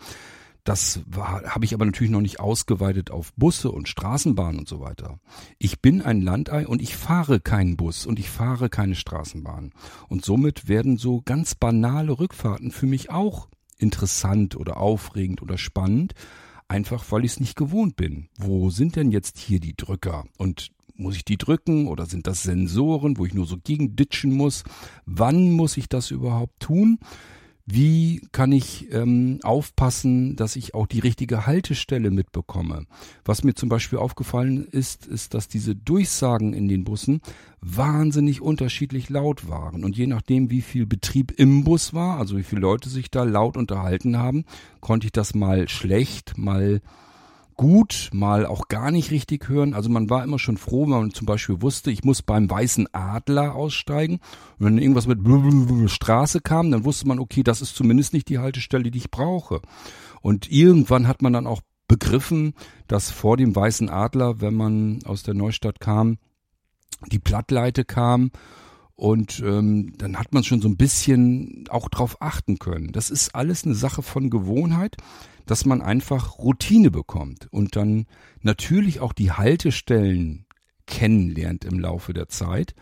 Das 0.65 1.01
habe 1.11 1.65
ich 1.65 1.73
aber 1.73 1.85
natürlich 1.85 2.11
noch 2.11 2.21
nicht 2.21 2.39
ausgeweitet 2.39 3.11
auf 3.11 3.33
Busse 3.33 3.69
und 3.69 3.89
Straßenbahnen 3.89 4.59
und 4.59 4.67
so 4.67 4.79
weiter. 4.79 5.19
Ich 5.57 5.81
bin 5.81 6.01
ein 6.01 6.21
Landei 6.21 6.67
und 6.67 6.81
ich 6.81 6.95
fahre 6.95 7.41
keinen 7.41 7.75
Bus 7.75 8.05
und 8.05 8.17
ich 8.17 8.29
fahre 8.29 8.69
keine 8.69 8.95
Straßenbahn. 8.95 9.71
Und 10.07 10.23
somit 10.23 10.69
werden 10.69 10.97
so 10.97 11.21
ganz 11.23 11.55
banale 11.55 12.17
Rückfahrten 12.17 12.71
für 12.71 12.85
mich 12.85 13.09
auch 13.09 13.49
interessant 13.77 14.55
oder 14.55 14.77
aufregend 14.77 15.41
oder 15.41 15.57
spannend, 15.57 16.13
einfach 16.73 17.11
weil 17.11 17.23
ich 17.23 17.33
es 17.33 17.39
nicht 17.39 17.55
gewohnt 17.55 17.95
bin. 17.95 18.29
Wo 18.37 18.71
sind 18.71 18.95
denn 18.95 19.11
jetzt 19.11 19.37
hier 19.37 19.59
die 19.59 19.77
Drücker? 19.77 20.25
Und 20.37 20.71
muss 20.95 21.15
ich 21.15 21.23
die 21.23 21.37
drücken 21.37 21.87
oder 21.87 22.05
sind 22.07 22.27
das 22.27 22.43
Sensoren, 22.43 23.17
wo 23.17 23.25
ich 23.25 23.33
nur 23.33 23.45
so 23.45 23.57
gegenditschen 23.63 24.31
muss? 24.33 24.63
Wann 25.05 25.51
muss 25.51 25.77
ich 25.77 25.87
das 25.87 26.11
überhaupt 26.11 26.59
tun? 26.59 26.99
Wie 27.65 28.21
kann 28.33 28.51
ich 28.51 28.91
ähm, 28.91 29.39
aufpassen, 29.41 30.35
dass 30.35 30.57
ich 30.57 30.73
auch 30.73 30.85
die 30.85 30.99
richtige 30.99 31.45
Haltestelle 31.47 32.11
mitbekomme? 32.11 32.87
Was 33.23 33.45
mir 33.45 33.53
zum 33.53 33.69
Beispiel 33.69 33.99
aufgefallen 33.99 34.67
ist, 34.69 35.07
ist, 35.07 35.33
dass 35.33 35.47
diese 35.47 35.73
Durchsagen 35.73 36.53
in 36.53 36.67
den 36.67 36.83
Bussen 36.83 37.21
wahnsinnig 37.61 38.41
unterschiedlich 38.41 39.09
laut 39.09 39.47
waren. 39.47 39.85
Und 39.85 39.95
je 39.95 40.07
nachdem, 40.07 40.49
wie 40.49 40.61
viel 40.61 40.85
Betrieb 40.85 41.31
im 41.37 41.63
Bus 41.63 41.93
war, 41.93 42.19
also 42.19 42.37
wie 42.37 42.43
viele 42.43 42.61
Leute 42.61 42.89
sich 42.89 43.09
da 43.09 43.23
laut 43.23 43.55
unterhalten 43.55 44.17
haben, 44.17 44.43
konnte 44.81 45.07
ich 45.07 45.13
das 45.13 45.33
mal 45.33 45.69
schlecht, 45.69 46.37
mal 46.37 46.81
gut, 47.55 48.09
mal 48.13 48.45
auch 48.45 48.67
gar 48.67 48.91
nicht 48.91 49.11
richtig 49.11 49.49
hören. 49.49 49.73
Also 49.73 49.89
man 49.89 50.09
war 50.09 50.23
immer 50.23 50.39
schon 50.39 50.57
froh, 50.57 50.83
wenn 50.83 50.91
man 50.91 51.13
zum 51.13 51.25
Beispiel 51.25 51.61
wusste, 51.61 51.91
ich 51.91 52.03
muss 52.03 52.21
beim 52.21 52.49
Weißen 52.49 52.87
Adler 52.93 53.55
aussteigen. 53.55 54.19
Und 54.59 54.65
wenn 54.65 54.77
irgendwas 54.77 55.07
mit 55.07 55.19
Straße 55.89 56.41
kam, 56.41 56.71
dann 56.71 56.85
wusste 56.85 57.07
man, 57.07 57.19
okay, 57.19 57.43
das 57.43 57.61
ist 57.61 57.75
zumindest 57.75 58.13
nicht 58.13 58.29
die 58.29 58.39
Haltestelle, 58.39 58.91
die 58.91 58.97
ich 58.97 59.11
brauche. 59.11 59.61
Und 60.21 60.51
irgendwann 60.51 61.07
hat 61.07 61.21
man 61.21 61.33
dann 61.33 61.47
auch 61.47 61.61
begriffen, 61.87 62.53
dass 62.87 63.11
vor 63.11 63.37
dem 63.37 63.55
Weißen 63.55 63.89
Adler, 63.89 64.41
wenn 64.41 64.55
man 64.55 64.99
aus 65.05 65.23
der 65.23 65.33
Neustadt 65.33 65.79
kam, 65.79 66.17
die 67.11 67.19
Plattleite 67.19 67.85
kam 67.85 68.31
und 68.95 69.41
ähm, 69.45 69.93
dann 69.97 70.17
hat 70.17 70.33
man 70.33 70.43
schon 70.43 70.61
so 70.61 70.67
ein 70.67 70.77
bisschen 70.77 71.65
auch 71.69 71.89
drauf 71.89 72.17
achten 72.21 72.59
können. 72.59 72.91
Das 72.91 73.09
ist 73.09 73.35
alles 73.35 73.65
eine 73.65 73.75
Sache 73.75 74.01
von 74.01 74.29
Gewohnheit 74.29 74.95
dass 75.45 75.65
man 75.65 75.81
einfach 75.81 76.37
Routine 76.39 76.91
bekommt 76.91 77.47
und 77.51 77.75
dann 77.75 78.05
natürlich 78.41 78.99
auch 78.99 79.13
die 79.13 79.31
Haltestellen 79.31 80.45
kennenlernt 80.85 81.65
im 81.65 81.79
Laufe 81.79 82.13
der 82.13 82.27
Zeit. 82.29 82.75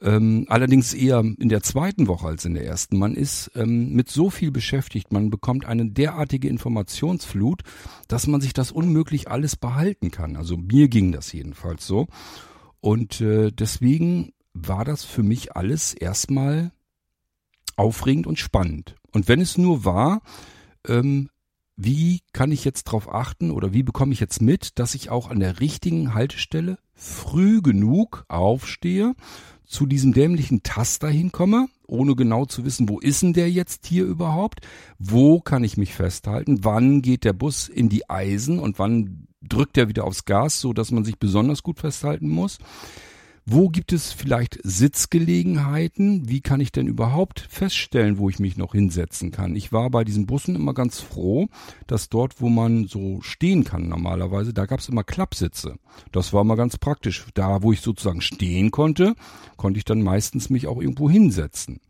Ähm, 0.00 0.46
allerdings 0.48 0.94
eher 0.94 1.20
in 1.20 1.48
der 1.48 1.62
zweiten 1.62 2.08
Woche 2.08 2.26
als 2.26 2.44
in 2.44 2.54
der 2.54 2.66
ersten. 2.66 2.98
Man 2.98 3.14
ist 3.14 3.52
ähm, 3.54 3.92
mit 3.92 4.10
so 4.10 4.30
viel 4.30 4.50
beschäftigt, 4.50 5.12
man 5.12 5.30
bekommt 5.30 5.64
eine 5.64 5.90
derartige 5.90 6.48
Informationsflut, 6.48 7.62
dass 8.08 8.26
man 8.26 8.40
sich 8.40 8.52
das 8.52 8.72
unmöglich 8.72 9.30
alles 9.30 9.54
behalten 9.54 10.10
kann. 10.10 10.36
Also 10.36 10.56
mir 10.56 10.88
ging 10.88 11.12
das 11.12 11.32
jedenfalls 11.32 11.86
so. 11.86 12.08
Und 12.80 13.20
äh, 13.20 13.52
deswegen 13.52 14.32
war 14.54 14.84
das 14.84 15.04
für 15.04 15.22
mich 15.22 15.54
alles 15.54 15.94
erstmal 15.94 16.72
aufregend 17.76 18.26
und 18.26 18.40
spannend. 18.40 18.96
Und 19.12 19.28
wenn 19.28 19.40
es 19.40 19.56
nur 19.56 19.84
war, 19.84 20.22
ähm, 20.86 21.30
wie 21.76 22.20
kann 22.32 22.52
ich 22.52 22.64
jetzt 22.64 22.88
darauf 22.88 23.12
achten 23.12 23.50
oder 23.50 23.72
wie 23.72 23.82
bekomme 23.82 24.12
ich 24.12 24.20
jetzt 24.20 24.42
mit, 24.42 24.78
dass 24.78 24.94
ich 24.94 25.10
auch 25.10 25.30
an 25.30 25.40
der 25.40 25.60
richtigen 25.60 26.14
Haltestelle 26.14 26.78
früh 26.94 27.62
genug 27.62 28.24
aufstehe, 28.28 29.14
zu 29.64 29.86
diesem 29.86 30.12
dämlichen 30.12 30.62
Taster 30.62 31.08
hinkomme, 31.08 31.66
ohne 31.86 32.14
genau 32.14 32.44
zu 32.44 32.64
wissen, 32.64 32.88
wo 32.88 33.00
ist 33.00 33.22
denn 33.22 33.32
der 33.32 33.50
jetzt 33.50 33.86
hier 33.86 34.04
überhaupt? 34.04 34.60
Wo 34.98 35.40
kann 35.40 35.64
ich 35.64 35.78
mich 35.78 35.94
festhalten? 35.94 36.62
Wann 36.62 37.00
geht 37.00 37.24
der 37.24 37.32
Bus 37.32 37.68
in 37.68 37.88
die 37.88 38.08
Eisen 38.10 38.58
und 38.58 38.78
wann 38.78 39.26
drückt 39.40 39.78
er 39.78 39.88
wieder 39.88 40.04
aufs 40.04 40.26
Gas, 40.26 40.60
so 40.60 40.74
dass 40.74 40.90
man 40.90 41.04
sich 41.04 41.18
besonders 41.18 41.62
gut 41.62 41.80
festhalten 41.80 42.28
muss? 42.28 42.58
Wo 43.44 43.70
gibt 43.70 43.92
es 43.92 44.12
vielleicht 44.12 44.60
Sitzgelegenheiten? 44.62 46.28
Wie 46.28 46.40
kann 46.40 46.60
ich 46.60 46.70
denn 46.70 46.86
überhaupt 46.86 47.40
feststellen, 47.40 48.18
wo 48.18 48.30
ich 48.30 48.38
mich 48.38 48.56
noch 48.56 48.72
hinsetzen 48.72 49.32
kann? 49.32 49.56
Ich 49.56 49.72
war 49.72 49.90
bei 49.90 50.04
diesen 50.04 50.26
Bussen 50.26 50.54
immer 50.54 50.74
ganz 50.74 51.00
froh, 51.00 51.48
dass 51.88 52.08
dort, 52.08 52.40
wo 52.40 52.48
man 52.48 52.86
so 52.86 53.20
stehen 53.20 53.64
kann 53.64 53.88
normalerweise, 53.88 54.54
da 54.54 54.66
gab 54.66 54.78
es 54.78 54.88
immer 54.88 55.02
Klappsitze. 55.02 55.76
Das 56.12 56.32
war 56.32 56.42
immer 56.42 56.54
ganz 56.54 56.78
praktisch. 56.78 57.26
Da, 57.34 57.64
wo 57.64 57.72
ich 57.72 57.80
sozusagen 57.80 58.20
stehen 58.20 58.70
konnte, 58.70 59.16
konnte 59.56 59.78
ich 59.78 59.84
dann 59.84 60.02
meistens 60.02 60.48
mich 60.48 60.68
auch 60.68 60.80
irgendwo 60.80 61.10
hinsetzen. 61.10 61.80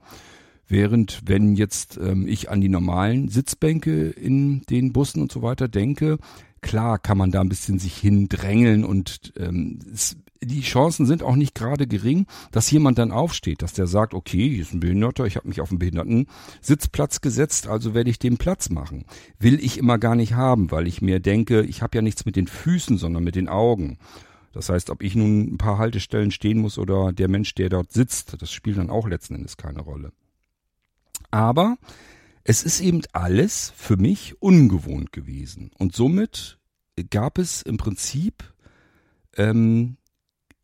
Während 0.68 1.20
wenn 1.26 1.54
jetzt 1.54 1.98
ähm, 1.98 2.26
ich 2.26 2.48
an 2.48 2.62
die 2.62 2.70
normalen 2.70 3.28
Sitzbänke 3.28 4.08
in 4.08 4.62
den 4.70 4.94
Bussen 4.94 5.20
und 5.20 5.30
so 5.30 5.42
weiter 5.42 5.68
denke, 5.68 6.16
klar 6.62 6.98
kann 6.98 7.18
man 7.18 7.30
da 7.30 7.42
ein 7.42 7.50
bisschen 7.50 7.78
sich 7.78 7.98
hindrängeln 7.98 8.84
und 8.84 9.34
ähm, 9.36 9.80
es 9.92 10.16
die 10.43 10.62
Chancen 10.62 11.06
sind 11.06 11.23
auch 11.23 11.36
nicht 11.36 11.55
gerade 11.55 11.86
gering, 11.86 12.27
dass 12.51 12.70
jemand 12.70 12.98
dann 12.98 13.12
aufsteht, 13.12 13.62
dass 13.62 13.73
der 13.73 13.86
sagt, 13.86 14.14
okay, 14.14 14.48
hier 14.51 14.62
ist 14.62 14.74
ein 14.74 14.81
Behinderter, 14.81 15.24
ich 15.24 15.36
habe 15.36 15.48
mich 15.48 15.60
auf 15.60 15.70
einen 15.70 15.78
behinderten 15.78 16.27
Sitzplatz 16.60 17.20
gesetzt, 17.20 17.66
also 17.66 17.94
werde 17.94 18.10
ich 18.10 18.19
dem 18.19 18.36
Platz 18.36 18.69
machen. 18.69 19.05
Will 19.39 19.62
ich 19.62 19.78
immer 19.78 19.98
gar 19.98 20.14
nicht 20.14 20.35
haben, 20.35 20.70
weil 20.70 20.86
ich 20.86 21.01
mir 21.01 21.20
denke, 21.20 21.62
ich 21.62 21.82
habe 21.82 21.97
ja 21.97 22.02
nichts 22.02 22.24
mit 22.24 22.36
den 22.36 22.47
Füßen, 22.47 22.98
sondern 22.98 23.24
mit 23.24 23.36
den 23.36 23.48
Augen. 23.48 23.98
Das 24.52 24.69
heißt, 24.69 24.90
ob 24.90 25.02
ich 25.02 25.14
nun 25.14 25.55
ein 25.55 25.59
paar 25.59 25.78
Haltestellen 25.78 26.31
stehen 26.31 26.59
muss 26.59 26.78
oder 26.78 27.12
der 27.12 27.28
Mensch, 27.28 27.55
der 27.55 27.69
dort 27.69 27.93
sitzt, 27.93 28.40
das 28.40 28.52
spielt 28.52 28.78
dann 28.78 28.90
auch 28.90 29.09
letzten 29.09 29.35
Endes 29.35 29.56
keine 29.56 29.81
Rolle. 29.81 30.12
Aber 31.31 31.77
es 32.44 32.62
ist 32.62 32.81
eben 32.81 33.02
alles 33.12 33.73
für 33.77 33.97
mich 33.97 34.40
ungewohnt 34.43 35.12
gewesen. 35.12 35.70
Und 35.78 35.94
somit 35.94 36.59
gab 37.10 37.39
es 37.39 37.62
im 37.62 37.78
Prinzip 37.78 38.52
ähm, 39.36 39.97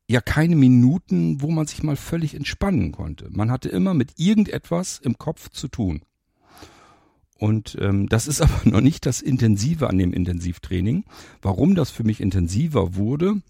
ja 0.09 0.21
keine 0.23 0.57
Minuten, 0.57 1.43
wo 1.43 1.51
man 1.51 1.67
sich 1.67 1.83
mal 1.83 1.97
völlig 1.97 2.35
entspannen 2.35 2.93
konnte. 2.93 3.29
Man 3.31 3.51
hatte 3.51 3.69
immer 3.69 3.95
mit 3.95 4.19
irgendetwas 4.19 4.99
im 4.99 5.19
Kopf 5.19 5.51
zu 5.51 5.69
tun. 5.69 6.03
Und 7.39 7.77
ähm, 7.81 8.09
das 8.09 8.27
ist 8.27 8.41
aber 8.43 8.61
noch 8.65 8.81
nicht 8.81 9.07
das 9.07 9.21
Intensive 9.21 9.89
an 9.89 9.99
dem 9.99 10.13
Intensivtraining. 10.13 11.05
Warum 11.43 11.75
das 11.75 11.91
für 11.91 12.05
mich 12.05 12.21
intensiver 12.21 12.97
wurde, 12.97 13.43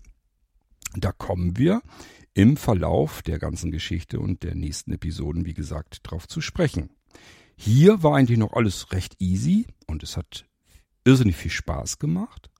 da 0.97 1.13
kommen 1.13 1.57
wir 1.57 1.81
im 2.35 2.57
Verlauf 2.57 3.23
der 3.23 3.39
ganzen 3.39 3.71
Geschichte 3.71 4.21
und 4.21 4.43
der 4.43 4.55
nächsten 4.55 4.93
Episoden, 4.93 5.47
wie 5.47 5.55
gesagt, 5.55 6.01
drauf 6.03 6.27
zu 6.27 6.41
sprechen. 6.41 6.91
Hier 7.57 8.03
war 8.03 8.17
eigentlich 8.17 8.39
noch 8.39 8.53
alles 8.53 8.93
recht 8.93 9.17
easy 9.21 9.67
und 9.87 10.03
es 10.03 10.17
hat 10.17 10.45
irrsinnig 11.05 11.37
viel 11.37 11.51
Spaß 11.51 11.99
gemacht. 11.99 12.51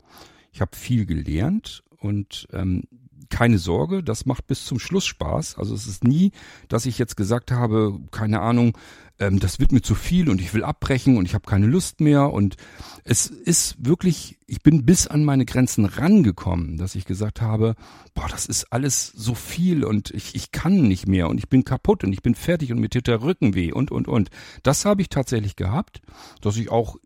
Ich 0.53 0.61
habe 0.61 0.77
viel 0.77 1.05
gelernt 1.05 1.85
und 1.99 2.49
ähm, 2.53 2.85
keine 3.31 3.59
Sorge, 3.59 4.03
das 4.03 4.27
macht 4.27 4.47
bis 4.47 4.65
zum 4.65 4.79
Schluss 4.79 5.07
Spaß. 5.07 5.59
Also 5.59 5.75
es 5.75 5.87
ist 5.87 6.05
nie, 6.05 6.33
dass 6.69 6.87
ich 6.87 6.99
jetzt 6.99 7.17
gesagt 7.17 7.51
habe, 7.51 7.99
keine 8.11 8.41
Ahnung, 8.41 8.77
ähm, 9.19 9.41
das 9.41 9.59
wird 9.59 9.73
mir 9.73 9.83
zu 9.83 9.95
viel 9.95 10.31
und 10.31 10.41
ich 10.41 10.55
will 10.55 10.65
abbrechen 10.65 11.17
und 11.17 11.25
ich 11.27 11.35
habe 11.35 11.49
keine 11.49 11.67
Lust 11.67 12.01
mehr. 12.01 12.33
Und 12.33 12.57
es 13.05 13.27
ist 13.27 13.77
wirklich, 13.79 14.39
ich 14.47 14.63
bin 14.63 14.85
bis 14.85 15.07
an 15.07 15.25
meine 15.25 15.45
Grenzen 15.45 15.85
rangekommen, 15.85 16.79
dass 16.79 16.95
ich 16.95 17.05
gesagt 17.05 17.41
habe, 17.41 17.75
boah, 18.15 18.29
das 18.29 18.47
ist 18.47 18.73
alles 18.73 19.09
so 19.09 19.35
viel 19.35 19.85
und 19.85 20.11
ich, 20.11 20.35
ich 20.35 20.53
kann 20.53 20.83
nicht 20.83 21.07
mehr 21.07 21.29
und 21.29 21.39
ich 21.39 21.49
bin 21.49 21.65
kaputt 21.65 22.05
und 22.05 22.13
ich 22.13 22.23
bin 22.23 22.35
fertig 22.35 22.73
und 22.73 22.81
mir 22.81 22.91
tut 22.91 23.07
der 23.07 23.23
Rücken 23.23 23.55
weh 23.55 23.73
und, 23.73 23.91
und, 23.91 24.09
und. 24.09 24.31
Das 24.63 24.85
habe 24.85 25.03
ich 25.03 25.09
tatsächlich 25.09 25.57
gehabt, 25.57 26.01
dass 26.41 26.57
ich 26.57 26.71
auch 26.71 26.97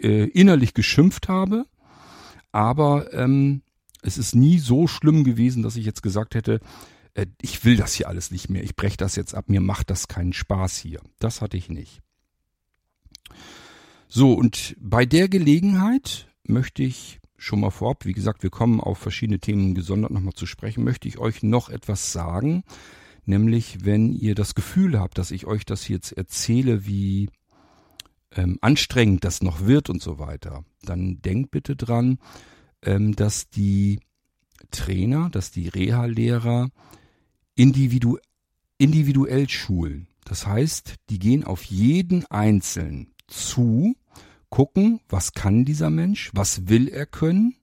äh, 0.00 0.24
innerlich 0.24 0.74
geschimpft 0.74 1.28
habe. 1.28 1.64
Aber 2.52 3.14
ähm, 3.14 3.62
es 4.02 4.18
ist 4.18 4.34
nie 4.34 4.58
so 4.58 4.86
schlimm 4.86 5.24
gewesen, 5.24 5.62
dass 5.62 5.76
ich 5.76 5.86
jetzt 5.86 6.02
gesagt 6.02 6.34
hätte, 6.34 6.60
äh, 7.14 7.26
ich 7.40 7.64
will 7.64 7.76
das 7.76 7.94
hier 7.94 8.08
alles 8.08 8.30
nicht 8.30 8.50
mehr, 8.50 8.62
ich 8.62 8.76
breche 8.76 8.96
das 8.96 9.16
jetzt 9.16 9.34
ab, 9.34 9.48
mir 9.48 9.60
macht 9.60 9.90
das 9.90 10.08
keinen 10.08 10.32
Spaß 10.32 10.76
hier. 10.78 11.00
Das 11.18 11.40
hatte 11.40 11.56
ich 11.56 11.68
nicht. 11.68 12.00
So, 14.08 14.34
und 14.34 14.76
bei 14.78 15.06
der 15.06 15.28
Gelegenheit 15.28 16.28
möchte 16.44 16.82
ich 16.82 17.20
schon 17.38 17.60
mal 17.60 17.70
vorab, 17.70 18.04
wie 18.04 18.12
gesagt, 18.12 18.42
wir 18.42 18.50
kommen 18.50 18.80
auf 18.80 18.98
verschiedene 18.98 19.40
Themen 19.40 19.74
gesondert 19.74 20.10
nochmal 20.10 20.34
zu 20.34 20.46
sprechen, 20.46 20.84
möchte 20.84 21.08
ich 21.08 21.18
euch 21.18 21.42
noch 21.42 21.70
etwas 21.70 22.12
sagen, 22.12 22.62
nämlich 23.24 23.84
wenn 23.84 24.12
ihr 24.12 24.34
das 24.34 24.54
Gefühl 24.54 24.98
habt, 25.00 25.18
dass 25.18 25.30
ich 25.30 25.46
euch 25.46 25.64
das 25.64 25.88
jetzt 25.88 26.12
erzähle, 26.12 26.86
wie 26.86 27.30
ähm, 28.32 28.58
anstrengend 28.60 29.24
das 29.24 29.42
noch 29.42 29.66
wird 29.66 29.90
und 29.90 30.02
so 30.02 30.18
weiter, 30.18 30.64
dann 30.82 31.20
denkt 31.22 31.50
bitte 31.50 31.74
dran, 31.74 32.18
ähm, 32.82 33.14
dass 33.16 33.48
die 33.48 34.00
Trainer, 34.70 35.30
dass 35.30 35.50
die 35.50 35.68
Reha-Lehrer 35.68 36.70
individu 37.54 38.18
individuell 38.78 39.48
schulen. 39.48 40.08
Das 40.24 40.46
heißt, 40.46 40.94
die 41.10 41.18
gehen 41.18 41.44
auf 41.44 41.62
jeden 41.64 42.26
Einzelnen 42.26 43.12
zu, 43.28 43.94
gucken, 44.52 45.00
was 45.08 45.32
kann 45.32 45.64
dieser 45.64 45.88
Mensch, 45.88 46.30
was 46.34 46.68
will 46.68 46.88
er 46.88 47.06
können, 47.06 47.56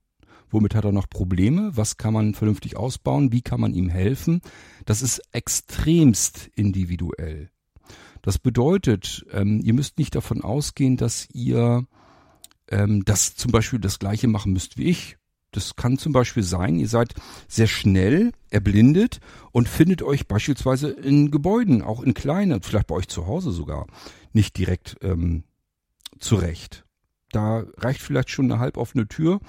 womit 0.50 0.74
hat 0.74 0.86
er 0.86 0.92
noch 0.92 1.08
Probleme, 1.08 1.78
was 1.78 1.98
kann 1.98 2.14
man 2.14 2.34
vernünftig 2.34 2.78
ausbauen, 2.78 3.32
wie 3.32 3.42
kann 3.42 3.62
man 3.62 3.76
ihm 3.76 3.90
helfen. 3.90 4.42
Das 4.86 5.04
ist 5.04 5.22
extremst 5.32 6.50
individuell. 6.56 7.52
Das 8.24 8.40
bedeutet, 8.40 9.24
ähm, 9.32 9.62
ihr 9.64 9.74
müsst 9.74 10.00
nicht 10.00 10.16
davon 10.16 10.42
ausgehen, 10.42 10.98
dass 10.98 11.30
ihr 11.32 11.86
ähm, 12.70 13.04
das 13.06 13.36
zum 13.36 13.52
Beispiel 13.52 13.80
das 13.80 14.00
gleiche 14.00 14.28
machen 14.28 14.54
müsst 14.54 14.78
wie 14.78 14.86
ich. 14.86 15.18
Das 15.52 15.76
kann 15.76 15.98
zum 15.98 16.14
Beispiel 16.14 16.44
sein, 16.44 16.78
ihr 16.78 16.88
seid 16.88 17.16
sehr 17.48 17.68
schnell 17.68 18.32
erblindet 18.52 19.20
und 19.52 19.68
findet 19.68 20.04
euch 20.04 20.28
beispielsweise 20.28 20.90
in 20.90 21.32
Gebäuden, 21.32 21.82
auch 21.82 22.04
in 22.04 22.14
kleinen, 22.14 22.62
vielleicht 22.62 22.88
bei 22.88 22.96
euch 22.96 23.08
zu 23.08 23.26
Hause 23.26 23.52
sogar, 23.52 23.88
nicht 24.32 24.58
direkt 24.58 24.98
ähm, 25.02 25.44
zurecht. 26.20 26.86
Da 27.32 27.64
reicht 27.78 28.02
vielleicht 28.02 28.30
schon 28.30 28.52
eine 28.52 28.60
halboffene 28.60 29.08
Tür, 29.08 29.40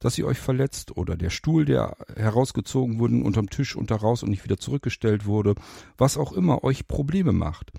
dass 0.00 0.16
ihr 0.18 0.26
euch 0.26 0.38
verletzt 0.38 0.96
oder 0.96 1.16
der 1.16 1.30
Stuhl, 1.30 1.64
der 1.64 1.96
herausgezogen 2.16 2.98
wurde 3.00 3.16
unterm 3.16 3.50
Tisch 3.50 3.74
unter 3.74 3.96
raus 3.96 4.22
und 4.22 4.30
nicht 4.30 4.44
wieder 4.44 4.58
zurückgestellt 4.58 5.26
wurde, 5.26 5.54
was 5.96 6.16
auch 6.16 6.32
immer 6.32 6.62
euch 6.62 6.86
Probleme 6.86 7.32
macht. 7.32 7.72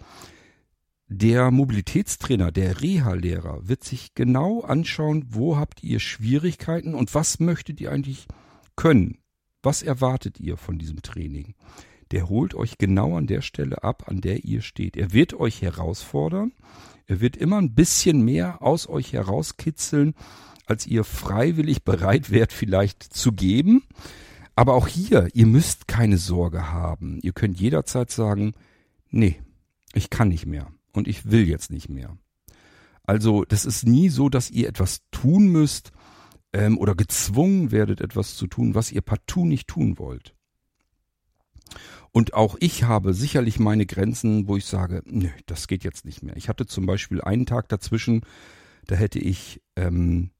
Der 1.11 1.49
Mobilitätstrainer, 1.49 2.52
der 2.52 2.81
Reha-Lehrer 2.81 3.68
wird 3.68 3.84
sich 3.84 4.14
genau 4.14 4.61
anschauen, 4.61 5.26
wo 5.30 5.57
habt 5.57 5.84
ihr 5.84 5.99
Schwierigkeiten 5.99 6.94
und 6.94 7.15
was 7.15 7.40
möchtet 7.40 7.81
ihr 7.81 7.91
eigentlich 7.91 8.27
können? 8.76 9.18
Was 9.64 9.81
erwartet 9.81 10.40
ihr 10.40 10.56
von 10.56 10.77
diesem 10.77 11.02
Training? 11.02 11.56
Der 12.11 12.30
holt 12.30 12.53
euch 12.53 12.77
genau 12.77 13.18
an 13.18 13.26
der 13.26 13.41
Stelle 13.41 13.84
ab, 13.84 14.03
an 14.06 14.22
der 14.22 14.45
ihr 14.45 14.61
steht. 14.61 14.95
Er 14.98 15.11
wird 15.11 15.34
euch 15.34 15.64
herausfordern. 15.64 16.52
Er 17.07 17.19
wird 17.22 17.38
immer 17.38 17.57
ein 17.57 17.73
bisschen 17.73 18.23
mehr 18.23 18.61
aus 18.61 18.88
euch 18.88 19.11
herauskitzeln, 19.11 20.14
als 20.68 20.86
ihr 20.86 21.03
freiwillig 21.03 21.84
bereit 21.84 22.30
wärt 22.30 22.53
vielleicht 22.53 23.02
zu 23.02 23.31
geben. 23.31 23.81
Aber 24.56 24.76
auch 24.76 24.88
hier, 24.88 25.27
ihr 25.34 25.48
müsst 25.48 25.88
keine 25.88 26.19
Sorge 26.19 26.72
haben. 26.72 27.18
Ihr 27.23 27.34
könnt 27.34 27.60
jederzeit 27.60 28.11
sagen, 28.11 28.53
nee, 29.10 29.38
ich 29.95 30.11
kann 30.11 30.27
nicht 30.27 30.45
mehr 30.45 30.72
und 30.94 31.07
ich 31.07 31.32
will 31.32 31.48
jetzt 31.48 31.72
nicht 31.72 31.90
mehr. 31.90 32.18
Also 33.03 33.44
das 33.44 33.66
ist 33.66 33.86
nie 33.88 34.10
so, 34.10 34.30
dass 34.30 34.52
ihr 34.52 34.68
etwas 34.68 35.02
tun 35.11 35.48
müsst 35.48 35.91
ähm, 36.53 36.78
oder 36.78 36.95
gezwungen 36.95 37.72
werdet, 37.72 38.02
etwas 38.02 38.36
zu 38.36 38.48
tun, 38.48 38.76
was 38.76 38.91
ihr 38.91 39.02
partout 39.02 39.45
nicht 39.45 39.68
tun 39.68 39.98
wollt. 39.98 40.36
Und 42.11 42.34
auch 42.34 42.56
ich 42.60 42.84
habe 42.84 43.14
sicherlich 43.14 43.60
meine 43.60 43.86
Grenzen, 43.86 44.48
wo 44.48 44.57
ich 44.57 44.66
sage, 44.66 45.03
nö, 45.06 45.30
das 45.45 45.68
geht 45.68 45.84
jetzt 45.84 46.06
nicht 46.06 46.24
mehr. 46.24 46.36
Ich 46.38 46.49
hatte 46.49 46.66
zum 46.66 46.86
Beispiel 46.86 47.22
einen 47.22 47.45
Tag 47.45 47.70
dazwischen, 47.70 48.22
da 48.88 48.95
hätte 48.95 49.20
ich 49.20 49.61
ähm, 49.76 50.32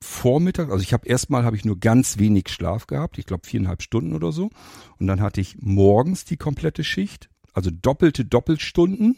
Vormittag, 0.00 0.70
also 0.70 0.82
ich 0.82 0.92
habe 0.92 1.06
erstmal 1.06 1.44
habe 1.44 1.56
ich 1.56 1.64
nur 1.64 1.78
ganz 1.78 2.18
wenig 2.18 2.48
Schlaf 2.48 2.86
gehabt, 2.86 3.18
ich 3.18 3.26
glaube 3.26 3.46
viereinhalb 3.46 3.82
Stunden 3.82 4.14
oder 4.14 4.32
so. 4.32 4.50
Und 4.98 5.06
dann 5.06 5.20
hatte 5.20 5.40
ich 5.40 5.58
morgens 5.60 6.24
die 6.24 6.36
komplette 6.36 6.84
Schicht, 6.84 7.30
also 7.52 7.70
doppelte 7.70 8.24
Doppelstunden 8.24 9.16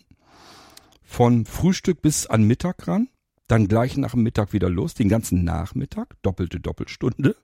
von 1.05 1.45
Frühstück 1.47 2.03
bis 2.03 2.27
an 2.27 2.43
Mittag 2.45 2.89
ran. 2.89 3.09
Dann 3.47 3.69
gleich 3.69 3.97
nach 3.97 4.13
dem 4.13 4.23
Mittag 4.23 4.53
wieder 4.53 4.71
los, 4.71 4.95
den 4.95 5.09
ganzen 5.09 5.45
Nachmittag, 5.45 6.17
doppelte 6.23 6.61
Doppelstunde. 6.61 7.37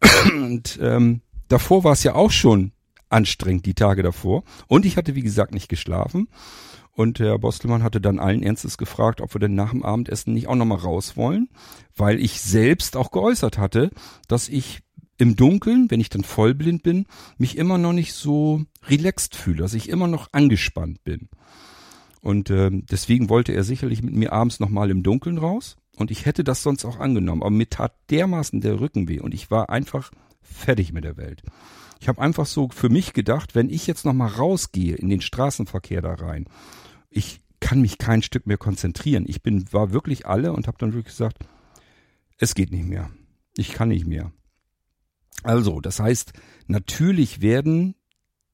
Und 0.34 0.78
ähm, 0.82 1.20
davor 1.48 1.84
war 1.84 1.92
es 1.92 2.02
ja 2.02 2.14
auch 2.14 2.30
schon 2.30 2.72
anstrengend, 3.08 3.66
die 3.66 3.74
Tage 3.74 4.02
davor. 4.02 4.44
Und 4.66 4.84
ich 4.84 4.96
hatte, 4.96 5.14
wie 5.14 5.22
gesagt, 5.22 5.54
nicht 5.54 5.68
geschlafen. 5.68 6.28
Und 6.92 7.18
Herr 7.20 7.38
Bostelmann 7.38 7.82
hatte 7.82 8.00
dann 8.00 8.18
allen 8.18 8.42
Ernstes 8.42 8.76
gefragt, 8.76 9.20
ob 9.20 9.34
wir 9.34 9.38
denn 9.38 9.54
nach 9.54 9.70
dem 9.70 9.84
Abendessen 9.84 10.34
nicht 10.34 10.48
auch 10.48 10.56
nochmal 10.56 10.78
raus 10.78 11.16
wollen, 11.16 11.48
weil 11.96 12.20
ich 12.20 12.40
selbst 12.40 12.96
auch 12.96 13.10
geäußert 13.10 13.58
hatte, 13.58 13.90
dass 14.28 14.48
ich 14.48 14.80
im 15.16 15.36
Dunkeln, 15.36 15.90
wenn 15.90 16.00
ich 16.00 16.08
dann 16.08 16.24
vollblind 16.24 16.82
bin, 16.82 17.06
mich 17.38 17.56
immer 17.56 17.78
noch 17.78 17.92
nicht 17.92 18.14
so 18.14 18.64
relaxed 18.88 19.36
fühle, 19.36 19.58
dass 19.58 19.74
ich 19.74 19.88
immer 19.88 20.08
noch 20.08 20.28
angespannt 20.32 21.04
bin. 21.04 21.28
Und 22.20 22.50
äh, 22.50 22.70
deswegen 22.72 23.28
wollte 23.28 23.52
er 23.52 23.64
sicherlich 23.64 24.02
mit 24.02 24.14
mir 24.14 24.32
abends 24.32 24.60
nochmal 24.60 24.90
im 24.90 25.02
Dunkeln 25.02 25.38
raus. 25.38 25.76
Und 25.96 26.10
ich 26.10 26.26
hätte 26.26 26.44
das 26.44 26.62
sonst 26.62 26.84
auch 26.84 26.98
angenommen. 26.98 27.42
Aber 27.42 27.50
mir 27.50 27.68
tat 27.68 27.94
dermaßen 28.10 28.60
der 28.60 28.80
Rücken 28.80 29.08
weh 29.08 29.20
und 29.20 29.34
ich 29.34 29.50
war 29.50 29.70
einfach 29.70 30.10
fertig 30.42 30.92
mit 30.92 31.04
der 31.04 31.16
Welt. 31.16 31.42
Ich 32.00 32.08
habe 32.08 32.20
einfach 32.20 32.46
so 32.46 32.68
für 32.72 32.88
mich 32.88 33.12
gedacht, 33.12 33.54
wenn 33.54 33.68
ich 33.68 33.86
jetzt 33.86 34.04
nochmal 34.04 34.30
rausgehe 34.30 34.96
in 34.96 35.08
den 35.08 35.20
Straßenverkehr 35.20 36.00
da 36.00 36.14
rein, 36.14 36.46
ich 37.10 37.40
kann 37.60 37.82
mich 37.82 37.98
kein 37.98 38.22
Stück 38.22 38.46
mehr 38.46 38.56
konzentrieren. 38.56 39.24
Ich 39.26 39.42
bin, 39.42 39.70
war 39.72 39.92
wirklich 39.92 40.26
alle 40.26 40.52
und 40.52 40.66
habe 40.66 40.78
dann 40.78 40.94
wirklich 40.94 41.14
gesagt, 41.16 41.38
es 42.38 42.54
geht 42.54 42.72
nicht 42.72 42.86
mehr. 42.86 43.10
Ich 43.56 43.72
kann 43.72 43.88
nicht 43.90 44.06
mehr. 44.06 44.32
Also, 45.42 45.80
das 45.80 46.00
heißt, 46.00 46.32
natürlich 46.66 47.42
werden 47.42 47.94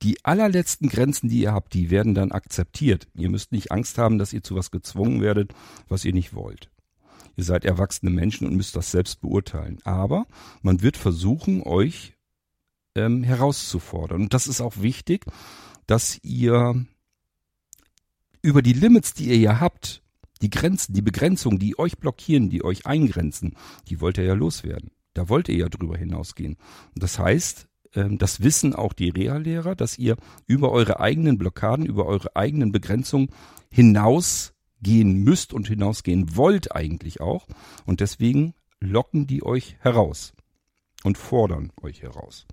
die 0.02 0.24
allerletzten 0.24 0.88
Grenzen, 0.88 1.28
die 1.28 1.40
ihr 1.40 1.52
habt, 1.52 1.72
die 1.74 1.90
werden 1.90 2.14
dann 2.14 2.32
akzeptiert. 2.32 3.08
Ihr 3.14 3.30
müsst 3.30 3.52
nicht 3.52 3.72
Angst 3.72 3.98
haben, 3.98 4.18
dass 4.18 4.32
ihr 4.32 4.42
zu 4.42 4.54
was 4.54 4.70
gezwungen 4.70 5.20
werdet, 5.20 5.54
was 5.88 6.04
ihr 6.04 6.12
nicht 6.12 6.34
wollt. 6.34 6.70
Ihr 7.36 7.44
seid 7.44 7.64
erwachsene 7.64 8.10
Menschen 8.10 8.46
und 8.46 8.56
müsst 8.56 8.76
das 8.76 8.90
selbst 8.90 9.20
beurteilen. 9.20 9.78
Aber 9.84 10.26
man 10.62 10.82
wird 10.82 10.96
versuchen, 10.96 11.62
euch 11.62 12.14
ähm, 12.94 13.22
herauszufordern. 13.22 14.22
Und 14.22 14.34
das 14.34 14.46
ist 14.46 14.60
auch 14.60 14.78
wichtig, 14.78 15.24
dass 15.86 16.18
ihr 16.22 16.86
über 18.42 18.62
die 18.62 18.72
Limits, 18.72 19.14
die 19.14 19.28
ihr 19.28 19.38
ja 19.38 19.60
habt, 19.60 20.02
die 20.42 20.50
Grenzen, 20.50 20.94
die 20.94 21.02
Begrenzungen, 21.02 21.58
die 21.58 21.78
euch 21.78 21.98
blockieren, 21.98 22.50
die 22.50 22.64
euch 22.64 22.86
eingrenzen, 22.86 23.56
die 23.88 24.00
wollt 24.00 24.18
ihr 24.18 24.24
ja 24.24 24.34
loswerden. 24.34 24.90
Da 25.14 25.28
wollt 25.28 25.48
ihr 25.48 25.56
ja 25.56 25.68
drüber 25.68 25.96
hinausgehen. 25.96 26.56
Und 26.94 27.02
das 27.02 27.18
heißt, 27.18 27.68
ähm, 27.96 28.18
das 28.18 28.42
wissen 28.42 28.74
auch 28.74 28.92
die 28.92 29.10
Reha-Lehrer, 29.10 29.74
dass 29.74 29.98
ihr 29.98 30.16
über 30.46 30.72
eure 30.72 31.00
eigenen 31.00 31.38
Blockaden, 31.38 31.86
über 31.86 32.06
eure 32.06 32.36
eigenen 32.36 32.72
Begrenzungen 32.72 33.30
hinausgehen 33.70 35.24
müsst 35.24 35.52
und 35.52 35.68
hinausgehen 35.68 36.36
wollt 36.36 36.74
eigentlich 36.74 37.20
auch. 37.20 37.46
Und 37.84 38.00
deswegen 38.00 38.54
locken 38.80 39.26
die 39.26 39.44
euch 39.44 39.76
heraus 39.80 40.32
und 41.04 41.18
fordern 41.18 41.72
euch 41.82 42.02
heraus. 42.02 42.46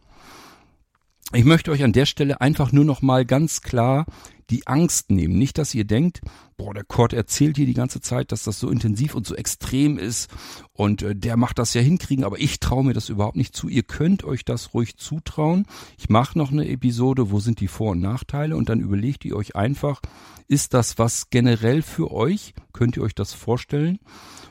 Ich 1.33 1.45
möchte 1.45 1.71
euch 1.71 1.83
an 1.83 1.93
der 1.93 2.05
Stelle 2.05 2.41
einfach 2.41 2.71
nur 2.71 2.85
noch 2.85 3.01
mal 3.01 3.25
ganz 3.25 3.61
klar 3.61 4.05
die 4.53 4.67
Angst 4.67 5.09
nehmen. 5.09 5.37
Nicht, 5.37 5.57
dass 5.57 5.73
ihr 5.73 5.83
denkt, 5.83 6.21
boah, 6.57 6.73
der 6.73 6.83
Kurt 6.83 7.11
erzählt 7.11 7.57
hier 7.57 7.65
die 7.65 7.73
ganze 7.73 7.99
Zeit, 8.01 8.31
dass 8.31 8.43
das 8.43 8.59
so 8.59 8.69
intensiv 8.69 9.15
und 9.15 9.25
so 9.25 9.35
extrem 9.35 9.97
ist 9.97 10.29
und 10.73 11.01
äh, 11.01 11.15
der 11.15 11.37
macht 11.37 11.57
das 11.57 11.73
ja 11.73 11.81
hinkriegen, 11.81 12.23
aber 12.23 12.39
ich 12.39 12.59
traue 12.59 12.85
mir 12.85 12.93
das 12.93 13.09
überhaupt 13.09 13.35
nicht 13.35 13.55
zu. 13.55 13.67
Ihr 13.67 13.83
könnt 13.83 14.23
euch 14.23 14.45
das 14.45 14.73
ruhig 14.73 14.97
zutrauen. 14.97 15.65
Ich 15.97 16.09
mache 16.09 16.37
noch 16.37 16.51
eine 16.51 16.69
Episode, 16.69 17.31
wo 17.31 17.39
sind 17.39 17.59
die 17.59 17.67
Vor- 17.67 17.91
und 17.91 18.01
Nachteile 18.01 18.55
und 18.55 18.69
dann 18.69 18.79
überlegt 18.79 19.25
ihr 19.25 19.35
euch 19.35 19.55
einfach, 19.55 20.01
ist 20.47 20.73
das 20.73 20.99
was 20.99 21.29
generell 21.31 21.81
für 21.81 22.11
euch? 22.11 22.53
Könnt 22.73 22.95
ihr 22.95 23.03
euch 23.03 23.15
das 23.15 23.33
vorstellen? 23.33 23.99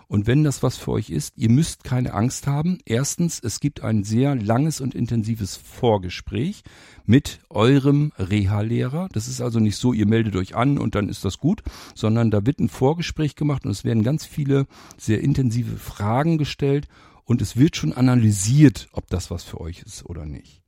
Und 0.08 0.26
wenn 0.26 0.44
das 0.44 0.62
was 0.62 0.76
für 0.76 0.90
euch 0.92 1.08
ist, 1.08 1.38
ihr 1.38 1.48
müsst 1.48 1.84
keine 1.84 2.12
Angst 2.12 2.46
haben. 2.46 2.78
Erstens, 2.84 3.40
es 3.42 3.60
gibt 3.60 3.82
ein 3.82 4.04
sehr 4.04 4.34
langes 4.34 4.82
und 4.82 4.94
intensives 4.94 5.56
Vorgespräch 5.56 6.64
mit 7.04 7.40
eurem 7.50 8.12
Reha-Lehrer. 8.18 9.08
Das 9.12 9.28
ist 9.28 9.40
also 9.40 9.60
nicht 9.60 9.76
so, 9.76 9.92
ihr 9.92 10.06
meldet 10.06 10.36
euch 10.36 10.54
an 10.54 10.78
und 10.78 10.94
dann 10.94 11.08
ist 11.08 11.24
das 11.24 11.38
gut, 11.38 11.62
sondern 11.94 12.30
da 12.30 12.46
wird 12.46 12.60
ein 12.60 12.68
Vorgespräch 12.68 13.36
gemacht 13.36 13.64
und 13.64 13.70
es 13.70 13.84
werden 13.84 14.02
ganz 14.02 14.24
viele 14.24 14.66
sehr 14.98 15.20
intensive 15.20 15.76
Fragen 15.76 16.38
gestellt 16.38 16.88
und 17.24 17.42
es 17.42 17.56
wird 17.56 17.76
schon 17.76 17.92
analysiert, 17.92 18.88
ob 18.92 19.08
das 19.08 19.30
was 19.30 19.44
für 19.44 19.60
euch 19.60 19.82
ist 19.82 20.04
oder 20.06 20.26
nicht. 20.26 20.62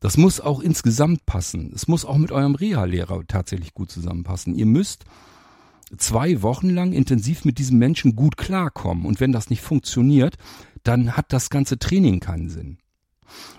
Das 0.00 0.16
muss 0.16 0.40
auch 0.40 0.60
insgesamt 0.60 1.26
passen. 1.26 1.70
Es 1.74 1.86
muss 1.86 2.04
auch 2.04 2.18
mit 2.18 2.32
eurem 2.32 2.56
Reha-Lehrer 2.56 3.22
tatsächlich 3.28 3.72
gut 3.72 3.90
zusammenpassen. 3.90 4.54
Ihr 4.56 4.66
müsst 4.66 5.04
zwei 5.96 6.42
Wochen 6.42 6.70
lang 6.70 6.92
intensiv 6.92 7.44
mit 7.44 7.58
diesem 7.58 7.78
Menschen 7.78 8.16
gut 8.16 8.36
klarkommen. 8.36 9.06
Und 9.06 9.20
wenn 9.20 9.30
das 9.30 9.48
nicht 9.48 9.62
funktioniert, 9.62 10.36
dann 10.82 11.16
hat 11.16 11.32
das 11.32 11.50
ganze 11.50 11.78
Training 11.78 12.18
keinen 12.18 12.50
Sinn. 12.50 12.78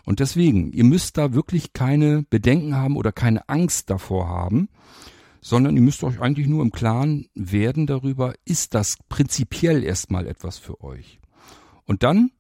Und 0.06 0.20
deswegen, 0.20 0.72
ihr 0.74 0.84
müsst 0.84 1.18
da 1.18 1.34
wirklich 1.34 1.74
keine 1.74 2.24
Bedenken 2.30 2.76
haben 2.76 2.98
oder 2.98 3.12
keine 3.12 3.48
Angst 3.50 3.90
davor 3.90 4.28
haben, 4.28 4.70
sondern 5.42 5.76
ihr 5.76 5.82
müsst 5.82 6.04
euch 6.04 6.22
eigentlich 6.22 6.48
nur 6.48 6.64
im 6.64 6.72
Klaren 6.72 7.28
werden 7.36 7.86
darüber, 7.86 8.34
ist 8.46 8.74
das 8.74 8.98
prinzipiell 9.10 9.84
erstmal 9.84 10.28
etwas 10.28 10.58
für 10.58 10.82
euch. 10.82 11.20
Und 11.86 12.04
dann 12.04 12.32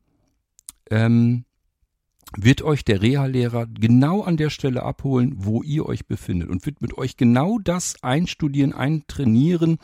ähm, 0.89 1.45
wird 2.38 2.61
euch 2.61 2.84
der 2.84 3.01
Reha-Lehrer 3.01 3.68
genau 3.68 4.22
an 4.22 4.38
der 4.38 4.49
Stelle 4.49 4.84
abholen, 4.84 5.34
wo 5.38 5.61
ihr 5.61 5.85
euch 5.85 6.07
befindet 6.07 6.49
und 6.49 6.65
wird 6.65 6.81
mit 6.81 6.97
euch 6.97 7.18
genau 7.18 7.60
das 7.60 8.01
einstudieren, 8.01 8.73
eintrainieren, 8.73 9.77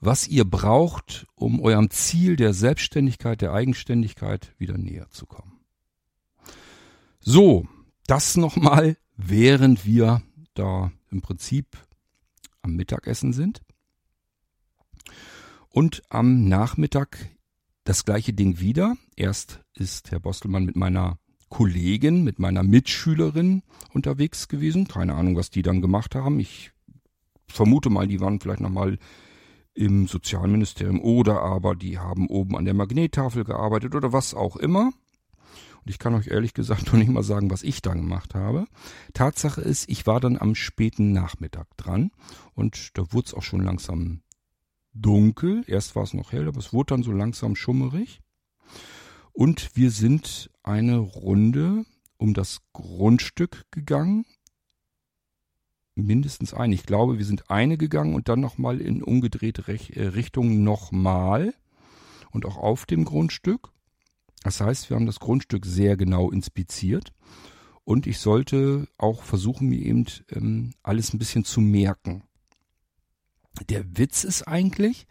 was 0.00 0.28
ihr 0.28 0.44
braucht, 0.44 1.26
um 1.34 1.60
eurem 1.60 1.90
Ziel 1.90 2.36
der 2.36 2.52
Selbstständigkeit, 2.54 3.40
der 3.40 3.52
Eigenständigkeit 3.52 4.54
wieder 4.58 4.78
näher 4.78 5.08
zu 5.10 5.26
kommen. 5.26 5.57
So, 7.30 7.66
das 8.06 8.38
nochmal, 8.38 8.96
während 9.18 9.84
wir 9.84 10.22
da 10.54 10.90
im 11.10 11.20
Prinzip 11.20 11.66
am 12.62 12.74
Mittagessen 12.74 13.34
sind. 13.34 13.60
Und 15.68 16.02
am 16.08 16.48
Nachmittag 16.48 17.28
das 17.84 18.06
gleiche 18.06 18.32
Ding 18.32 18.60
wieder. 18.60 18.96
Erst 19.14 19.60
ist 19.74 20.10
Herr 20.10 20.20
Bostelmann 20.20 20.64
mit 20.64 20.74
meiner 20.74 21.18
Kollegin, 21.50 22.24
mit 22.24 22.38
meiner 22.38 22.62
Mitschülerin 22.62 23.62
unterwegs 23.92 24.48
gewesen. 24.48 24.88
Keine 24.88 25.14
Ahnung, 25.14 25.36
was 25.36 25.50
die 25.50 25.60
dann 25.60 25.82
gemacht 25.82 26.14
haben. 26.14 26.40
Ich 26.40 26.72
vermute 27.46 27.90
mal, 27.90 28.08
die 28.08 28.20
waren 28.20 28.40
vielleicht 28.40 28.62
nochmal 28.62 28.98
im 29.74 30.06
Sozialministerium 30.06 30.98
oder 31.02 31.42
aber 31.42 31.76
die 31.76 31.98
haben 31.98 32.26
oben 32.28 32.56
an 32.56 32.64
der 32.64 32.72
Magnettafel 32.72 33.44
gearbeitet 33.44 33.94
oder 33.94 34.14
was 34.14 34.32
auch 34.32 34.56
immer. 34.56 34.92
Ich 35.88 35.98
kann 35.98 36.14
euch 36.14 36.28
ehrlich 36.28 36.54
gesagt 36.54 36.86
noch 36.86 36.98
nicht 36.98 37.10
mal 37.10 37.22
sagen, 37.22 37.50
was 37.50 37.62
ich 37.62 37.80
dann 37.80 38.02
gemacht 38.02 38.34
habe. 38.34 38.66
Tatsache 39.14 39.60
ist, 39.62 39.88
ich 39.88 40.06
war 40.06 40.20
dann 40.20 40.36
am 40.36 40.54
späten 40.54 41.12
Nachmittag 41.12 41.66
dran 41.76 42.10
und 42.54 42.96
da 42.98 43.12
wurde 43.12 43.26
es 43.28 43.34
auch 43.34 43.42
schon 43.42 43.62
langsam 43.62 44.22
dunkel. 44.92 45.64
Erst 45.66 45.96
war 45.96 46.02
es 46.02 46.14
noch 46.14 46.32
hell, 46.32 46.48
aber 46.48 46.58
es 46.58 46.72
wurde 46.72 46.94
dann 46.94 47.02
so 47.02 47.12
langsam 47.12 47.56
schummerig. 47.56 48.20
Und 49.32 49.76
wir 49.76 49.90
sind 49.90 50.50
eine 50.62 50.98
Runde 50.98 51.84
um 52.16 52.34
das 52.34 52.60
Grundstück 52.72 53.64
gegangen. 53.70 54.26
Mindestens 55.94 56.52
eine. 56.52 56.74
Ich 56.74 56.84
glaube, 56.84 57.18
wir 57.18 57.24
sind 57.24 57.50
eine 57.50 57.78
gegangen 57.78 58.14
und 58.14 58.28
dann 58.28 58.40
nochmal 58.40 58.80
in 58.80 59.02
umgedrehte 59.02 59.64
äh, 59.68 60.06
Richtung 60.08 60.62
nochmal. 60.62 61.54
Und 62.30 62.44
auch 62.44 62.56
auf 62.56 62.84
dem 62.84 63.04
Grundstück. 63.04 63.70
Das 64.42 64.60
heißt, 64.60 64.90
wir 64.90 64.96
haben 64.96 65.06
das 65.06 65.20
Grundstück 65.20 65.66
sehr 65.66 65.96
genau 65.96 66.30
inspiziert. 66.30 67.12
Und 67.84 68.06
ich 68.06 68.18
sollte 68.18 68.86
auch 68.98 69.22
versuchen, 69.22 69.68
mir 69.68 69.80
eben 69.80 70.04
ähm, 70.30 70.72
alles 70.82 71.14
ein 71.14 71.18
bisschen 71.18 71.44
zu 71.44 71.60
merken. 71.60 72.22
Der 73.70 73.96
Witz 73.96 74.24
ist 74.24 74.42
eigentlich, 74.46 75.06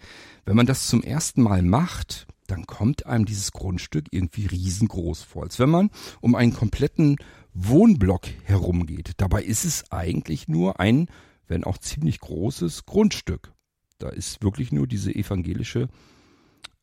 wenn 0.46 0.56
man 0.56 0.68
das 0.68 0.88
zum 0.88 1.02
ersten 1.02 1.42
Mal 1.42 1.64
macht, 1.64 2.28
dann 2.46 2.66
kommt 2.66 3.06
einem 3.06 3.26
dieses 3.26 3.52
Grundstück 3.52 4.06
irgendwie 4.12 4.46
riesengroß 4.46 5.24
vor. 5.24 5.44
Als 5.44 5.60
wenn 5.60 5.70
man 5.70 5.90
um 6.22 6.36
einen 6.36 6.54
kompletten 6.54 7.18
Wohnblock 7.54 8.28
herumgeht. 8.44 9.14
Dabei 9.18 9.44
ist 9.44 9.66
es 9.66 9.92
eigentlich 9.92 10.48
nur 10.48 10.80
ein, 10.80 11.10
wenn 11.48 11.64
auch 11.64 11.80
ziemlich 11.80 12.20
großes 12.20 12.86
Grundstück. 12.86 13.54
Da 13.98 14.10
ist 14.10 14.44
wirklich 14.44 14.72
nur 14.72 14.86
diese 14.86 15.14
evangelische 15.14 15.90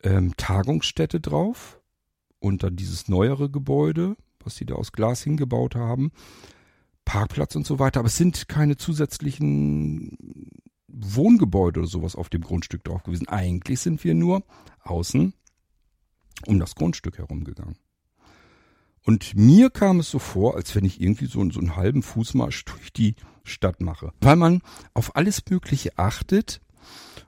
ähm, 0.03 0.37
Tagungsstätte 0.37 1.21
drauf 1.21 1.81
und 2.45 2.63
dann 2.63 2.77
dieses 2.77 3.09
neuere 3.09 3.49
Gebäude, 3.49 4.17
was 4.41 4.57
sie 4.57 4.67
da 4.67 4.75
aus 4.75 4.93
Glas 4.93 5.23
hingebaut 5.23 5.75
haben, 5.75 6.13
Parkplatz 7.07 7.57
und 7.57 7.67
so 7.67 7.79
weiter. 7.79 8.01
Aber 8.01 8.09
es 8.09 8.19
sind 8.19 8.49
keine 8.49 8.77
zusätzlichen 8.77 10.51
Wohngebäude 10.87 11.81
oder 11.81 11.89
sowas 11.89 12.15
auf 12.15 12.29
dem 12.29 12.43
Grundstück 12.43 12.85
drauf 12.85 13.03
gewesen. 13.03 13.29
Eigentlich 13.29 13.81
sind 13.81 14.05
wir 14.05 14.13
nur 14.13 14.43
außen 14.83 15.33
um 16.47 16.59
das 16.59 16.75
Grundstück 16.75 17.17
herumgegangen. 17.17 17.79
Und 19.07 19.35
mir 19.35 19.71
kam 19.71 20.01
es 20.01 20.11
so 20.11 20.19
vor, 20.19 20.55
als 20.57 20.75
wenn 20.75 20.85
ich 20.85 21.01
irgendwie 21.01 21.27
so, 21.27 21.49
so 21.51 21.61
einen 21.61 21.77
halben 21.77 22.03
Fußmarsch 22.03 22.65
durch 22.67 22.93
die 22.93 23.15
Stadt 23.45 23.81
mache. 23.81 24.13
Weil 24.21 24.37
man 24.37 24.61
auf 24.93 25.17
alles 25.17 25.43
Mögliche 25.49 25.97
achtet 25.97 26.61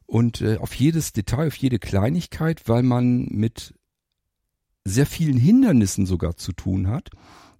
und 0.04 0.42
äh, 0.42 0.58
auf 0.58 0.74
jedes 0.74 1.14
Detail, 1.14 1.46
auf 1.46 1.56
jede 1.56 1.78
Kleinigkeit, 1.78 2.68
weil 2.68 2.82
man 2.82 3.28
mit 3.30 3.72
sehr 4.86 5.06
vielen 5.06 5.36
Hindernissen 5.36 6.06
sogar 6.06 6.36
zu 6.36 6.52
tun 6.52 6.88
hat, 6.88 7.10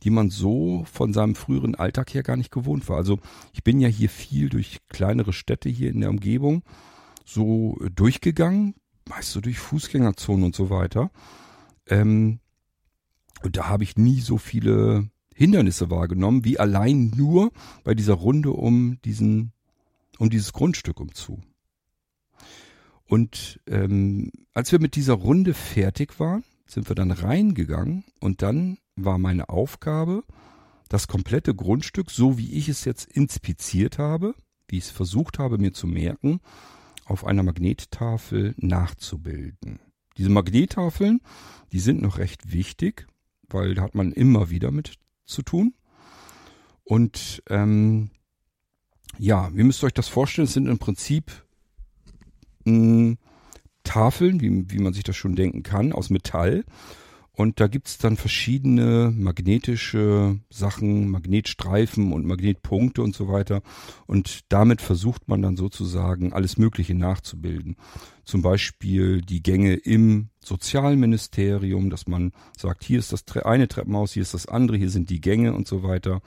die 0.03 0.11
man 0.11 0.31
so 0.31 0.85
von 0.91 1.13
seinem 1.13 1.35
früheren 1.35 1.75
Alltag 1.75 2.15
her 2.15 2.23
gar 2.23 2.37
nicht 2.37 2.53
gewohnt 2.53 2.89
war. 2.89 2.97
Also 2.97 3.19
ich 3.53 3.65
bin 3.65 3.81
ja 3.81 3.89
hier 3.89 4.09
viel 4.09 4.49
durch 4.49 4.79
kleinere 4.89 5.33
Städte 5.33 5.69
hier 5.69 5.91
in 5.91 6.01
der 6.01 6.11
Umgebung 6.11 6.63
so 7.25 7.77
durchgegangen, 7.95 8.75
meist 9.09 9.33
so 9.33 9.41
durch 9.41 9.59
Fußgängerzonen 9.59 10.45
und 10.45 10.55
so 10.55 10.71
weiter. 10.71 11.11
Ähm, 11.89 12.39
und 13.43 13.57
da 13.57 13.69
habe 13.69 13.83
ich 13.83 13.97
nie 13.97 14.21
so 14.21 14.39
viele 14.39 15.11
Hindernisse 15.35 15.91
wahrgenommen, 15.91 16.45
wie 16.45 16.59
allein 16.59 17.13
nur 17.17 17.51
bei 17.83 17.95
dieser 17.95 18.15
Runde 18.15 18.51
um 18.51 18.99
diesen, 19.05 19.53
um 20.19 20.31
dieses 20.31 20.53
Grundstück 20.53 21.01
umzu. 21.01 21.43
Und 23.05 23.61
ähm, 23.67 24.31
als 24.55 24.73
wir 24.73 24.81
mit 24.81 24.97
dieser 24.97 25.15
Runde 25.15 25.55
fertig 25.55 26.19
waren, 26.19 26.45
sind 26.67 26.89
wir 26.89 26.95
dann 26.95 27.11
reingegangen 27.11 28.05
und 28.21 28.43
dann 28.43 28.79
war 28.97 29.19
meine 29.19 29.49
Aufgabe, 29.49 30.25
das 30.89 31.09
komplette 31.09 31.55
Grundstück, 31.55 32.11
so 32.11 32.39
wie 32.39 32.53
ich 32.53 32.69
es 32.69 32.85
jetzt 32.85 33.05
inspiziert 33.05 33.99
habe, 33.99 34.35
wie 34.69 34.79
ich 34.79 34.85
es 34.85 34.91
versucht 34.91 35.39
habe 35.39 35.59
mir 35.59 35.73
zu 35.73 35.87
merken, 35.87 36.41
auf 37.05 37.25
einer 37.25 37.43
Magnettafel 37.43 38.55
nachzubilden. 38.57 39.81
Diese 40.17 40.31
Magnettafeln, 40.31 41.21
die 41.73 41.79
sind 41.79 42.03
noch 42.03 42.19
recht 42.19 42.53
wichtig, 42.53 43.07
weil 43.49 43.75
da 43.75 43.83
hat 43.83 43.95
man 43.95 44.13
immer 44.13 44.51
wieder 44.51 44.71
mit 44.71 44.99
zu 45.25 45.43
tun. 45.43 45.75
Und 46.85 47.43
ähm, 47.49 48.11
ja, 49.19 49.51
wie 49.55 49.63
müsst 49.63 49.83
ihr 49.83 49.87
euch 49.87 49.95
das 49.95 50.09
vorstellen? 50.09 50.47
Es 50.47 50.55
sind 50.55 50.69
im 50.69 50.79
Prinzip 50.79 51.45
mh, 52.65 52.73
hm, 52.73 53.19
Tafeln, 53.87 54.41
wie, 54.41 54.71
wie 54.71 54.79
man 54.79 54.93
sich 54.93 55.05
das 55.05 55.17
schon 55.17 55.37
denken 55.37 55.63
kann, 55.63 55.93
aus 55.93 56.11
Metall. 56.11 56.65
Und 57.37 57.61
da 57.61 57.67
gibt's 57.67 57.99
dann 57.99 58.17
verschiedene 58.17 59.13
magnetische 59.15 60.41
Sachen, 60.49 61.11
Magnetstreifen 61.11 62.13
und 62.13 62.25
Magnetpunkte 62.25 63.03
und 63.03 63.15
so 63.15 63.29
weiter. 63.29 63.61
Und 64.07 64.41
damit 64.49 64.81
versucht 64.81 65.29
man 65.29 65.43
dann 65.43 65.59
sozusagen 65.59 66.33
alles 66.33 66.57
Mögliche 66.57 66.95
nachzubilden. 66.95 67.77
Zum 68.25 68.41
Beispiel 68.41 69.21
die 69.21 69.43
Gänge 69.43 69.75
im 69.75 70.31
Sozialministerium, 70.43 71.91
dass 71.91 72.07
man 72.07 72.33
sagt, 72.57 72.85
hier 72.85 72.99
ist 72.99 73.13
das 73.13 73.25
eine 73.45 73.69
Treppenhaus, 73.69 74.15
hier 74.15 74.23
ist 74.23 74.33
das 74.33 74.47
andere, 74.47 74.79
hier 74.79 74.91
sind 74.91 75.11
die 75.11 75.21
Gänge 75.21 75.53
und 75.53 75.69
so 75.69 75.83
weiter. 75.83 76.23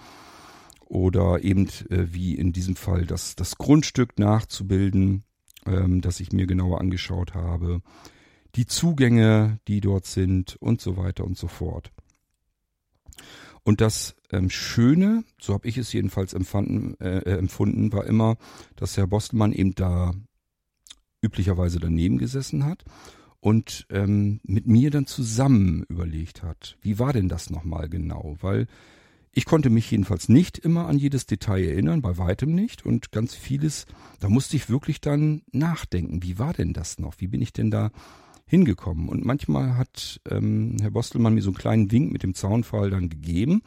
Oder 0.85 1.43
eben 1.43 1.69
äh, 1.89 2.05
wie 2.13 2.35
in 2.35 2.53
diesem 2.53 2.75
Fall 2.75 3.07
das, 3.07 3.35
das 3.35 3.57
Grundstück 3.57 4.19
nachzubilden, 4.19 5.23
ähm, 5.69 6.01
das 6.01 6.19
ich 6.19 6.31
mir 6.31 6.47
genauer 6.47 6.81
angeschaut 6.81 7.33
habe 7.33 7.81
die 8.55 8.65
Zugänge, 8.65 9.59
die 9.67 9.81
dort 9.81 10.05
sind 10.05 10.55
und 10.57 10.81
so 10.81 10.97
weiter 10.97 11.23
und 11.23 11.37
so 11.37 11.47
fort. 11.47 11.91
Und 13.63 13.81
das 13.81 14.15
ähm, 14.31 14.49
Schöne, 14.49 15.23
so 15.39 15.53
habe 15.53 15.67
ich 15.67 15.77
es 15.77 15.93
jedenfalls 15.93 16.33
empfanden, 16.33 16.99
äh, 16.99 17.37
empfunden, 17.37 17.93
war 17.93 18.05
immer, 18.05 18.37
dass 18.75 18.97
Herr 18.97 19.07
Bostelmann 19.07 19.53
eben 19.53 19.75
da 19.75 20.13
üblicherweise 21.21 21.79
daneben 21.79 22.17
gesessen 22.17 22.65
hat 22.65 22.83
und 23.41 23.85
ähm, 23.89 24.39
mit 24.43 24.65
mir 24.67 24.89
dann 24.89 25.05
zusammen 25.05 25.83
überlegt 25.89 26.41
hat, 26.41 26.77
wie 26.81 26.97
war 26.97 27.13
denn 27.13 27.29
das 27.29 27.49
nochmal 27.49 27.89
genau? 27.89 28.37
Weil 28.39 28.67
ich 29.31 29.45
konnte 29.45 29.69
mich 29.69 29.89
jedenfalls 29.91 30.29
nicht 30.29 30.57
immer 30.57 30.87
an 30.87 30.97
jedes 30.97 31.25
Detail 31.25 31.63
erinnern, 31.63 32.01
bei 32.01 32.17
weitem 32.17 32.53
nicht. 32.53 32.85
Und 32.85 33.11
ganz 33.11 33.35
vieles, 33.35 33.85
da 34.19 34.29
musste 34.29 34.55
ich 34.55 34.69
wirklich 34.69 35.01
dann 35.01 35.43
nachdenken. 35.51 36.23
Wie 36.23 36.39
war 36.39 36.53
denn 36.53 36.73
das 36.73 36.99
noch? 36.99 37.15
Wie 37.19 37.27
bin 37.27 37.41
ich 37.41 37.53
denn 37.53 37.71
da 37.71 37.91
hingekommen. 38.49 39.07
Und 39.07 39.23
manchmal 39.23 39.77
hat 39.77 40.19
ähm, 40.29 40.77
Herr 40.81 40.91
Bostelmann 40.91 41.35
mir 41.35 41.41
so 41.41 41.49
einen 41.49 41.57
kleinen 41.57 41.91
Wink 41.91 42.11
mit 42.11 42.23
dem 42.23 42.33
Zaunfall 42.33 42.89
dann 42.89 43.09
gegeben, 43.09 43.61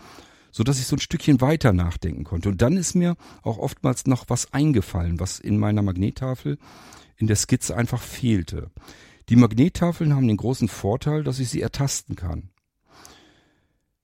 so 0.50 0.64
dass 0.64 0.78
ich 0.78 0.86
so 0.86 0.96
ein 0.96 1.00
Stückchen 1.00 1.40
weiter 1.40 1.72
nachdenken 1.72 2.24
konnte. 2.24 2.50
Und 2.50 2.60
dann 2.60 2.76
ist 2.76 2.94
mir 2.94 3.16
auch 3.42 3.58
oftmals 3.58 4.06
noch 4.06 4.24
was 4.28 4.52
eingefallen, 4.52 5.20
was 5.20 5.38
in 5.38 5.58
meiner 5.58 5.82
Magnettafel 5.82 6.58
in 7.16 7.28
der 7.28 7.36
Skizze 7.36 7.76
einfach 7.76 8.02
fehlte. 8.02 8.70
Die 9.28 9.36
Magnettafeln 9.36 10.14
haben 10.14 10.26
den 10.26 10.36
großen 10.36 10.68
Vorteil, 10.68 11.22
dass 11.22 11.38
ich 11.38 11.48
sie 11.48 11.62
ertasten 11.62 12.16
kann. 12.16 12.50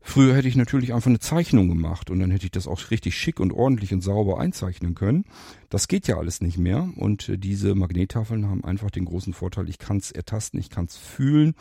Früher 0.09 0.35
hätte 0.35 0.49
ich 0.49 0.57
natürlich 0.57 0.95
einfach 0.95 1.11
eine 1.11 1.19
Zeichnung 1.19 1.69
gemacht 1.69 2.09
und 2.09 2.19
dann 2.19 2.31
hätte 2.31 2.47
ich 2.47 2.51
das 2.51 2.67
auch 2.67 2.91
richtig 2.91 3.15
schick 3.15 3.41
und 3.41 3.53
ordentlich 3.53 3.93
und 3.93 4.01
sauber 4.01 4.41
einzeichnen 4.41 4.95
können. 4.95 5.27
Das 5.69 5.87
geht 5.87 6.09
ja 6.09 6.17
alles 6.17 6.41
nicht 6.41 6.57
mehr 6.57 6.89
und 6.97 7.29
äh, 7.29 7.37
diese 7.37 7.75
Magnettafeln 7.75 8.49
haben 8.49 8.65
einfach 8.65 8.91
den 8.91 9.05
großen 9.05 9.35
Vorteil, 9.35 9.69
ich 9.69 9.77
kann 9.77 9.99
es 9.99 10.11
ertasten, 10.11 10.59
ich 10.59 10.71
kann 10.71 10.87
es 10.87 10.97
fühlen. 10.97 11.55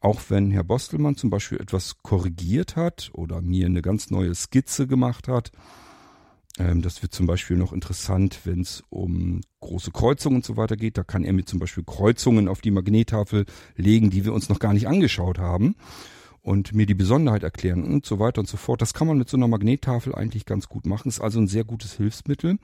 Auch 0.00 0.20
wenn 0.28 0.52
Herr 0.52 0.62
Bostelmann 0.62 1.16
zum 1.16 1.30
Beispiel 1.30 1.58
etwas 1.58 1.96
korrigiert 2.04 2.76
hat 2.76 3.10
oder 3.14 3.42
mir 3.42 3.66
eine 3.66 3.82
ganz 3.82 4.10
neue 4.10 4.32
Skizze 4.36 4.86
gemacht 4.86 5.26
hat, 5.26 5.50
ähm, 6.60 6.82
das 6.82 7.02
wird 7.02 7.12
zum 7.12 7.26
Beispiel 7.26 7.56
noch 7.56 7.72
interessant, 7.72 8.42
wenn 8.44 8.60
es 8.60 8.84
um 8.90 9.40
große 9.58 9.90
Kreuzungen 9.90 10.36
und 10.36 10.44
so 10.44 10.56
weiter 10.56 10.76
geht. 10.76 10.98
Da 10.98 11.02
kann 11.02 11.24
er 11.24 11.32
mir 11.32 11.46
zum 11.46 11.58
Beispiel 11.58 11.82
Kreuzungen 11.84 12.46
auf 12.46 12.60
die 12.60 12.70
Magnettafel 12.70 13.44
legen, 13.74 14.10
die 14.10 14.24
wir 14.24 14.34
uns 14.34 14.48
noch 14.48 14.60
gar 14.60 14.72
nicht 14.72 14.86
angeschaut 14.86 15.40
haben 15.40 15.74
und 16.42 16.74
mir 16.74 16.86
die 16.86 16.94
Besonderheit 16.94 17.44
erklären 17.44 17.84
und 17.84 18.04
so 18.04 18.18
weiter 18.18 18.40
und 18.40 18.48
so 18.48 18.56
fort. 18.56 18.82
Das 18.82 18.94
kann 18.94 19.06
man 19.06 19.18
mit 19.18 19.28
so 19.28 19.36
einer 19.36 19.48
Magnettafel 19.48 20.14
eigentlich 20.14 20.44
ganz 20.44 20.68
gut 20.68 20.86
machen. 20.86 21.08
Ist 21.08 21.20
also 21.20 21.40
ein 21.40 21.46
sehr 21.46 21.64
gutes 21.64 21.94
Hilfsmittel. 21.94 22.58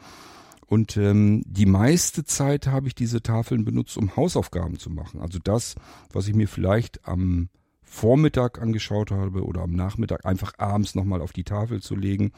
Und 0.67 0.97
ähm, 0.99 1.43
die 1.47 1.65
meiste 1.65 2.25
Zeit 2.25 2.67
habe 2.67 2.89
ich 2.89 2.95
diese 2.95 3.23
Tafeln 3.23 3.65
benutzt, 3.65 3.97
um 3.97 4.17
Hausaufgaben 4.17 4.79
zu 4.79 4.91
machen. 4.91 5.21
Also 5.21 5.39
das, 5.43 5.77
was 6.13 6.29
ich 6.29 6.35
mir 6.35 6.49
vielleicht 6.49 7.07
am 7.07 7.49
Vormittag 7.83 8.61
angeschaut 8.61 9.11
habe 9.11 9.45
oder 9.45 9.63
am 9.63 9.73
Nachmittag 9.73 10.27
einfach 10.27 10.53
abends 10.59 10.95
nochmal 10.95 11.23
auf 11.23 11.33
die 11.33 11.45
Tafel 11.45 11.81
zu 11.81 11.95
legen. 11.95 12.33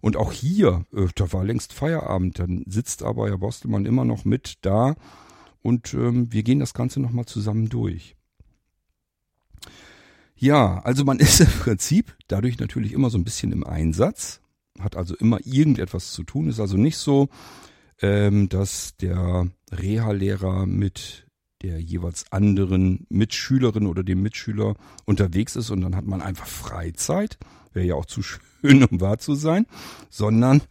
Und 0.00 0.16
auch 0.16 0.32
hier, 0.32 0.86
äh, 0.94 1.06
da 1.14 1.32
war 1.32 1.44
längst 1.44 1.72
Feierabend, 1.72 2.38
dann 2.38 2.64
sitzt 2.66 3.02
aber 3.02 3.28
Herr 3.28 3.38
Bostelmann 3.38 3.84
immer 3.84 4.04
noch 4.04 4.24
mit 4.24 4.58
da 4.62 4.94
und 5.60 5.92
ähm, 5.92 6.32
wir 6.32 6.44
gehen 6.44 6.60
das 6.60 6.72
Ganze 6.72 7.00
nochmal 7.00 7.26
zusammen 7.26 7.68
durch. 7.68 8.16
Ja, 10.38 10.78
also 10.80 11.04
man 11.04 11.18
ist 11.18 11.40
im 11.40 11.46
Prinzip 11.46 12.16
dadurch 12.28 12.58
natürlich 12.58 12.92
immer 12.92 13.10
so 13.10 13.18
ein 13.18 13.24
bisschen 13.24 13.52
im 13.52 13.64
Einsatz, 13.64 14.40
hat 14.78 14.96
also 14.96 15.16
immer 15.16 15.38
irgendetwas 15.44 16.12
zu 16.12 16.22
tun, 16.22 16.48
ist 16.48 16.60
also 16.60 16.76
nicht 16.76 16.96
so, 16.96 17.28
ähm, 18.00 18.48
dass 18.48 18.96
der 18.96 19.48
Reha-Lehrer 19.72 20.66
mit 20.66 21.26
der 21.62 21.80
jeweils 21.80 22.30
anderen 22.30 23.04
Mitschülerin 23.08 23.86
oder 23.86 24.04
dem 24.04 24.22
Mitschüler 24.22 24.76
unterwegs 25.04 25.56
ist 25.56 25.70
und 25.70 25.80
dann 25.80 25.96
hat 25.96 26.06
man 26.06 26.22
einfach 26.22 26.46
Freizeit, 26.46 27.36
wäre 27.72 27.86
ja 27.86 27.94
auch 27.96 28.06
zu 28.06 28.22
schön, 28.22 28.84
um 28.84 29.00
wahr 29.00 29.18
zu 29.18 29.34
sein, 29.34 29.66
sondern 30.08 30.62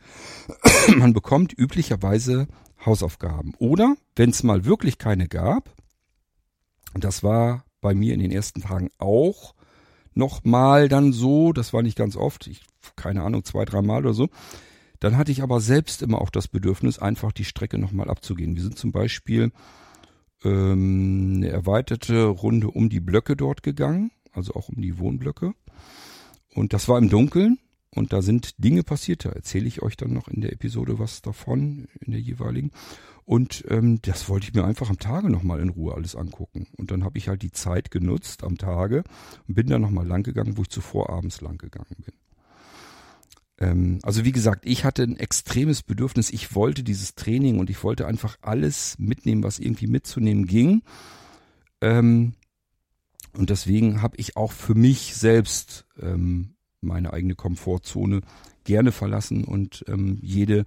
man 0.98 1.14
bekommt 1.14 1.54
üblicherweise 1.58 2.48
Hausaufgaben. 2.86 3.54
Oder, 3.58 3.98
wenn 4.16 4.30
es 4.30 4.44
mal 4.44 4.64
wirklich 4.64 4.98
keine 4.98 5.28
gab, 5.28 5.76
das 6.94 7.22
war 7.22 7.66
bei 7.82 7.94
mir 7.94 8.14
in 8.14 8.22
den 8.22 8.32
ersten 8.32 8.62
Tagen 8.62 8.90
auch 8.98 9.57
nochmal 10.18 10.90
dann 10.90 11.14
so, 11.14 11.54
das 11.54 11.74
war 11.74 11.82
nicht 11.82 11.98
ganz 11.98 12.16
oft, 12.16 12.48
ich, 12.48 12.64
keine 12.96 13.24
Ahnung, 13.24 13.44
zwei, 13.44 13.66
dreimal 13.66 14.02
oder 14.02 14.14
so. 14.14 14.30
Dann 15.00 15.16
hatte 15.18 15.32
ich 15.32 15.44
aber 15.44 15.62
selbst 15.62 16.02
immer 16.02 16.22
auch 16.22 16.32
das 16.32 16.48
Bedürfnis, 16.48 17.00
einfach 17.00 17.32
die 17.32 17.46
Strecke 17.46 17.78
nochmal 17.78 18.10
abzugehen. 18.10 18.56
Wir 18.56 18.64
sind 18.64 18.78
zum 18.78 18.92
Beispiel 18.92 19.52
ähm, 20.44 21.34
eine 21.38 21.50
erweiterte 21.50 22.26
Runde 22.26 22.70
um 22.70 22.90
die 22.90 23.00
Blöcke 23.00 23.36
dort 23.36 23.64
gegangen, 23.64 24.12
also 24.32 24.54
auch 24.54 24.70
um 24.70 24.82
die 24.82 24.98
Wohnblöcke. 24.98 25.54
Und 26.54 26.74
das 26.74 26.88
war 26.90 26.98
im 26.98 27.10
Dunkeln 27.10 27.60
und 27.92 28.14
da 28.14 28.22
sind 28.22 28.64
Dinge 28.64 28.84
passiert. 28.84 29.26
Da 29.26 29.30
erzähle 29.30 29.68
ich 29.68 29.82
euch 29.84 29.98
dann 29.98 30.14
noch 30.14 30.28
in 30.28 30.42
der 30.42 30.52
Episode 30.52 30.98
was 30.98 31.22
davon, 31.22 31.88
in 32.02 32.12
der 32.12 32.22
jeweiligen. 32.22 32.72
Und 33.28 33.66
ähm, 33.68 34.02
das 34.04 34.30
wollte 34.30 34.48
ich 34.48 34.54
mir 34.54 34.64
einfach 34.64 34.90
am 34.90 35.00
Tage 35.00 35.30
nochmal 35.30 35.60
in 35.60 35.68
Ruhe 35.68 35.94
alles 35.94 36.16
angucken. 36.16 36.66
Und 36.78 36.92
dann 36.92 37.04
habe 37.04 37.18
ich 37.18 37.28
halt 37.28 37.42
die 37.42 37.52
Zeit 37.52 37.92
genutzt 37.92 38.46
am 38.46 38.58
Tage 38.58 39.04
und 39.50 39.54
bin 39.54 39.68
dann 39.68 39.82
nochmal 39.82 40.08
lang 40.08 40.24
gegangen, 40.24 40.56
wo 40.56 40.62
ich 40.62 40.70
zuvor 40.70 41.10
abends 41.10 41.42
lang 41.42 41.58
gegangen 41.58 41.98
bin. 42.06 42.14
Ähm, 43.60 44.00
also 44.04 44.24
wie 44.24 44.32
gesagt, 44.32 44.66
ich 44.66 44.86
hatte 44.86 45.04
ein 45.04 45.18
extremes 45.18 45.84
Bedürfnis. 45.84 46.30
Ich 46.30 46.56
wollte 46.56 46.84
dieses 46.84 47.16
Training 47.16 47.60
und 47.60 47.70
ich 47.70 47.84
wollte 47.84 48.08
einfach 48.08 48.38
alles 48.42 48.98
mitnehmen, 48.98 49.44
was 49.44 49.60
irgendwie 49.60 49.88
mitzunehmen 49.88 50.46
ging. 50.46 50.84
Ähm, 51.82 52.32
und 53.34 53.50
deswegen 53.50 54.02
habe 54.02 54.16
ich 54.16 54.38
auch 54.38 54.54
für 54.54 54.74
mich 54.74 55.16
selbst 55.16 55.86
ähm, 56.00 56.56
meine 56.80 57.12
eigene 57.12 57.36
Komfortzone 57.36 58.22
gerne 58.64 58.94
verlassen 58.94 59.44
und 59.44 59.86
jede 60.22 60.66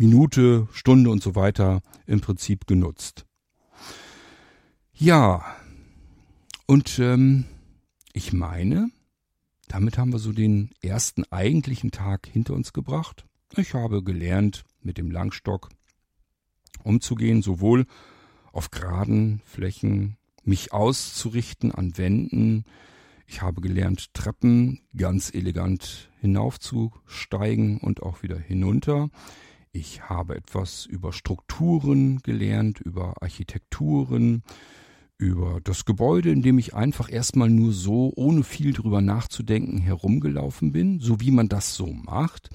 Minute, 0.00 0.66
Stunde 0.72 1.10
und 1.10 1.22
so 1.22 1.34
weiter 1.34 1.82
im 2.06 2.22
Prinzip 2.22 2.66
genutzt. 2.66 3.26
Ja, 4.94 5.44
Und 6.66 6.98
ähm, 6.98 7.44
ich 8.14 8.32
meine, 8.32 8.90
damit 9.68 9.98
haben 9.98 10.10
wir 10.10 10.18
so 10.18 10.32
den 10.32 10.70
ersten 10.80 11.24
eigentlichen 11.30 11.90
Tag 11.90 12.26
hinter 12.26 12.54
uns 12.54 12.72
gebracht. 12.72 13.26
Ich 13.56 13.74
habe 13.74 14.02
gelernt, 14.02 14.64
mit 14.80 14.96
dem 14.96 15.10
Langstock 15.10 15.68
umzugehen, 16.82 17.42
sowohl 17.42 17.84
auf 18.52 18.70
geraden 18.70 19.42
Flächen, 19.44 20.16
mich 20.44 20.72
auszurichten 20.72 21.72
an 21.72 21.98
Wänden. 21.98 22.64
Ich 23.26 23.42
habe 23.42 23.60
gelernt, 23.60 24.14
Treppen 24.14 24.80
ganz 24.96 25.34
elegant 25.34 26.10
hinaufzusteigen 26.20 27.78
und 27.78 28.02
auch 28.02 28.22
wieder 28.22 28.38
hinunter. 28.38 29.10
Ich 29.72 30.08
habe 30.08 30.36
etwas 30.36 30.84
über 30.84 31.12
Strukturen 31.12 32.18
gelernt, 32.22 32.80
über 32.80 33.22
Architekturen, 33.22 34.42
über 35.16 35.60
das 35.62 35.84
Gebäude, 35.84 36.30
in 36.30 36.42
dem 36.42 36.58
ich 36.58 36.74
einfach 36.74 37.10
erstmal 37.10 37.50
nur 37.50 37.72
so, 37.72 38.12
ohne 38.16 38.42
viel 38.42 38.72
drüber 38.72 39.00
nachzudenken, 39.00 39.78
herumgelaufen 39.78 40.72
bin, 40.72 40.98
so 40.98 41.20
wie 41.20 41.30
man 41.30 41.48
das 41.48 41.76
so 41.76 41.86
macht. 41.86 42.50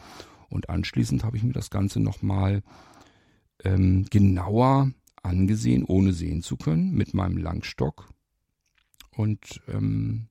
Und 0.50 0.70
anschließend 0.70 1.24
habe 1.24 1.38
ich 1.38 1.44
mir 1.44 1.54
das 1.54 1.70
Ganze 1.70 2.02
nochmal 2.02 2.64
ähm, 3.64 4.06
genauer 4.10 4.92
angesehen, 5.24 5.86
ohne 5.86 6.12
sehen 6.12 6.42
zu 6.42 6.58
können, 6.58 6.92
mit 6.92 7.14
meinem 7.14 7.38
Langstock. 7.38 8.10
Und 9.12 9.62
ähm, 9.70 10.28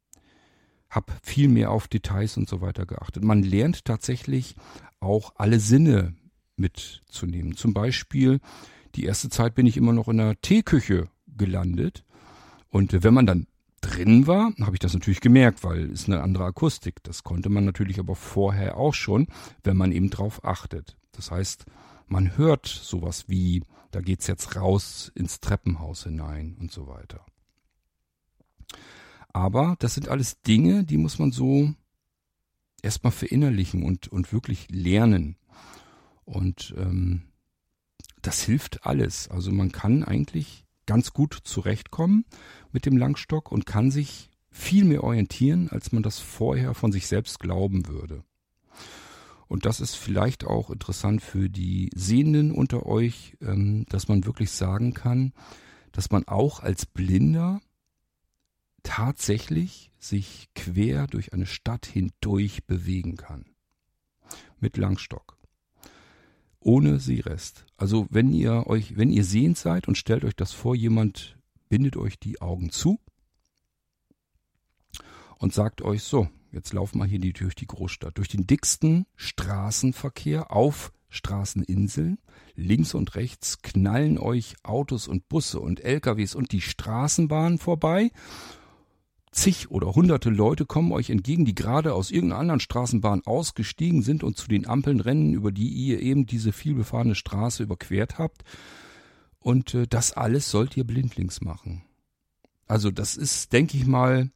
habe 0.90 1.15
viel 1.23 1.48
mehr 1.48 1.70
auf 1.70 1.89
Details 1.89 2.36
und 2.36 2.48
so 2.48 2.61
weiter 2.61 2.85
geachtet. 2.85 3.24
Man 3.24 3.43
lernt 3.43 3.86
tatsächlich 3.86 4.55
auch 5.01 5.32
alle 5.36 5.61
Sinne 5.61 6.15
mitzunehmen. 6.57 7.57
Zum 7.57 7.75
Beispiel, 7.75 8.41
die 8.95 9.05
erste 9.05 9.29
Zeit 9.29 9.55
bin 9.55 9.67
ich 9.67 9.77
immer 9.77 9.93
noch 9.93 10.09
in 10.09 10.19
der 10.19 10.41
Teeküche 10.41 11.09
gelandet 11.27 12.05
und 12.71 13.03
wenn 13.03 13.15
man 13.15 13.27
dann 13.27 13.47
drin 13.81 14.27
war, 14.27 14.53
habe 14.61 14.75
ich 14.75 14.81
das 14.81 14.95
natürlich 14.95 15.21
gemerkt, 15.21 15.63
weil 15.63 15.91
es 15.91 16.07
eine 16.07 16.23
andere 16.23 16.45
Akustik. 16.45 17.03
Das 17.03 17.23
konnte 17.23 17.51
man 17.51 17.65
natürlich 17.65 17.99
aber 17.99 18.17
vorher 18.17 18.77
auch 18.77 18.95
schon, 18.95 19.27
wenn 19.63 19.77
man 19.77 19.93
eben 19.93 20.11
drauf 20.11 20.45
achtet. 20.45 20.97
Das 21.13 21.31
heißt, 21.31 21.67
man 22.07 22.37
hört 22.37 22.67
sowas 22.67 23.29
wie, 23.29 23.63
da 23.91 24.01
geht's 24.01 24.27
jetzt 24.27 24.57
raus 24.57 25.13
ins 25.15 25.41
Treppenhaus 25.41 26.05
hinein 26.05 26.57
und 26.61 26.73
so 26.73 26.87
weiter. 26.87 27.25
Aber 29.33 29.77
das 29.81 29.95
sind 29.95 30.09
alles 30.09 30.41
Dinge, 30.43 30.85
die 30.85 30.97
muss 30.97 31.19
man 31.19 31.33
so 31.33 31.75
erstmal 32.83 33.13
verinnerlichen 33.13 33.83
und, 33.83 34.09
und 34.09 34.33
wirklich 34.33 34.69
lernen. 34.71 35.37
Und 36.25 36.75
ähm, 36.77 37.23
das 38.23 38.43
hilft 38.43 38.87
alles. 38.87 39.29
Also 39.29 39.53
man 39.53 39.73
kann 39.73 40.03
eigentlich 40.03 40.65
ganz 40.87 41.13
gut 41.13 41.39
zurechtkommen 41.45 42.25
mit 42.73 42.87
dem 42.87 42.97
Langstock 42.97 43.53
und 43.53 43.67
kann 43.67 43.91
sich 43.91 44.31
viel 44.51 44.85
mehr 44.85 45.05
orientieren, 45.05 45.69
als 45.71 45.93
man 45.93 46.03
das 46.03 46.19
vorher 46.19 46.75
von 46.75 46.93
sich 46.93 47.07
selbst 47.07 47.41
glauben 47.41 47.89
würde. 47.89 48.23
Und 49.49 49.67
das 49.67 49.81
ist 49.81 49.95
vielleicht 49.95 50.45
auch 50.45 50.71
interessant 50.71 51.23
für 51.23 51.51
die 51.51 51.91
Sehenden 51.95 52.51
unter 52.51 52.87
euch, 52.87 53.37
ähm, 53.41 53.85
dass 53.89 54.09
man 54.09 54.25
wirklich 54.25 54.51
sagen 54.51 54.95
kann, 54.95 55.33
dass 55.93 56.11
man 56.11 56.27
auch 56.27 56.61
als 56.61 56.87
Blinder 56.87 57.61
tatsächlich 58.83 59.91
sich 59.99 60.49
quer 60.55 61.07
durch 61.07 61.33
eine 61.33 61.47
Stadt 61.47 61.87
hindurch 61.87 62.65
bewegen 62.65 63.17
kann. 63.17 63.47
Mit 64.61 64.77
Langstock 64.77 65.34
ohne 66.65 66.99
Seerest. 66.99 67.66
Also 67.77 68.07
wenn 68.11 68.32
ihr 68.32 68.66
euch, 68.66 68.97
wenn 68.97 69.11
ihr 69.11 69.24
sehend 69.24 69.59
seid 69.59 69.86
und 69.86 69.99
stellt 69.99 70.24
euch 70.24 70.36
das 70.36 70.53
vor, 70.53 70.74
jemand 70.74 71.39
bindet 71.69 71.97
euch 71.97 72.19
die 72.19 72.41
Augen 72.41 72.70
zu 72.70 72.99
und 75.39 75.53
sagt 75.53 75.82
euch 75.82 76.03
so, 76.03 76.28
jetzt 76.53 76.73
laufen 76.73 76.99
wir 76.99 77.07
hier 77.07 77.20
durch 77.20 77.55
die 77.55 77.66
Großstadt, 77.66 78.16
durch 78.19 78.28
den 78.28 78.47
dicksten 78.47 79.07
Straßenverkehr 79.16 80.53
auf 80.53 80.93
Straßeninseln. 81.09 82.19
Links 82.57 82.95
und 82.95 83.15
rechts 83.15 83.62
knallen 83.62 84.19
euch 84.19 84.57
Autos 84.62 85.09
und 85.09 85.28
Busse 85.28 85.61
und 85.61 85.81
LKWs 85.81 86.35
und 86.35 86.53
die 86.53 86.61
Straßenbahnen 86.61 87.59
vorbei 87.59 88.11
zig 89.35 89.70
oder 89.70 89.94
hunderte 89.94 90.31
Leute 90.31 90.65
kommen 90.65 90.93
euch 90.93 91.11
entgegen, 91.11 91.44
die 91.44 91.55
gerade 91.55 91.93
aus 91.94 92.11
irgendeiner 92.11 92.40
anderen 92.40 92.61
Straßenbahn 92.61 93.23
ausgestiegen 93.27 94.02
sind 94.02 94.23
und 94.23 94.36
zu 94.36 94.48
den 94.48 94.66
Ampeln 94.66 95.01
rennen, 95.01 95.35
über 95.35 95.52
die 95.52 95.69
ihr 95.69 96.01
eben 96.01 96.27
diese 96.27 96.52
vielbefahrene 96.52 97.15
Straße 97.15 97.62
überquert 97.62 98.19
habt. 98.19 98.44
Und 99.40 99.74
äh, 99.74 99.86
das 99.89 100.12
alles 100.12 100.51
sollt 100.51 100.77
ihr 100.77 100.85
blindlings 100.85 101.40
machen. 101.40 101.82
Also 102.66 102.90
das 102.90 103.16
ist, 103.16 103.52
denke 103.52 103.77
ich 103.77 103.86
mal, 103.86 104.31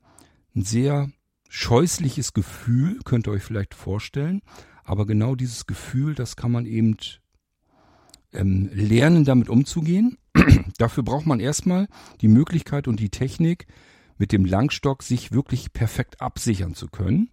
ein 0.54 0.62
sehr 0.62 1.10
scheußliches 1.48 2.34
Gefühl, 2.34 2.98
könnt 3.04 3.26
ihr 3.26 3.32
euch 3.32 3.42
vielleicht 3.42 3.74
vorstellen. 3.74 4.42
Aber 4.84 5.06
genau 5.06 5.34
dieses 5.34 5.66
Gefühl, 5.66 6.14
das 6.14 6.36
kann 6.36 6.52
man 6.52 6.66
eben 6.66 6.96
ähm, 8.32 8.68
lernen, 8.72 9.24
damit 9.24 9.48
umzugehen. 9.48 10.18
Dafür 10.78 11.02
braucht 11.02 11.26
man 11.26 11.40
erstmal 11.40 11.88
die 12.20 12.28
Möglichkeit 12.28 12.88
und 12.88 13.00
die 13.00 13.10
Technik, 13.10 13.66
mit 14.19 14.32
dem 14.32 14.45
Langstock 14.45 15.03
sich 15.03 15.32
wirklich 15.32 15.73
perfekt 15.73 16.20
absichern 16.20 16.74
zu 16.74 16.89
können 16.89 17.31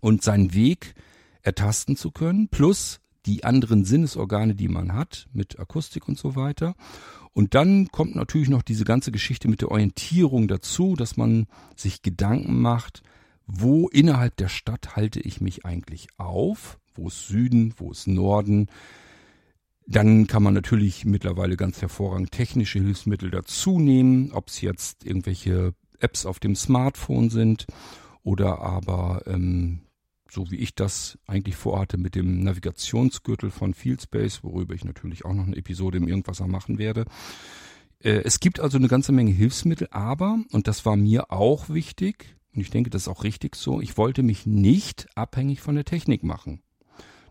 und 0.00 0.22
seinen 0.22 0.54
Weg 0.54 0.94
ertasten 1.42 1.96
zu 1.96 2.10
können, 2.10 2.48
plus 2.48 3.00
die 3.26 3.44
anderen 3.44 3.84
Sinnesorgane, 3.84 4.54
die 4.54 4.68
man 4.68 4.94
hat, 4.94 5.28
mit 5.32 5.58
Akustik 5.58 6.08
und 6.08 6.18
so 6.18 6.34
weiter. 6.34 6.74
Und 7.32 7.54
dann 7.54 7.88
kommt 7.88 8.14
natürlich 8.14 8.48
noch 8.48 8.62
diese 8.62 8.84
ganze 8.84 9.12
Geschichte 9.12 9.48
mit 9.48 9.60
der 9.60 9.70
Orientierung 9.70 10.48
dazu, 10.48 10.96
dass 10.96 11.16
man 11.16 11.46
sich 11.76 12.02
Gedanken 12.02 12.60
macht, 12.60 13.02
wo 13.46 13.88
innerhalb 13.88 14.36
der 14.36 14.48
Stadt 14.48 14.96
halte 14.96 15.20
ich 15.20 15.40
mich 15.40 15.64
eigentlich 15.64 16.08
auf? 16.16 16.78
Wo 16.94 17.08
ist 17.08 17.28
Süden? 17.28 17.74
Wo 17.76 17.90
ist 17.90 18.06
Norden? 18.06 18.68
Dann 19.92 20.26
kann 20.26 20.42
man 20.42 20.54
natürlich 20.54 21.04
mittlerweile 21.04 21.58
ganz 21.58 21.82
hervorragend 21.82 22.32
technische 22.32 22.78
Hilfsmittel 22.78 23.30
dazu 23.30 23.78
nehmen, 23.78 24.32
ob 24.32 24.48
es 24.48 24.62
jetzt 24.62 25.04
irgendwelche 25.04 25.74
Apps 26.00 26.24
auf 26.24 26.40
dem 26.40 26.56
Smartphone 26.56 27.28
sind 27.28 27.66
oder 28.22 28.60
aber 28.60 29.22
ähm, 29.26 29.82
so 30.30 30.50
wie 30.50 30.56
ich 30.56 30.74
das 30.74 31.18
eigentlich 31.26 31.56
vorhatte 31.56 31.98
mit 31.98 32.14
dem 32.14 32.42
Navigationsgürtel 32.42 33.50
von 33.50 33.74
Fieldspace, 33.74 34.42
worüber 34.42 34.74
ich 34.74 34.86
natürlich 34.86 35.26
auch 35.26 35.34
noch 35.34 35.46
eine 35.46 35.56
Episode 35.56 35.98
im 35.98 36.08
Irgendwasser 36.08 36.46
machen 36.46 36.78
werde. 36.78 37.04
Äh, 37.98 38.22
es 38.24 38.40
gibt 38.40 38.60
also 38.60 38.78
eine 38.78 38.88
ganze 38.88 39.12
Menge 39.12 39.32
Hilfsmittel, 39.32 39.88
aber, 39.90 40.38
und 40.52 40.68
das 40.68 40.86
war 40.86 40.96
mir 40.96 41.30
auch 41.30 41.68
wichtig, 41.68 42.34
und 42.54 42.62
ich 42.62 42.70
denke, 42.70 42.88
das 42.88 43.02
ist 43.02 43.08
auch 43.08 43.24
richtig 43.24 43.56
so, 43.56 43.82
ich 43.82 43.98
wollte 43.98 44.22
mich 44.22 44.46
nicht 44.46 45.06
abhängig 45.18 45.60
von 45.60 45.74
der 45.74 45.84
Technik 45.84 46.22
machen. 46.22 46.62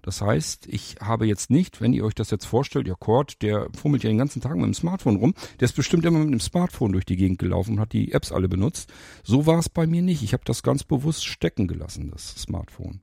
Das 0.02 0.22
heißt, 0.22 0.68
ich 0.68 0.96
habe 1.02 1.28
jetzt 1.28 1.50
nicht, 1.50 1.82
wenn 1.82 1.94
ihr 1.94 2.04
euch 2.06 2.16
das 2.16 2.32
jetzt 2.32 2.46
vorstellt, 2.46 2.88
ihr 2.88 2.96
Cord, 2.96 3.42
der 3.42 3.68
fummelt 3.76 4.04
ja 4.04 4.10
den 4.10 4.18
ganzen 4.18 4.42
Tag 4.42 4.56
mit 4.56 4.66
dem 4.66 4.74
Smartphone 4.74 5.18
rum, 5.18 5.34
der 5.60 5.66
ist 5.66 5.76
bestimmt 5.76 6.06
immer 6.06 6.20
mit 6.20 6.32
dem 6.32 6.40
Smartphone 6.40 6.92
durch 6.92 7.06
die 7.06 7.18
Gegend 7.18 7.40
gelaufen 7.40 7.76
und 7.76 7.80
hat 7.80 7.94
die 7.94 8.12
Apps 8.12 8.32
alle 8.32 8.50
benutzt. 8.50 8.92
So 9.24 9.46
war 9.46 9.60
es 9.60 9.70
bei 9.70 9.86
mir 9.86 10.02
nicht. 10.02 10.24
Ich 10.24 10.34
habe 10.34 10.44
das 10.46 10.64
ganz 10.64 10.84
bewusst 10.84 11.26
stecken 11.26 11.68
gelassen, 11.68 12.10
das 12.12 12.36
Smartphone. 12.36 13.02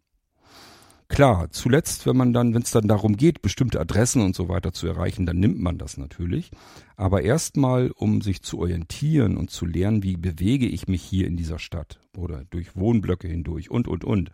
Klar, 1.09 1.51
zuletzt, 1.51 2.05
wenn 2.05 2.19
man 2.19 2.35
dann, 2.35 2.53
wenn 2.53 2.63
es 2.63 2.71
dann 2.71 2.87
darum 2.87 3.17
geht, 3.17 3.41
bestimmte 3.41 3.81
Adressen 3.81 4.21
und 4.21 4.37
so 4.37 4.51
weiter 4.51 4.73
zu 4.73 4.87
erreichen, 4.87 5.25
dann 5.25 5.39
nimmt 5.39 5.59
man 5.59 5.79
das 5.79 5.97
natürlich. 5.97 6.51
Aber 6.97 7.23
erstmal, 7.23 7.91
um 7.93 8.21
sich 8.21 8.43
zu 8.43 8.59
orientieren 8.59 9.39
und 9.39 9.51
zu 9.51 9.65
lernen, 9.65 10.03
wie 10.03 10.19
bewege 10.19 10.67
ich 10.67 10.87
mich 10.87 11.03
hier 11.03 11.27
in 11.27 11.39
dieser 11.39 11.59
Stadt 11.59 11.99
oder 12.15 12.45
durch 12.51 12.77
Wohnblöcke 12.77 13.27
hindurch 13.27 13.71
und, 13.71 13.89
und, 13.89 14.05
und 14.05 14.33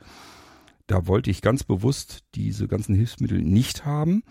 da 0.86 1.06
wollte 1.06 1.31
ich 1.31 1.43
ganz 1.43 1.65
bewusst 1.65 2.24
diese 2.35 2.69
ganzen 2.69 2.94
Hilfsmittel 2.94 3.40
nicht 3.40 3.85
haben, 3.85 4.23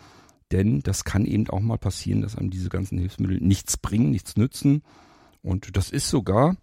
denn 0.52 0.82
das 0.82 1.04
kann 1.04 1.26
eben 1.26 1.50
auch 1.50 1.60
mal 1.60 1.78
passieren, 1.78 2.22
dass 2.22 2.36
einem 2.36 2.52
diese 2.52 2.70
ganzen 2.70 3.00
Hilfsmittel 3.00 3.40
nichts 3.40 3.78
bringen, 3.78 4.12
nichts 4.12 4.38
nützen. 4.38 4.84
Und 5.42 5.76
das 5.76 5.90
ist 5.90 6.10
sogar 6.10 6.58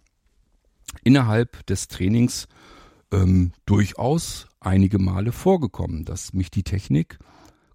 innerhalb 1.03 1.65
des 1.67 1.87
Trainings 1.87 2.47
ähm, 3.11 3.51
durchaus 3.65 4.47
einige 4.59 4.97
Male 4.97 5.31
vorgekommen, 5.31 6.05
dass 6.05 6.33
mich 6.33 6.49
die 6.49 6.63
Technik 6.63 7.19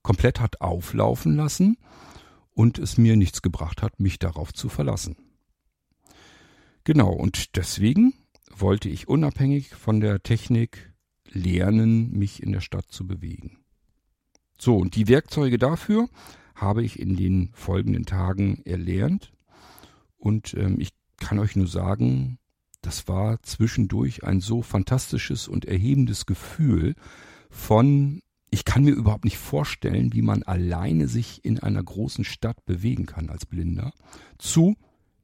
komplett 0.03 0.41
hat 0.41 0.61
auflaufen 0.61 1.37
lassen 1.37 1.77
und 2.55 2.79
es 2.79 2.97
mir 2.97 3.17
nichts 3.17 3.43
gebracht 3.43 3.83
hat, 3.83 4.01
mich 4.01 4.19
darauf 4.19 4.55
zu 4.55 4.69
verlassen. 4.69 5.17
Genau, 6.85 7.11
und 7.11 7.57
deswegen 7.57 8.15
wollte 8.51 8.89
ich 8.89 9.09
unabhängig 9.09 9.75
von 9.75 10.01
der 10.01 10.23
Technik 10.23 10.95
lernen, 11.37 12.11
mich 12.13 12.43
in 12.43 12.53
der 12.53 12.61
Stadt 12.61 12.87
zu 12.91 13.07
bewegen. 13.07 13.59
So, 14.59 14.77
und 14.77 14.97
die 14.97 15.09
Werkzeuge 15.09 15.59
dafür 15.59 16.09
habe 16.55 16.83
ich 16.83 16.99
in 16.99 17.17
den 17.17 17.51
folgenden 17.53 18.07
Tagen 18.07 18.63
erlernt. 18.65 19.33
Und 20.17 20.55
ähm, 20.55 20.81
ich 20.81 20.91
kann 21.19 21.39
euch 21.39 21.55
nur 21.57 21.69
sagen, 21.69 22.39
das 22.81 23.09
war 23.09 23.43
zwischendurch 23.43 24.25
ein 24.25 24.41
so 24.41 24.63
fantastisches 24.63 25.49
und 25.49 25.65
erhebendes 25.65 26.25
Gefühl 26.25 26.95
von, 27.51 28.23
ich 28.51 28.65
kann 28.65 28.85
mir 28.85 28.93
überhaupt 28.93 29.25
nicht 29.25 29.39
vorstellen, 29.39 30.13
wie 30.13 30.23
man 30.23 30.43
alleine 30.43 31.09
sich 31.09 31.45
in 31.45 31.59
einer 31.59 31.83
großen 31.83 32.25
Stadt 32.25 32.65
bewegen 32.65 33.07
kann 33.07 33.29
als 33.29 33.45
Blinder, 33.45 33.93
zu, 34.39 34.77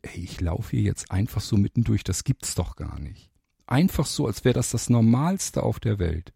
ey, 0.03 0.21
ich 0.21 0.41
laufe 0.41 0.77
hier 0.77 0.83
jetzt 0.83 1.11
einfach 1.11 1.41
so 1.41 1.57
mittendurch, 1.57 2.05
das 2.05 2.25
gibt's 2.25 2.55
doch 2.55 2.77
gar 2.77 2.99
nicht. 2.99 3.32
Einfach 3.73 4.05
so, 4.05 4.27
als 4.27 4.45
wäre 4.45 4.53
das 4.53 4.71
das 4.71 4.91
Normalste 4.91 5.63
auf 5.63 5.81
der 5.81 5.99
Welt. 5.99 6.35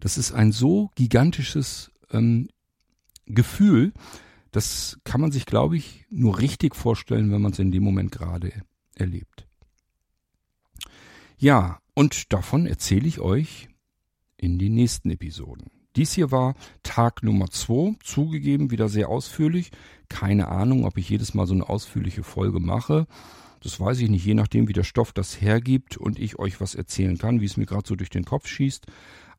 Das 0.00 0.18
ist 0.18 0.32
ein 0.32 0.50
so 0.50 0.90
gigantisches 0.96 1.92
ähm, 2.10 2.48
Gefühl, 3.26 3.92
das 4.50 4.98
kann 5.04 5.20
man 5.20 5.30
sich, 5.30 5.46
glaube 5.46 5.76
ich, 5.76 6.06
nur 6.10 6.40
richtig 6.40 6.74
vorstellen, 6.74 7.30
wenn 7.30 7.40
man 7.40 7.52
es 7.52 7.60
in 7.60 7.70
dem 7.70 7.84
Moment 7.84 8.10
gerade 8.10 8.52
erlebt. 8.96 9.46
Ja, 11.38 11.78
und 11.94 12.32
davon 12.32 12.66
erzähle 12.66 13.06
ich 13.06 13.20
euch 13.20 13.68
in 14.36 14.58
den 14.58 14.74
nächsten 14.74 15.10
Episoden. 15.10 15.70
Dies 15.94 16.14
hier 16.14 16.32
war 16.32 16.56
Tag 16.82 17.22
Nummer 17.22 17.48
zwei, 17.48 17.94
zugegeben 18.02 18.72
wieder 18.72 18.88
sehr 18.88 19.08
ausführlich. 19.08 19.70
Keine 20.08 20.48
Ahnung, 20.48 20.84
ob 20.84 20.98
ich 20.98 21.10
jedes 21.10 21.32
Mal 21.32 21.46
so 21.46 21.54
eine 21.54 21.68
ausführliche 21.68 22.24
Folge 22.24 22.58
mache. 22.58 23.06
Das 23.60 23.80
weiß 23.80 24.00
ich 24.00 24.10
nicht, 24.10 24.24
je 24.24 24.34
nachdem, 24.34 24.68
wie 24.68 24.72
der 24.72 24.84
Stoff 24.84 25.12
das 25.12 25.40
hergibt 25.40 25.96
und 25.96 26.18
ich 26.18 26.38
euch 26.38 26.60
was 26.60 26.74
erzählen 26.74 27.18
kann, 27.18 27.40
wie 27.40 27.46
es 27.46 27.56
mir 27.56 27.66
gerade 27.66 27.86
so 27.86 27.96
durch 27.96 28.10
den 28.10 28.24
Kopf 28.24 28.46
schießt. 28.46 28.86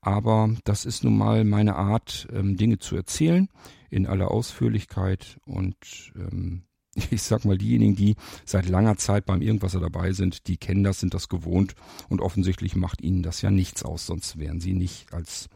Aber 0.01 0.55
das 0.63 0.85
ist 0.85 1.03
nun 1.03 1.17
mal 1.17 1.43
meine 1.43 1.75
Art, 1.75 2.27
ähm, 2.31 2.55
Dinge 2.57 2.79
zu 2.79 2.95
erzählen 2.95 3.49
in 3.89 4.05
aller 4.05 4.31
Ausführlichkeit 4.31 5.39
und 5.45 6.13
ähm, 6.15 6.63
ich 7.11 7.21
sag 7.21 7.45
mal, 7.45 7.57
diejenigen, 7.57 7.95
die 7.95 8.15
seit 8.45 8.67
langer 8.67 8.97
Zeit 8.97 9.25
beim 9.25 9.41
Irgendwasser 9.41 9.79
dabei 9.79 10.13
sind, 10.13 10.47
die 10.47 10.57
kennen 10.57 10.83
das, 10.83 10.99
sind 10.99 11.13
das 11.13 11.29
gewohnt 11.29 11.75
und 12.09 12.21
offensichtlich 12.21 12.75
macht 12.75 13.01
ihnen 13.01 13.23
das 13.23 13.41
ja 13.41 13.51
nichts 13.51 13.83
aus, 13.83 14.05
sonst 14.05 14.39
wären 14.39 14.59
sie 14.59 14.73
nicht 14.73 15.13
als 15.13 15.49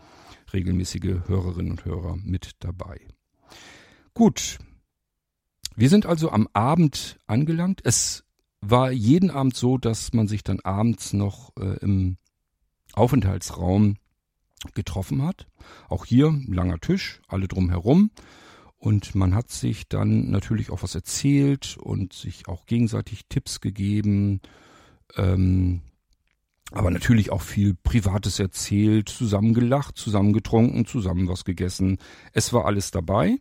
regelmäßige 0.54 1.28
Hörerinnen 1.28 1.72
und 1.72 1.86
Hörer 1.86 2.18
mit 2.24 2.52
dabei. 2.60 3.00
Gut. 4.14 4.60
Wir 5.76 5.90
sind 5.90 6.06
also 6.06 6.32
am 6.32 6.48
Abend 6.52 7.20
angelangt. 7.28 7.82
Es 7.86 8.26
war 8.62 8.92
jeden 8.92 9.32
Abend 9.32 9.56
so, 9.56 9.78
dass 9.78 10.14
man 10.14 10.28
sich 10.28 10.44
dann 10.44 10.60
abends 10.62 11.14
noch 11.14 11.52
äh, 11.58 11.78
im 11.82 12.18
Aufenthaltsraum 12.94 13.98
getroffen 14.74 15.24
hat. 15.24 15.48
Auch 15.90 16.06
hier 16.06 16.40
langer 16.48 16.80
Tisch, 16.80 17.22
alle 17.28 17.48
drumherum. 17.48 18.12
Und 18.78 19.14
man 19.16 19.36
hat 19.36 19.52
sich 19.52 19.88
dann 19.88 20.32
natürlich 20.32 20.72
auch 20.72 20.84
was 20.84 20.96
erzählt 20.96 21.78
und 21.78 22.14
sich 22.14 22.48
auch 22.48 22.66
gegenseitig 22.66 23.28
Tipps 23.30 23.62
gegeben. 23.62 24.42
Ähm, 25.16 25.82
aber 26.72 26.90
natürlich 26.90 27.32
auch 27.32 27.42
viel 27.42 27.76
Privates 27.76 28.40
erzählt, 28.40 29.10
zusammen 29.10 29.54
gelacht, 29.54 29.98
zusammen 29.98 30.34
getrunken, 30.34 30.86
zusammen 30.86 31.28
was 31.28 31.44
gegessen. 31.44 31.98
Es 32.32 32.54
war 32.54 32.66
alles 32.66 32.92
dabei. 32.92 33.38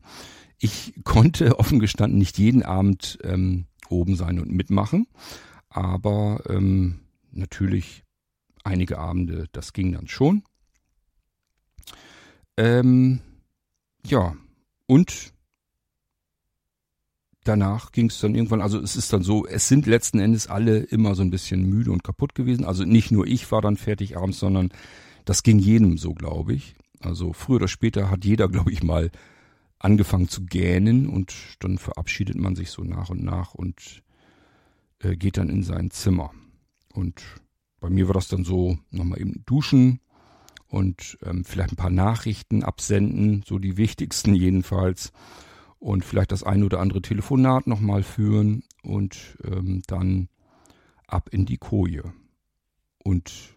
Ich 0.58 0.94
konnte 1.04 1.58
offen 1.58 1.78
gestanden 1.78 2.18
nicht 2.18 2.38
jeden 2.38 2.62
Abend 2.62 3.18
ähm, 3.22 3.66
oben 3.90 4.16
sein 4.16 4.40
und 4.40 4.50
mitmachen, 4.50 5.06
aber 5.68 6.42
ähm, 6.48 7.00
natürlich 7.32 8.04
einige 8.64 8.98
Abende, 8.98 9.46
das 9.52 9.72
ging 9.72 9.92
dann 9.92 10.08
schon. 10.08 10.42
Ähm, 12.56 13.20
ja, 14.04 14.36
und 14.86 15.32
danach 17.44 17.92
ging 17.92 18.06
es 18.06 18.20
dann 18.20 18.34
irgendwann, 18.34 18.60
also 18.60 18.78
es 18.78 18.96
ist 18.96 19.12
dann 19.12 19.22
so, 19.22 19.46
es 19.46 19.68
sind 19.68 19.86
letzten 19.86 20.20
Endes 20.20 20.46
alle 20.46 20.78
immer 20.78 21.14
so 21.14 21.22
ein 21.22 21.30
bisschen 21.30 21.68
müde 21.68 21.90
und 21.90 22.04
kaputt 22.04 22.34
gewesen. 22.34 22.64
Also 22.64 22.84
nicht 22.84 23.10
nur 23.10 23.26
ich 23.26 23.50
war 23.50 23.62
dann 23.62 23.76
fertig 23.76 24.16
abends, 24.16 24.38
sondern 24.38 24.70
das 25.24 25.42
ging 25.42 25.58
jedem 25.58 25.96
so, 25.98 26.14
glaube 26.14 26.54
ich. 26.54 26.74
Also 27.00 27.32
früher 27.32 27.56
oder 27.56 27.68
später 27.68 28.10
hat 28.10 28.24
jeder, 28.24 28.48
glaube 28.52 28.72
ich, 28.72 28.82
mal 28.82 29.10
angefangen 29.80 30.28
zu 30.28 30.44
gähnen 30.44 31.08
und 31.08 31.34
dann 31.60 31.78
verabschiedet 31.78 32.36
man 32.36 32.54
sich 32.54 32.70
so 32.70 32.84
nach 32.84 33.08
und 33.10 33.24
nach 33.24 33.54
und 33.54 34.02
äh, 35.00 35.16
geht 35.16 35.38
dann 35.38 35.48
in 35.48 35.62
sein 35.62 35.90
Zimmer. 35.90 36.32
Und 36.92 37.22
bei 37.80 37.88
mir 37.88 38.06
war 38.06 38.14
das 38.14 38.28
dann 38.28 38.44
so, 38.44 38.78
nochmal 38.90 39.20
eben 39.20 39.42
duschen 39.46 40.00
und 40.68 41.18
ähm, 41.24 41.44
vielleicht 41.44 41.72
ein 41.72 41.76
paar 41.76 41.90
Nachrichten 41.90 42.62
absenden, 42.62 43.42
so 43.46 43.58
die 43.58 43.78
wichtigsten 43.78 44.34
jedenfalls 44.34 45.12
und 45.78 46.04
vielleicht 46.04 46.30
das 46.30 46.44
ein 46.44 46.62
oder 46.62 46.78
andere 46.78 47.00
Telefonat 47.00 47.66
nochmal 47.66 48.02
führen 48.02 48.62
und 48.82 49.38
ähm, 49.44 49.82
dann 49.86 50.28
ab 51.06 51.30
in 51.32 51.46
die 51.46 51.56
Koje. 51.56 52.12
Und 53.02 53.56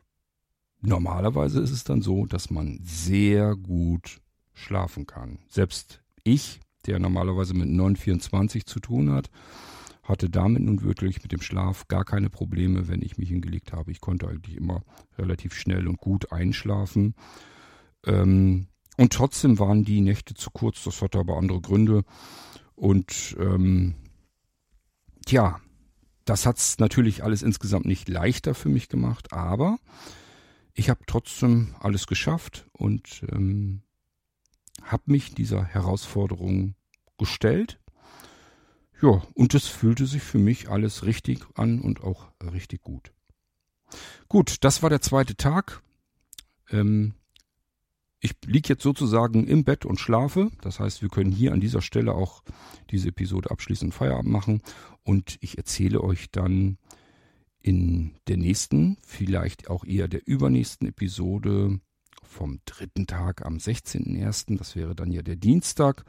normalerweise 0.80 1.60
ist 1.60 1.72
es 1.72 1.84
dann 1.84 2.02
so, 2.02 2.26
dass 2.26 2.50
man 2.50 2.80
sehr 2.82 3.58
gut 3.58 4.22
schlafen 4.54 5.06
kann. 5.06 5.40
Selbst 5.50 6.03
ich, 6.24 6.60
der 6.86 7.00
normalerweise 7.00 7.54
mit 7.54 7.70
924 7.70 8.66
zu 8.66 8.80
tun 8.80 9.12
hat, 9.12 9.30
hatte 10.04 10.30
damit 10.30 10.64
nun 10.64 10.82
wirklich 10.84 11.24
mit 11.24 11.32
dem 11.32 11.42
Schlaf 11.42 11.88
gar 11.88 12.04
keine 12.04 12.30
Probleme, 12.30 12.88
wenn 12.88 13.02
ich 13.02 13.18
mich 13.18 13.30
hingelegt 13.30 13.72
habe. 13.72 13.92
Ich 13.92 14.02
konnte 14.02 14.28
eigentlich 14.28 14.58
immer 14.58 14.84
relativ 15.18 15.54
schnell 15.54 15.88
und 15.88 15.98
gut 15.98 16.32
einschlafen. 16.32 17.16
Ähm, 18.06 18.68
und 18.98 19.14
trotzdem 19.14 19.60
waren 19.60 19.86
die 19.86 20.02
Nächte 20.02 20.34
zu 20.34 20.52
kurz, 20.52 20.84
das 20.84 21.02
hatte 21.02 21.20
aber 21.20 21.38
andere 21.38 21.62
Gründe. 21.62 22.04
Und 22.76 23.36
ähm, 23.40 23.96
tja, 25.26 25.60
das 26.26 26.46
hat's 26.46 26.80
natürlich 26.80 27.24
alles 27.24 27.42
insgesamt 27.42 27.86
nicht 27.86 28.10
leichter 28.10 28.54
für 28.56 28.70
mich 28.70 28.90
gemacht, 28.90 29.32
aber 29.34 29.78
ich 30.74 30.90
habe 30.90 31.02
trotzdem 31.06 31.76
alles 31.80 32.08
geschafft 32.08 32.68
und 32.74 33.24
ähm, 33.32 33.84
habe 34.84 35.04
mich 35.08 35.34
dieser 35.34 35.64
Herausforderung 35.64 36.76
gestellt. 37.18 37.80
Ja, 39.02 39.22
und 39.34 39.54
es 39.54 39.68
fühlte 39.68 40.06
sich 40.06 40.24
für 40.24 40.38
mich 40.38 40.70
alles 40.70 41.06
richtig 41.06 41.46
an 41.56 41.82
und 41.82 42.04
auch 42.04 42.32
richtig 42.42 42.82
gut. 42.82 43.12
Gut, 44.30 44.64
das 44.64 44.82
war 44.82 44.90
der 44.90 45.02
zweite 45.02 45.36
Tag. 45.36 45.82
Ähm, 46.70 47.14
ich 48.20 48.36
liege 48.46 48.70
jetzt 48.70 48.84
sozusagen 48.84 49.46
im 49.48 49.66
Bett 49.66 49.86
und 49.86 50.00
schlafe. 50.00 50.50
Das 50.62 50.80
heißt, 50.80 51.02
wir 51.02 51.10
können 51.10 51.32
hier 51.32 51.52
an 51.52 51.60
dieser 51.60 51.82
Stelle 51.82 52.14
auch 52.14 52.42
diese 52.90 53.10
Episode 53.10 53.52
abschließend 53.52 53.94
Feierabend 53.94 54.32
machen. 54.32 54.62
Und 55.04 55.38
ich 55.42 55.58
erzähle 55.58 56.02
euch 56.02 56.32
dann 56.32 56.78
in 57.60 58.16
der 58.28 58.38
nächsten, 58.38 58.98
vielleicht 59.06 59.70
auch 59.70 59.84
eher 59.84 60.08
der 60.08 60.26
übernächsten 60.26 60.88
Episode 60.88 61.82
vom 62.34 62.60
dritten 62.66 63.08
Tag 63.08 63.46
am 63.46 63.58
16.01. 63.58 64.58
Das 64.58 64.76
wäre 64.76 64.96
dann 64.96 65.12
ja 65.12 65.22
der 65.22 65.38
Dienstag. 65.38 66.04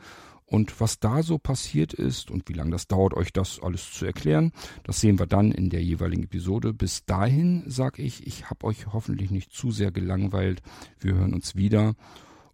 Und 0.46 0.78
was 0.80 0.98
da 0.98 1.22
so 1.22 1.38
passiert 1.38 1.94
ist 1.94 2.30
und 2.30 2.48
wie 2.48 2.52
lange 2.52 2.72
das 2.72 2.86
dauert, 2.86 3.14
euch 3.14 3.32
das 3.32 3.60
alles 3.62 3.92
zu 3.92 4.04
erklären, 4.04 4.52
das 4.82 5.00
sehen 5.00 5.18
wir 5.18 5.26
dann 5.26 5.52
in 5.52 5.70
der 5.70 5.82
jeweiligen 5.82 6.24
Episode. 6.24 6.74
Bis 6.74 7.04
dahin 7.06 7.64
sage 7.66 8.02
ich, 8.02 8.26
ich 8.26 8.50
habe 8.50 8.66
euch 8.66 8.92
hoffentlich 8.92 9.30
nicht 9.30 9.52
zu 9.52 9.70
sehr 9.70 9.90
gelangweilt. 9.90 10.60
Wir 10.98 11.14
hören 11.14 11.34
uns 11.34 11.54
wieder. 11.54 11.94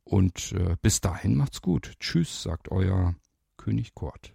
Und 0.04 0.52
äh, 0.52 0.76
bis 0.82 1.00
dahin 1.00 1.36
macht's 1.36 1.62
gut. 1.62 1.94
Tschüss, 2.00 2.42
sagt 2.42 2.70
euer 2.70 3.14
König 3.56 3.94
Kort. 3.94 4.34